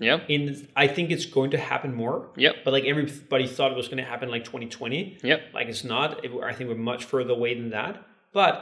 yeah, 0.00 0.20
In 0.28 0.66
I 0.74 0.86
think 0.88 1.10
it's 1.10 1.26
going 1.26 1.50
to 1.50 1.58
happen 1.58 1.94
more. 1.94 2.30
Yep. 2.36 2.54
But 2.64 2.72
like 2.72 2.84
everybody 2.84 3.46
thought 3.46 3.70
it 3.70 3.76
was 3.76 3.88
going 3.88 4.02
to 4.04 4.10
happen 4.12 4.30
like 4.30 4.44
2020. 4.44 5.18
Yep. 5.22 5.40
Like 5.54 5.68
it's 5.68 5.84
not. 5.84 6.08
I 6.50 6.52
think 6.54 6.68
we're 6.70 6.76
much 6.92 7.04
further 7.04 7.34
away 7.34 7.52
than 7.54 7.70
that. 7.70 8.02
But 8.32 8.54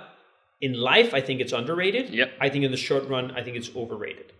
in 0.60 0.72
life, 0.74 1.14
I 1.14 1.20
think 1.20 1.40
it's 1.40 1.52
underrated. 1.52 2.10
Yep. 2.10 2.32
I 2.40 2.48
think 2.50 2.64
in 2.64 2.70
the 2.72 2.76
short 2.88 3.08
run, 3.08 3.30
I 3.38 3.42
think 3.44 3.56
it's 3.56 3.70
overrated. 3.74 4.32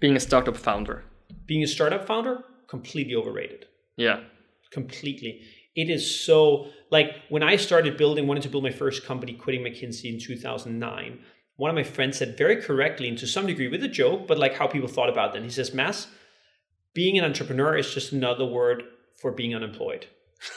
being 0.00 0.16
a 0.16 0.20
startup 0.20 0.56
founder. 0.56 1.04
Being 1.46 1.62
a 1.62 1.66
startup 1.76 2.06
founder, 2.06 2.44
completely 2.66 3.14
overrated. 3.14 3.66
Yeah, 3.96 4.20
completely. 4.70 5.42
It 5.76 5.90
is 5.90 6.20
so 6.24 6.68
like 6.90 7.10
when 7.28 7.42
I 7.42 7.56
started 7.56 7.96
building, 7.96 8.26
wanted 8.26 8.42
to 8.44 8.48
build 8.48 8.64
my 8.64 8.70
first 8.70 9.04
company, 9.04 9.32
quitting 9.34 9.62
McKinsey 9.62 10.12
in 10.12 10.18
2009. 10.20 11.18
One 11.56 11.70
of 11.70 11.74
my 11.74 11.82
friends 11.84 12.18
said 12.18 12.36
very 12.36 12.56
correctly, 12.62 13.08
and 13.08 13.16
to 13.18 13.26
some 13.26 13.46
degree 13.46 13.68
with 13.68 13.82
a 13.82 13.88
joke, 13.88 14.26
but 14.26 14.38
like 14.38 14.54
how 14.54 14.66
people 14.66 14.88
thought 14.88 15.08
about 15.08 15.32
that. 15.32 15.42
He 15.42 15.50
says, 15.50 15.72
"Mads, 15.74 16.08
being 16.94 17.18
an 17.18 17.24
entrepreneur 17.24 17.76
is 17.76 17.92
just 17.92 18.12
another 18.12 18.44
word 18.44 18.82
for 19.20 19.32
being 19.32 19.54
unemployed." 19.54 20.06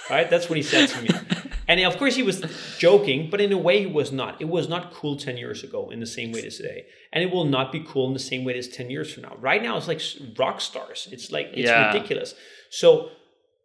Right? 0.09 0.29
That's 0.29 0.49
what 0.49 0.57
he 0.57 0.63
said 0.63 0.89
to 0.89 1.01
me. 1.01 1.09
And 1.69 1.79
of 1.81 1.97
course, 1.99 2.15
he 2.15 2.23
was 2.23 2.41
joking, 2.79 3.29
but 3.29 3.39
in 3.39 3.51
a 3.51 3.57
way, 3.57 3.81
he 3.81 3.85
was 3.85 4.11
not. 4.11 4.41
It 4.41 4.49
was 4.49 4.67
not 4.67 4.91
cool 4.91 5.15
10 5.17 5.37
years 5.37 5.63
ago 5.63 5.91
in 5.91 5.99
the 5.99 6.07
same 6.07 6.31
way 6.31 6.39
it 6.39 6.45
is 6.45 6.57
today. 6.57 6.87
And 7.13 7.23
it 7.23 7.29
will 7.31 7.45
not 7.45 7.71
be 7.71 7.81
cool 7.87 8.07
in 8.07 8.13
the 8.13 8.19
same 8.19 8.43
way 8.43 8.53
it 8.53 8.57
is 8.57 8.67
10 8.69 8.89
years 8.89 9.13
from 9.13 9.21
now. 9.21 9.35
Right 9.39 9.61
now, 9.61 9.77
it's 9.77 9.87
like 9.87 10.01
rock 10.39 10.61
stars. 10.61 11.07
It's 11.11 11.31
like, 11.31 11.49
it's 11.53 11.69
Yeah. 11.69 11.93
ridiculous. 11.93 12.33
So, 12.71 13.11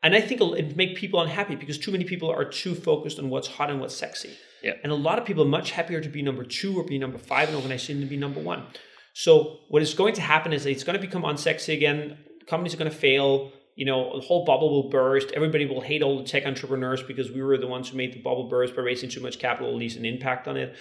and 0.05 0.15
I 0.15 0.21
think 0.21 0.41
it'll 0.41 0.77
make 0.77 0.97
people 0.97 1.21
unhappy 1.21 1.57
because 1.57 1.79
too 1.79 1.91
many 1.91 2.05
people 2.05 2.31
are 2.31 2.45
too 2.45 2.75
focused 2.75 3.19
on 3.19 3.31
what's 3.31 3.49
hot 3.49 3.71
and 3.71 3.81
what's 3.81 3.97
sexy. 3.97 4.31
Yeah. 4.63 4.75
And 4.83 4.93
a 4.93 4.95
lot 4.95 5.19
of 5.19 5.25
people 5.25 5.43
are 5.43 5.49
much 5.49 5.73
happier 5.73 6.01
to 6.01 6.09
be 6.09 6.23
number 6.23 6.45
two 6.45 6.79
or 6.79 6.85
be 6.85 6.99
number 6.99 7.19
five 7.19 7.49
in 7.49 7.55
an 7.55 7.61
organization 7.61 7.97
than 7.97 8.07
to 8.07 8.11
be 8.11 8.17
number 8.17 8.41
one. 8.41 8.67
So 9.15 9.59
what 9.69 9.83
is 9.83 9.95
going 9.95 10.15
to 10.15 10.21
happen 10.21 10.53
is 10.53 10.65
that 10.65 10.71
it's 10.71 10.85
going 10.85 10.99
to 10.99 11.01
become 11.01 11.23
unsexy 11.23 11.75
again. 11.75 12.19
Companies 12.47 12.75
are 12.75 12.77
going 12.77 12.91
to 12.91 12.97
fail. 12.97 13.51
you 13.77 13.85
know, 13.85 14.15
the 14.15 14.25
whole 14.25 14.45
bubble 14.45 14.71
will 14.71 14.91
burst. 14.91 15.33
Everybody 15.33 15.67
will 15.67 15.81
hate 15.81 16.03
all 16.03 16.19
the 16.19 16.25
tech 16.25 16.47
entrepreneurs 16.47 17.03
because 17.03 17.31
we 17.31 17.43
were 17.43 17.59
the 17.59 17.67
ones 17.67 17.89
who 17.89 17.97
made 17.97 18.13
the 18.13 18.21
bubble 18.21 18.49
burst 18.49 18.77
by 18.77 18.83
raising 18.83 19.11
too 19.11 19.21
much 19.21 19.39
capital, 19.39 19.71
at 19.71 19.77
least 19.77 19.97
an 19.97 20.05
impact 20.05 20.47
on 20.47 20.57
it. 20.57 20.77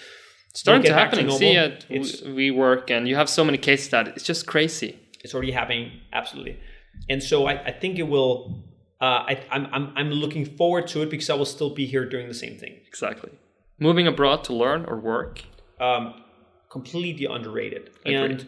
It's 0.50 0.60
starting 0.60 0.84
to 0.84 0.94
happen. 0.94 1.20
normal. 1.20 1.40
See 1.40 1.58
uh, 1.58 1.66
it. 1.66 1.86
It's- 1.90 2.22
WeWork, 2.22 2.92
and 2.92 3.08
you 3.08 3.16
have 3.16 3.30
so 3.30 3.44
many 3.44 3.58
cases 3.58 3.90
that 3.90 4.10
it's 4.10 4.24
just 4.24 4.46
crazy. 4.46 5.00
It's 5.24 5.34
already 5.34 5.52
happening, 5.52 6.02
absolutely. 6.12 6.60
And 7.10 7.24
so 7.24 7.48
I, 7.48 7.64
I 7.66 7.72
think 7.72 7.98
it 7.98 8.04
will. 8.04 8.64
Uh, 9.04 9.26
I, 9.32 9.44
I'm, 9.52 9.68
I'm 9.74 9.92
I'm 9.98 10.12
looking 10.12 10.46
forward 10.46 10.88
to 10.94 11.02
it 11.02 11.10
because 11.10 11.30
I 11.30 11.34
will 11.34 11.52
still 11.58 11.70
be 11.70 11.86
here 11.86 12.06
doing 12.06 12.30
the 12.30 12.40
same 12.46 12.56
thing. 12.58 12.76
Exactly. 12.88 13.32
Moving 13.78 14.08
abroad 14.08 14.46
to 14.46 14.54
learn 14.54 14.86
or 14.86 14.98
work. 14.98 15.42
Um, 15.78 16.14
completely 16.70 17.26
underrated. 17.26 17.90
Agreed. 18.06 18.16
And 18.16 18.48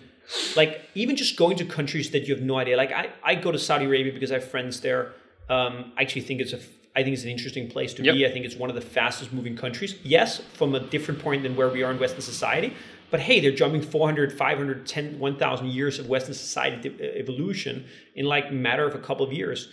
like 0.55 0.79
even 0.95 1.17
just 1.17 1.35
going 1.35 1.57
to 1.57 1.65
countries 1.65 2.11
that 2.11 2.21
you 2.25 2.33
have 2.35 2.41
no 2.41 2.55
idea. 2.57 2.77
Like 2.77 2.93
I, 2.93 3.09
I 3.21 3.35
go 3.35 3.51
to 3.51 3.59
Saudi 3.59 3.83
Arabia 3.83 4.13
because 4.13 4.31
I 4.31 4.35
have 4.35 4.49
friends 4.49 4.79
there. 4.79 5.11
Um, 5.49 5.91
I 5.97 6.03
actually 6.03 6.21
think 6.21 6.39
it's 6.39 6.53
a 6.53 6.59
I 6.95 7.03
think 7.03 7.15
it's 7.15 7.23
an 7.23 7.31
interesting 7.37 7.69
place 7.69 7.93
to 7.95 8.03
be. 8.03 8.25
I 8.25 8.31
think 8.31 8.45
it's 8.45 8.55
one 8.55 8.69
of 8.69 8.77
the 8.77 8.87
fastest 8.97 9.33
moving 9.33 9.57
countries. 9.57 9.95
Yes, 10.03 10.37
from 10.53 10.73
a 10.73 10.79
different 10.79 11.19
point 11.19 11.43
than 11.43 11.57
where 11.57 11.67
we 11.67 11.83
are 11.83 11.91
in 11.91 11.99
Western 11.99 12.21
society. 12.21 12.73
But 13.11 13.19
hey, 13.19 13.41
they're 13.41 13.51
jumping 13.51 13.81
400, 13.81 14.31
500, 14.31 14.87
10, 14.87 15.19
1,000 15.19 15.67
years 15.67 15.99
of 15.99 16.07
Western 16.07 16.33
society 16.33 16.95
evolution 17.01 17.85
in 18.15 18.25
like 18.25 18.49
a 18.51 18.53
matter 18.53 18.87
of 18.87 18.95
a 18.95 18.99
couple 18.99 19.25
of 19.25 19.33
years. 19.33 19.67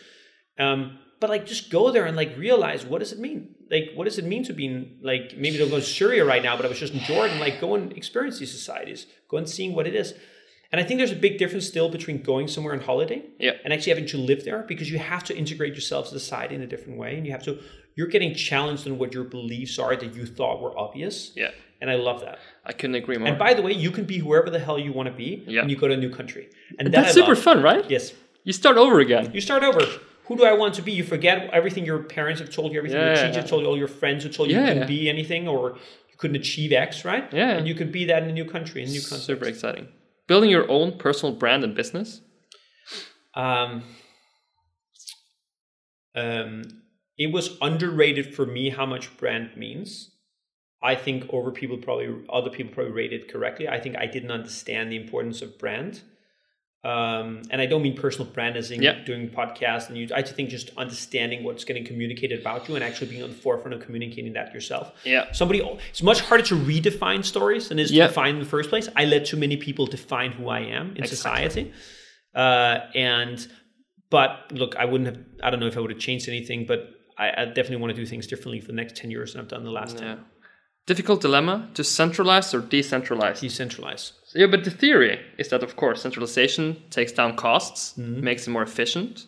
Um, 0.58 0.98
but 1.20 1.30
like 1.30 1.46
just 1.46 1.70
go 1.70 1.90
there 1.90 2.04
and 2.06 2.16
like 2.16 2.36
realize 2.36 2.84
what 2.84 2.98
does 2.98 3.12
it 3.12 3.18
mean? 3.18 3.54
Like 3.70 3.90
what 3.94 4.04
does 4.04 4.18
it 4.18 4.24
mean 4.24 4.44
to 4.44 4.52
be 4.52 4.66
in 4.66 4.98
like 5.02 5.36
maybe 5.36 5.56
don't 5.56 5.70
go 5.70 5.76
to 5.78 5.82
Syria 5.84 6.24
right 6.24 6.42
now, 6.42 6.56
but 6.56 6.66
I 6.66 6.68
was 6.68 6.78
just 6.78 6.92
in 6.94 7.00
Jordan, 7.00 7.38
like 7.38 7.60
go 7.60 7.74
and 7.74 7.92
experience 7.92 8.38
these 8.38 8.50
societies, 8.52 9.06
go 9.28 9.36
and 9.36 9.48
seeing 9.48 9.74
what 9.74 9.86
it 9.86 9.94
is. 9.94 10.14
And 10.72 10.80
I 10.80 10.84
think 10.84 10.98
there's 10.98 11.12
a 11.12 11.16
big 11.16 11.38
difference 11.38 11.66
still 11.68 11.88
between 11.90 12.22
going 12.22 12.48
somewhere 12.48 12.72
on 12.72 12.80
holiday 12.80 13.22
Yeah. 13.38 13.52
and 13.62 13.72
actually 13.74 13.90
having 13.90 14.06
to 14.06 14.16
live 14.16 14.44
there 14.44 14.64
because 14.66 14.90
you 14.90 14.98
have 14.98 15.22
to 15.24 15.36
integrate 15.36 15.74
yourself 15.74 16.08
to 16.08 16.14
the 16.14 16.20
society 16.20 16.54
in 16.54 16.62
a 16.62 16.66
different 16.66 16.98
way. 16.98 17.16
And 17.16 17.26
you 17.26 17.32
have 17.32 17.42
to 17.44 17.58
you're 17.94 18.06
getting 18.08 18.34
challenged 18.34 18.86
on 18.88 18.96
what 18.98 19.12
your 19.14 19.24
beliefs 19.24 19.78
are 19.78 19.94
that 19.94 20.14
you 20.16 20.24
thought 20.26 20.60
were 20.62 20.76
obvious. 20.78 21.32
Yeah. 21.36 21.50
And 21.80 21.90
I 21.90 21.96
love 21.96 22.20
that. 22.22 22.38
I 22.64 22.72
couldn't 22.72 22.94
agree 22.96 23.18
more. 23.18 23.28
And 23.28 23.38
by 23.38 23.54
the 23.54 23.60
way, 23.62 23.72
you 23.72 23.90
can 23.90 24.04
be 24.04 24.18
whoever 24.18 24.48
the 24.50 24.58
hell 24.58 24.78
you 24.78 24.92
want 24.92 25.08
to 25.08 25.12
be 25.14 25.44
Yeah. 25.46 25.60
when 25.60 25.68
you 25.70 25.76
go 25.76 25.88
to 25.88 25.94
a 25.94 25.96
new 25.96 26.10
country. 26.10 26.48
And 26.78 26.86
that 26.88 26.92
That's 26.92 27.14
super 27.14 27.36
fun, 27.36 27.62
right? 27.62 27.88
Yes. 27.90 28.12
You 28.44 28.52
start 28.52 28.76
over 28.76 28.98
again. 29.00 29.30
You 29.34 29.40
start 29.40 29.62
over. 29.62 29.82
Who 30.26 30.36
do 30.36 30.44
I 30.44 30.52
want 30.52 30.74
to 30.74 30.82
be? 30.82 30.92
You 30.92 31.04
forget 31.04 31.50
everything 31.52 31.84
your 31.84 32.00
parents 32.04 32.40
have 32.40 32.50
told 32.50 32.72
you, 32.72 32.78
everything 32.78 32.98
your 33.00 33.14
Yeah. 33.14 33.26
teacher 33.32 33.46
told 33.46 33.62
you, 33.62 33.68
all 33.68 33.76
your 33.76 33.88
friends 33.88 34.22
who 34.24 34.30
told 34.30 34.48
you 34.50 34.56
Yeah. 34.56 34.62
you 34.62 34.68
couldn't 34.72 34.86
be 34.88 35.08
anything 35.08 35.48
or 35.48 35.72
you 36.10 36.16
couldn't 36.16 36.36
achieve 36.36 36.72
X, 36.72 37.04
right? 37.04 37.30
Yeah. 37.32 37.50
And 37.56 37.66
you 37.66 37.74
could 37.74 37.90
be 37.90 38.04
that 38.06 38.22
in 38.22 38.28
a 38.30 38.32
new 38.32 38.44
country, 38.44 38.82
in 38.82 38.88
a 38.88 38.92
new 38.92 39.00
country. 39.00 39.18
Super 39.18 39.46
exciting. 39.46 39.88
Building 40.28 40.50
your 40.50 40.70
own 40.70 40.96
personal 40.98 41.34
brand 41.34 41.64
and 41.64 41.74
business. 41.74 42.20
Um, 43.34 43.82
um, 46.14 46.62
it 47.18 47.32
was 47.32 47.56
underrated 47.60 48.34
for 48.34 48.46
me 48.46 48.70
how 48.70 48.86
much 48.86 49.16
brand 49.16 49.56
means. 49.56 50.10
I 50.82 50.94
think 50.94 51.32
over 51.32 51.50
people 51.52 51.78
probably 51.78 52.08
other 52.28 52.50
people 52.50 52.72
probably 52.72 52.92
rated 52.92 53.28
correctly. 53.28 53.68
I 53.68 53.80
think 53.80 53.96
I 53.96 54.06
didn't 54.06 54.30
understand 54.32 54.90
the 54.90 54.96
importance 54.96 55.40
of 55.42 55.58
brand. 55.58 56.02
Um, 56.84 57.42
and 57.50 57.60
I 57.60 57.66
don't 57.66 57.80
mean 57.82 57.96
personal 57.96 58.26
brand 58.26 58.56
as 58.56 58.72
in 58.72 58.82
Yeah. 58.82 59.04
doing 59.04 59.28
podcasts 59.28 59.88
and 59.88 59.96
you. 59.96 60.08
I 60.12 60.20
just 60.22 60.34
think 60.34 60.50
just 60.50 60.70
understanding 60.76 61.44
what's 61.44 61.62
getting 61.64 61.84
communicated 61.84 62.40
about 62.40 62.68
you 62.68 62.74
and 62.74 62.82
actually 62.82 63.06
being 63.06 63.22
on 63.22 63.28
the 63.30 63.36
forefront 63.36 63.74
of 63.74 63.80
communicating 63.86 64.32
that 64.32 64.52
yourself. 64.52 64.92
Yeah. 65.04 65.30
Somebody, 65.30 65.60
it's 65.90 66.02
much 66.02 66.20
harder 66.22 66.42
to 66.44 66.56
redefine 66.56 67.24
stories 67.24 67.68
than 67.68 67.78
it 67.78 67.82
is 67.82 67.92
Yeah. 67.92 68.04
to 68.04 68.08
define 68.08 68.34
in 68.34 68.40
the 68.40 68.46
first 68.46 68.68
place. 68.68 68.88
I 68.96 69.04
let 69.04 69.26
too 69.26 69.36
many 69.36 69.56
people 69.56 69.86
define 69.86 70.32
who 70.32 70.48
I 70.48 70.60
am 70.60 70.90
in 70.96 71.04
Exactly. 71.04 71.06
society, 71.16 71.72
uh, 72.34 72.78
and 72.96 73.46
but 74.10 74.50
look, 74.52 74.74
I 74.76 74.84
wouldn't 74.84 75.06
have. 75.14 75.24
I 75.42 75.50
don't 75.50 75.60
know 75.60 75.66
if 75.68 75.76
I 75.76 75.80
would 75.80 75.90
have 75.90 76.00
changed 76.00 76.28
anything, 76.28 76.66
but 76.66 76.90
I, 77.16 77.42
I 77.42 77.44
definitely 77.46 77.76
want 77.76 77.94
to 77.94 78.00
do 78.02 78.04
things 78.06 78.26
differently 78.26 78.60
for 78.60 78.66
the 78.66 78.72
next 78.74 78.96
ten 78.96 79.10
years 79.10 79.32
than 79.32 79.40
I've 79.42 79.48
done 79.48 79.62
the 79.64 79.70
last 79.70 79.94
Yeah. 80.00 80.00
ten. 80.16 80.24
Difficult 80.86 81.20
dilemma 81.20 81.70
to 81.74 81.84
centralize 81.84 82.52
or 82.52 82.60
decentralize. 82.60 83.38
Decentralize. 83.40 84.12
Yeah, 84.34 84.46
but 84.46 84.64
the 84.64 84.70
theory 84.70 85.20
is 85.38 85.48
that, 85.48 85.62
of 85.62 85.76
course, 85.76 86.02
centralization 86.02 86.76
takes 86.90 87.12
down 87.12 87.36
costs, 87.36 87.94
Mm-hmm. 87.98 88.24
makes 88.24 88.46
it 88.46 88.50
more 88.50 88.62
efficient. 88.62 89.26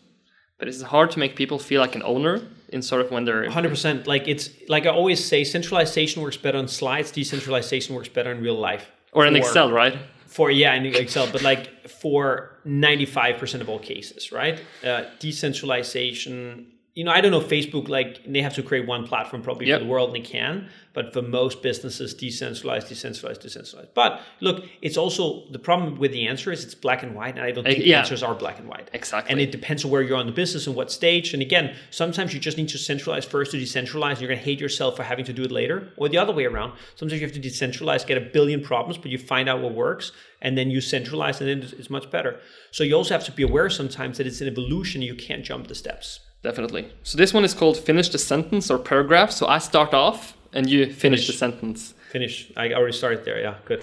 But 0.59 0.69
it's 0.69 0.83
hard 0.83 1.11
to 1.13 1.19
make 1.19 1.35
people 1.37 1.59
feel 1.59 1.81
like 1.81 1.95
an 1.97 2.03
owner 2.05 2.41
in 2.69 2.81
sort 2.83 3.01
of 3.05 3.11
when 3.11 3.25
they're. 3.25 3.51
Hundred 3.51 3.71
percent. 3.71 4.07
Like 4.07 4.29
it's 4.29 4.51
like 4.69 4.87
I 4.87 4.91
always 4.91 5.23
say, 5.25 5.45
centralization 5.45 6.23
works 6.23 6.37
better 6.37 6.59
on 6.59 6.69
slides. 6.69 7.11
Decentralization 7.11 7.95
works 7.95 8.09
better 8.09 8.31
in 8.33 8.41
real 8.41 8.59
life. 8.71 8.91
Or 9.13 9.27
in 9.27 9.35
For- 9.35 9.39
Excel, 9.39 9.71
right? 9.73 9.97
for 10.27 10.51
yeah 10.51 10.75
in 10.75 10.85
excel 10.87 11.29
but 11.31 11.43
like 11.43 11.89
for 11.89 12.51
95% 12.67 13.61
of 13.61 13.69
all 13.69 13.79
cases 13.79 14.33
right 14.33 14.61
uh, 14.83 15.05
decentralization 15.21 16.67
you 16.95 17.03
know 17.05 17.11
i 17.11 17.21
don't 17.21 17.33
know 17.33 17.41
facebook 17.41 17.89
like 17.89 18.21
they 18.27 18.41
have 18.43 18.55
to 18.55 18.63
create 18.63 18.87
one 18.87 19.07
platform 19.07 19.43
probably 19.43 19.67
Yep. 19.67 19.79
for 19.81 19.85
the 19.85 19.91
world 19.91 20.15
and 20.15 20.17
they 20.25 20.29
can 20.29 20.69
but 20.93 21.13
for 21.13 21.23
most 21.23 21.61
businesses 21.63 22.15
decentralized 22.15 22.89
decentralized 22.89 23.41
decentralized 23.41 23.89
but 23.95 24.21
look 24.41 24.65
it's 24.81 24.97
also 24.97 25.45
the 25.51 25.59
problem 25.59 25.99
with 25.99 26.13
the 26.13 26.27
answer 26.29 26.53
is 26.53 26.65
it's 26.65 26.75
black 26.75 27.03
and 27.03 27.15
white 27.17 27.35
and 27.35 27.43
i 27.45 27.51
don't 27.51 27.65
think 27.65 27.79
the 27.79 27.87
yeah. 27.87 27.99
answers 28.01 28.23
are 28.23 28.35
black 28.35 28.59
and 28.61 28.69
white 28.69 28.89
Exactly. 28.93 29.31
and 29.33 29.41
it 29.41 29.51
depends 29.51 29.85
on 29.85 29.91
where 29.91 30.03
you're 30.03 30.17
on 30.17 30.27
the 30.27 30.33
business 30.33 30.67
and 30.69 30.77
what 30.77 30.93
stage. 30.93 31.35
And 31.35 31.43
again, 31.43 31.75
sometimes 31.91 32.33
you 32.33 32.39
just 32.39 32.57
need 32.57 32.69
to 32.69 32.79
centralize 32.79 33.25
first 33.25 33.51
to 33.53 33.57
decentralize. 33.57 34.11
And 34.13 34.21
you're 34.21 34.29
going 34.29 34.39
to 34.39 34.45
hate 34.45 34.61
yourself 34.61 34.95
for 34.97 35.03
having 35.03 35.25
to 35.25 35.33
do 35.33 35.43
it 35.43 35.51
later, 35.51 35.89
or 35.97 36.09
the 36.09 36.19
other 36.19 36.33
way 36.33 36.45
around. 36.45 36.75
Sometimes 36.95 37.21
you 37.21 37.27
have 37.27 37.35
to 37.35 37.41
decentralize, 37.41 38.07
get 38.07 38.19
a 38.19 38.21
billion 38.21 38.63
problems, 38.63 38.99
but 38.99 39.11
you 39.11 39.19
find 39.19 39.49
out 39.49 39.61
what 39.63 39.75
works, 39.75 40.13
and 40.41 40.57
then 40.57 40.71
you 40.71 40.81
centralize, 40.81 41.41
and 41.41 41.49
then 41.51 41.59
it's 41.79 41.91
much 41.91 42.11
better. 42.11 42.39
So 42.71 42.85
you 42.85 42.95
also 42.95 43.15
have 43.15 43.25
to 43.25 43.33
be 43.33 43.43
aware 43.43 43.69
sometimes 43.71 44.19
that 44.19 44.27
it's 44.27 44.41
an 44.41 44.47
evolution. 44.49 45.03
You 45.03 45.15
can't 45.17 45.45
jump 45.45 45.67
the 45.67 45.75
steps. 45.75 46.21
Definitely. 46.45 46.85
So 47.03 47.17
this 47.19 47.33
one 47.35 47.45
is 47.45 47.55
called 47.55 47.77
finish 47.79 48.09
the 48.11 48.19
sentence 48.19 48.71
or 48.71 48.79
paragraph. 48.79 49.31
So 49.33 49.47
I 49.49 49.59
start 49.59 49.93
off 49.95 50.37
and 50.53 50.69
you 50.71 50.85
finish, 50.87 51.01
Finish. 51.01 51.27
the 51.27 51.33
sentence. 51.33 51.95
Finish. 52.13 52.53
I 52.57 52.73
already 52.75 52.93
started 52.97 53.25
there. 53.25 53.41
Yeah, 53.41 53.57
good. 53.65 53.83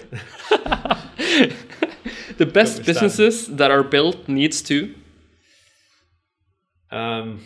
The 2.38 2.46
best 2.46 2.84
businesses 2.86 3.46
that 3.48 3.70
are 3.70 3.82
built 3.82 4.26
needs 4.26 4.62
to. 4.62 4.94
um, 6.90 7.40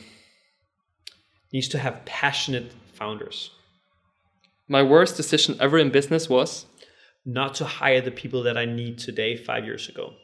needs 1.52 1.68
to 1.68 1.78
have 1.78 2.04
passionate 2.04 2.72
founders, 2.94 3.50
My 4.68 4.82
worst 4.82 5.16
decision 5.16 5.56
ever 5.60 5.78
in 5.78 5.90
business 5.90 6.28
was 6.28 6.66
not 7.24 7.54
to 7.56 7.64
hire 7.64 8.00
the 8.00 8.10
people 8.22 8.42
that 8.44 8.56
I 8.56 8.64
need 8.64 8.98
today 8.98 9.36
five 9.36 9.64
years 9.64 9.88
ago. 9.88 10.14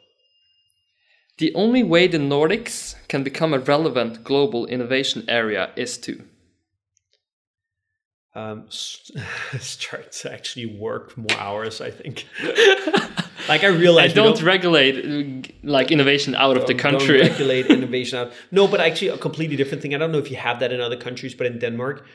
The 1.37 1.53
only 1.55 1.83
way 1.83 2.07
the 2.07 2.19
Nordics 2.19 2.95
can 3.07 3.23
become 3.23 3.53
a 3.53 3.59
relevant 3.59 4.23
global 4.23 4.65
innovation 4.67 5.25
area 5.27 5.71
is 5.75 5.97
to. 5.99 6.23
um, 8.35 8.65
start 9.59 10.11
to 10.11 10.31
actually 10.33 10.65
work 10.65 11.17
more 11.17 11.37
hours. 11.39 11.81
I 11.81 11.91
think. 11.91 12.25
like 13.47 13.63
I 13.63 13.67
realize 13.67 14.11
And 14.13 14.21
we 14.25 14.31
don't 14.33 14.41
regulate 14.41 14.95
uh, 15.05 15.51
like 15.63 15.91
innovation 15.91 16.35
out 16.35 16.57
of 16.57 16.65
the 16.65 16.73
country. 16.73 17.19
don't 17.19 17.29
regulate 17.31 17.67
innovation 17.67 18.19
out. 18.19 18.33
No, 18.51 18.67
but 18.67 18.79
actually 18.81 19.09
a 19.09 19.17
completely 19.17 19.55
different 19.55 19.81
thing. 19.81 19.93
I 19.93 19.97
don't 19.97 20.11
know 20.11 20.17
if 20.17 20.31
you 20.31 20.37
have 20.37 20.59
that 20.59 20.71
in 20.71 20.81
other 20.81 20.97
countries, 20.97 21.35
but 21.35 21.45
in 21.47 21.59
Denmark, 21.59 22.05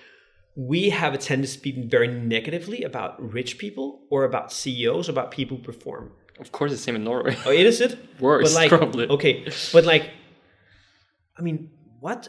we 0.57 0.91
have 0.91 1.15
a 1.15 1.19
tendency 1.19 1.53
to 1.53 1.59
speak 1.61 1.91
very 1.91 2.09
negatively 2.09 2.83
about 2.83 3.21
rich 3.33 3.59
people 3.59 4.01
or 4.11 4.25
about 4.25 4.53
CEOs, 4.53 5.09
about 5.09 5.31
people 5.31 5.57
who 5.57 5.63
perform. 5.63 6.11
Of 6.41 6.53
course, 6.53 6.73
it's 6.73 6.81
the 6.81 6.85
same 6.85 6.97
in 6.97 7.05
Norway. 7.05 7.37
Oh, 7.45 7.51
it 7.51 7.67
is 7.67 7.81
it 7.81 7.99
Worse, 8.21 8.53
but 8.53 8.61
like, 8.61 8.69
probably. 8.71 9.09
Okay, 9.09 9.51
but 9.73 9.85
like, 9.85 10.11
I 11.39 11.43
mean, 11.43 11.71
what 12.01 12.29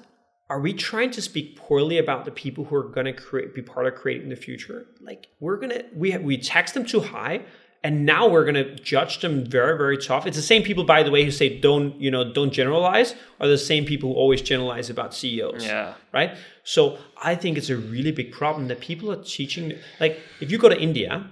are 0.49 0.59
we 0.59 0.73
trying 0.73 1.11
to 1.11 1.21
speak 1.21 1.55
poorly 1.57 1.97
about 1.97 2.25
the 2.25 2.31
people 2.31 2.65
who 2.65 2.75
are 2.75 2.89
going 2.89 3.05
to 3.05 3.13
create, 3.13 3.53
be 3.53 3.61
part 3.61 3.85
of 3.85 3.95
creating 3.95 4.29
the 4.29 4.35
future? 4.35 4.87
Like, 5.01 5.27
we're 5.39 5.57
gonna 5.57 5.83
we 5.95 6.17
we 6.17 6.37
tax 6.37 6.71
them 6.71 6.85
too 6.85 6.99
high, 7.01 7.43
and 7.83 8.05
now 8.05 8.27
we're 8.27 8.45
gonna 8.45 8.75
judge 8.75 9.21
them 9.21 9.45
very 9.45 9.77
very 9.77 9.97
tough. 9.97 10.25
It's 10.25 10.37
the 10.37 10.43
same 10.43 10.63
people, 10.63 10.83
by 10.85 11.03
the 11.03 11.11
way, 11.11 11.23
who 11.23 11.31
say 11.31 11.59
don't 11.59 11.99
you 12.01 12.09
know 12.11 12.31
don't 12.33 12.51
generalize, 12.51 13.15
are 13.39 13.47
the 13.47 13.57
same 13.57 13.85
people 13.85 14.13
who 14.13 14.15
always 14.19 14.41
generalize 14.41 14.89
about 14.89 15.13
CEOs 15.13 15.63
Yeah. 15.65 15.93
right? 16.13 16.35
So 16.63 16.97
I 17.21 17.35
think 17.35 17.57
it's 17.57 17.69
a 17.69 17.77
really 17.77 18.11
big 18.11 18.31
problem 18.31 18.67
that 18.69 18.79
people 18.79 19.11
are 19.11 19.23
teaching. 19.23 19.73
Like, 19.99 20.19
if 20.39 20.51
you 20.51 20.57
go 20.57 20.69
to 20.69 20.79
India 20.79 21.29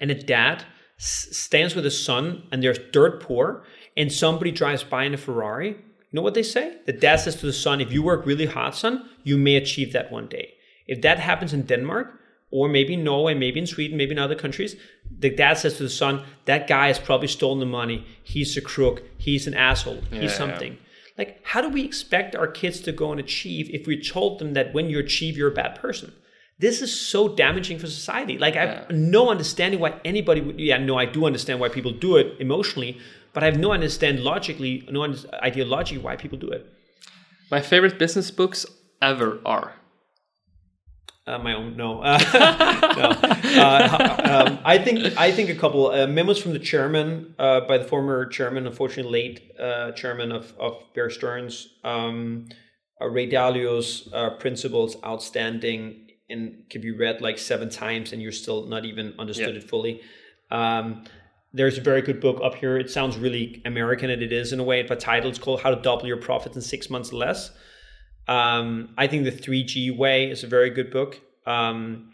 and 0.00 0.10
a 0.10 0.14
dad 0.14 0.64
s- 0.98 1.28
stands 1.32 1.74
with 1.74 1.84
his 1.84 2.02
son 2.02 2.42
and 2.50 2.62
they're 2.62 2.74
dirt 2.92 3.20
poor, 3.20 3.64
and 3.96 4.12
somebody 4.12 4.50
drives 4.50 4.82
by 4.84 5.04
in 5.04 5.14
a 5.14 5.16
Ferrari, 5.16 5.68
you 5.68 6.14
know 6.14 6.22
what 6.22 6.34
they 6.34 6.42
say? 6.42 6.76
The 6.86 6.92
dad 6.92 7.16
says 7.16 7.36
to 7.36 7.46
the 7.46 7.52
son, 7.52 7.80
"If 7.80 7.92
you 7.92 8.02
work 8.02 8.24
really 8.24 8.46
hard, 8.46 8.74
son, 8.74 9.08
you 9.24 9.36
may 9.36 9.56
achieve 9.56 9.92
that 9.92 10.10
one 10.10 10.26
day." 10.26 10.54
If 10.86 11.02
that 11.02 11.18
happens 11.18 11.52
in 11.52 11.62
Denmark, 11.66 12.14
or 12.50 12.66
maybe 12.68 12.94
in 12.94 13.04
Norway, 13.04 13.34
maybe 13.34 13.60
in 13.60 13.66
Sweden, 13.66 13.98
maybe 13.98 14.12
in 14.12 14.18
other 14.18 14.34
countries, 14.34 14.74
the 15.20 15.28
dad 15.28 15.54
says 15.58 15.76
to 15.76 15.82
the 15.82 15.90
son, 15.90 16.22
"That 16.46 16.66
guy 16.66 16.86
has 16.86 16.98
probably 16.98 17.28
stolen 17.28 17.58
the 17.60 17.66
money. 17.66 18.06
He's 18.22 18.56
a 18.56 18.62
crook. 18.62 19.02
He's 19.18 19.46
an 19.46 19.52
asshole. 19.54 20.00
He's 20.10 20.22
Yeah. 20.32 20.38
something." 20.38 20.78
Like, 21.18 21.40
how 21.42 21.60
do 21.60 21.68
we 21.68 21.82
expect 21.84 22.34
our 22.36 22.46
kids 22.46 22.80
to 22.82 22.92
go 22.92 23.10
and 23.10 23.20
achieve 23.20 23.68
if 23.70 23.86
we 23.86 24.00
told 24.00 24.38
them 24.38 24.54
that 24.54 24.72
when 24.72 24.88
you 24.88 24.98
achieve, 24.98 25.36
you're 25.36 25.50
a 25.50 25.62
bad 25.62 25.74
person? 25.74 26.12
This 26.60 26.82
is 26.82 26.92
so 26.98 27.28
damaging 27.28 27.78
for 27.78 27.86
society. 27.86 28.36
Like, 28.36 28.56
I 28.56 28.66
have 28.66 28.90
no 28.90 29.30
understanding 29.30 29.78
why 29.78 30.00
anybody 30.04 30.40
would. 30.40 30.58
Yeah, 30.58 30.78
no, 30.78 30.98
I 30.98 31.04
do 31.04 31.24
understand 31.24 31.60
why 31.60 31.68
people 31.68 31.92
do 31.92 32.16
it 32.16 32.34
emotionally, 32.40 32.98
but 33.32 33.44
I 33.44 33.46
have 33.46 33.58
no 33.58 33.72
understand 33.72 34.20
logically, 34.20 34.86
no 34.90 35.00
ideologically 35.00 36.02
why 36.02 36.16
people 36.16 36.36
do 36.38 36.48
it. 36.48 36.66
My 37.50 37.60
favorite 37.60 37.98
business 37.98 38.30
books 38.32 38.66
ever 39.00 39.40
are. 39.46 39.74
Uh, 41.28 41.38
my 41.38 41.54
own, 41.54 41.76
no. 41.76 42.00
Uh, 42.00 42.18
no. 42.96 43.60
Uh, 43.60 44.46
um, 44.48 44.58
I 44.64 44.78
think 44.78 45.16
I 45.18 45.30
think 45.30 45.50
a 45.50 45.54
couple 45.54 45.90
uh, 45.90 46.06
memos 46.06 46.38
from 46.38 46.54
the 46.54 46.58
chairman 46.58 47.34
uh, 47.38 47.60
by 47.60 47.76
the 47.76 47.84
former 47.84 48.24
chairman, 48.26 48.66
unfortunately 48.66 49.12
late 49.12 49.52
uh, 49.60 49.92
chairman 49.92 50.32
of 50.32 50.54
of 50.58 50.82
Bear 50.94 51.10
Stearns. 51.10 51.68
Um, 51.84 52.48
Ray 53.00 53.28
Dalio's 53.30 54.08
principles 54.40 54.96
outstanding 55.04 56.07
and 56.30 56.64
can 56.70 56.80
be 56.80 56.90
read 56.90 57.20
like 57.20 57.38
seven 57.38 57.70
times, 57.70 58.12
and 58.12 58.20
you're 58.20 58.32
still 58.32 58.66
not 58.66 58.84
even 58.84 59.14
understood 59.18 59.56
it 59.56 59.68
fully. 59.68 60.02
Um, 60.50 61.04
there's 61.52 61.78
a 61.78 61.80
very 61.80 62.02
good 62.02 62.20
book 62.20 62.40
up 62.42 62.54
here. 62.54 62.76
It 62.76 62.90
sounds 62.90 63.16
really 63.16 63.62
American, 63.64 64.10
and 64.10 64.22
it 64.22 64.32
is 64.32 64.52
in 64.52 64.60
a 64.60 64.64
way. 64.64 64.82
But 64.82 65.00
title 65.00 65.30
it's 65.30 65.38
called 65.38 65.62
"How 65.62 65.74
to 65.74 65.80
Double 65.80 66.06
Your 66.06 66.18
Profits 66.18 66.56
in 66.56 66.62
Six 66.62 66.90
Months 66.90 67.12
Less." 67.12 67.50
Um, 68.28 68.90
I 68.98 69.06
think 69.06 69.24
the 69.24 69.32
3G 69.32 69.96
Way 69.96 70.30
is 70.30 70.44
a 70.44 70.46
very 70.46 70.68
good 70.68 70.90
book. 70.90 71.18
Um, 71.46 72.12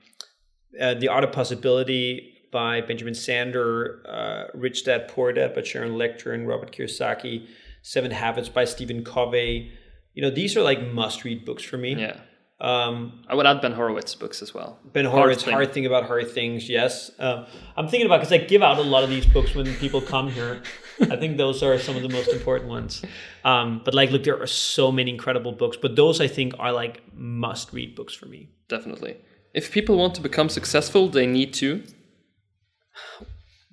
uh, 0.81 0.95
the 0.95 1.09
Art 1.09 1.25
of 1.25 1.33
Possibility 1.33 2.35
by 2.53 2.81
Benjamin 2.81 3.15
Zander, 3.15 3.99
uh, 4.09 4.45
Rich 4.55 4.85
Dad 4.85 5.09
Poor 5.09 5.33
Dad 5.33 5.55
by 5.55 5.63
Sharon 5.63 5.95
Lechter 5.95 6.33
and 6.33 6.47
Robert 6.47 6.71
Kiyosaki, 6.71 7.49
Seven 7.83 8.13
Habits 8.13 8.49
by 8.49 8.65
Stephen 8.65 9.03
Covey. 9.03 9.73
You 10.15 10.23
know, 10.23 10.31
these 10.31 10.57
are 10.57 10.63
like 10.63 10.81
must-read 10.81 11.45
books 11.45 11.65
for 11.65 11.77
me. 11.77 11.97
Yeah. 11.97 12.17
Um, 12.61 13.25
I 13.29 13.35
would 13.35 13.47
add 13.47 13.61
Ben 13.61 13.73
Horowitz 13.73 14.15
books 14.15 14.41
as 14.41 14.55
well. 14.55 14.79
Ben 14.93 15.05
Horowitz, 15.05 15.43
hard, 15.43 15.55
hard 15.55 15.73
thing 15.73 15.87
about 15.87 16.07
hard 16.07 16.31
things. 16.31 16.69
Yes, 16.69 17.11
uh, 17.19 17.47
I'm 17.77 17.89
thinking 17.89 18.07
about 18.07 18.21
because 18.21 18.33
I 18.33 18.39
give 18.39 18.63
out 18.63 18.79
a 18.79 18.83
lot 18.83 19.03
of 19.03 19.11
these 19.11 19.27
books 19.27 19.55
when 19.55 19.67
people 19.77 20.01
come 20.01 20.31
here. 20.31 20.63
I 21.01 21.17
think 21.17 21.37
those 21.37 21.63
are 21.63 21.79
some 21.79 21.97
of 21.97 22.03
the 22.03 22.09
most 22.09 22.29
important 22.29 22.71
ones. 22.71 23.03
Um, 23.45 23.83
but 23.85 23.93
like, 23.93 24.11
look, 24.11 24.23
there 24.23 24.41
are 24.41 24.47
so 24.47 24.93
many 24.93 25.11
incredible 25.11 25.53
books, 25.53 25.77
but 25.77 25.97
those 25.97 26.21
I 26.21 26.29
think 26.29 26.55
are 26.59 26.73
like 26.73 27.03
must-read 27.13 27.97
books 27.97 28.15
for 28.15 28.27
me. 28.27 28.51
Definitely. 28.69 29.17
If 29.53 29.73
people 29.73 29.97
want 29.97 30.15
to 30.15 30.21
become 30.21 30.49
successful, 30.49 31.09
they 31.09 31.27
need 31.27 31.53
to 31.55 31.83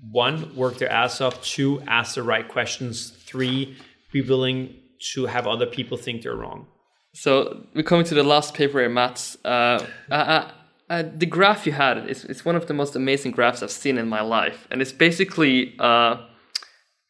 one, 0.10 0.56
work 0.56 0.78
their 0.80 0.92
ass 0.92 1.22
off. 1.22 1.42
Two, 1.44 1.82
ask 1.88 2.16
the 2.16 2.24
right 2.24 2.48
questions. 2.48 3.12
Three, 3.12 3.78
be 4.12 4.22
willing 4.22 4.76
to 5.14 5.28
have 5.28 5.48
other 5.48 5.66
people 5.66 5.98
think 5.98 6.24
they're 6.24 6.36
wrong. 6.36 6.68
So 7.14 7.66
we're 7.74 7.84
coming 7.84 8.06
to 8.06 8.16
the 8.16 8.24
last 8.24 8.54
paper 8.54 8.88
Mads. 8.88 9.38
Uh, 9.44 9.86
uh, 10.10 10.14
uh, 10.14 10.52
uh, 10.90 11.04
the 11.16 11.26
graph 11.26 11.66
you 11.66 11.72
had 11.72 12.10
is 12.10 12.26
it's 12.26 12.46
one 12.46 12.56
of 12.56 12.68
the 12.68 12.74
most 12.74 12.96
amazing 12.96 13.32
graphs 13.32 13.62
I've 13.64 13.72
seen 13.72 13.98
in 13.98 14.08
my 14.08 14.22
life, 14.22 14.68
and 14.72 14.82
it's 14.82 14.92
basically 14.92 15.76
uh, 15.80 16.18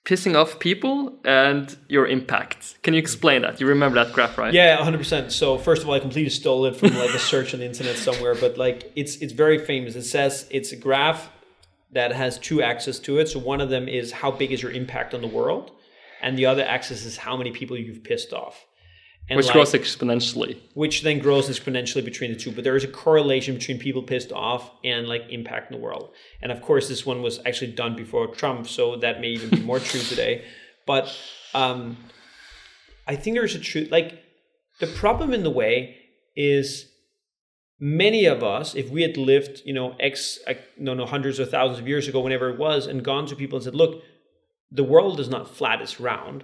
pissing 0.06 0.36
off 0.36 0.60
people 0.60 1.20
and 1.24 1.76
your 1.88 2.08
impact. 2.08 2.82
Can 2.84 2.94
you 2.94 3.00
explain 3.00 3.44
that? 3.44 3.60
You 3.60 3.68
remember 3.68 4.04
that 4.04 4.14
graph, 4.14 4.38
right? 4.38 4.54
Yeah, 4.54 4.78
100%. 4.78 5.32
So 5.32 5.58
first 5.58 5.84
of 5.84 5.90
all, 5.90 5.96
I 5.96 6.00
completely 6.00 6.30
stole 6.30 6.66
it 6.66 6.76
from 6.76 6.96
like 6.96 7.12
a 7.12 7.20
search 7.20 7.54
on 7.54 7.60
the 7.60 7.66
internet 7.66 7.96
somewhere, 7.96 8.36
but 8.36 8.58
like 8.58 8.92
it's 8.96 9.18
it's 9.18 9.34
very 9.34 9.60
famous. 9.64 9.96
It 9.96 10.04
says 10.04 10.48
it's 10.50 10.72
a 10.72 10.78
graph 10.78 11.30
that 11.92 12.12
has 12.12 12.40
two 12.40 12.62
axes 12.62 13.00
to 13.00 13.20
it. 13.20 13.30
So 13.30 13.40
one 13.40 13.62
of 13.62 13.70
them 13.70 13.88
is 13.88 14.12
how 14.12 14.32
big 14.32 14.52
is 14.52 14.62
your 14.62 14.72
impact 14.72 15.14
on 15.14 15.22
the 15.22 15.28
world, 15.28 15.72
and 16.22 16.38
the 16.38 16.48
other 16.48 16.64
axis 16.64 17.06
is 17.06 17.18
how 17.18 17.38
many 17.38 17.52
people 17.52 17.78
you've 17.78 18.04
pissed 18.04 18.34
off. 18.34 18.66
And 19.30 19.38
which 19.38 19.48
like, 19.48 19.54
grows 19.54 19.72
exponentially. 19.74 20.58
Which 20.74 21.04
then 21.04 21.20
grows 21.20 21.48
exponentially 21.50 22.04
between 22.04 22.32
the 22.34 22.38
two. 22.38 22.52
But 22.52 22.64
there 22.64 22.76
is 22.76 22.84
a 22.84 22.88
correlation 22.88 23.56
between 23.56 23.80
people 23.80 24.04
pissed 24.04 24.32
off 24.32 24.72
and 24.84 25.08
like 25.08 25.24
impact 25.30 25.72
in 25.72 25.78
the 25.78 25.84
world. 25.84 26.14
And 26.42 26.52
of 26.52 26.62
course, 26.62 26.90
this 26.90 27.06
one 27.06 27.22
was 27.22 27.40
actually 27.46 27.72
done 27.72 27.96
before 27.96 28.28
Trump, 28.28 28.68
so 28.68 28.98
that 28.98 29.22
may 29.22 29.30
even 29.30 29.50
be 29.50 29.62
more 29.62 29.80
true 29.90 30.02
today. 30.02 30.44
But 30.86 31.16
um, 31.54 31.98
I 33.08 33.16
think 33.16 33.38
there's 33.38 33.56
a 33.56 33.60
truth. 33.60 33.92
Like 33.92 34.22
the 34.80 34.88
problem 34.88 35.34
in 35.34 35.44
the 35.44 35.50
way 35.50 35.98
is 36.36 36.88
many 37.80 38.26
of 38.26 38.44
us, 38.44 38.76
if 38.76 38.90
we 38.90 39.02
had 39.02 39.16
lived, 39.16 39.62
you 39.66 39.74
know, 39.74 39.96
X, 40.00 40.40
no, 40.78 40.94
no, 40.94 41.06
hundreds 41.06 41.40
or 41.40 41.46
thousands 41.46 41.80
of 41.80 41.88
years 41.88 42.08
ago, 42.08 42.20
whenever 42.20 42.50
it 42.50 42.60
was, 42.60 42.86
and 42.86 43.04
gone 43.04 43.28
to 43.28 43.36
people 43.36 43.58
and 43.58 43.64
said, 43.64 43.76
look, 43.76 44.04
the 44.72 44.84
world 44.84 45.20
is 45.20 45.30
not 45.30 45.54
flat, 45.56 45.82
it's 45.82 46.00
round 46.00 46.44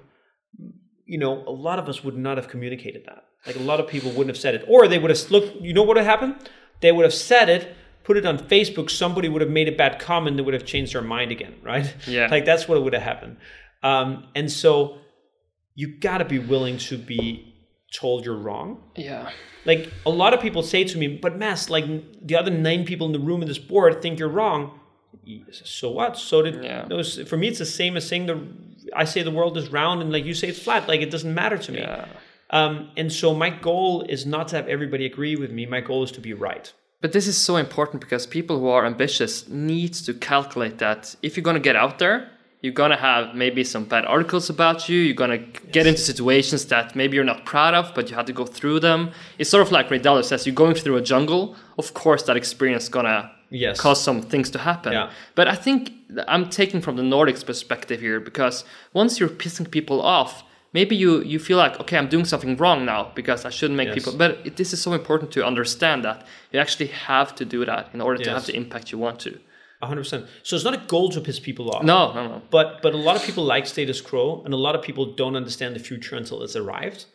you 1.07 1.17
know, 1.17 1.43
a 1.47 1.51
lot 1.51 1.79
of 1.79 1.89
us 1.89 2.03
would 2.03 2.17
not 2.17 2.37
have 2.37 2.47
communicated 2.49 3.05
that. 3.05 3.23
Like 3.45 3.55
a 3.55 3.59
lot 3.59 3.79
of 3.79 3.87
people 3.87 4.09
wouldn't 4.11 4.27
have 4.27 4.37
said 4.37 4.53
it, 4.53 4.65
or 4.67 4.87
they 4.87 4.99
would 4.99 5.09
have 5.09 5.31
looked. 5.31 5.61
You 5.61 5.73
know 5.73 5.81
what 5.81 5.95
would 5.95 5.97
have 5.97 6.05
happened? 6.05 6.49
They 6.81 6.91
would 6.91 7.05
have 7.05 7.13
said 7.13 7.49
it, 7.49 7.75
put 8.03 8.17
it 8.17 8.25
on 8.25 8.37
Facebook. 8.37 8.89
Somebody 8.89 9.29
would 9.29 9.41
have 9.41 9.49
made 9.49 9.69
a 9.69 9.71
bad 9.71 9.99
comment. 9.99 10.35
They 10.37 10.43
would 10.43 10.53
have 10.53 10.65
changed 10.65 10.93
their 10.93 11.01
mind 11.01 11.31
again, 11.31 11.55
right? 11.63 11.95
Yeah. 12.05 12.27
Like 12.29 12.45
that's 12.45 12.67
what 12.67 12.81
would 12.83 12.93
have 12.93 13.01
happened. 13.01 13.37
Um, 13.81 14.27
and 14.35 14.51
so 14.51 14.97
you 15.75 15.87
got 15.99 16.17
to 16.17 16.25
be 16.25 16.39
willing 16.39 16.77
to 16.77 16.97
be 16.97 17.55
told 17.93 18.25
you're 18.25 18.35
wrong. 18.35 18.83
Yeah. 18.95 19.29
Like 19.65 19.91
a 20.05 20.09
lot 20.09 20.33
of 20.33 20.41
people 20.41 20.61
say 20.61 20.83
to 20.83 20.97
me, 20.97 21.07
but 21.07 21.37
Mads, 21.37 21.69
like 21.69 21.85
the 22.25 22.35
other 22.35 22.51
nine 22.51 22.85
people 22.85 23.07
in 23.07 23.13
the 23.13 23.19
room 23.19 23.41
in 23.41 23.47
this 23.47 23.59
board 23.59 24.01
think 24.01 24.19
you're 24.19 24.29
wrong. 24.29 24.79
So 25.51 25.91
what? 25.91 26.17
So 26.17 26.41
did 26.41 26.63
yeah. 26.63 26.85
those, 26.85 27.21
for 27.27 27.37
me, 27.37 27.47
it's 27.47 27.59
the 27.59 27.65
same 27.65 27.95
as 27.97 28.07
saying 28.07 28.25
the 28.25 28.47
I 28.97 29.05
say 29.05 29.23
the 29.23 29.31
world 29.31 29.55
is 29.57 29.69
round 29.69 30.01
and 30.01 30.11
like 30.11 30.25
you 30.25 30.33
say 30.33 30.47
it's 30.49 30.61
flat. 30.61 30.87
Like 30.87 31.01
it 31.01 31.11
doesn't 31.11 31.33
matter 31.33 31.57
to 31.57 31.71
me. 31.71 31.79
Yeah. 31.79 32.05
Um, 32.49 32.89
and 32.97 33.11
so 33.11 33.33
my 33.33 33.49
goal 33.49 34.03
is 34.03 34.25
not 34.25 34.47
to 34.49 34.55
have 34.55 34.67
everybody 34.67 35.05
agree 35.05 35.35
with 35.35 35.51
me. 35.51 35.65
My 35.65 35.81
goal 35.81 36.03
is 36.03 36.11
to 36.13 36.21
be 36.21 36.33
right. 36.33 36.71
But 37.01 37.11
this 37.11 37.27
is 37.27 37.37
so 37.37 37.57
important 37.57 38.01
because 38.01 38.25
people 38.25 38.59
who 38.59 38.67
are 38.69 38.85
ambitious 38.85 39.47
need 39.47 39.93
to 39.93 40.13
calculate 40.13 40.79
that 40.79 41.15
if 41.21 41.37
you're 41.37 41.43
going 41.43 41.61
to 41.61 41.67
get 41.69 41.75
out 41.75 41.99
there, 41.99 42.29
you're 42.61 42.73
going 42.73 42.89
to 42.89 42.97
have 42.97 43.35
maybe 43.35 43.63
some 43.63 43.85
bad 43.85 44.05
articles 44.05 44.49
about 44.49 44.89
you. 44.89 44.99
You're 44.99 45.15
going 45.15 45.29
to 45.29 45.45
yes. 45.45 45.61
get 45.71 45.85
into 45.85 46.01
situations 46.01 46.65
that 46.65 46.95
maybe 46.95 47.15
you're 47.15 47.23
not 47.23 47.45
proud 47.45 47.75
of, 47.75 47.93
but 47.93 48.09
you 48.09 48.15
have 48.15 48.25
to 48.25 48.33
go 48.33 48.45
through 48.45 48.79
them. 48.79 49.11
It's 49.37 49.49
sort 49.49 49.65
of 49.65 49.71
like 49.71 49.91
Ray 49.91 49.99
Dalio 49.99 50.23
says, 50.23 50.47
you're 50.47 50.55
going 50.55 50.73
through 50.73 50.97
a 50.97 51.01
jungle. 51.01 51.55
Of 51.77 51.93
course, 51.93 52.23
that 52.23 52.35
experience 52.35 52.83
is 52.83 52.89
going 52.89 53.05
to 53.05 53.29
yes. 53.51 53.79
cause 53.79 54.01
some 54.01 54.21
things 54.21 54.49
to 54.51 54.59
happen. 54.59 54.93
Yeah. 54.93 55.11
But 55.35 55.47
I 55.47 55.55
think 55.55 55.91
I'm 56.27 56.49
taking 56.49 56.81
from 56.81 56.95
the 56.95 57.03
Nordics 57.03 57.45
perspective 57.45 57.99
here 57.99 58.19
because 58.19 58.63
once 58.93 59.19
you're 59.19 59.29
pissing 59.29 59.69
people 59.69 60.01
off, 60.01 60.43
maybe 60.73 60.95
you 60.95 61.21
you 61.23 61.39
feel 61.39 61.57
like 61.57 61.79
okay, 61.81 61.97
I'm 61.97 62.07
doing 62.07 62.25
something 62.25 62.55
wrong 62.57 62.85
now 62.85 63.11
because 63.15 63.45
I 63.45 63.49
shouldn't 63.49 63.77
make 63.77 63.89
yes. 63.89 63.95
people. 63.95 64.13
But 64.17 64.39
it, 64.45 64.57
this 64.57 64.73
is 64.73 64.81
so 64.81 64.93
important 64.93 65.31
to 65.31 65.45
understand 65.45 66.03
that 66.05 66.25
you 66.51 66.59
actually 66.59 66.87
have 66.87 67.35
to 67.35 67.45
do 67.45 67.65
that 67.65 67.89
in 67.93 68.01
order 68.01 68.19
yes. 68.19 68.27
to 68.27 68.33
have 68.33 68.45
the 68.45 68.55
impact 68.55 68.91
you 68.91 68.97
want 68.97 69.19
to. 69.21 69.39
100%. 69.83 70.27
So 70.41 70.55
it's 70.55 70.65
not 70.65 70.73
a 70.73 70.83
goal 70.87 71.09
to 71.09 71.21
piss 71.21 71.39
people 71.39 71.69
off. 71.69 71.83
No, 71.83 72.11
no, 72.13 72.27
no. 72.27 72.41
But 72.49 72.81
but 72.81 72.93
a 72.93 72.97
lot 72.97 73.15
of 73.15 73.23
people 73.23 73.43
like 73.43 73.67
status 73.67 74.01
quo 74.01 74.41
and 74.43 74.53
a 74.53 74.57
lot 74.57 74.75
of 74.75 74.81
people 74.81 75.13
don't 75.13 75.35
understand 75.35 75.75
the 75.75 75.79
future 75.79 76.15
until 76.15 76.41
it's 76.41 76.55
arrived. 76.55 77.05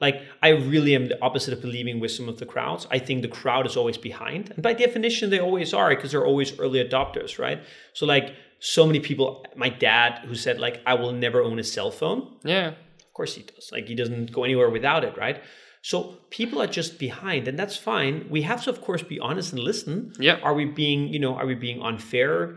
Like 0.00 0.22
I 0.42 0.50
really 0.50 0.94
am 0.94 1.08
the 1.08 1.20
opposite 1.22 1.54
of 1.54 1.62
believing 1.62 2.00
wisdom 2.00 2.28
of 2.28 2.38
the 2.38 2.46
crowds. 2.46 2.86
I 2.90 2.98
think 2.98 3.22
the 3.22 3.28
crowd 3.28 3.66
is 3.66 3.76
always 3.76 3.96
behind, 3.96 4.50
and 4.50 4.62
by 4.62 4.74
definition, 4.74 5.30
they 5.30 5.40
always 5.40 5.72
are 5.72 5.90
because 5.90 6.12
they're 6.12 6.26
always 6.26 6.58
early 6.58 6.82
adopters, 6.84 7.38
right? 7.38 7.60
So 7.94 8.06
like 8.06 8.34
so 8.58 8.86
many 8.86 9.00
people, 9.00 9.44
my 9.56 9.68
dad 9.68 10.24
who 10.26 10.34
said 10.34 10.58
like 10.58 10.82
I 10.86 10.94
will 10.94 11.12
never 11.12 11.42
own 11.42 11.58
a 11.58 11.64
cell 11.64 11.90
phone. 11.90 12.36
Yeah, 12.44 12.68
of 12.68 13.12
course 13.14 13.34
he 13.34 13.42
does. 13.42 13.70
Like 13.72 13.86
he 13.88 13.94
doesn't 13.94 14.32
go 14.32 14.44
anywhere 14.44 14.70
without 14.70 15.02
it, 15.04 15.16
right? 15.16 15.42
So 15.82 16.18
people 16.30 16.60
are 16.60 16.66
just 16.66 16.98
behind, 16.98 17.46
and 17.46 17.56
that's 17.56 17.76
fine. 17.76 18.26
We 18.28 18.42
have 18.42 18.64
to, 18.64 18.70
of 18.70 18.80
course, 18.80 19.04
be 19.04 19.20
honest 19.20 19.52
and 19.52 19.62
listen. 19.62 20.12
Yeah. 20.18 20.40
Are 20.42 20.52
we 20.52 20.64
being, 20.64 21.06
you 21.06 21.20
know, 21.20 21.36
are 21.36 21.46
we 21.46 21.54
being 21.54 21.80
unfair? 21.80 22.56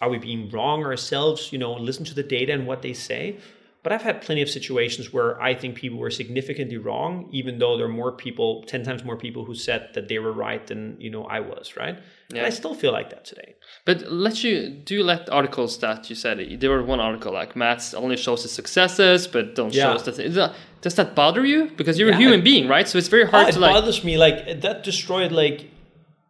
Are 0.00 0.10
we 0.10 0.18
being 0.18 0.50
wrong 0.50 0.84
ourselves? 0.84 1.52
You 1.52 1.58
know, 1.58 1.72
listen 1.74 2.04
to 2.06 2.14
the 2.14 2.24
data 2.24 2.52
and 2.52 2.66
what 2.66 2.82
they 2.82 2.92
say. 2.92 3.38
But 3.84 3.92
I've 3.92 4.02
had 4.02 4.22
plenty 4.22 4.40
of 4.40 4.48
situations 4.48 5.12
where 5.12 5.38
I 5.42 5.54
think 5.54 5.74
people 5.74 5.98
were 5.98 6.10
significantly 6.10 6.78
wrong, 6.78 7.28
even 7.32 7.58
though 7.58 7.76
there 7.76 7.84
are 7.84 7.96
more 8.02 8.12
people, 8.12 8.64
10 8.66 8.82
times 8.82 9.04
more 9.04 9.18
people 9.18 9.44
who 9.44 9.54
said 9.54 9.90
that 9.92 10.08
they 10.08 10.18
were 10.18 10.32
right 10.32 10.66
than, 10.66 10.96
you 10.98 11.10
know, 11.10 11.24
I 11.24 11.40
was, 11.40 11.76
right? 11.76 11.96
Yeah. 12.30 12.38
And 12.38 12.46
I 12.46 12.50
still 12.50 12.74
feel 12.74 12.92
like 12.92 13.10
that 13.10 13.26
today. 13.26 13.56
But 13.84 14.10
let 14.10 14.42
you, 14.42 14.70
do 14.70 14.94
you 14.94 15.04
let 15.04 15.28
articles 15.28 15.76
that 15.80 16.08
you 16.08 16.16
said, 16.16 16.60
there 16.60 16.70
were 16.70 16.82
one 16.82 16.98
article 16.98 17.34
like 17.34 17.54
Mads 17.56 17.92
only 17.92 18.16
shows 18.16 18.42
his 18.42 18.52
successes, 18.52 19.28
but 19.28 19.54
don't 19.54 19.74
yeah. 19.74 19.82
show 19.82 19.92
us 19.92 20.04
that. 20.04 20.54
Does 20.80 20.94
that 20.94 21.14
bother 21.14 21.44
you? 21.44 21.70
Because 21.76 21.98
you're 21.98 22.08
yeah, 22.08 22.16
a 22.16 22.18
human 22.18 22.42
being, 22.42 22.66
right? 22.66 22.88
So 22.88 22.96
it's 22.96 23.08
very 23.08 23.28
hard 23.28 23.48
oh, 23.48 23.50
to 23.50 23.56
it 23.58 23.60
like. 23.60 23.70
It 23.70 23.74
bothers 23.74 24.02
me. 24.02 24.16
Like, 24.16 24.62
that 24.62 24.82
destroyed, 24.82 25.30
like, 25.30 25.70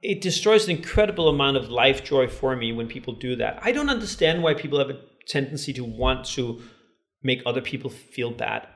it 0.03 0.21
destroys 0.21 0.65
an 0.65 0.73
incredible 0.73 1.29
amount 1.29 1.57
of 1.57 1.71
life 1.71 2.03
joy 2.03 2.27
for 2.27 2.57
me 2.57 2.73
when 2.73 2.89
people 2.89 3.15
do 3.15 3.37
that. 3.37 3.61
I 3.63 3.71
don't 3.71 3.91
understand 3.91 4.43
why 4.43 4.55
people 4.55 4.81
have 4.81 4.91
a 4.91 4.99
tendency 5.29 5.73
to 5.75 5.85
want 5.85 6.25
to 6.25 6.61
make 7.25 7.43
other 7.45 7.61
people 7.61 7.91
feel 7.91 8.31
bad. 8.31 8.69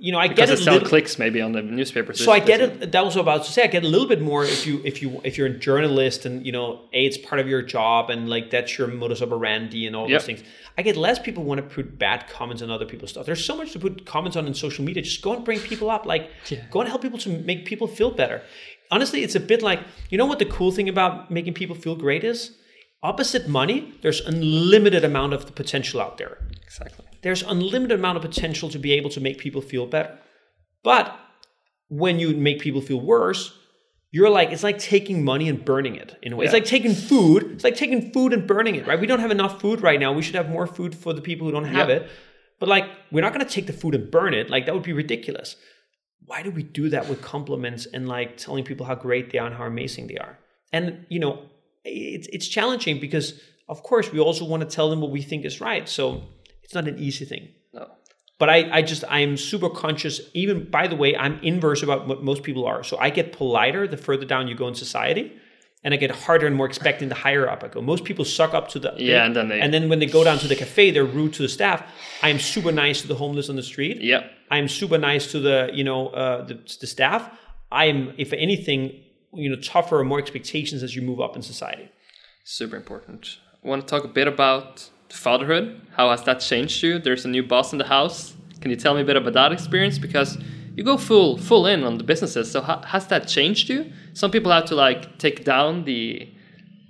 You 0.00 0.10
know, 0.10 0.18
I 0.18 0.26
because 0.26 0.50
get 0.50 0.58
it. 0.58 0.62
Sell 0.64 0.74
little, 0.74 0.88
clicks 0.88 1.16
maybe 1.20 1.40
on 1.40 1.52
the 1.52 1.62
newspaper. 1.62 2.12
So 2.12 2.32
I 2.32 2.40
get 2.40 2.60
it. 2.60 2.90
That 2.90 3.04
was 3.04 3.14
about 3.14 3.44
to 3.44 3.52
say. 3.52 3.62
I 3.62 3.68
get 3.68 3.84
a 3.84 3.86
little 3.86 4.08
bit 4.08 4.20
more 4.20 4.42
if 4.44 4.66
you 4.66 4.82
if 4.84 5.00
you 5.00 5.20
if 5.22 5.38
you're 5.38 5.46
a 5.46 5.56
journalist 5.56 6.26
and 6.26 6.44
you 6.44 6.50
know, 6.50 6.80
a 6.92 7.06
it's 7.06 7.16
part 7.16 7.40
of 7.40 7.46
your 7.46 7.62
job 7.62 8.10
and 8.10 8.28
like 8.28 8.50
that's 8.50 8.76
your 8.76 8.88
modus 8.88 9.22
operandi 9.22 9.86
and 9.86 9.94
all 9.94 10.10
yep. 10.10 10.18
those 10.18 10.26
things. 10.26 10.42
I 10.76 10.82
get 10.82 10.96
less 10.96 11.20
people 11.20 11.44
want 11.44 11.58
to 11.58 11.74
put 11.74 11.96
bad 11.96 12.28
comments 12.28 12.60
on 12.62 12.72
other 12.72 12.86
people's 12.86 13.10
stuff. 13.10 13.24
There's 13.24 13.44
so 13.44 13.56
much 13.56 13.70
to 13.72 13.78
put 13.78 14.04
comments 14.04 14.36
on 14.36 14.48
in 14.48 14.54
social 14.54 14.84
media. 14.84 15.04
Just 15.04 15.22
go 15.22 15.32
and 15.34 15.44
bring 15.44 15.60
people 15.60 15.88
up. 15.88 16.04
Like, 16.04 16.28
yeah. 16.48 16.64
go 16.72 16.80
and 16.80 16.88
help 16.88 17.02
people 17.02 17.20
to 17.20 17.28
make 17.28 17.64
people 17.64 17.86
feel 17.86 18.10
better. 18.10 18.42
Honestly, 18.90 19.22
it's 19.22 19.36
a 19.36 19.40
bit 19.40 19.62
like 19.62 19.78
you 20.10 20.18
know 20.18 20.26
what 20.26 20.40
the 20.40 20.46
cool 20.46 20.72
thing 20.72 20.88
about 20.88 21.30
making 21.30 21.54
people 21.54 21.76
feel 21.76 21.94
great 21.94 22.24
is 22.24 22.56
opposite 23.04 23.46
money. 23.46 23.94
There's 24.02 24.20
unlimited 24.20 25.04
amount 25.04 25.34
of 25.34 25.46
the 25.46 25.52
potential 25.52 26.00
out 26.00 26.18
there. 26.18 26.38
Exactly 26.64 27.06
there's 27.22 27.42
unlimited 27.42 27.98
amount 27.98 28.16
of 28.16 28.22
potential 28.22 28.68
to 28.70 28.78
be 28.78 28.92
able 28.92 29.10
to 29.10 29.20
make 29.20 29.38
people 29.38 29.60
feel 29.60 29.86
better. 29.86 30.18
But 30.82 31.16
when 31.88 32.18
you 32.18 32.34
make 32.36 32.60
people 32.60 32.80
feel 32.80 33.00
worse, 33.00 33.52
you're 34.10 34.28
like 34.30 34.50
it's 34.50 34.62
like 34.62 34.78
taking 34.78 35.24
money 35.24 35.48
and 35.48 35.64
burning 35.64 35.94
it 35.96 36.16
in 36.22 36.32
a 36.32 36.36
way. 36.36 36.44
It's 36.44 36.52
like 36.54 36.64
taking 36.64 36.94
food. 36.94 37.44
It's 37.52 37.64
like 37.64 37.76
taking 37.76 38.12
food 38.12 38.32
and 38.32 38.46
burning 38.46 38.74
it, 38.74 38.86
right? 38.86 39.00
We 39.00 39.06
don't 39.06 39.20
have 39.20 39.30
enough 39.30 39.60
food 39.60 39.80
right 39.80 39.98
now. 39.98 40.12
We 40.12 40.22
should 40.22 40.34
have 40.34 40.50
more 40.50 40.66
food 40.66 40.94
for 40.94 41.12
the 41.12 41.22
people 41.22 41.46
who 41.46 41.52
don't 41.52 41.64
have 41.64 41.88
Yeah. 41.88 41.96
it. 41.96 42.10
But 42.58 42.68
like 42.68 42.84
we're 43.10 43.22
not 43.22 43.32
going 43.32 43.44
to 43.44 43.50
take 43.52 43.66
the 43.66 43.72
food 43.72 43.94
and 43.94 44.10
burn 44.10 44.34
it. 44.34 44.50
Like 44.50 44.66
that 44.66 44.74
would 44.74 44.82
be 44.84 44.92
ridiculous. 44.92 45.56
Why 46.24 46.42
do 46.42 46.50
we 46.50 46.62
do 46.62 46.88
that 46.90 47.08
with 47.08 47.20
compliments 47.22 47.86
and 47.86 48.06
like 48.08 48.36
telling 48.36 48.64
people 48.64 48.86
how 48.86 48.94
great 48.94 49.30
they 49.32 49.38
are 49.38 49.46
and 49.46 49.56
how 49.56 49.64
amazing 49.64 50.06
they 50.08 50.16
are? 50.18 50.38
And 50.72 51.06
you 51.08 51.18
know, 51.18 51.42
it's 51.84 52.28
it's 52.32 52.46
challenging 52.48 53.00
because 53.00 53.40
of 53.68 53.82
course 53.82 54.12
we 54.12 54.18
also 54.20 54.44
want 54.44 54.62
to 54.62 54.68
tell 54.76 54.90
them 54.90 55.00
what 55.00 55.10
we 55.10 55.22
think 55.22 55.44
is 55.44 55.60
right. 55.60 55.88
So 55.88 56.22
it's 56.72 56.74
not 56.80 56.88
an 56.88 56.98
easy 56.98 57.24
thing 57.32 57.48
No. 57.74 57.84
but 58.38 58.48
I, 58.56 58.58
I 58.78 58.80
just 58.82 59.04
I'm 59.18 59.36
super 59.36 59.68
conscious. 59.84 60.16
Even 60.42 60.56
by 60.78 60.84
the 60.92 60.96
way, 61.02 61.10
I'm 61.24 61.34
inverse 61.42 61.82
about 61.86 62.00
what 62.08 62.18
most 62.30 62.42
people 62.42 62.64
are. 62.72 62.82
So 62.90 62.94
I 63.06 63.08
get 63.18 63.26
politer 63.38 63.82
the 63.94 63.96
further 64.08 64.26
down 64.32 64.48
you 64.48 64.54
go 64.54 64.68
in 64.72 64.74
society, 64.74 65.24
and 65.84 65.92
I 65.94 65.96
get 66.04 66.10
harder 66.26 66.46
and 66.50 66.56
more 66.60 66.66
expecting 66.72 67.08
the 67.14 67.18
higher 67.26 67.44
up 67.52 67.60
I 67.66 67.68
go. 67.74 67.80
Most 67.94 68.04
people 68.08 68.24
suck 68.24 68.52
up 68.58 68.66
to 68.74 68.78
the 68.84 68.90
Yeah, 68.96 69.26
and 69.26 69.34
then 69.36 69.46
they- 69.50 69.60
and 69.64 69.70
then 69.74 69.84
when 69.90 69.98
they 70.02 70.06
go 70.18 70.22
down 70.28 70.38
to 70.44 70.48
the 70.52 70.56
cafe, 70.64 70.84
they're 70.94 71.12
rude 71.20 71.32
to 71.38 71.42
the 71.46 71.52
staff. 71.58 71.78
I 72.26 72.28
am 72.34 72.38
super 72.54 72.72
nice 72.84 72.98
to 73.02 73.08
the 73.12 73.18
homeless 73.22 73.48
on 73.52 73.56
the 73.62 73.66
street. 73.74 73.96
Yeah. 74.12 74.22
I 74.54 74.56
am 74.62 74.68
super 74.80 74.98
nice 75.10 75.24
to 75.32 75.38
the 75.48 75.58
you 75.78 75.84
know 75.88 76.00
uh, 76.22 76.38
the, 76.48 76.54
the 76.82 76.88
staff. 76.96 77.22
I 77.82 77.84
am, 77.92 78.00
if 78.24 78.30
anything, 78.46 78.80
you 79.42 79.48
know, 79.50 79.60
tougher 79.74 79.96
or 80.00 80.04
more 80.12 80.20
expectations 80.24 80.80
as 80.86 80.90
you 80.96 81.02
move 81.10 81.20
up 81.26 81.32
in 81.38 81.42
society. 81.54 81.86
Super 82.44 82.76
important. 82.82 83.22
I 83.64 83.68
want 83.70 83.80
to 83.82 83.88
talk 83.92 84.04
a 84.04 84.12
bit 84.20 84.28
about 84.36 84.90
fatherhood. 85.12 85.80
How 85.96 86.10
has 86.10 86.22
that 86.24 86.40
changed 86.40 86.82
you? 86.82 86.98
There's 86.98 87.24
a 87.24 87.28
new 87.28 87.42
boss 87.42 87.72
in 87.72 87.78
the 87.78 87.86
house. 87.86 88.34
Can 88.60 88.70
you 88.70 88.76
tell 88.76 88.94
me 88.94 89.02
a 89.02 89.04
bit 89.04 89.16
about 89.16 89.34
that 89.34 89.52
experience? 89.52 89.98
Because 89.98 90.38
you 90.76 90.84
go 90.84 90.96
full 90.96 91.36
full 91.36 91.66
in 91.66 91.84
on 91.84 91.98
the 91.98 92.04
businesses. 92.04 92.50
So 92.50 92.60
ha- 92.60 92.82
has 92.82 93.06
that 93.08 93.28
changed 93.28 93.68
you? 93.68 93.92
Some 94.14 94.30
people 94.30 94.50
have 94.50 94.64
to 94.66 94.74
like 94.74 95.18
take 95.18 95.44
down 95.44 95.84
the 95.84 96.32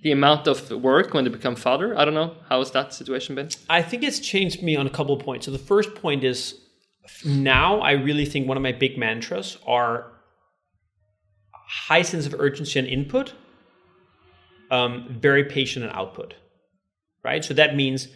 the 0.02 0.12
amount 0.12 0.46
of 0.48 0.70
work 0.70 1.14
when 1.14 1.24
they 1.24 1.30
become 1.30 1.54
father. 1.54 1.96
I 1.98 2.04
don't 2.04 2.14
know. 2.14 2.34
How 2.48 2.58
has 2.58 2.70
that 2.72 2.92
situation 2.92 3.34
been? 3.34 3.48
I 3.70 3.82
think 3.82 4.02
it's 4.02 4.18
changed 4.18 4.62
me 4.62 4.76
on 4.76 4.86
a 4.86 4.90
couple 4.90 5.14
of 5.14 5.22
points. 5.24 5.46
So 5.46 5.52
the 5.52 5.58
first 5.58 5.94
point 5.94 6.24
is 6.24 6.60
now 7.24 7.80
I 7.80 7.92
really 7.92 8.24
think 8.24 8.48
one 8.48 8.56
of 8.56 8.62
my 8.62 8.72
big 8.72 8.98
mantras 8.98 9.58
are 9.66 10.12
high 11.52 12.02
sense 12.02 12.26
of 12.26 12.34
urgency 12.38 12.78
and 12.78 12.88
input, 12.88 13.32
um, 14.70 15.16
very 15.20 15.44
patient 15.44 15.84
and 15.84 15.94
output. 15.94 16.34
Right. 17.24 17.44
So 17.44 17.54
that 17.54 17.76
means 17.76 18.08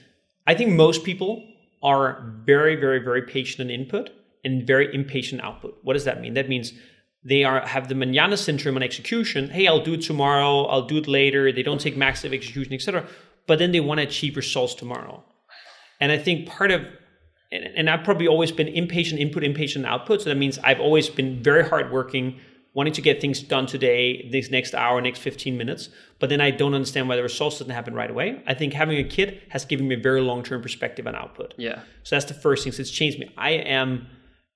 I 0.47 0.55
think 0.55 0.71
most 0.71 1.05
people 1.05 1.47
are 1.83 2.33
very, 2.45 2.77
very, 2.77 2.99
very 2.99 3.23
patient 3.23 3.71
in 3.71 3.81
input 3.81 4.11
and 4.45 4.67
very 4.67 4.93
impatient 4.95 5.43
output. 5.43 5.79
What 5.83 5.93
does 5.93 6.05
that 6.05 6.21
mean? 6.21 6.35
That 6.35 6.49
means 6.49 6.73
they 7.25 7.45
are 7.45 7.67
have 7.67 7.89
the 7.89 7.95
manana 7.95 8.37
syndrome 8.37 8.77
on 8.77 8.83
execution. 8.83 9.51
Hey, 9.51 9.67
I'll 9.67 9.83
do 9.83 9.95
it 9.95 10.03
tomorrow. 10.03 10.65
I'll 10.67 10.87
do 10.87 10.99
it 10.99 11.09
later. 11.09 11.53
They 11.53 11.63
don't 11.63 11.81
take 11.81 11.97
massive 11.97 12.33
execution, 12.33 12.73
etc. 12.73 13.07
But 13.47 13.59
then 13.59 13.73
they 13.73 13.81
want 13.81 14.01
to 14.01 14.07
achieve 14.07 14.37
results 14.37 14.75
tomorrow. 14.75 15.25
And 16.01 16.13
I 16.13 16.19
think 16.19 16.49
part 16.49 16.71
of 16.71 16.83
and, 17.53 17.65
and 17.65 17.91
I've 17.91 18.05
probably 18.05 18.29
always 18.29 18.53
been 18.53 18.69
impatient 18.69 19.21
input, 19.21 19.45
impatient 19.45 19.87
output. 19.87 20.23
So 20.23 20.29
that 20.29 20.37
means 20.37 20.59
I've 20.59 20.81
always 20.81 21.09
been 21.09 21.43
very 21.43 21.69
hardworking, 21.69 22.41
wanting 22.77 22.93
to 22.93 23.01
get 23.01 23.23
things 23.23 23.41
done 23.41 23.65
today, 23.65 24.29
this 24.31 24.51
next 24.51 24.75
hour, 24.75 25.01
next 25.01 25.21
15 25.21 25.57
minutes. 25.57 25.89
But 26.19 26.29
then 26.29 26.43
I 26.43 26.51
don't 26.51 26.75
understand 26.75 27.09
why 27.09 27.17
the 27.17 27.23
results 27.23 27.59
doesn't 27.59 27.73
happen 27.73 27.95
right 27.95 28.11
away. 28.11 28.43
I 28.47 28.53
think 28.53 28.75
having 28.75 28.99
a 28.99 29.05
kid 29.05 29.41
has 29.49 29.65
given 29.65 29.89
me 29.89 29.95
a 29.95 29.99
very 29.99 30.21
long 30.21 30.43
term 30.43 30.61
perspective 30.61 31.07
on 31.07 31.15
output. 31.15 31.55
Yeah. 31.57 31.81
So 32.03 32.17
that's 32.17 32.27
the 32.27 32.35
first 32.35 32.65
thing. 32.65 32.73
So 32.75 32.83
it's 32.83 32.91
changed 32.91 33.19
me. 33.19 33.33
I 33.39 33.53
am, 33.53 34.07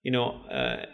you 0.03 0.11
know, 0.11 0.33
uh, 0.51 0.85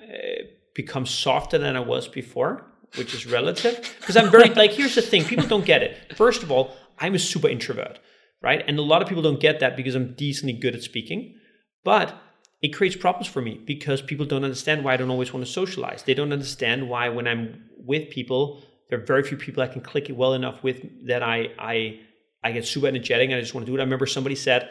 become 0.76 1.04
softer 1.04 1.58
than 1.58 1.74
I 1.74 1.80
was 1.80 2.06
before, 2.06 2.64
which 2.96 3.12
is 3.12 3.26
relative. 3.26 3.74
Because 4.00 4.16
I'm 4.16 4.30
very 4.30 4.50
like. 4.50 4.70
Here's 4.70 4.94
the 4.94 5.02
thing: 5.02 5.24
people 5.24 5.48
don't 5.48 5.64
get 5.64 5.82
it. 5.82 6.16
First 6.16 6.44
of 6.44 6.52
all, 6.52 6.76
I'm 7.00 7.16
a 7.16 7.18
super 7.18 7.48
introvert, 7.48 7.98
right? 8.40 8.62
And 8.68 8.78
a 8.78 8.82
lot 8.82 9.02
of 9.02 9.08
people 9.08 9.24
don't 9.24 9.40
get 9.40 9.58
that 9.58 9.76
because 9.76 9.96
I'm 9.96 10.14
decently 10.14 10.52
good 10.52 10.76
at 10.76 10.82
speaking, 10.82 11.34
but 11.82 12.16
it 12.62 12.68
creates 12.68 12.96
problems 12.96 13.26
for 13.26 13.42
me 13.42 13.60
because 13.64 14.00
people 14.02 14.26
don't 14.26 14.44
understand 14.44 14.82
why 14.84 14.94
I 14.94 14.96
don't 14.96 15.10
always 15.10 15.32
want 15.32 15.44
to 15.46 15.52
socialize. 15.52 16.02
They 16.04 16.14
don't 16.14 16.32
understand 16.32 16.88
why 16.88 17.08
when 17.10 17.26
I'm 17.28 17.64
with 17.76 18.10
people, 18.10 18.62
there 18.88 18.98
are 18.98 19.04
very 19.04 19.22
few 19.22 19.36
people 19.36 19.62
I 19.62 19.66
can 19.68 19.82
click 19.82 20.08
it 20.08 20.16
well 20.16 20.32
enough 20.34 20.62
with 20.62 21.06
that 21.06 21.22
I 21.22 21.50
I 21.58 22.00
I 22.42 22.52
get 22.52 22.64
super 22.66 22.86
energetic 22.86 23.26
and 23.28 23.36
I 23.36 23.40
just 23.40 23.54
want 23.54 23.66
to 23.66 23.70
do 23.72 23.76
it. 23.76 23.80
I 23.80 23.84
remember 23.84 24.06
somebody 24.06 24.34
said, 24.36 24.68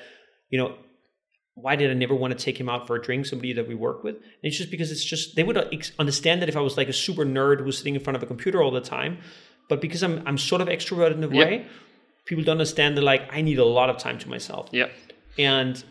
you 0.50 0.58
know, 0.58 0.76
why 1.54 1.76
did 1.76 1.90
I 1.92 1.94
never 1.94 2.16
want 2.16 2.38
to 2.38 2.44
take 2.44 2.58
him 2.60 2.70
out 2.70 2.88
for 2.88 2.96
a 2.96 3.02
drink? 3.02 3.26
Somebody 3.26 3.54
that 3.54 3.68
we 3.68 3.76
work 3.76 4.04
with. 4.04 4.16
And 4.16 4.24
it's 4.44 4.58
just 4.58 4.72
because 4.72 4.92
it's 4.92 5.04
just 5.04 5.36
they 5.36 5.44
would 5.44 5.58
uh, 5.58 5.66
understand 6.00 6.42
that 6.42 6.50
if 6.50 6.58
I 6.58 6.62
was 6.62 6.78
like 6.78 6.90
a 6.90 6.94
super 6.94 7.26
nerd 7.26 7.60
who 7.60 7.66
was 7.66 7.78
sitting 7.78 7.96
in 7.96 8.02
front 8.02 8.18
of 8.18 8.24
a 8.24 8.26
computer 8.26 8.62
all 8.64 8.72
the 8.72 8.82
time, 8.82 9.20
but 9.70 9.80
because 9.80 10.02
I'm 10.04 10.22
I'm 10.26 10.38
sort 10.38 10.62
of 10.62 10.68
extroverted 10.68 11.14
in 11.14 11.24
a 11.24 11.28
Yep. 11.30 11.48
way, 11.48 11.66
people 12.26 12.44
don't 12.44 12.54
understand 12.54 12.98
that 12.98 13.04
like 13.04 13.24
I 13.32 13.42
need 13.42 13.60
a 13.60 13.66
lot 13.66 13.90
of 13.90 13.98
time 13.98 14.18
to 14.20 14.30
myself 14.30 14.70
Yeah. 14.72 14.88
and 15.38 15.84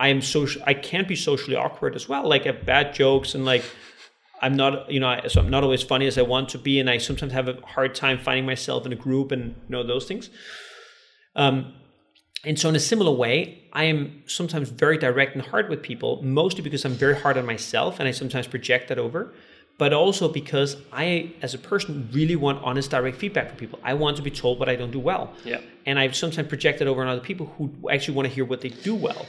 I 0.00 0.08
am 0.08 0.22
social. 0.22 0.62
I 0.66 0.74
can't 0.74 1.08
be 1.08 1.16
socially 1.16 1.56
awkward 1.56 1.94
as 1.96 2.08
well. 2.08 2.28
Like 2.28 2.42
I 2.42 2.52
have 2.52 2.64
bad 2.64 2.94
jokes 2.94 3.34
and 3.34 3.44
like 3.44 3.64
I'm 4.40 4.54
not, 4.54 4.90
you 4.90 5.00
know, 5.00 5.08
I, 5.08 5.26
so 5.28 5.40
I'm 5.40 5.50
not 5.50 5.64
always 5.64 5.82
funny 5.82 6.06
as 6.06 6.16
I 6.18 6.22
want 6.22 6.48
to 6.50 6.58
be, 6.58 6.78
and 6.80 6.88
I 6.88 6.98
sometimes 6.98 7.32
have 7.32 7.48
a 7.48 7.58
hard 7.66 7.94
time 7.94 8.18
finding 8.18 8.46
myself 8.46 8.86
in 8.86 8.92
a 8.92 8.96
group 8.96 9.32
and 9.32 9.56
you 9.68 9.70
know 9.70 9.82
those 9.82 10.06
things. 10.06 10.30
Um, 11.34 11.74
and 12.44 12.58
so 12.58 12.68
in 12.68 12.76
a 12.76 12.80
similar 12.80 13.10
way, 13.10 13.64
I 13.72 13.84
am 13.84 14.22
sometimes 14.26 14.68
very 14.70 14.96
direct 14.96 15.34
and 15.34 15.44
hard 15.44 15.68
with 15.68 15.82
people, 15.82 16.22
mostly 16.22 16.62
because 16.62 16.84
I'm 16.84 16.92
very 16.92 17.18
hard 17.18 17.36
on 17.36 17.46
myself, 17.46 17.98
and 17.98 18.08
I 18.08 18.12
sometimes 18.12 18.46
project 18.46 18.88
that 18.88 18.98
over. 18.98 19.32
But 19.76 19.92
also 19.92 20.28
because 20.28 20.76
I, 20.92 21.32
as 21.40 21.54
a 21.54 21.58
person, 21.58 22.08
really 22.12 22.34
want 22.34 22.62
honest, 22.64 22.90
direct 22.90 23.16
feedback 23.16 23.48
from 23.48 23.58
people. 23.58 23.78
I 23.84 23.94
want 23.94 24.16
to 24.16 24.22
be 24.22 24.30
told 24.30 24.58
what 24.58 24.68
I 24.68 24.74
don't 24.74 24.90
do 24.90 24.98
well. 24.98 25.32
Yeah. 25.44 25.60
And 25.86 26.00
I've 26.00 26.16
sometimes 26.16 26.48
projected 26.48 26.88
over 26.88 27.00
on 27.00 27.06
other 27.06 27.20
people 27.20 27.46
who 27.56 27.70
actually 27.88 28.14
want 28.14 28.26
to 28.26 28.34
hear 28.34 28.44
what 28.44 28.60
they 28.60 28.70
do 28.70 28.96
well. 28.96 29.26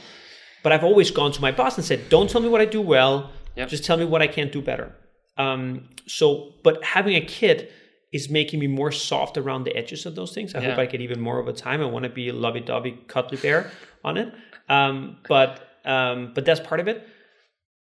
But 0.62 0.72
I've 0.72 0.84
always 0.84 1.10
gone 1.10 1.32
to 1.32 1.40
my 1.40 1.52
boss 1.52 1.76
and 1.76 1.84
said, 1.84 2.08
"Don't 2.08 2.28
tell 2.28 2.40
me 2.40 2.48
what 2.48 2.60
I 2.60 2.66
do 2.66 2.80
well. 2.80 3.30
Yep. 3.56 3.68
Just 3.68 3.84
tell 3.84 3.96
me 3.96 4.04
what 4.04 4.22
I 4.22 4.26
can't 4.26 4.52
do 4.52 4.60
better." 4.60 4.94
Um, 5.36 5.88
so, 6.06 6.52
but 6.62 6.84
having 6.84 7.14
a 7.16 7.20
kid 7.20 7.68
is 8.12 8.28
making 8.28 8.58
me 8.60 8.66
more 8.66 8.90
soft 8.92 9.38
around 9.38 9.64
the 9.64 9.74
edges 9.76 10.04
of 10.04 10.14
those 10.14 10.32
things. 10.34 10.54
I 10.54 10.60
hope 10.60 10.78
I 10.78 10.86
get 10.86 11.00
even 11.00 11.20
more 11.20 11.38
over 11.38 11.52
time. 11.52 11.80
I 11.80 11.86
want 11.86 12.02
to 12.02 12.08
be 12.08 12.28
a 12.28 12.32
lovey-dovey, 12.32 13.04
cuddly 13.06 13.38
bear 13.38 13.70
on 14.04 14.16
it. 14.16 14.34
Um, 14.68 15.18
but 15.28 15.60
um, 15.84 16.32
but 16.34 16.44
that's 16.44 16.60
part 16.60 16.80
of 16.80 16.88
it. 16.88 17.06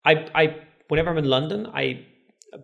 I, 0.06 0.30
I 0.34 0.58
whenever 0.88 1.10
I'm 1.10 1.18
in 1.18 1.26
London, 1.26 1.68
I 1.74 2.06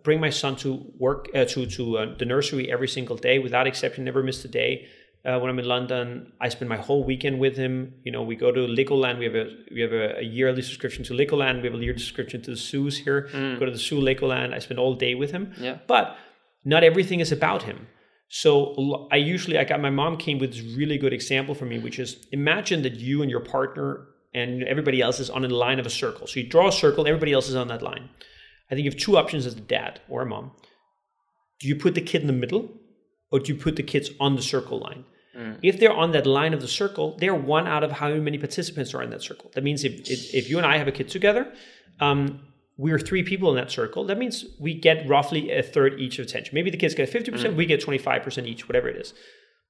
bring 0.02 0.20
my 0.20 0.30
son 0.30 0.56
to 0.56 0.92
work 0.98 1.28
uh, 1.34 1.44
to 1.46 1.66
to 1.66 1.98
uh, 1.98 2.14
the 2.18 2.24
nursery 2.24 2.70
every 2.70 2.88
single 2.88 3.16
day 3.16 3.38
without 3.38 3.66
exception. 3.66 4.04
Never 4.04 4.22
missed 4.22 4.44
a 4.44 4.48
day. 4.48 4.88
Uh, 5.26 5.40
when 5.40 5.50
I'm 5.50 5.58
in 5.58 5.64
London, 5.64 6.32
I 6.40 6.48
spend 6.50 6.68
my 6.68 6.76
whole 6.76 7.02
weekend 7.02 7.40
with 7.40 7.56
him. 7.56 7.94
You 8.04 8.12
know, 8.12 8.22
we 8.22 8.36
go 8.36 8.52
to 8.52 8.60
Legoland. 8.60 9.18
We 9.18 9.24
have 9.24 9.34
a 9.34 9.46
we 9.74 9.80
have 9.80 9.92
a, 9.92 10.18
a 10.18 10.22
yearly 10.22 10.62
subscription 10.62 11.02
to 11.04 11.14
Legoland. 11.14 11.62
We 11.62 11.68
have 11.68 11.74
a 11.74 11.82
yearly 11.82 11.98
subscription 11.98 12.42
to 12.42 12.50
the 12.52 12.56
zoos 12.56 12.96
here. 12.96 13.22
Go 13.58 13.66
to 13.66 13.72
the 13.72 13.78
zoo, 13.78 14.00
Legoland. 14.00 14.54
I 14.54 14.60
spend 14.60 14.78
all 14.78 14.94
day 14.94 15.14
with 15.16 15.32
him. 15.32 15.52
Yeah. 15.58 15.78
But 15.88 16.16
not 16.64 16.84
everything 16.84 17.20
is 17.20 17.32
about 17.32 17.64
him. 17.64 17.88
So 18.28 19.08
I 19.10 19.16
usually 19.16 19.58
I 19.58 19.64
got 19.64 19.80
my 19.80 19.90
mom 19.90 20.16
came 20.16 20.38
with 20.38 20.52
this 20.52 20.62
really 20.76 20.98
good 20.98 21.12
example 21.12 21.54
for 21.54 21.64
me, 21.64 21.78
which 21.78 21.98
is 21.98 22.26
imagine 22.32 22.82
that 22.82 22.94
you 22.94 23.22
and 23.22 23.30
your 23.30 23.40
partner 23.40 24.06
and 24.34 24.62
everybody 24.64 25.00
else 25.00 25.18
is 25.18 25.30
on 25.30 25.44
a 25.44 25.48
line 25.48 25.80
of 25.80 25.86
a 25.86 25.90
circle. 25.90 26.26
So 26.26 26.40
you 26.40 26.46
draw 26.48 26.68
a 26.68 26.72
circle, 26.72 27.06
everybody 27.06 27.32
else 27.32 27.48
is 27.48 27.56
on 27.56 27.68
that 27.68 27.82
line. 27.82 28.10
I 28.70 28.74
think 28.74 28.84
you 28.84 28.90
have 28.90 28.98
two 28.98 29.16
options 29.16 29.46
as 29.46 29.54
a 29.54 29.60
dad 29.60 30.00
or 30.08 30.22
a 30.22 30.26
mom. 30.26 30.52
Do 31.60 31.68
you 31.68 31.76
put 31.76 31.94
the 31.94 32.00
kid 32.00 32.20
in 32.20 32.26
the 32.26 32.32
middle 32.32 32.68
or 33.30 33.38
do 33.38 33.52
you 33.52 33.58
put 33.58 33.76
the 33.76 33.82
kids 33.82 34.10
on 34.20 34.36
the 34.36 34.42
circle 34.42 34.80
line? 34.80 35.04
If 35.62 35.78
they're 35.78 35.92
on 35.92 36.12
that 36.12 36.26
line 36.26 36.54
of 36.54 36.60
the 36.60 36.68
circle, 36.68 37.16
they're 37.18 37.34
one 37.34 37.66
out 37.66 37.84
of 37.84 37.92
how 37.92 38.14
many 38.14 38.38
participants 38.38 38.94
are 38.94 39.02
in 39.02 39.10
that 39.10 39.22
circle. 39.22 39.50
That 39.54 39.64
means 39.64 39.84
if, 39.84 40.08
if, 40.10 40.34
if 40.34 40.50
you 40.50 40.56
and 40.56 40.66
I 40.66 40.78
have 40.78 40.88
a 40.88 40.92
kid 40.92 41.08
together, 41.08 41.52
um, 42.00 42.40
we're 42.78 42.98
three 42.98 43.22
people 43.22 43.50
in 43.50 43.56
that 43.56 43.70
circle. 43.70 44.04
That 44.04 44.18
means 44.18 44.44
we 44.58 44.74
get 44.74 45.08
roughly 45.08 45.50
a 45.50 45.62
third 45.62 45.98
each 45.98 46.18
of 46.18 46.26
attention. 46.26 46.54
Maybe 46.54 46.70
the 46.70 46.76
kids 46.76 46.94
get 46.94 47.10
50%, 47.10 47.54
we 47.54 47.66
get 47.66 47.84
25% 47.84 48.46
each, 48.46 48.68
whatever 48.68 48.88
it 48.88 48.96
is. 48.96 49.14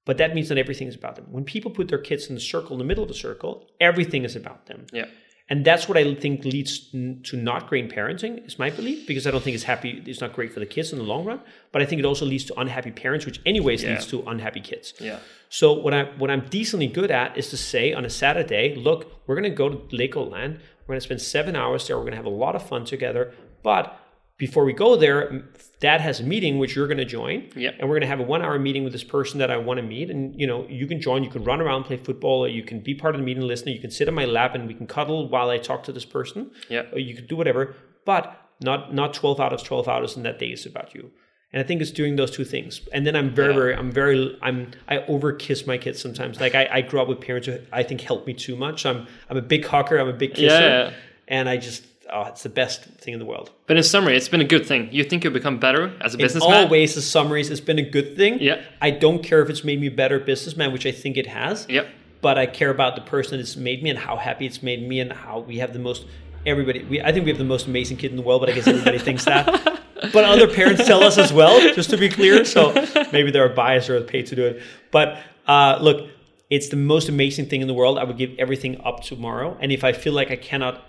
But 0.05 0.18
that 0.18 0.34
means 0.34 0.48
that 0.48 0.59
everything 0.59 0.86
is 0.88 0.94
about 0.94 1.16
them. 1.16 1.26
When 1.30 1.44
people 1.44 1.70
put 1.70 1.88
their 1.88 1.98
kids 1.98 2.28
in 2.28 2.34
the 2.36 2.40
circle, 2.40 2.72
in 2.72 2.78
the 2.78 2.84
middle 2.84 3.02
of 3.02 3.09
the 3.09 3.14
circle, 3.14 3.66
everything 3.80 4.24
is 4.24 4.36
about 4.36 4.66
them. 4.66 4.86
Yeah. 4.93 5.06
And 5.48 5.64
that's 5.64 5.89
what 5.89 5.97
I 5.97 6.14
think 6.14 6.44
leads 6.44 6.90
to 6.90 7.36
not 7.36 7.68
great 7.68 7.89
parenting, 7.89 8.44
is 8.47 8.59
my 8.59 8.68
belief, 8.68 9.06
because 9.06 9.28
I 9.28 9.31
don't 9.31 9.44
think 9.44 9.55
it's 9.55 9.62
happy. 9.64 10.02
It's 10.05 10.20
not 10.20 10.32
great 10.32 10.52
for 10.52 10.59
the 10.59 10.66
kids 10.66 10.93
in 10.93 10.98
the 10.98 11.05
long 11.05 11.24
run. 11.24 11.40
But 11.70 11.82
I 11.82 11.85
think 11.85 12.01
it 12.01 12.05
also 12.05 12.24
leads 12.27 12.44
to 12.47 12.59
unhappy 12.59 12.90
parents, 12.90 13.24
which 13.27 13.40
anyways 13.47 13.82
Yeah. 13.85 13.90
leads 13.90 14.06
to 14.09 14.24
unhappy 14.27 14.60
kids. 14.60 14.94
Yeah. 15.01 15.20
So 15.48 15.73
what 15.73 15.94
I 15.94 16.05
what 16.18 16.31
I'm 16.32 16.44
decently 16.51 16.89
good 16.89 17.12
at 17.12 17.36
is 17.39 17.48
to 17.51 17.56
say 17.56 17.93
on 17.93 18.05
a 18.05 18.10
Saturday, 18.10 18.74
look, 18.74 19.01
we're 19.27 19.36
gonna 19.36 19.51
go 19.51 19.68
to 19.68 19.77
Legoland. 19.97 20.59
We're 20.86 20.94
gonna 20.94 21.01
spend 21.01 21.23
seven 21.23 21.55
hours 21.55 21.86
there. 21.86 21.97
We're 21.97 22.05
gonna 22.05 22.16
have 22.16 22.27
a 22.27 22.39
lot 22.44 22.56
of 22.56 22.62
fun 22.68 22.85
together. 22.85 23.32
But 23.62 23.97
before 24.38 24.64
we 24.64 24.72
go 24.72 24.96
there, 24.96 25.44
Dad 25.80 26.00
has 26.00 26.20
a 26.20 26.22
meeting 26.24 26.58
which 26.58 26.74
you're 26.76 26.86
gonna 26.88 27.04
join, 27.04 27.48
Yep. 27.56 27.76
and 27.78 27.88
we're 27.88 27.96
gonna 27.96 28.06
have 28.06 28.20
a 28.20 28.24
one-hour 28.24 28.58
meeting 28.58 28.84
with 28.84 28.92
this 28.92 29.04
person 29.04 29.38
that 29.38 29.50
I 29.50 29.56
want 29.56 29.78
to 29.78 29.82
meet. 29.82 30.10
And 30.10 30.38
you 30.38 30.46
know, 30.46 30.66
you 30.68 30.86
can 30.86 31.00
join. 31.00 31.22
You 31.24 31.30
can 31.30 31.44
run 31.44 31.60
around, 31.60 31.84
play 31.84 31.96
football, 31.96 32.44
or 32.44 32.48
you 32.48 32.62
can 32.62 32.80
be 32.80 32.94
part 32.94 33.14
of 33.14 33.20
the 33.20 33.24
meeting, 33.24 33.42
listener. 33.46 33.72
You 33.72 33.80
can 33.80 33.90
sit 33.90 34.08
on 34.08 34.14
my 34.14 34.24
lap 34.24 34.54
and 34.54 34.66
we 34.68 34.74
can 34.74 34.86
cuddle 34.86 35.28
while 35.28 35.48
I 35.50 35.58
talk 35.58 35.82
to 35.84 35.92
this 35.92 36.04
person. 36.04 36.50
Yeah. 36.68 36.82
Or 36.92 36.98
you 36.98 37.14
can 37.14 37.26
do 37.26 37.36
whatever. 37.36 37.74
But 38.04 38.24
Not 38.62 38.94
not 38.94 39.12
12 39.12 39.38
out 39.38 39.52
of 39.52 39.62
12 39.62 39.86
hours 39.86 40.16
in 40.16 40.22
that 40.22 40.38
day 40.38 40.46
is 40.48 40.64
about 40.64 40.94
you. 40.94 41.10
And 41.52 41.62
I 41.62 41.66
think 41.66 41.80
it's 41.82 41.90
doing 41.90 42.16
those 42.16 42.30
two 42.30 42.44
things. 42.44 42.80
And 42.92 43.06
then 43.06 43.14
I'm 43.14 43.34
very, 43.34 43.52
Yeah. 43.52 43.58
very, 43.60 43.74
I'm 43.76 43.90
very, 43.92 44.38
I'm, 44.42 44.70
I 44.88 44.98
over 45.12 45.32
kiss 45.32 45.66
my 45.66 45.76
kids 45.78 46.00
sometimes. 46.00 46.40
Like 46.40 46.54
I, 46.54 46.66
I 46.72 46.80
grew 46.80 47.00
up 47.02 47.08
with 47.08 47.20
parents 47.20 47.46
who 47.48 47.58
I 47.72 47.82
think 47.82 48.00
helped 48.00 48.26
me 48.26 48.32
too 48.34 48.56
much. 48.56 48.86
I'm, 48.86 49.06
I'm 49.28 49.36
a 49.36 49.42
big 49.42 49.64
hawker. 49.66 49.98
I'm 49.98 50.08
a 50.08 50.12
big 50.24 50.32
kisser. 50.34 50.68
Yeah. 50.68 50.90
And 51.28 51.48
I 51.50 51.56
just, 51.58 51.84
oh, 52.12 52.22
it's 52.24 52.42
the 52.42 52.48
best 52.48 52.84
thing 52.84 53.14
in 53.14 53.20
the 53.20 53.26
world. 53.26 53.50
But 53.66 53.76
in 53.76 53.82
summary, 53.82 54.16
it's 54.16 54.28
been 54.28 54.40
a 54.40 54.44
good 54.44 54.66
thing. 54.66 54.88
You 54.92 55.04
think 55.04 55.24
you 55.24 55.30
become 55.30 55.58
better 55.58 55.92
as 56.00 56.14
a 56.14 56.18
In 56.18 56.22
businessman? 56.22 56.64
all 56.64 56.68
ways, 56.70 56.94
the 56.94 57.02
summaries, 57.02 57.50
it's 57.50 57.60
been 57.60 57.78
a 57.78 57.88
good 57.90 58.16
thing. 58.16 58.38
Yeah. 58.40 58.62
I 58.80 58.90
don't 58.90 59.22
care 59.22 59.42
if 59.42 59.50
it's 59.50 59.64
made 59.64 59.80
me 59.80 59.88
a 59.88 59.90
better 59.90 60.18
businessman, 60.18 60.72
which 60.72 60.86
I 60.86 60.92
think 60.92 61.16
it 61.16 61.26
has. 61.26 61.66
Yep. 61.68 61.88
But 62.20 62.38
I 62.38 62.46
care 62.46 62.70
about 62.70 62.96
the 62.96 63.02
person 63.02 63.38
it's 63.40 63.56
made 63.56 63.82
me 63.82 63.90
and 63.90 63.98
how 63.98 64.16
happy 64.16 64.46
it's 64.46 64.62
made 64.62 64.86
me 64.88 65.00
and 65.00 65.12
how 65.12 65.40
we 65.40 65.58
have 65.58 65.72
the 65.72 65.78
most, 65.78 66.06
everybody, 66.44 66.82
we, 66.84 67.00
I 67.00 67.12
think 67.12 67.24
we 67.24 67.30
have 67.30 67.38
the 67.38 67.44
most 67.44 67.66
amazing 67.66 67.98
kid 67.98 68.10
in 68.10 68.16
the 68.16 68.22
world, 68.22 68.40
but 68.40 68.50
I 68.50 68.52
guess 68.52 68.66
everybody 68.66 68.98
thinks 68.98 69.24
that. 69.26 69.72
But 70.12 70.24
other 70.24 70.46
parents 70.46 70.86
tell 70.86 71.02
us 71.02 71.16
as 71.16 71.32
well, 71.32 71.58
just 71.74 71.88
to 71.88 71.96
be 71.96 72.10
clear. 72.10 72.44
So 72.44 72.72
maybe 73.12 73.30
they're 73.30 73.48
biased 73.48 73.88
or 73.88 74.00
paid 74.02 74.26
to 74.26 74.36
do 74.36 74.44
it. 74.44 74.62
But 74.92 75.18
uh, 75.46 75.78
look, 75.80 76.10
it's 76.50 76.68
the 76.68 76.76
most 76.76 77.08
amazing 77.08 77.46
thing 77.46 77.62
in 77.62 77.66
the 77.66 77.72
world. 77.74 77.98
I 77.98 78.04
would 78.04 78.18
give 78.18 78.32
everything 78.38 78.78
up 78.84 79.02
tomorrow. 79.02 79.56
And 79.58 79.72
if 79.72 79.84
I 79.84 79.92
feel 79.94 80.12
like 80.12 80.30
I 80.30 80.36
cannot 80.36 80.84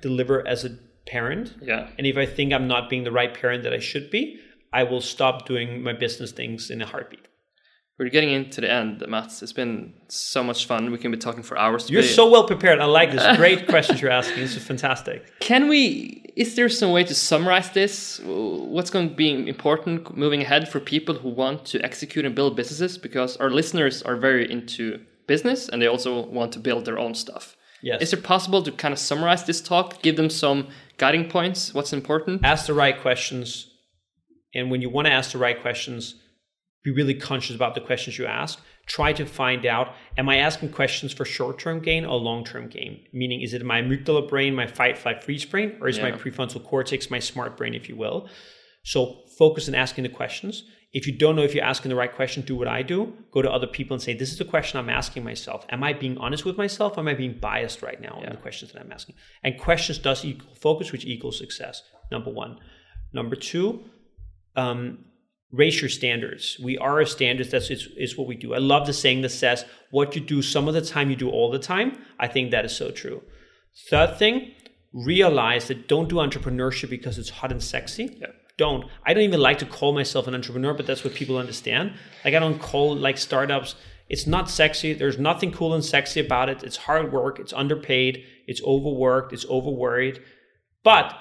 deliver 0.00 0.46
as 0.46 0.64
a 0.64 0.70
parent, 1.06 1.54
Yeah. 1.62 1.88
and 1.98 2.06
if 2.06 2.16
I 2.16 2.26
think 2.26 2.52
I'm 2.52 2.68
not 2.68 2.88
being 2.90 3.04
the 3.04 3.12
right 3.12 3.32
parent 3.32 3.62
that 3.64 3.72
I 3.72 3.78
should 3.78 4.10
be, 4.10 4.38
I 4.72 4.82
will 4.84 5.00
stop 5.00 5.46
doing 5.46 5.82
my 5.82 5.92
business 5.94 6.32
things 6.32 6.70
in 6.70 6.82
a 6.82 6.86
heartbeat. 6.86 7.26
We're 7.98 8.10
getting 8.10 8.30
into 8.30 8.60
the 8.60 8.70
end, 8.70 9.02
Mads. 9.08 9.42
It's 9.42 9.52
been 9.52 9.92
so 10.06 10.44
much 10.44 10.66
fun. 10.66 10.92
We 10.92 10.98
can 10.98 11.10
be 11.10 11.16
talking 11.16 11.42
for 11.42 11.58
hours. 11.58 11.90
You're 11.90 12.02
today. 12.02 12.14
so 12.14 12.30
well 12.30 12.44
prepared. 12.46 12.78
I 12.78 12.84
like 12.84 13.10
this. 13.10 13.36
Great 13.36 13.66
questions 13.66 14.00
you're 14.00 14.12
asking. 14.12 14.38
This 14.40 14.54
is 14.56 14.62
fantastic. 14.62 15.24
Can 15.40 15.66
we? 15.68 16.24
Is 16.36 16.54
there 16.54 16.68
some 16.68 16.92
way 16.92 17.02
to 17.02 17.12
summarize 17.14 17.70
this? 17.70 18.20
What's 18.24 18.90
going 18.90 19.08
to 19.08 19.14
be 19.16 19.48
important 19.48 20.16
moving 20.16 20.42
ahead 20.42 20.68
for 20.68 20.78
people 20.78 21.16
who 21.16 21.28
want 21.28 21.64
to 21.72 21.80
execute 21.84 22.24
and 22.24 22.36
build 22.36 22.54
businesses? 22.54 22.98
Because 22.98 23.36
our 23.38 23.50
listeners 23.50 24.00
are 24.04 24.14
very 24.16 24.48
into 24.48 25.00
business 25.26 25.68
and 25.68 25.82
they 25.82 25.88
also 25.88 26.24
want 26.26 26.52
to 26.52 26.60
build 26.60 26.84
their 26.84 27.00
own 27.00 27.14
stuff. 27.16 27.56
Yes. 27.82 28.02
Is 28.02 28.12
it 28.12 28.24
possible 28.24 28.62
to 28.62 28.72
kind 28.72 28.92
of 28.92 28.98
summarize 28.98 29.44
this 29.44 29.60
talk, 29.60 30.02
give 30.02 30.16
them 30.16 30.30
some 30.30 30.68
guiding 30.96 31.28
points? 31.28 31.72
What's 31.74 31.92
important? 31.92 32.44
Ask 32.44 32.66
the 32.66 32.74
right 32.74 33.00
questions. 33.00 33.70
And 34.54 34.70
when 34.70 34.82
you 34.82 34.90
want 34.90 35.06
to 35.06 35.12
ask 35.12 35.32
the 35.32 35.38
right 35.38 35.60
questions, 35.60 36.14
be 36.82 36.90
really 36.90 37.14
conscious 37.14 37.54
about 37.54 37.74
the 37.74 37.80
questions 37.80 38.18
you 38.18 38.26
ask. 38.26 38.60
Try 38.86 39.12
to 39.12 39.26
find 39.26 39.66
out 39.66 39.94
am 40.16 40.28
I 40.28 40.36
asking 40.36 40.72
questions 40.72 41.12
for 41.12 41.24
short 41.24 41.58
term 41.58 41.80
gain 41.80 42.04
or 42.04 42.18
long 42.18 42.44
term 42.44 42.68
gain? 42.68 43.04
Meaning, 43.12 43.42
is 43.42 43.52
it 43.52 43.64
my 43.64 43.82
amygdala 43.82 44.28
brain, 44.28 44.54
my 44.54 44.66
fight, 44.66 44.96
flight, 44.96 45.22
freeze 45.22 45.44
brain, 45.44 45.76
or 45.80 45.88
is 45.88 46.00
my 46.00 46.10
prefrontal 46.10 46.64
cortex, 46.64 47.10
my 47.10 47.18
smart 47.18 47.56
brain, 47.56 47.74
if 47.74 47.88
you 47.88 47.96
will? 47.96 48.28
So 48.84 49.24
focus 49.38 49.68
on 49.68 49.74
asking 49.74 50.04
the 50.04 50.08
questions. 50.08 50.64
If 50.92 51.06
you 51.06 51.16
don't 51.16 51.36
know 51.36 51.42
if 51.42 51.54
you're 51.54 51.64
asking 51.64 51.90
the 51.90 51.96
right 51.96 52.14
question, 52.14 52.42
do 52.42 52.56
what 52.56 52.66
I 52.66 52.82
do. 52.82 53.12
Go 53.30 53.42
to 53.42 53.50
other 53.50 53.66
people 53.66 53.94
and 53.94 54.02
say, 54.02 54.14
This 54.14 54.32
is 54.32 54.38
the 54.38 54.44
question 54.44 54.78
I'm 54.78 54.88
asking 54.88 55.22
myself. 55.22 55.66
Am 55.68 55.84
I 55.84 55.92
being 55.92 56.16
honest 56.16 56.44
with 56.44 56.56
myself? 56.56 56.96
Or 56.96 57.00
am 57.00 57.08
I 57.08 57.14
being 57.14 57.38
biased 57.38 57.82
right 57.82 58.00
now 58.00 58.22
in 58.22 58.30
the 58.30 58.36
questions 58.36 58.72
that 58.72 58.80
I'm 58.80 58.90
asking? 58.90 59.16
And 59.42 59.58
questions 59.58 59.98
does 59.98 60.24
equal 60.24 60.54
focus, 60.54 60.90
which 60.90 61.04
equals 61.04 61.38
success. 61.38 61.82
Number 62.10 62.30
one. 62.30 62.58
Number 63.12 63.36
two, 63.36 63.84
um, 64.56 65.04
raise 65.52 65.80
your 65.80 65.90
standards. 65.90 66.58
We 66.62 66.78
are 66.78 67.00
a 67.00 67.06
standards. 67.06 67.50
That's 67.50 67.70
is, 67.70 67.88
is 67.96 68.16
what 68.16 68.26
we 68.26 68.36
do. 68.36 68.54
I 68.54 68.58
love 68.58 68.86
the 68.86 68.92
saying 68.92 69.22
that 69.22 69.30
says, 69.30 69.64
"What 69.90 70.14
you 70.14 70.20
do 70.20 70.42
some 70.42 70.68
of 70.68 70.74
the 70.74 70.82
time, 70.82 71.10
you 71.10 71.16
do 71.16 71.30
all 71.30 71.50
the 71.50 71.58
time." 71.58 71.98
I 72.18 72.28
think 72.28 72.50
that 72.50 72.64
is 72.64 72.76
so 72.76 72.90
true. 72.90 73.22
Third 73.90 74.18
thing, 74.18 74.52
realize 74.92 75.68
that 75.68 75.88
don't 75.88 76.08
do 76.08 76.16
entrepreneurship 76.16 76.90
because 76.90 77.18
it's 77.18 77.30
hot 77.30 77.52
and 77.52 77.62
sexy. 77.62 78.18
Yeah. 78.20 78.28
Don't. 78.58 78.84
I 79.06 79.14
don't 79.14 79.22
even 79.22 79.40
like 79.40 79.58
to 79.58 79.66
call 79.66 79.92
myself 79.94 80.26
an 80.26 80.34
entrepreneur, 80.34 80.74
but 80.74 80.86
that's 80.86 81.04
what 81.04 81.14
people 81.14 81.38
understand. 81.38 81.92
Like 82.24 82.34
I 82.34 82.38
don't 82.38 82.58
call 82.58 82.94
like 82.94 83.16
startups. 83.16 83.74
It's 84.10 84.26
not 84.26 84.50
sexy. 84.50 84.92
There's 84.92 85.18
nothing 85.18 85.52
cool 85.52 85.72
and 85.74 85.84
sexy 85.84 86.20
about 86.20 86.48
it. 86.48 86.62
It's 86.62 86.76
hard 86.76 87.12
work. 87.12 87.38
It's 87.38 87.52
underpaid. 87.52 88.24
It's 88.46 88.62
overworked. 88.62 89.32
It's 89.32 89.46
overworried. 89.46 90.20
But 90.82 91.14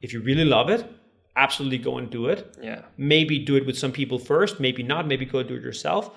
if 0.00 0.12
you 0.12 0.20
really 0.20 0.44
love 0.44 0.68
it, 0.70 0.84
absolutely 1.36 1.78
go 1.78 1.96
and 1.98 2.10
do 2.10 2.26
it 2.26 2.56
Yeah. 2.62 2.82
maybe 2.96 3.38
do 3.38 3.54
it 3.56 3.64
with 3.66 3.78
some 3.78 3.92
people 3.92 4.18
first, 4.18 4.58
maybe 4.58 4.82
not, 4.82 5.06
maybe 5.06 5.24
go 5.24 5.42
do 5.42 5.54
it 5.54 5.62
yourself. 5.62 6.10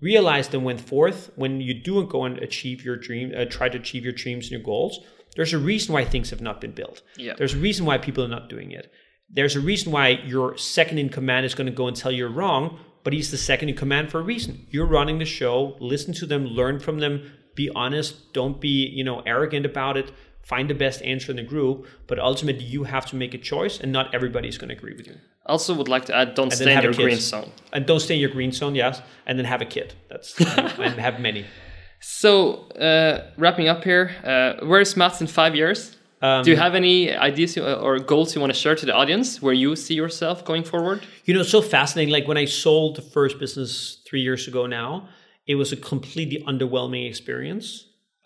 Realize 0.00 0.48
then 0.48 0.62
when 0.62 0.78
forth, 0.78 1.30
when 1.36 1.60
you 1.60 1.74
do 1.74 1.98
and 2.00 2.08
go 2.08 2.24
and 2.24 2.38
achieve 2.38 2.84
your 2.84 2.96
dream, 2.96 3.32
uh, 3.36 3.44
try 3.46 3.68
to 3.68 3.78
achieve 3.78 4.04
your 4.04 4.12
dreams 4.12 4.44
and 4.46 4.52
your 4.52 4.60
goals, 4.62 5.00
there's 5.36 5.52
a 5.54 5.58
reason 5.58 5.92
why 5.94 6.04
things 6.04 6.30
have 6.30 6.40
not 6.40 6.60
been 6.60 6.72
built. 6.72 7.02
Yeah. 7.16 7.34
There's 7.36 7.54
a 7.54 7.58
reason 7.58 7.86
why 7.86 7.98
people 7.98 8.22
are 8.24 8.28
not 8.28 8.48
doing 8.48 8.70
it. 8.72 8.92
There's 9.30 9.56
a 9.56 9.60
reason 9.60 9.92
why 9.92 10.08
your 10.24 10.56
second 10.56 10.98
in 10.98 11.08
command 11.10 11.44
is 11.46 11.54
going 11.54 11.66
to 11.66 11.72
go 11.72 11.86
and 11.86 11.96
tell 11.96 12.10
you're 12.10 12.30
wrong, 12.30 12.78
but 13.04 13.12
he's 13.12 13.30
the 13.30 13.36
second 13.36 13.68
in 13.68 13.76
command 13.76 14.10
for 14.10 14.20
a 14.20 14.22
reason. 14.22 14.66
You're 14.70 14.86
running 14.86 15.18
the 15.18 15.24
show, 15.24 15.76
listen 15.80 16.14
to 16.14 16.26
them, 16.26 16.46
learn 16.46 16.80
from 16.80 16.98
them, 17.00 17.30
be 17.54 17.70
honest, 17.74 18.32
don't 18.32 18.60
be, 18.60 18.86
you 18.86 19.04
know, 19.04 19.20
arrogant 19.26 19.66
about 19.66 19.96
it. 19.96 20.12
Find 20.42 20.70
the 20.70 20.74
best 20.74 21.02
answer 21.02 21.30
in 21.30 21.36
the 21.36 21.42
group, 21.42 21.86
but 22.06 22.18
ultimately 22.18 22.64
you 22.64 22.84
have 22.84 23.04
to 23.06 23.16
make 23.16 23.34
a 23.34 23.38
choice, 23.38 23.78
and 23.80 23.92
not 23.92 24.14
everybody's 24.14 24.56
going 24.56 24.70
to 24.70 24.74
agree 24.74 24.94
with 24.96 25.06
you. 25.06 25.16
Also, 25.44 25.74
would 25.74 25.88
like 25.88 26.06
to 26.06 26.16
add: 26.16 26.34
don't 26.34 26.50
stay 26.50 26.74
in 26.74 26.82
your 26.82 26.94
green 26.94 27.16
zone. 27.16 27.50
and 27.74 27.84
don't 27.84 28.00
stay 28.00 28.14
in 28.14 28.20
your 28.20 28.30
green 28.30 28.52
zone 28.52 28.74
yes 28.74 29.02
and 29.26 29.38
then 29.38 29.44
have 29.44 29.60
a 29.60 29.66
kid 29.66 29.94
that's 30.08 30.38
and 30.58 30.94
have 31.00 31.20
many 31.20 31.44
So, 32.00 32.68
uh, 32.70 33.30
wrapping 33.36 33.68
up 33.68 33.84
here, 33.84 34.12
uh, 34.24 34.64
where's 34.66 34.96
Mads 34.96 35.20
in 35.20 35.26
five 35.26 35.54
years? 35.54 35.96
Um, 36.20 36.42
Do 36.44 36.50
you 36.50 36.56
have 36.56 36.74
any 36.74 37.14
ideas 37.14 37.56
or 37.58 37.98
goals 38.00 38.34
you 38.34 38.40
want 38.40 38.52
to 38.52 38.58
share 38.58 38.74
to 38.74 38.86
the 38.86 38.92
audience 38.94 39.40
where 39.40 39.54
you 39.54 39.76
see 39.76 39.94
yourself 39.94 40.44
going 40.44 40.64
forward? 40.64 41.00
you 41.24 41.34
know 41.34 41.40
it's 41.40 41.50
so 41.50 41.62
fascinating. 41.62 42.12
Like 42.12 42.26
when 42.26 42.36
i 42.36 42.46
sold 42.46 42.96
the 42.96 43.02
first 43.02 43.38
business 43.38 44.02
three 44.08 44.20
years 44.28 44.48
ago 44.48 44.66
now 44.66 45.08
it 45.46 45.54
was 45.54 45.70
a 45.72 45.76
completely 45.76 46.38
underwhelming 46.50 47.08
experience 47.08 47.66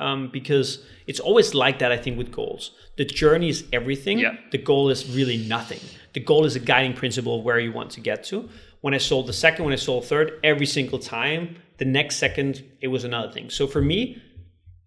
um, 0.01 0.31
because 0.33 0.69
it's 1.07 1.21
always 1.21 1.55
like 1.55 1.79
that 1.81 1.93
i 1.93 1.99
think 2.03 2.17
with 2.19 2.31
goals. 2.33 2.71
The 2.97 3.05
journey 3.05 3.49
is 3.55 3.65
everything. 3.73 4.19
Yeah. 4.19 4.37
the 4.55 4.59
goal 4.59 4.91
is 4.95 5.01
really 5.19 5.39
nothing. 5.57 5.81
The 6.17 6.21
goal 6.31 6.45
is 6.45 6.55
a 6.57 6.61
guiding 6.73 6.95
principle 6.95 7.35
of 7.39 7.45
where 7.45 7.59
you 7.67 7.73
want 7.73 7.91
to 7.97 8.01
get 8.01 8.25
to. 8.31 8.49
When 8.85 8.95
i 8.95 8.99
sold 9.11 9.25
the 9.27 9.39
second 9.45 9.65
when 9.67 9.75
i 9.79 9.81
sold 9.89 10.03
third 10.07 10.27
every 10.43 10.67
single 10.79 10.99
time 10.99 11.43
the 11.83 11.85
next 11.99 12.15
second 12.17 12.53
it 12.85 12.89
was 12.95 13.03
another 13.05 13.31
thing. 13.35 13.47
So 13.51 13.67
for 13.67 13.83
me 13.93 14.01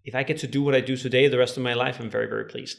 if 0.08 0.14
i 0.14 0.22
get 0.30 0.38
to 0.44 0.48
do 0.56 0.60
what 0.66 0.74
i 0.74 0.80
do 0.90 0.96
today 0.96 1.24
the 1.28 1.38
rest 1.44 1.56
of 1.58 1.62
my 1.70 1.74
life 1.84 1.96
i'm 2.00 2.10
very 2.18 2.28
very 2.34 2.46
pleased 2.54 2.78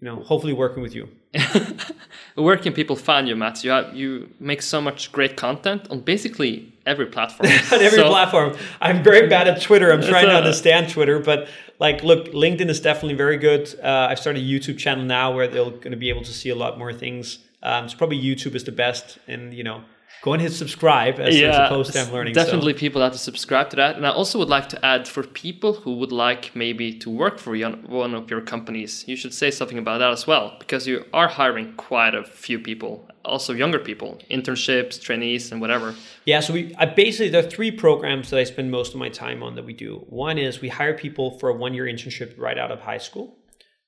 you 0.00 0.04
know 0.08 0.16
hopefully 0.22 0.52
working 0.52 0.82
with 0.82 0.94
you 0.94 1.08
Where 2.34 2.56
can 2.56 2.72
people 2.72 2.96
find 2.96 3.28
you, 3.28 3.36
Mads? 3.36 3.64
You 3.64 3.70
have 3.70 3.94
you 3.94 4.28
make 4.40 4.60
so 4.62 4.80
much 4.80 5.10
great 5.12 5.36
content 5.36 5.86
on 5.90 6.00
basically 6.00 6.72
every 6.84 7.06
platform. 7.06 7.48
on 7.72 7.80
every 7.80 7.98
So- 7.98 8.08
platform. 8.08 8.56
I'm 8.80 9.02
very 9.02 9.26
bad 9.34 9.48
at 9.48 9.60
Twitter. 9.62 9.90
I'm 9.90 10.02
trying 10.02 10.26
to 10.26 10.34
understand 10.34 10.90
Twitter, 10.90 11.18
but 11.18 11.48
like, 11.78 12.02
look, 12.02 12.28
LinkedIn 12.32 12.68
is 12.68 12.80
definitely 12.80 13.16
very 13.16 13.36
good. 13.38 13.68
Uh, 13.82 14.08
I've 14.10 14.18
started 14.18 14.42
a 14.42 14.46
YouTube 14.46 14.78
channel 14.78 15.04
now 15.04 15.34
where 15.34 15.48
they're 15.48 15.64
going 15.70 15.90
to 15.92 15.96
be 15.96 16.08
able 16.10 16.24
to 16.24 16.32
see 16.32 16.50
a 16.50 16.54
lot 16.54 16.78
more 16.78 16.92
things. 16.92 17.38
Um, 17.62 17.88
so 17.88 17.96
probably 17.96 18.18
YouTube 18.22 18.54
is 18.54 18.64
the 18.64 18.72
best, 18.72 19.18
and 19.26 19.52
you 19.52 19.64
know, 19.64 19.82
go 20.22 20.32
and 20.32 20.42
hit 20.42 20.52
subscribe 20.52 21.20
as, 21.20 21.34
as 21.40 21.56
opposed 21.56 21.92
to 21.92 22.00
I'm 22.00 22.12
learning. 22.12 22.34
so- 22.34 22.44
Definitely, 22.44 22.74
people 22.74 23.00
have 23.02 23.12
to 23.12 23.18
subscribe 23.18 23.70
to 23.70 23.76
that. 23.76 23.96
And 23.96 24.06
I 24.06 24.10
also 24.10 24.38
would 24.38 24.48
like 24.48 24.68
to 24.70 24.84
add 24.84 25.06
for 25.06 25.22
people 25.22 25.72
who 25.74 25.96
would 25.96 26.12
like 26.12 26.54
maybe 26.54 26.92
to 26.98 27.10
work 27.10 27.38
for 27.38 27.56
one 27.56 28.14
of 28.14 28.30
your 28.30 28.40
companies, 28.40 29.04
you 29.06 29.16
should 29.16 29.32
say 29.34 29.50
something 29.50 29.78
about 29.78 29.98
that 29.98 30.10
as 30.10 30.26
well, 30.26 30.56
because 30.58 30.86
you 30.86 31.04
are 31.12 31.28
hiring 31.28 31.74
quite 31.74 32.14
a 32.14 32.24
few 32.24 32.58
people, 32.58 33.08
also 33.24 33.52
younger 33.52 33.78
people, 33.78 34.18
internships, 34.30 35.00
trainees, 35.00 35.52
and 35.52 35.60
whatever. 35.60 35.94
Yeah, 36.24 36.40
so 36.40 36.52
we 36.54 36.74
I 36.78 36.86
basically 36.86 37.28
there 37.28 37.44
are 37.44 37.50
three 37.50 37.70
programs 37.70 38.30
that 38.30 38.38
I 38.40 38.44
spend 38.44 38.70
most 38.70 38.94
of 38.94 38.98
my 38.98 39.08
time 39.08 39.42
on 39.42 39.54
that 39.56 39.64
we 39.64 39.72
do. 39.72 40.04
One 40.08 40.38
is 40.38 40.60
we 40.60 40.68
hire 40.68 40.94
people 40.94 41.38
for 41.38 41.48
a 41.50 41.54
one 41.54 41.72
year 41.74 41.84
internship 41.84 42.34
right 42.38 42.58
out 42.58 42.70
of 42.72 42.80
high 42.80 42.98
school. 42.98 43.36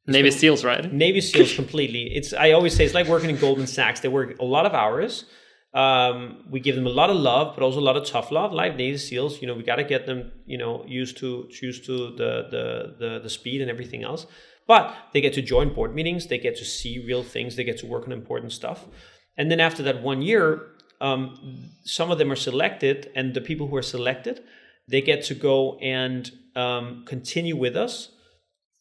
Navy 0.06 0.30
SEALs, 0.30 0.64
right? 0.64 0.90
Navy 0.90 1.20
SEALs 1.20 1.52
completely. 1.54 2.04
It's 2.16 2.32
I 2.32 2.52
always 2.52 2.74
say 2.74 2.84
it's 2.86 2.94
like 2.94 3.08
working 3.08 3.28
in 3.28 3.36
Goldman 3.36 3.66
Sachs. 3.66 4.00
They 4.00 4.08
work 4.08 4.38
a 4.40 4.44
lot 4.44 4.64
of 4.64 4.72
hours. 4.72 5.24
Um, 5.74 6.44
we 6.50 6.60
give 6.60 6.76
them 6.76 6.86
a 6.86 6.90
lot 6.90 7.10
of 7.10 7.16
love, 7.16 7.54
but 7.54 7.62
also 7.62 7.78
a 7.78 7.80
lot 7.80 7.96
of 7.96 8.06
tough 8.06 8.30
love. 8.30 8.52
Like 8.52 8.76
Navy 8.76 8.96
SEALs, 8.96 9.40
you 9.42 9.46
know, 9.46 9.54
we 9.54 9.62
got 9.62 9.76
to 9.76 9.84
get 9.84 10.06
them, 10.06 10.32
you 10.46 10.56
know, 10.56 10.84
used 10.86 11.18
to 11.18 11.48
used 11.60 11.84
to 11.86 12.16
the, 12.16 12.48
the 12.50 12.94
the 12.98 13.20
the 13.20 13.30
speed 13.30 13.60
and 13.60 13.70
everything 13.70 14.02
else. 14.02 14.26
But 14.66 14.94
they 15.12 15.20
get 15.20 15.34
to 15.34 15.42
join 15.42 15.74
board 15.74 15.94
meetings. 15.94 16.26
They 16.26 16.38
get 16.38 16.56
to 16.56 16.64
see 16.64 17.04
real 17.06 17.22
things. 17.22 17.56
They 17.56 17.64
get 17.64 17.78
to 17.78 17.86
work 17.86 18.04
on 18.06 18.12
important 18.12 18.52
stuff. 18.52 18.86
And 19.36 19.50
then 19.50 19.60
after 19.60 19.82
that 19.84 20.02
one 20.02 20.20
year, 20.20 20.66
um, 21.00 21.70
some 21.84 22.10
of 22.10 22.18
them 22.18 22.30
are 22.32 22.36
selected, 22.36 23.10
and 23.14 23.34
the 23.34 23.40
people 23.40 23.68
who 23.68 23.76
are 23.76 23.82
selected, 23.82 24.42
they 24.88 25.00
get 25.00 25.22
to 25.24 25.34
go 25.34 25.78
and 25.78 26.30
um, 26.56 27.04
continue 27.06 27.56
with 27.56 27.76
us 27.76 28.10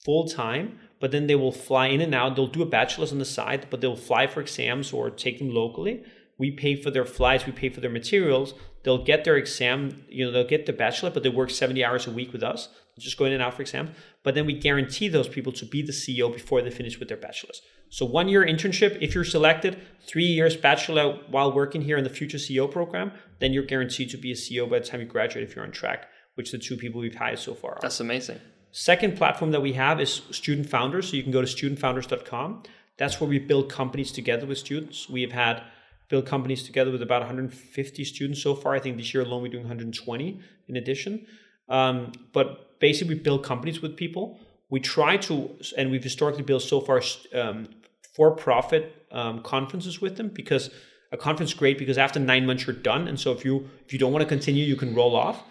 full 0.03 0.27
time, 0.27 0.79
but 0.99 1.11
then 1.11 1.27
they 1.27 1.35
will 1.35 1.51
fly 1.51 1.87
in 1.87 2.01
and 2.01 2.15
out. 2.15 2.35
They'll 2.35 2.47
do 2.47 2.61
a 2.61 2.65
bachelor's 2.65 3.11
on 3.11 3.19
the 3.19 3.25
side, 3.25 3.67
but 3.69 3.81
they'll 3.81 3.95
fly 3.95 4.25
for 4.25 4.41
exams 4.41 4.93
or 4.93 5.09
take 5.09 5.37
them 5.37 5.53
locally. 5.53 6.03
We 6.37 6.51
pay 6.51 6.75
for 6.75 6.91
their 6.91 7.05
flights, 7.05 7.45
we 7.45 7.51
pay 7.51 7.69
for 7.69 7.81
their 7.81 7.89
materials. 7.89 8.53
They'll 8.83 9.03
get 9.03 9.23
their 9.23 9.35
exam, 9.35 10.05
you 10.07 10.25
know, 10.25 10.31
they'll 10.31 10.47
get 10.47 10.65
the 10.65 10.73
bachelor, 10.73 11.09
but 11.09 11.23
they 11.23 11.29
work 11.29 11.49
70 11.49 11.83
hours 11.83 12.07
a 12.07 12.11
week 12.11 12.31
with 12.31 12.43
us, 12.43 12.69
just 12.97 13.17
going 13.17 13.31
in 13.31 13.41
and 13.41 13.43
out 13.43 13.55
for 13.55 13.61
exam. 13.61 13.93
But 14.23 14.35
then 14.35 14.45
we 14.45 14.53
guarantee 14.53 15.07
those 15.07 15.27
people 15.27 15.51
to 15.53 15.65
be 15.65 15.81
the 15.81 15.91
CEO 15.91 16.31
before 16.31 16.61
they 16.61 16.69
finish 16.69 16.99
with 16.99 17.09
their 17.09 17.17
bachelors. 17.17 17.61
So 17.89 18.05
one 18.05 18.29
year 18.29 18.45
internship, 18.45 18.97
if 19.01 19.15
you're 19.15 19.23
selected, 19.23 19.81
three 20.05 20.25
years 20.25 20.55
bachelor 20.55 21.19
while 21.29 21.51
working 21.51 21.81
here 21.81 21.97
in 21.97 22.03
the 22.03 22.09
future 22.09 22.37
CEO 22.37 22.69
program, 22.69 23.11
then 23.39 23.51
you're 23.51 23.63
guaranteed 23.63 24.09
to 24.11 24.17
be 24.17 24.31
a 24.31 24.35
CEO 24.35 24.69
by 24.69 24.79
the 24.79 24.85
time 24.85 25.01
you 25.01 25.05
graduate 25.05 25.43
if 25.47 25.55
you're 25.55 25.65
on 25.65 25.71
track, 25.71 26.07
which 26.35 26.51
the 26.51 26.57
two 26.57 26.77
people 26.77 27.01
we've 27.01 27.15
hired 27.15 27.39
so 27.39 27.55
far 27.55 27.71
are. 27.71 27.79
That's 27.81 27.99
amazing. 27.99 28.39
Second 28.71 29.17
platform 29.17 29.51
that 29.51 29.61
we 29.61 29.73
have 29.73 29.99
is 29.99 30.21
Student 30.31 30.69
Founders. 30.69 31.09
So 31.09 31.15
you 31.15 31.23
can 31.23 31.31
go 31.31 31.41
to 31.41 31.47
studentfounders.com. 31.47 32.63
That's 32.97 33.19
where 33.19 33.29
we 33.29 33.39
build 33.39 33.69
companies 33.71 34.11
together 34.11 34.45
with 34.45 34.57
students. 34.57 35.09
We 35.09 35.21
have 35.21 35.31
had 35.31 35.63
build 36.09 36.25
companies 36.25 36.63
together 36.63 36.91
with 36.91 37.01
about 37.01 37.21
150 37.21 38.03
students 38.05 38.41
so 38.41 38.55
far. 38.55 38.73
I 38.73 38.79
think 38.79 38.97
this 38.97 39.13
year 39.13 39.23
alone 39.23 39.41
we're 39.41 39.51
doing 39.51 39.63
120 39.63 40.39
in 40.67 40.75
addition. 40.75 41.25
Um, 41.69 42.13
but 42.33 42.79
basically, 42.79 43.15
we 43.15 43.21
build 43.21 43.43
companies 43.43 43.81
with 43.81 43.95
people. 43.97 44.39
We 44.69 44.79
try 44.79 45.17
to, 45.17 45.55
and 45.77 45.91
we've 45.91 46.03
historically 46.03 46.43
built 46.43 46.61
so 46.61 46.81
far 46.81 47.01
um, 47.33 47.67
for-profit 48.15 49.05
um, 49.11 49.41
conferences 49.41 50.01
with 50.01 50.17
them 50.17 50.29
because 50.29 50.69
a 51.11 51.17
conference 51.17 51.51
is 51.51 51.57
great 51.57 51.77
because 51.77 51.97
after 51.97 52.19
nine 52.19 52.45
months 52.45 52.67
you're 52.67 52.75
done, 52.75 53.07
and 53.07 53.19
so 53.19 53.31
if 53.31 53.45
you 53.45 53.69
if 53.85 53.93
you 53.93 53.99
don't 53.99 54.11
want 54.11 54.23
to 54.23 54.27
continue, 54.27 54.65
you 54.65 54.75
can 54.75 54.93
roll 54.93 55.15
off. 55.15 55.43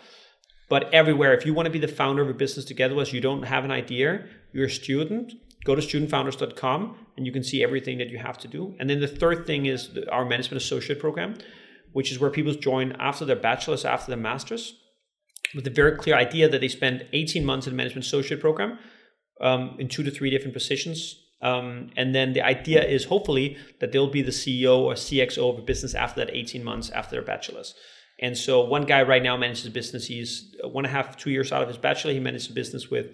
But 0.68 0.92
everywhere, 0.92 1.32
if 1.32 1.46
you 1.46 1.54
want 1.54 1.66
to 1.66 1.70
be 1.70 1.78
the 1.78 1.88
founder 1.88 2.22
of 2.22 2.28
a 2.28 2.34
business 2.34 2.64
together 2.64 2.94
with 2.94 3.08
us, 3.08 3.14
you 3.14 3.20
don't 3.20 3.44
have 3.44 3.64
an 3.64 3.70
idea, 3.70 4.26
you're 4.52 4.66
a 4.66 4.70
student, 4.70 5.32
go 5.66 5.74
to 5.74 5.82
studentfounders.com 5.82 6.96
and 7.16 7.26
you 7.26 7.32
can 7.32 7.42
see 7.42 7.62
everything 7.62 7.98
that 7.98 8.08
you 8.08 8.18
have 8.18 8.38
to 8.38 8.48
do. 8.48 8.74
And 8.78 8.88
then 8.88 9.00
the 9.00 9.08
third 9.08 9.46
thing 9.46 9.66
is 9.66 9.90
our 10.10 10.24
management 10.24 10.62
associate 10.62 11.00
program, 11.00 11.36
which 11.92 12.12
is 12.12 12.18
where 12.18 12.30
people 12.30 12.54
join 12.54 12.92
after 12.92 13.24
their 13.24 13.36
bachelor's, 13.36 13.84
after 13.84 14.10
their 14.10 14.20
master's, 14.20 14.74
with 15.54 15.66
a 15.66 15.70
very 15.70 15.96
clear 15.96 16.16
idea 16.16 16.48
that 16.48 16.60
they 16.60 16.68
spend 16.68 17.06
18 17.12 17.44
months 17.44 17.66
in 17.66 17.72
the 17.72 17.76
management 17.76 18.06
associate 18.06 18.40
program 18.40 18.78
um, 19.40 19.76
in 19.78 19.88
two 19.88 20.02
to 20.02 20.10
three 20.10 20.30
different 20.30 20.54
positions. 20.54 21.22
Um, 21.42 21.90
and 21.96 22.14
then 22.14 22.32
the 22.32 22.42
idea 22.42 22.82
is 22.84 23.04
hopefully 23.04 23.58
that 23.80 23.92
they'll 23.92 24.10
be 24.10 24.22
the 24.22 24.30
CEO 24.30 24.78
or 24.78 24.94
CXO 24.94 25.52
of 25.52 25.58
a 25.58 25.62
business 25.62 25.94
after 25.94 26.24
that 26.24 26.34
18 26.34 26.64
months 26.64 26.90
after 26.90 27.16
their 27.16 27.22
bachelor's. 27.24 27.74
And 28.20 28.36
so 28.36 28.64
one 28.64 28.86
guy 28.86 29.02
right 29.02 29.22
now 29.22 29.36
manages 29.36 29.66
a 29.66 29.70
business. 29.70 30.06
He's 30.06 30.54
one 30.64 30.86
and 30.86 30.92
a 30.92 30.96
half, 30.96 31.16
two 31.16 31.30
years 31.30 31.52
out 31.52 31.62
of 31.62 31.68
his 31.68 31.76
bachelor. 31.76 32.12
He 32.12 32.20
manages 32.20 32.48
a 32.48 32.54
business 32.54 32.90
with 32.90 33.08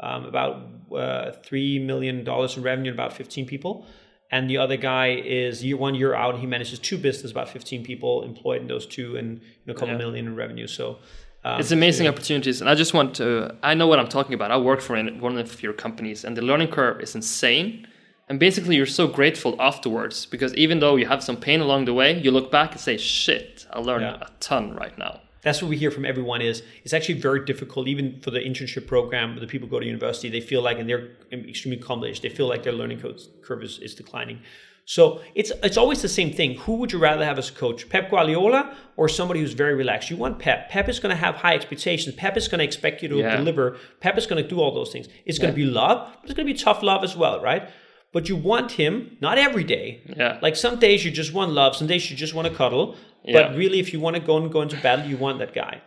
um, 0.00 0.24
about 0.24 0.66
uh, 0.94 1.32
three 1.44 1.78
million 1.78 2.24
dollars 2.24 2.56
in 2.56 2.62
revenue, 2.62 2.90
and 2.90 2.98
about 2.98 3.12
15 3.12 3.46
people. 3.46 3.86
And 4.32 4.48
the 4.48 4.58
other 4.58 4.76
guy 4.76 5.20
is 5.24 5.64
year 5.64 5.76
one 5.76 5.94
year 5.94 6.14
out. 6.14 6.38
He 6.38 6.46
manages 6.46 6.78
two 6.78 6.98
businesses, 6.98 7.32
about 7.32 7.48
15 7.48 7.84
people 7.84 8.22
employed 8.22 8.62
in 8.62 8.68
those 8.68 8.86
two, 8.86 9.16
and 9.16 9.40
you 9.40 9.66
know, 9.66 9.72
a 9.72 9.74
couple 9.74 9.94
yeah. 9.94 9.98
million 9.98 10.26
in 10.26 10.36
revenue. 10.36 10.66
So. 10.66 10.98
Um, 11.42 11.58
it's 11.58 11.70
amazing 11.70 12.04
so, 12.04 12.12
opportunities, 12.12 12.60
and 12.60 12.68
I 12.68 12.74
just 12.74 12.92
want 12.92 13.16
to. 13.16 13.56
I 13.62 13.72
know 13.72 13.86
what 13.86 13.98
I'm 13.98 14.08
talking 14.08 14.34
about. 14.34 14.50
I 14.50 14.58
work 14.58 14.82
for 14.82 15.02
one 15.02 15.38
of 15.38 15.62
your 15.62 15.72
companies, 15.72 16.22
and 16.22 16.36
the 16.36 16.42
learning 16.42 16.68
curve 16.68 17.00
is 17.00 17.14
insane. 17.14 17.86
And 18.28 18.38
basically, 18.38 18.76
you're 18.76 18.84
so 18.84 19.08
grateful 19.08 19.56
afterwards 19.58 20.26
because 20.26 20.54
even 20.54 20.80
though 20.80 20.96
you 20.96 21.06
have 21.06 21.24
some 21.24 21.38
pain 21.38 21.60
along 21.60 21.86
the 21.86 21.94
way, 21.94 22.20
you 22.20 22.30
look 22.30 22.52
back 22.52 22.72
and 22.72 22.80
say, 22.80 22.98
"Shit, 22.98 23.66
I 23.72 23.78
learned 23.78 24.02
yeah. 24.02 24.26
a 24.26 24.30
ton 24.40 24.74
right 24.74 24.96
now." 24.98 25.22
That's 25.42 25.62
what 25.62 25.68
we 25.68 25.76
hear 25.76 25.90
from 25.90 26.04
everyone 26.04 26.42
is 26.42 26.62
it's 26.84 26.92
actually 26.92 27.18
very 27.20 27.44
difficult 27.44 27.88
even 27.88 28.20
for 28.20 28.30
the 28.30 28.38
internship 28.38 28.86
program 28.86 29.38
the 29.38 29.46
people 29.46 29.68
go 29.68 29.80
to 29.80 29.86
university 29.86 30.28
they 30.28 30.40
feel 30.40 30.62
like 30.62 30.78
and 30.78 30.88
they're 30.88 31.10
extremely 31.32 31.80
accomplished 31.80 32.22
they 32.22 32.28
feel 32.28 32.48
like 32.48 32.62
their 32.62 32.72
learning 32.72 33.02
curve 33.42 33.62
is, 33.62 33.78
is 33.78 33.94
declining 33.94 34.40
so 34.84 35.20
it's 35.34 35.52
it's 35.62 35.76
always 35.76 36.02
the 36.02 36.08
same 36.08 36.32
thing 36.32 36.54
who 36.56 36.74
would 36.74 36.92
you 36.92 36.98
rather 36.98 37.24
have 37.24 37.38
as 37.38 37.48
a 37.50 37.52
coach 37.52 37.88
pep 37.88 38.10
guardiola 38.10 38.74
or 38.96 39.08
somebody 39.08 39.40
who's 39.40 39.52
very 39.52 39.74
relaxed 39.74 40.10
you 40.10 40.16
want 40.16 40.38
pep 40.38 40.68
pep 40.68 40.88
is 40.88 40.98
going 40.98 41.14
to 41.14 41.20
have 41.20 41.34
high 41.36 41.54
expectations 41.54 42.14
pep 42.16 42.36
is 42.36 42.48
going 42.48 42.58
to 42.58 42.64
expect 42.64 43.02
you 43.02 43.08
to 43.08 43.18
yeah. 43.18 43.36
deliver 43.36 43.76
pep 44.00 44.16
is 44.18 44.26
going 44.26 44.42
to 44.42 44.48
do 44.48 44.60
all 44.60 44.74
those 44.74 44.92
things 44.92 45.08
it's 45.26 45.38
yeah. 45.38 45.42
going 45.42 45.54
to 45.54 45.56
be 45.56 45.66
love 45.66 46.08
but 46.20 46.24
it's 46.24 46.34
going 46.34 46.46
to 46.46 46.52
be 46.52 46.58
tough 46.58 46.82
love 46.82 47.04
as 47.04 47.16
well 47.16 47.40
right 47.42 47.70
but 48.12 48.28
you 48.28 48.36
want 48.36 48.72
him 48.72 49.16
not 49.20 49.38
every 49.38 49.64
day. 49.64 50.02
Yeah. 50.16 50.38
Like 50.42 50.56
some 50.56 50.78
days 50.78 51.04
you 51.04 51.10
just 51.10 51.32
want 51.32 51.52
love, 51.52 51.76
some 51.76 51.86
days 51.86 52.10
you 52.10 52.16
just 52.16 52.34
want 52.34 52.48
to 52.48 52.54
cuddle. 52.54 52.96
Yeah. 53.24 53.48
But 53.48 53.56
really, 53.56 53.80
if 53.80 53.92
you 53.92 54.00
want 54.00 54.16
to 54.16 54.22
go 54.22 54.36
and 54.36 54.50
go 54.50 54.62
into 54.62 54.80
battle, 54.80 55.06
you 55.06 55.16
want 55.16 55.38
that 55.38 55.54
guy. 55.54 55.82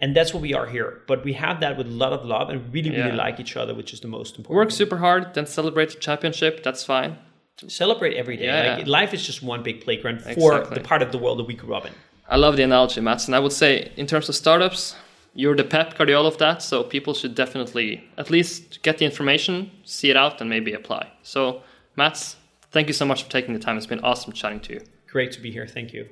And 0.00 0.14
that's 0.16 0.32
what 0.32 0.42
we 0.42 0.54
are 0.54 0.66
here. 0.66 1.02
But 1.06 1.24
we 1.24 1.32
have 1.34 1.60
that 1.60 1.76
with 1.76 1.88
a 1.88 1.90
lot 1.90 2.12
of 2.12 2.24
love 2.24 2.50
and 2.50 2.72
really, 2.72 2.90
really 2.90 3.08
yeah. 3.08 3.14
like 3.16 3.40
each 3.40 3.56
other, 3.56 3.74
which 3.74 3.92
is 3.92 4.00
the 4.00 4.08
most 4.08 4.38
important. 4.38 4.56
Work 4.56 4.70
super 4.70 4.98
hard, 4.98 5.34
then 5.34 5.46
celebrate 5.46 5.90
the 5.90 5.96
championship. 5.96 6.62
That's 6.62 6.84
fine. 6.84 7.18
Celebrate 7.66 8.16
every 8.16 8.36
day. 8.36 8.46
Yeah. 8.46 8.76
Like, 8.76 8.86
life 8.86 9.12
is 9.12 9.26
just 9.26 9.42
one 9.42 9.64
big 9.64 9.80
playground 9.80 10.22
for 10.22 10.30
exactly. 10.30 10.74
the 10.74 10.80
part 10.84 11.02
of 11.02 11.10
the 11.10 11.18
world 11.18 11.40
that 11.40 11.48
we 11.48 11.54
grew 11.54 11.74
up 11.74 11.84
in. 11.84 11.92
I 12.28 12.36
love 12.36 12.56
the 12.56 12.62
analogy, 12.62 13.00
Mads. 13.00 13.26
And 13.26 13.34
I 13.34 13.40
would 13.40 13.52
say, 13.52 13.90
in 13.96 14.06
terms 14.06 14.28
of 14.28 14.36
startups, 14.36 14.94
you're 15.34 15.56
the 15.56 15.64
Pep 15.64 15.96
Guardiola 15.96 16.28
of 16.28 16.38
that. 16.38 16.62
So 16.62 16.84
people 16.84 17.12
should 17.14 17.34
definitely 17.34 18.04
at 18.16 18.30
least 18.30 18.82
get 18.82 18.98
the 18.98 19.04
information, 19.04 19.72
see 19.84 20.10
it 20.10 20.16
out, 20.16 20.40
and 20.40 20.48
maybe 20.48 20.72
apply. 20.74 21.10
So 21.22 21.62
Mads, 21.96 22.36
thank 22.70 22.86
you 22.86 22.94
so 22.94 23.04
much 23.04 23.24
for 23.24 23.30
taking 23.30 23.54
the 23.54 23.60
time. 23.60 23.76
It's 23.76 23.86
been 23.86 24.04
awesome 24.04 24.32
chatting 24.32 24.60
to 24.60 24.74
you. 24.74 24.80
Great 25.08 25.32
to 25.32 25.40
be 25.40 25.50
here. 25.50 25.66
Thank 25.66 25.92
you. 25.92 26.08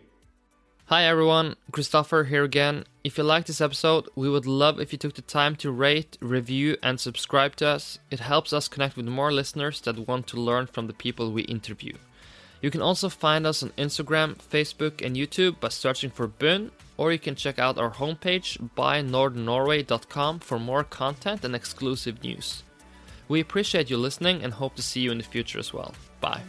Hi 0.89 1.03
everyone, 1.03 1.57
Christopher 1.73 2.23
here 2.23 2.45
again. 2.45 2.85
If 3.03 3.19
you 3.19 3.25
liked 3.25 3.49
this 3.49 3.61
episode, 3.61 4.09
we 4.15 4.31
would 4.31 4.47
love 4.47 4.79
if 4.79 4.93
you 4.93 4.99
took 4.99 5.15
the 5.15 5.23
time 5.23 5.57
to 5.57 5.73
rate, 5.73 6.17
review, 6.21 6.77
and 6.81 7.01
subscribe 7.01 7.57
to 7.57 7.67
us. 7.67 7.99
It 8.09 8.21
helps 8.21 8.53
us 8.53 8.69
connect 8.69 8.97
with 8.97 9.07
more 9.07 9.33
listeners 9.33 9.81
that 9.81 10.07
want 10.07 10.29
to 10.29 10.37
learn 10.37 10.69
from 10.69 10.87
the 10.87 10.93
people 10.93 11.33
we 11.33 11.43
interview. 11.43 11.95
You 12.63 12.71
can 12.71 12.83
also 12.83 13.09
find 13.09 13.49
us 13.49 13.65
on 13.65 13.71
Instagram, 13.71 14.37
Facebook, 14.37 15.05
and 15.05 15.17
YouTube 15.17 15.59
by 15.59 15.71
searching 15.71 16.11
for 16.11 16.29
Bun, 16.29 16.71
or 16.97 17.11
you 17.11 17.19
can 17.19 17.35
check 17.35 17.59
out 17.59 17.79
our 17.79 17.91
homepage 17.91 18.57
bynorthernnorway.com 18.77 20.39
for 20.39 20.61
more 20.61 20.85
content 20.85 21.45
and 21.45 21.57
exclusive 21.57 22.23
news. 22.23 22.63
We 23.27 23.41
appreciate 23.41 23.91
you 23.91 23.97
listening 23.97 24.45
and 24.45 24.53
hope 24.55 24.77
to 24.77 24.83
see 24.83 25.01
you 25.01 25.11
in 25.11 25.19
the 25.19 25.25
future 25.25 25.59
as 25.59 25.75
well. 25.75 25.97
Bye. 26.21 26.43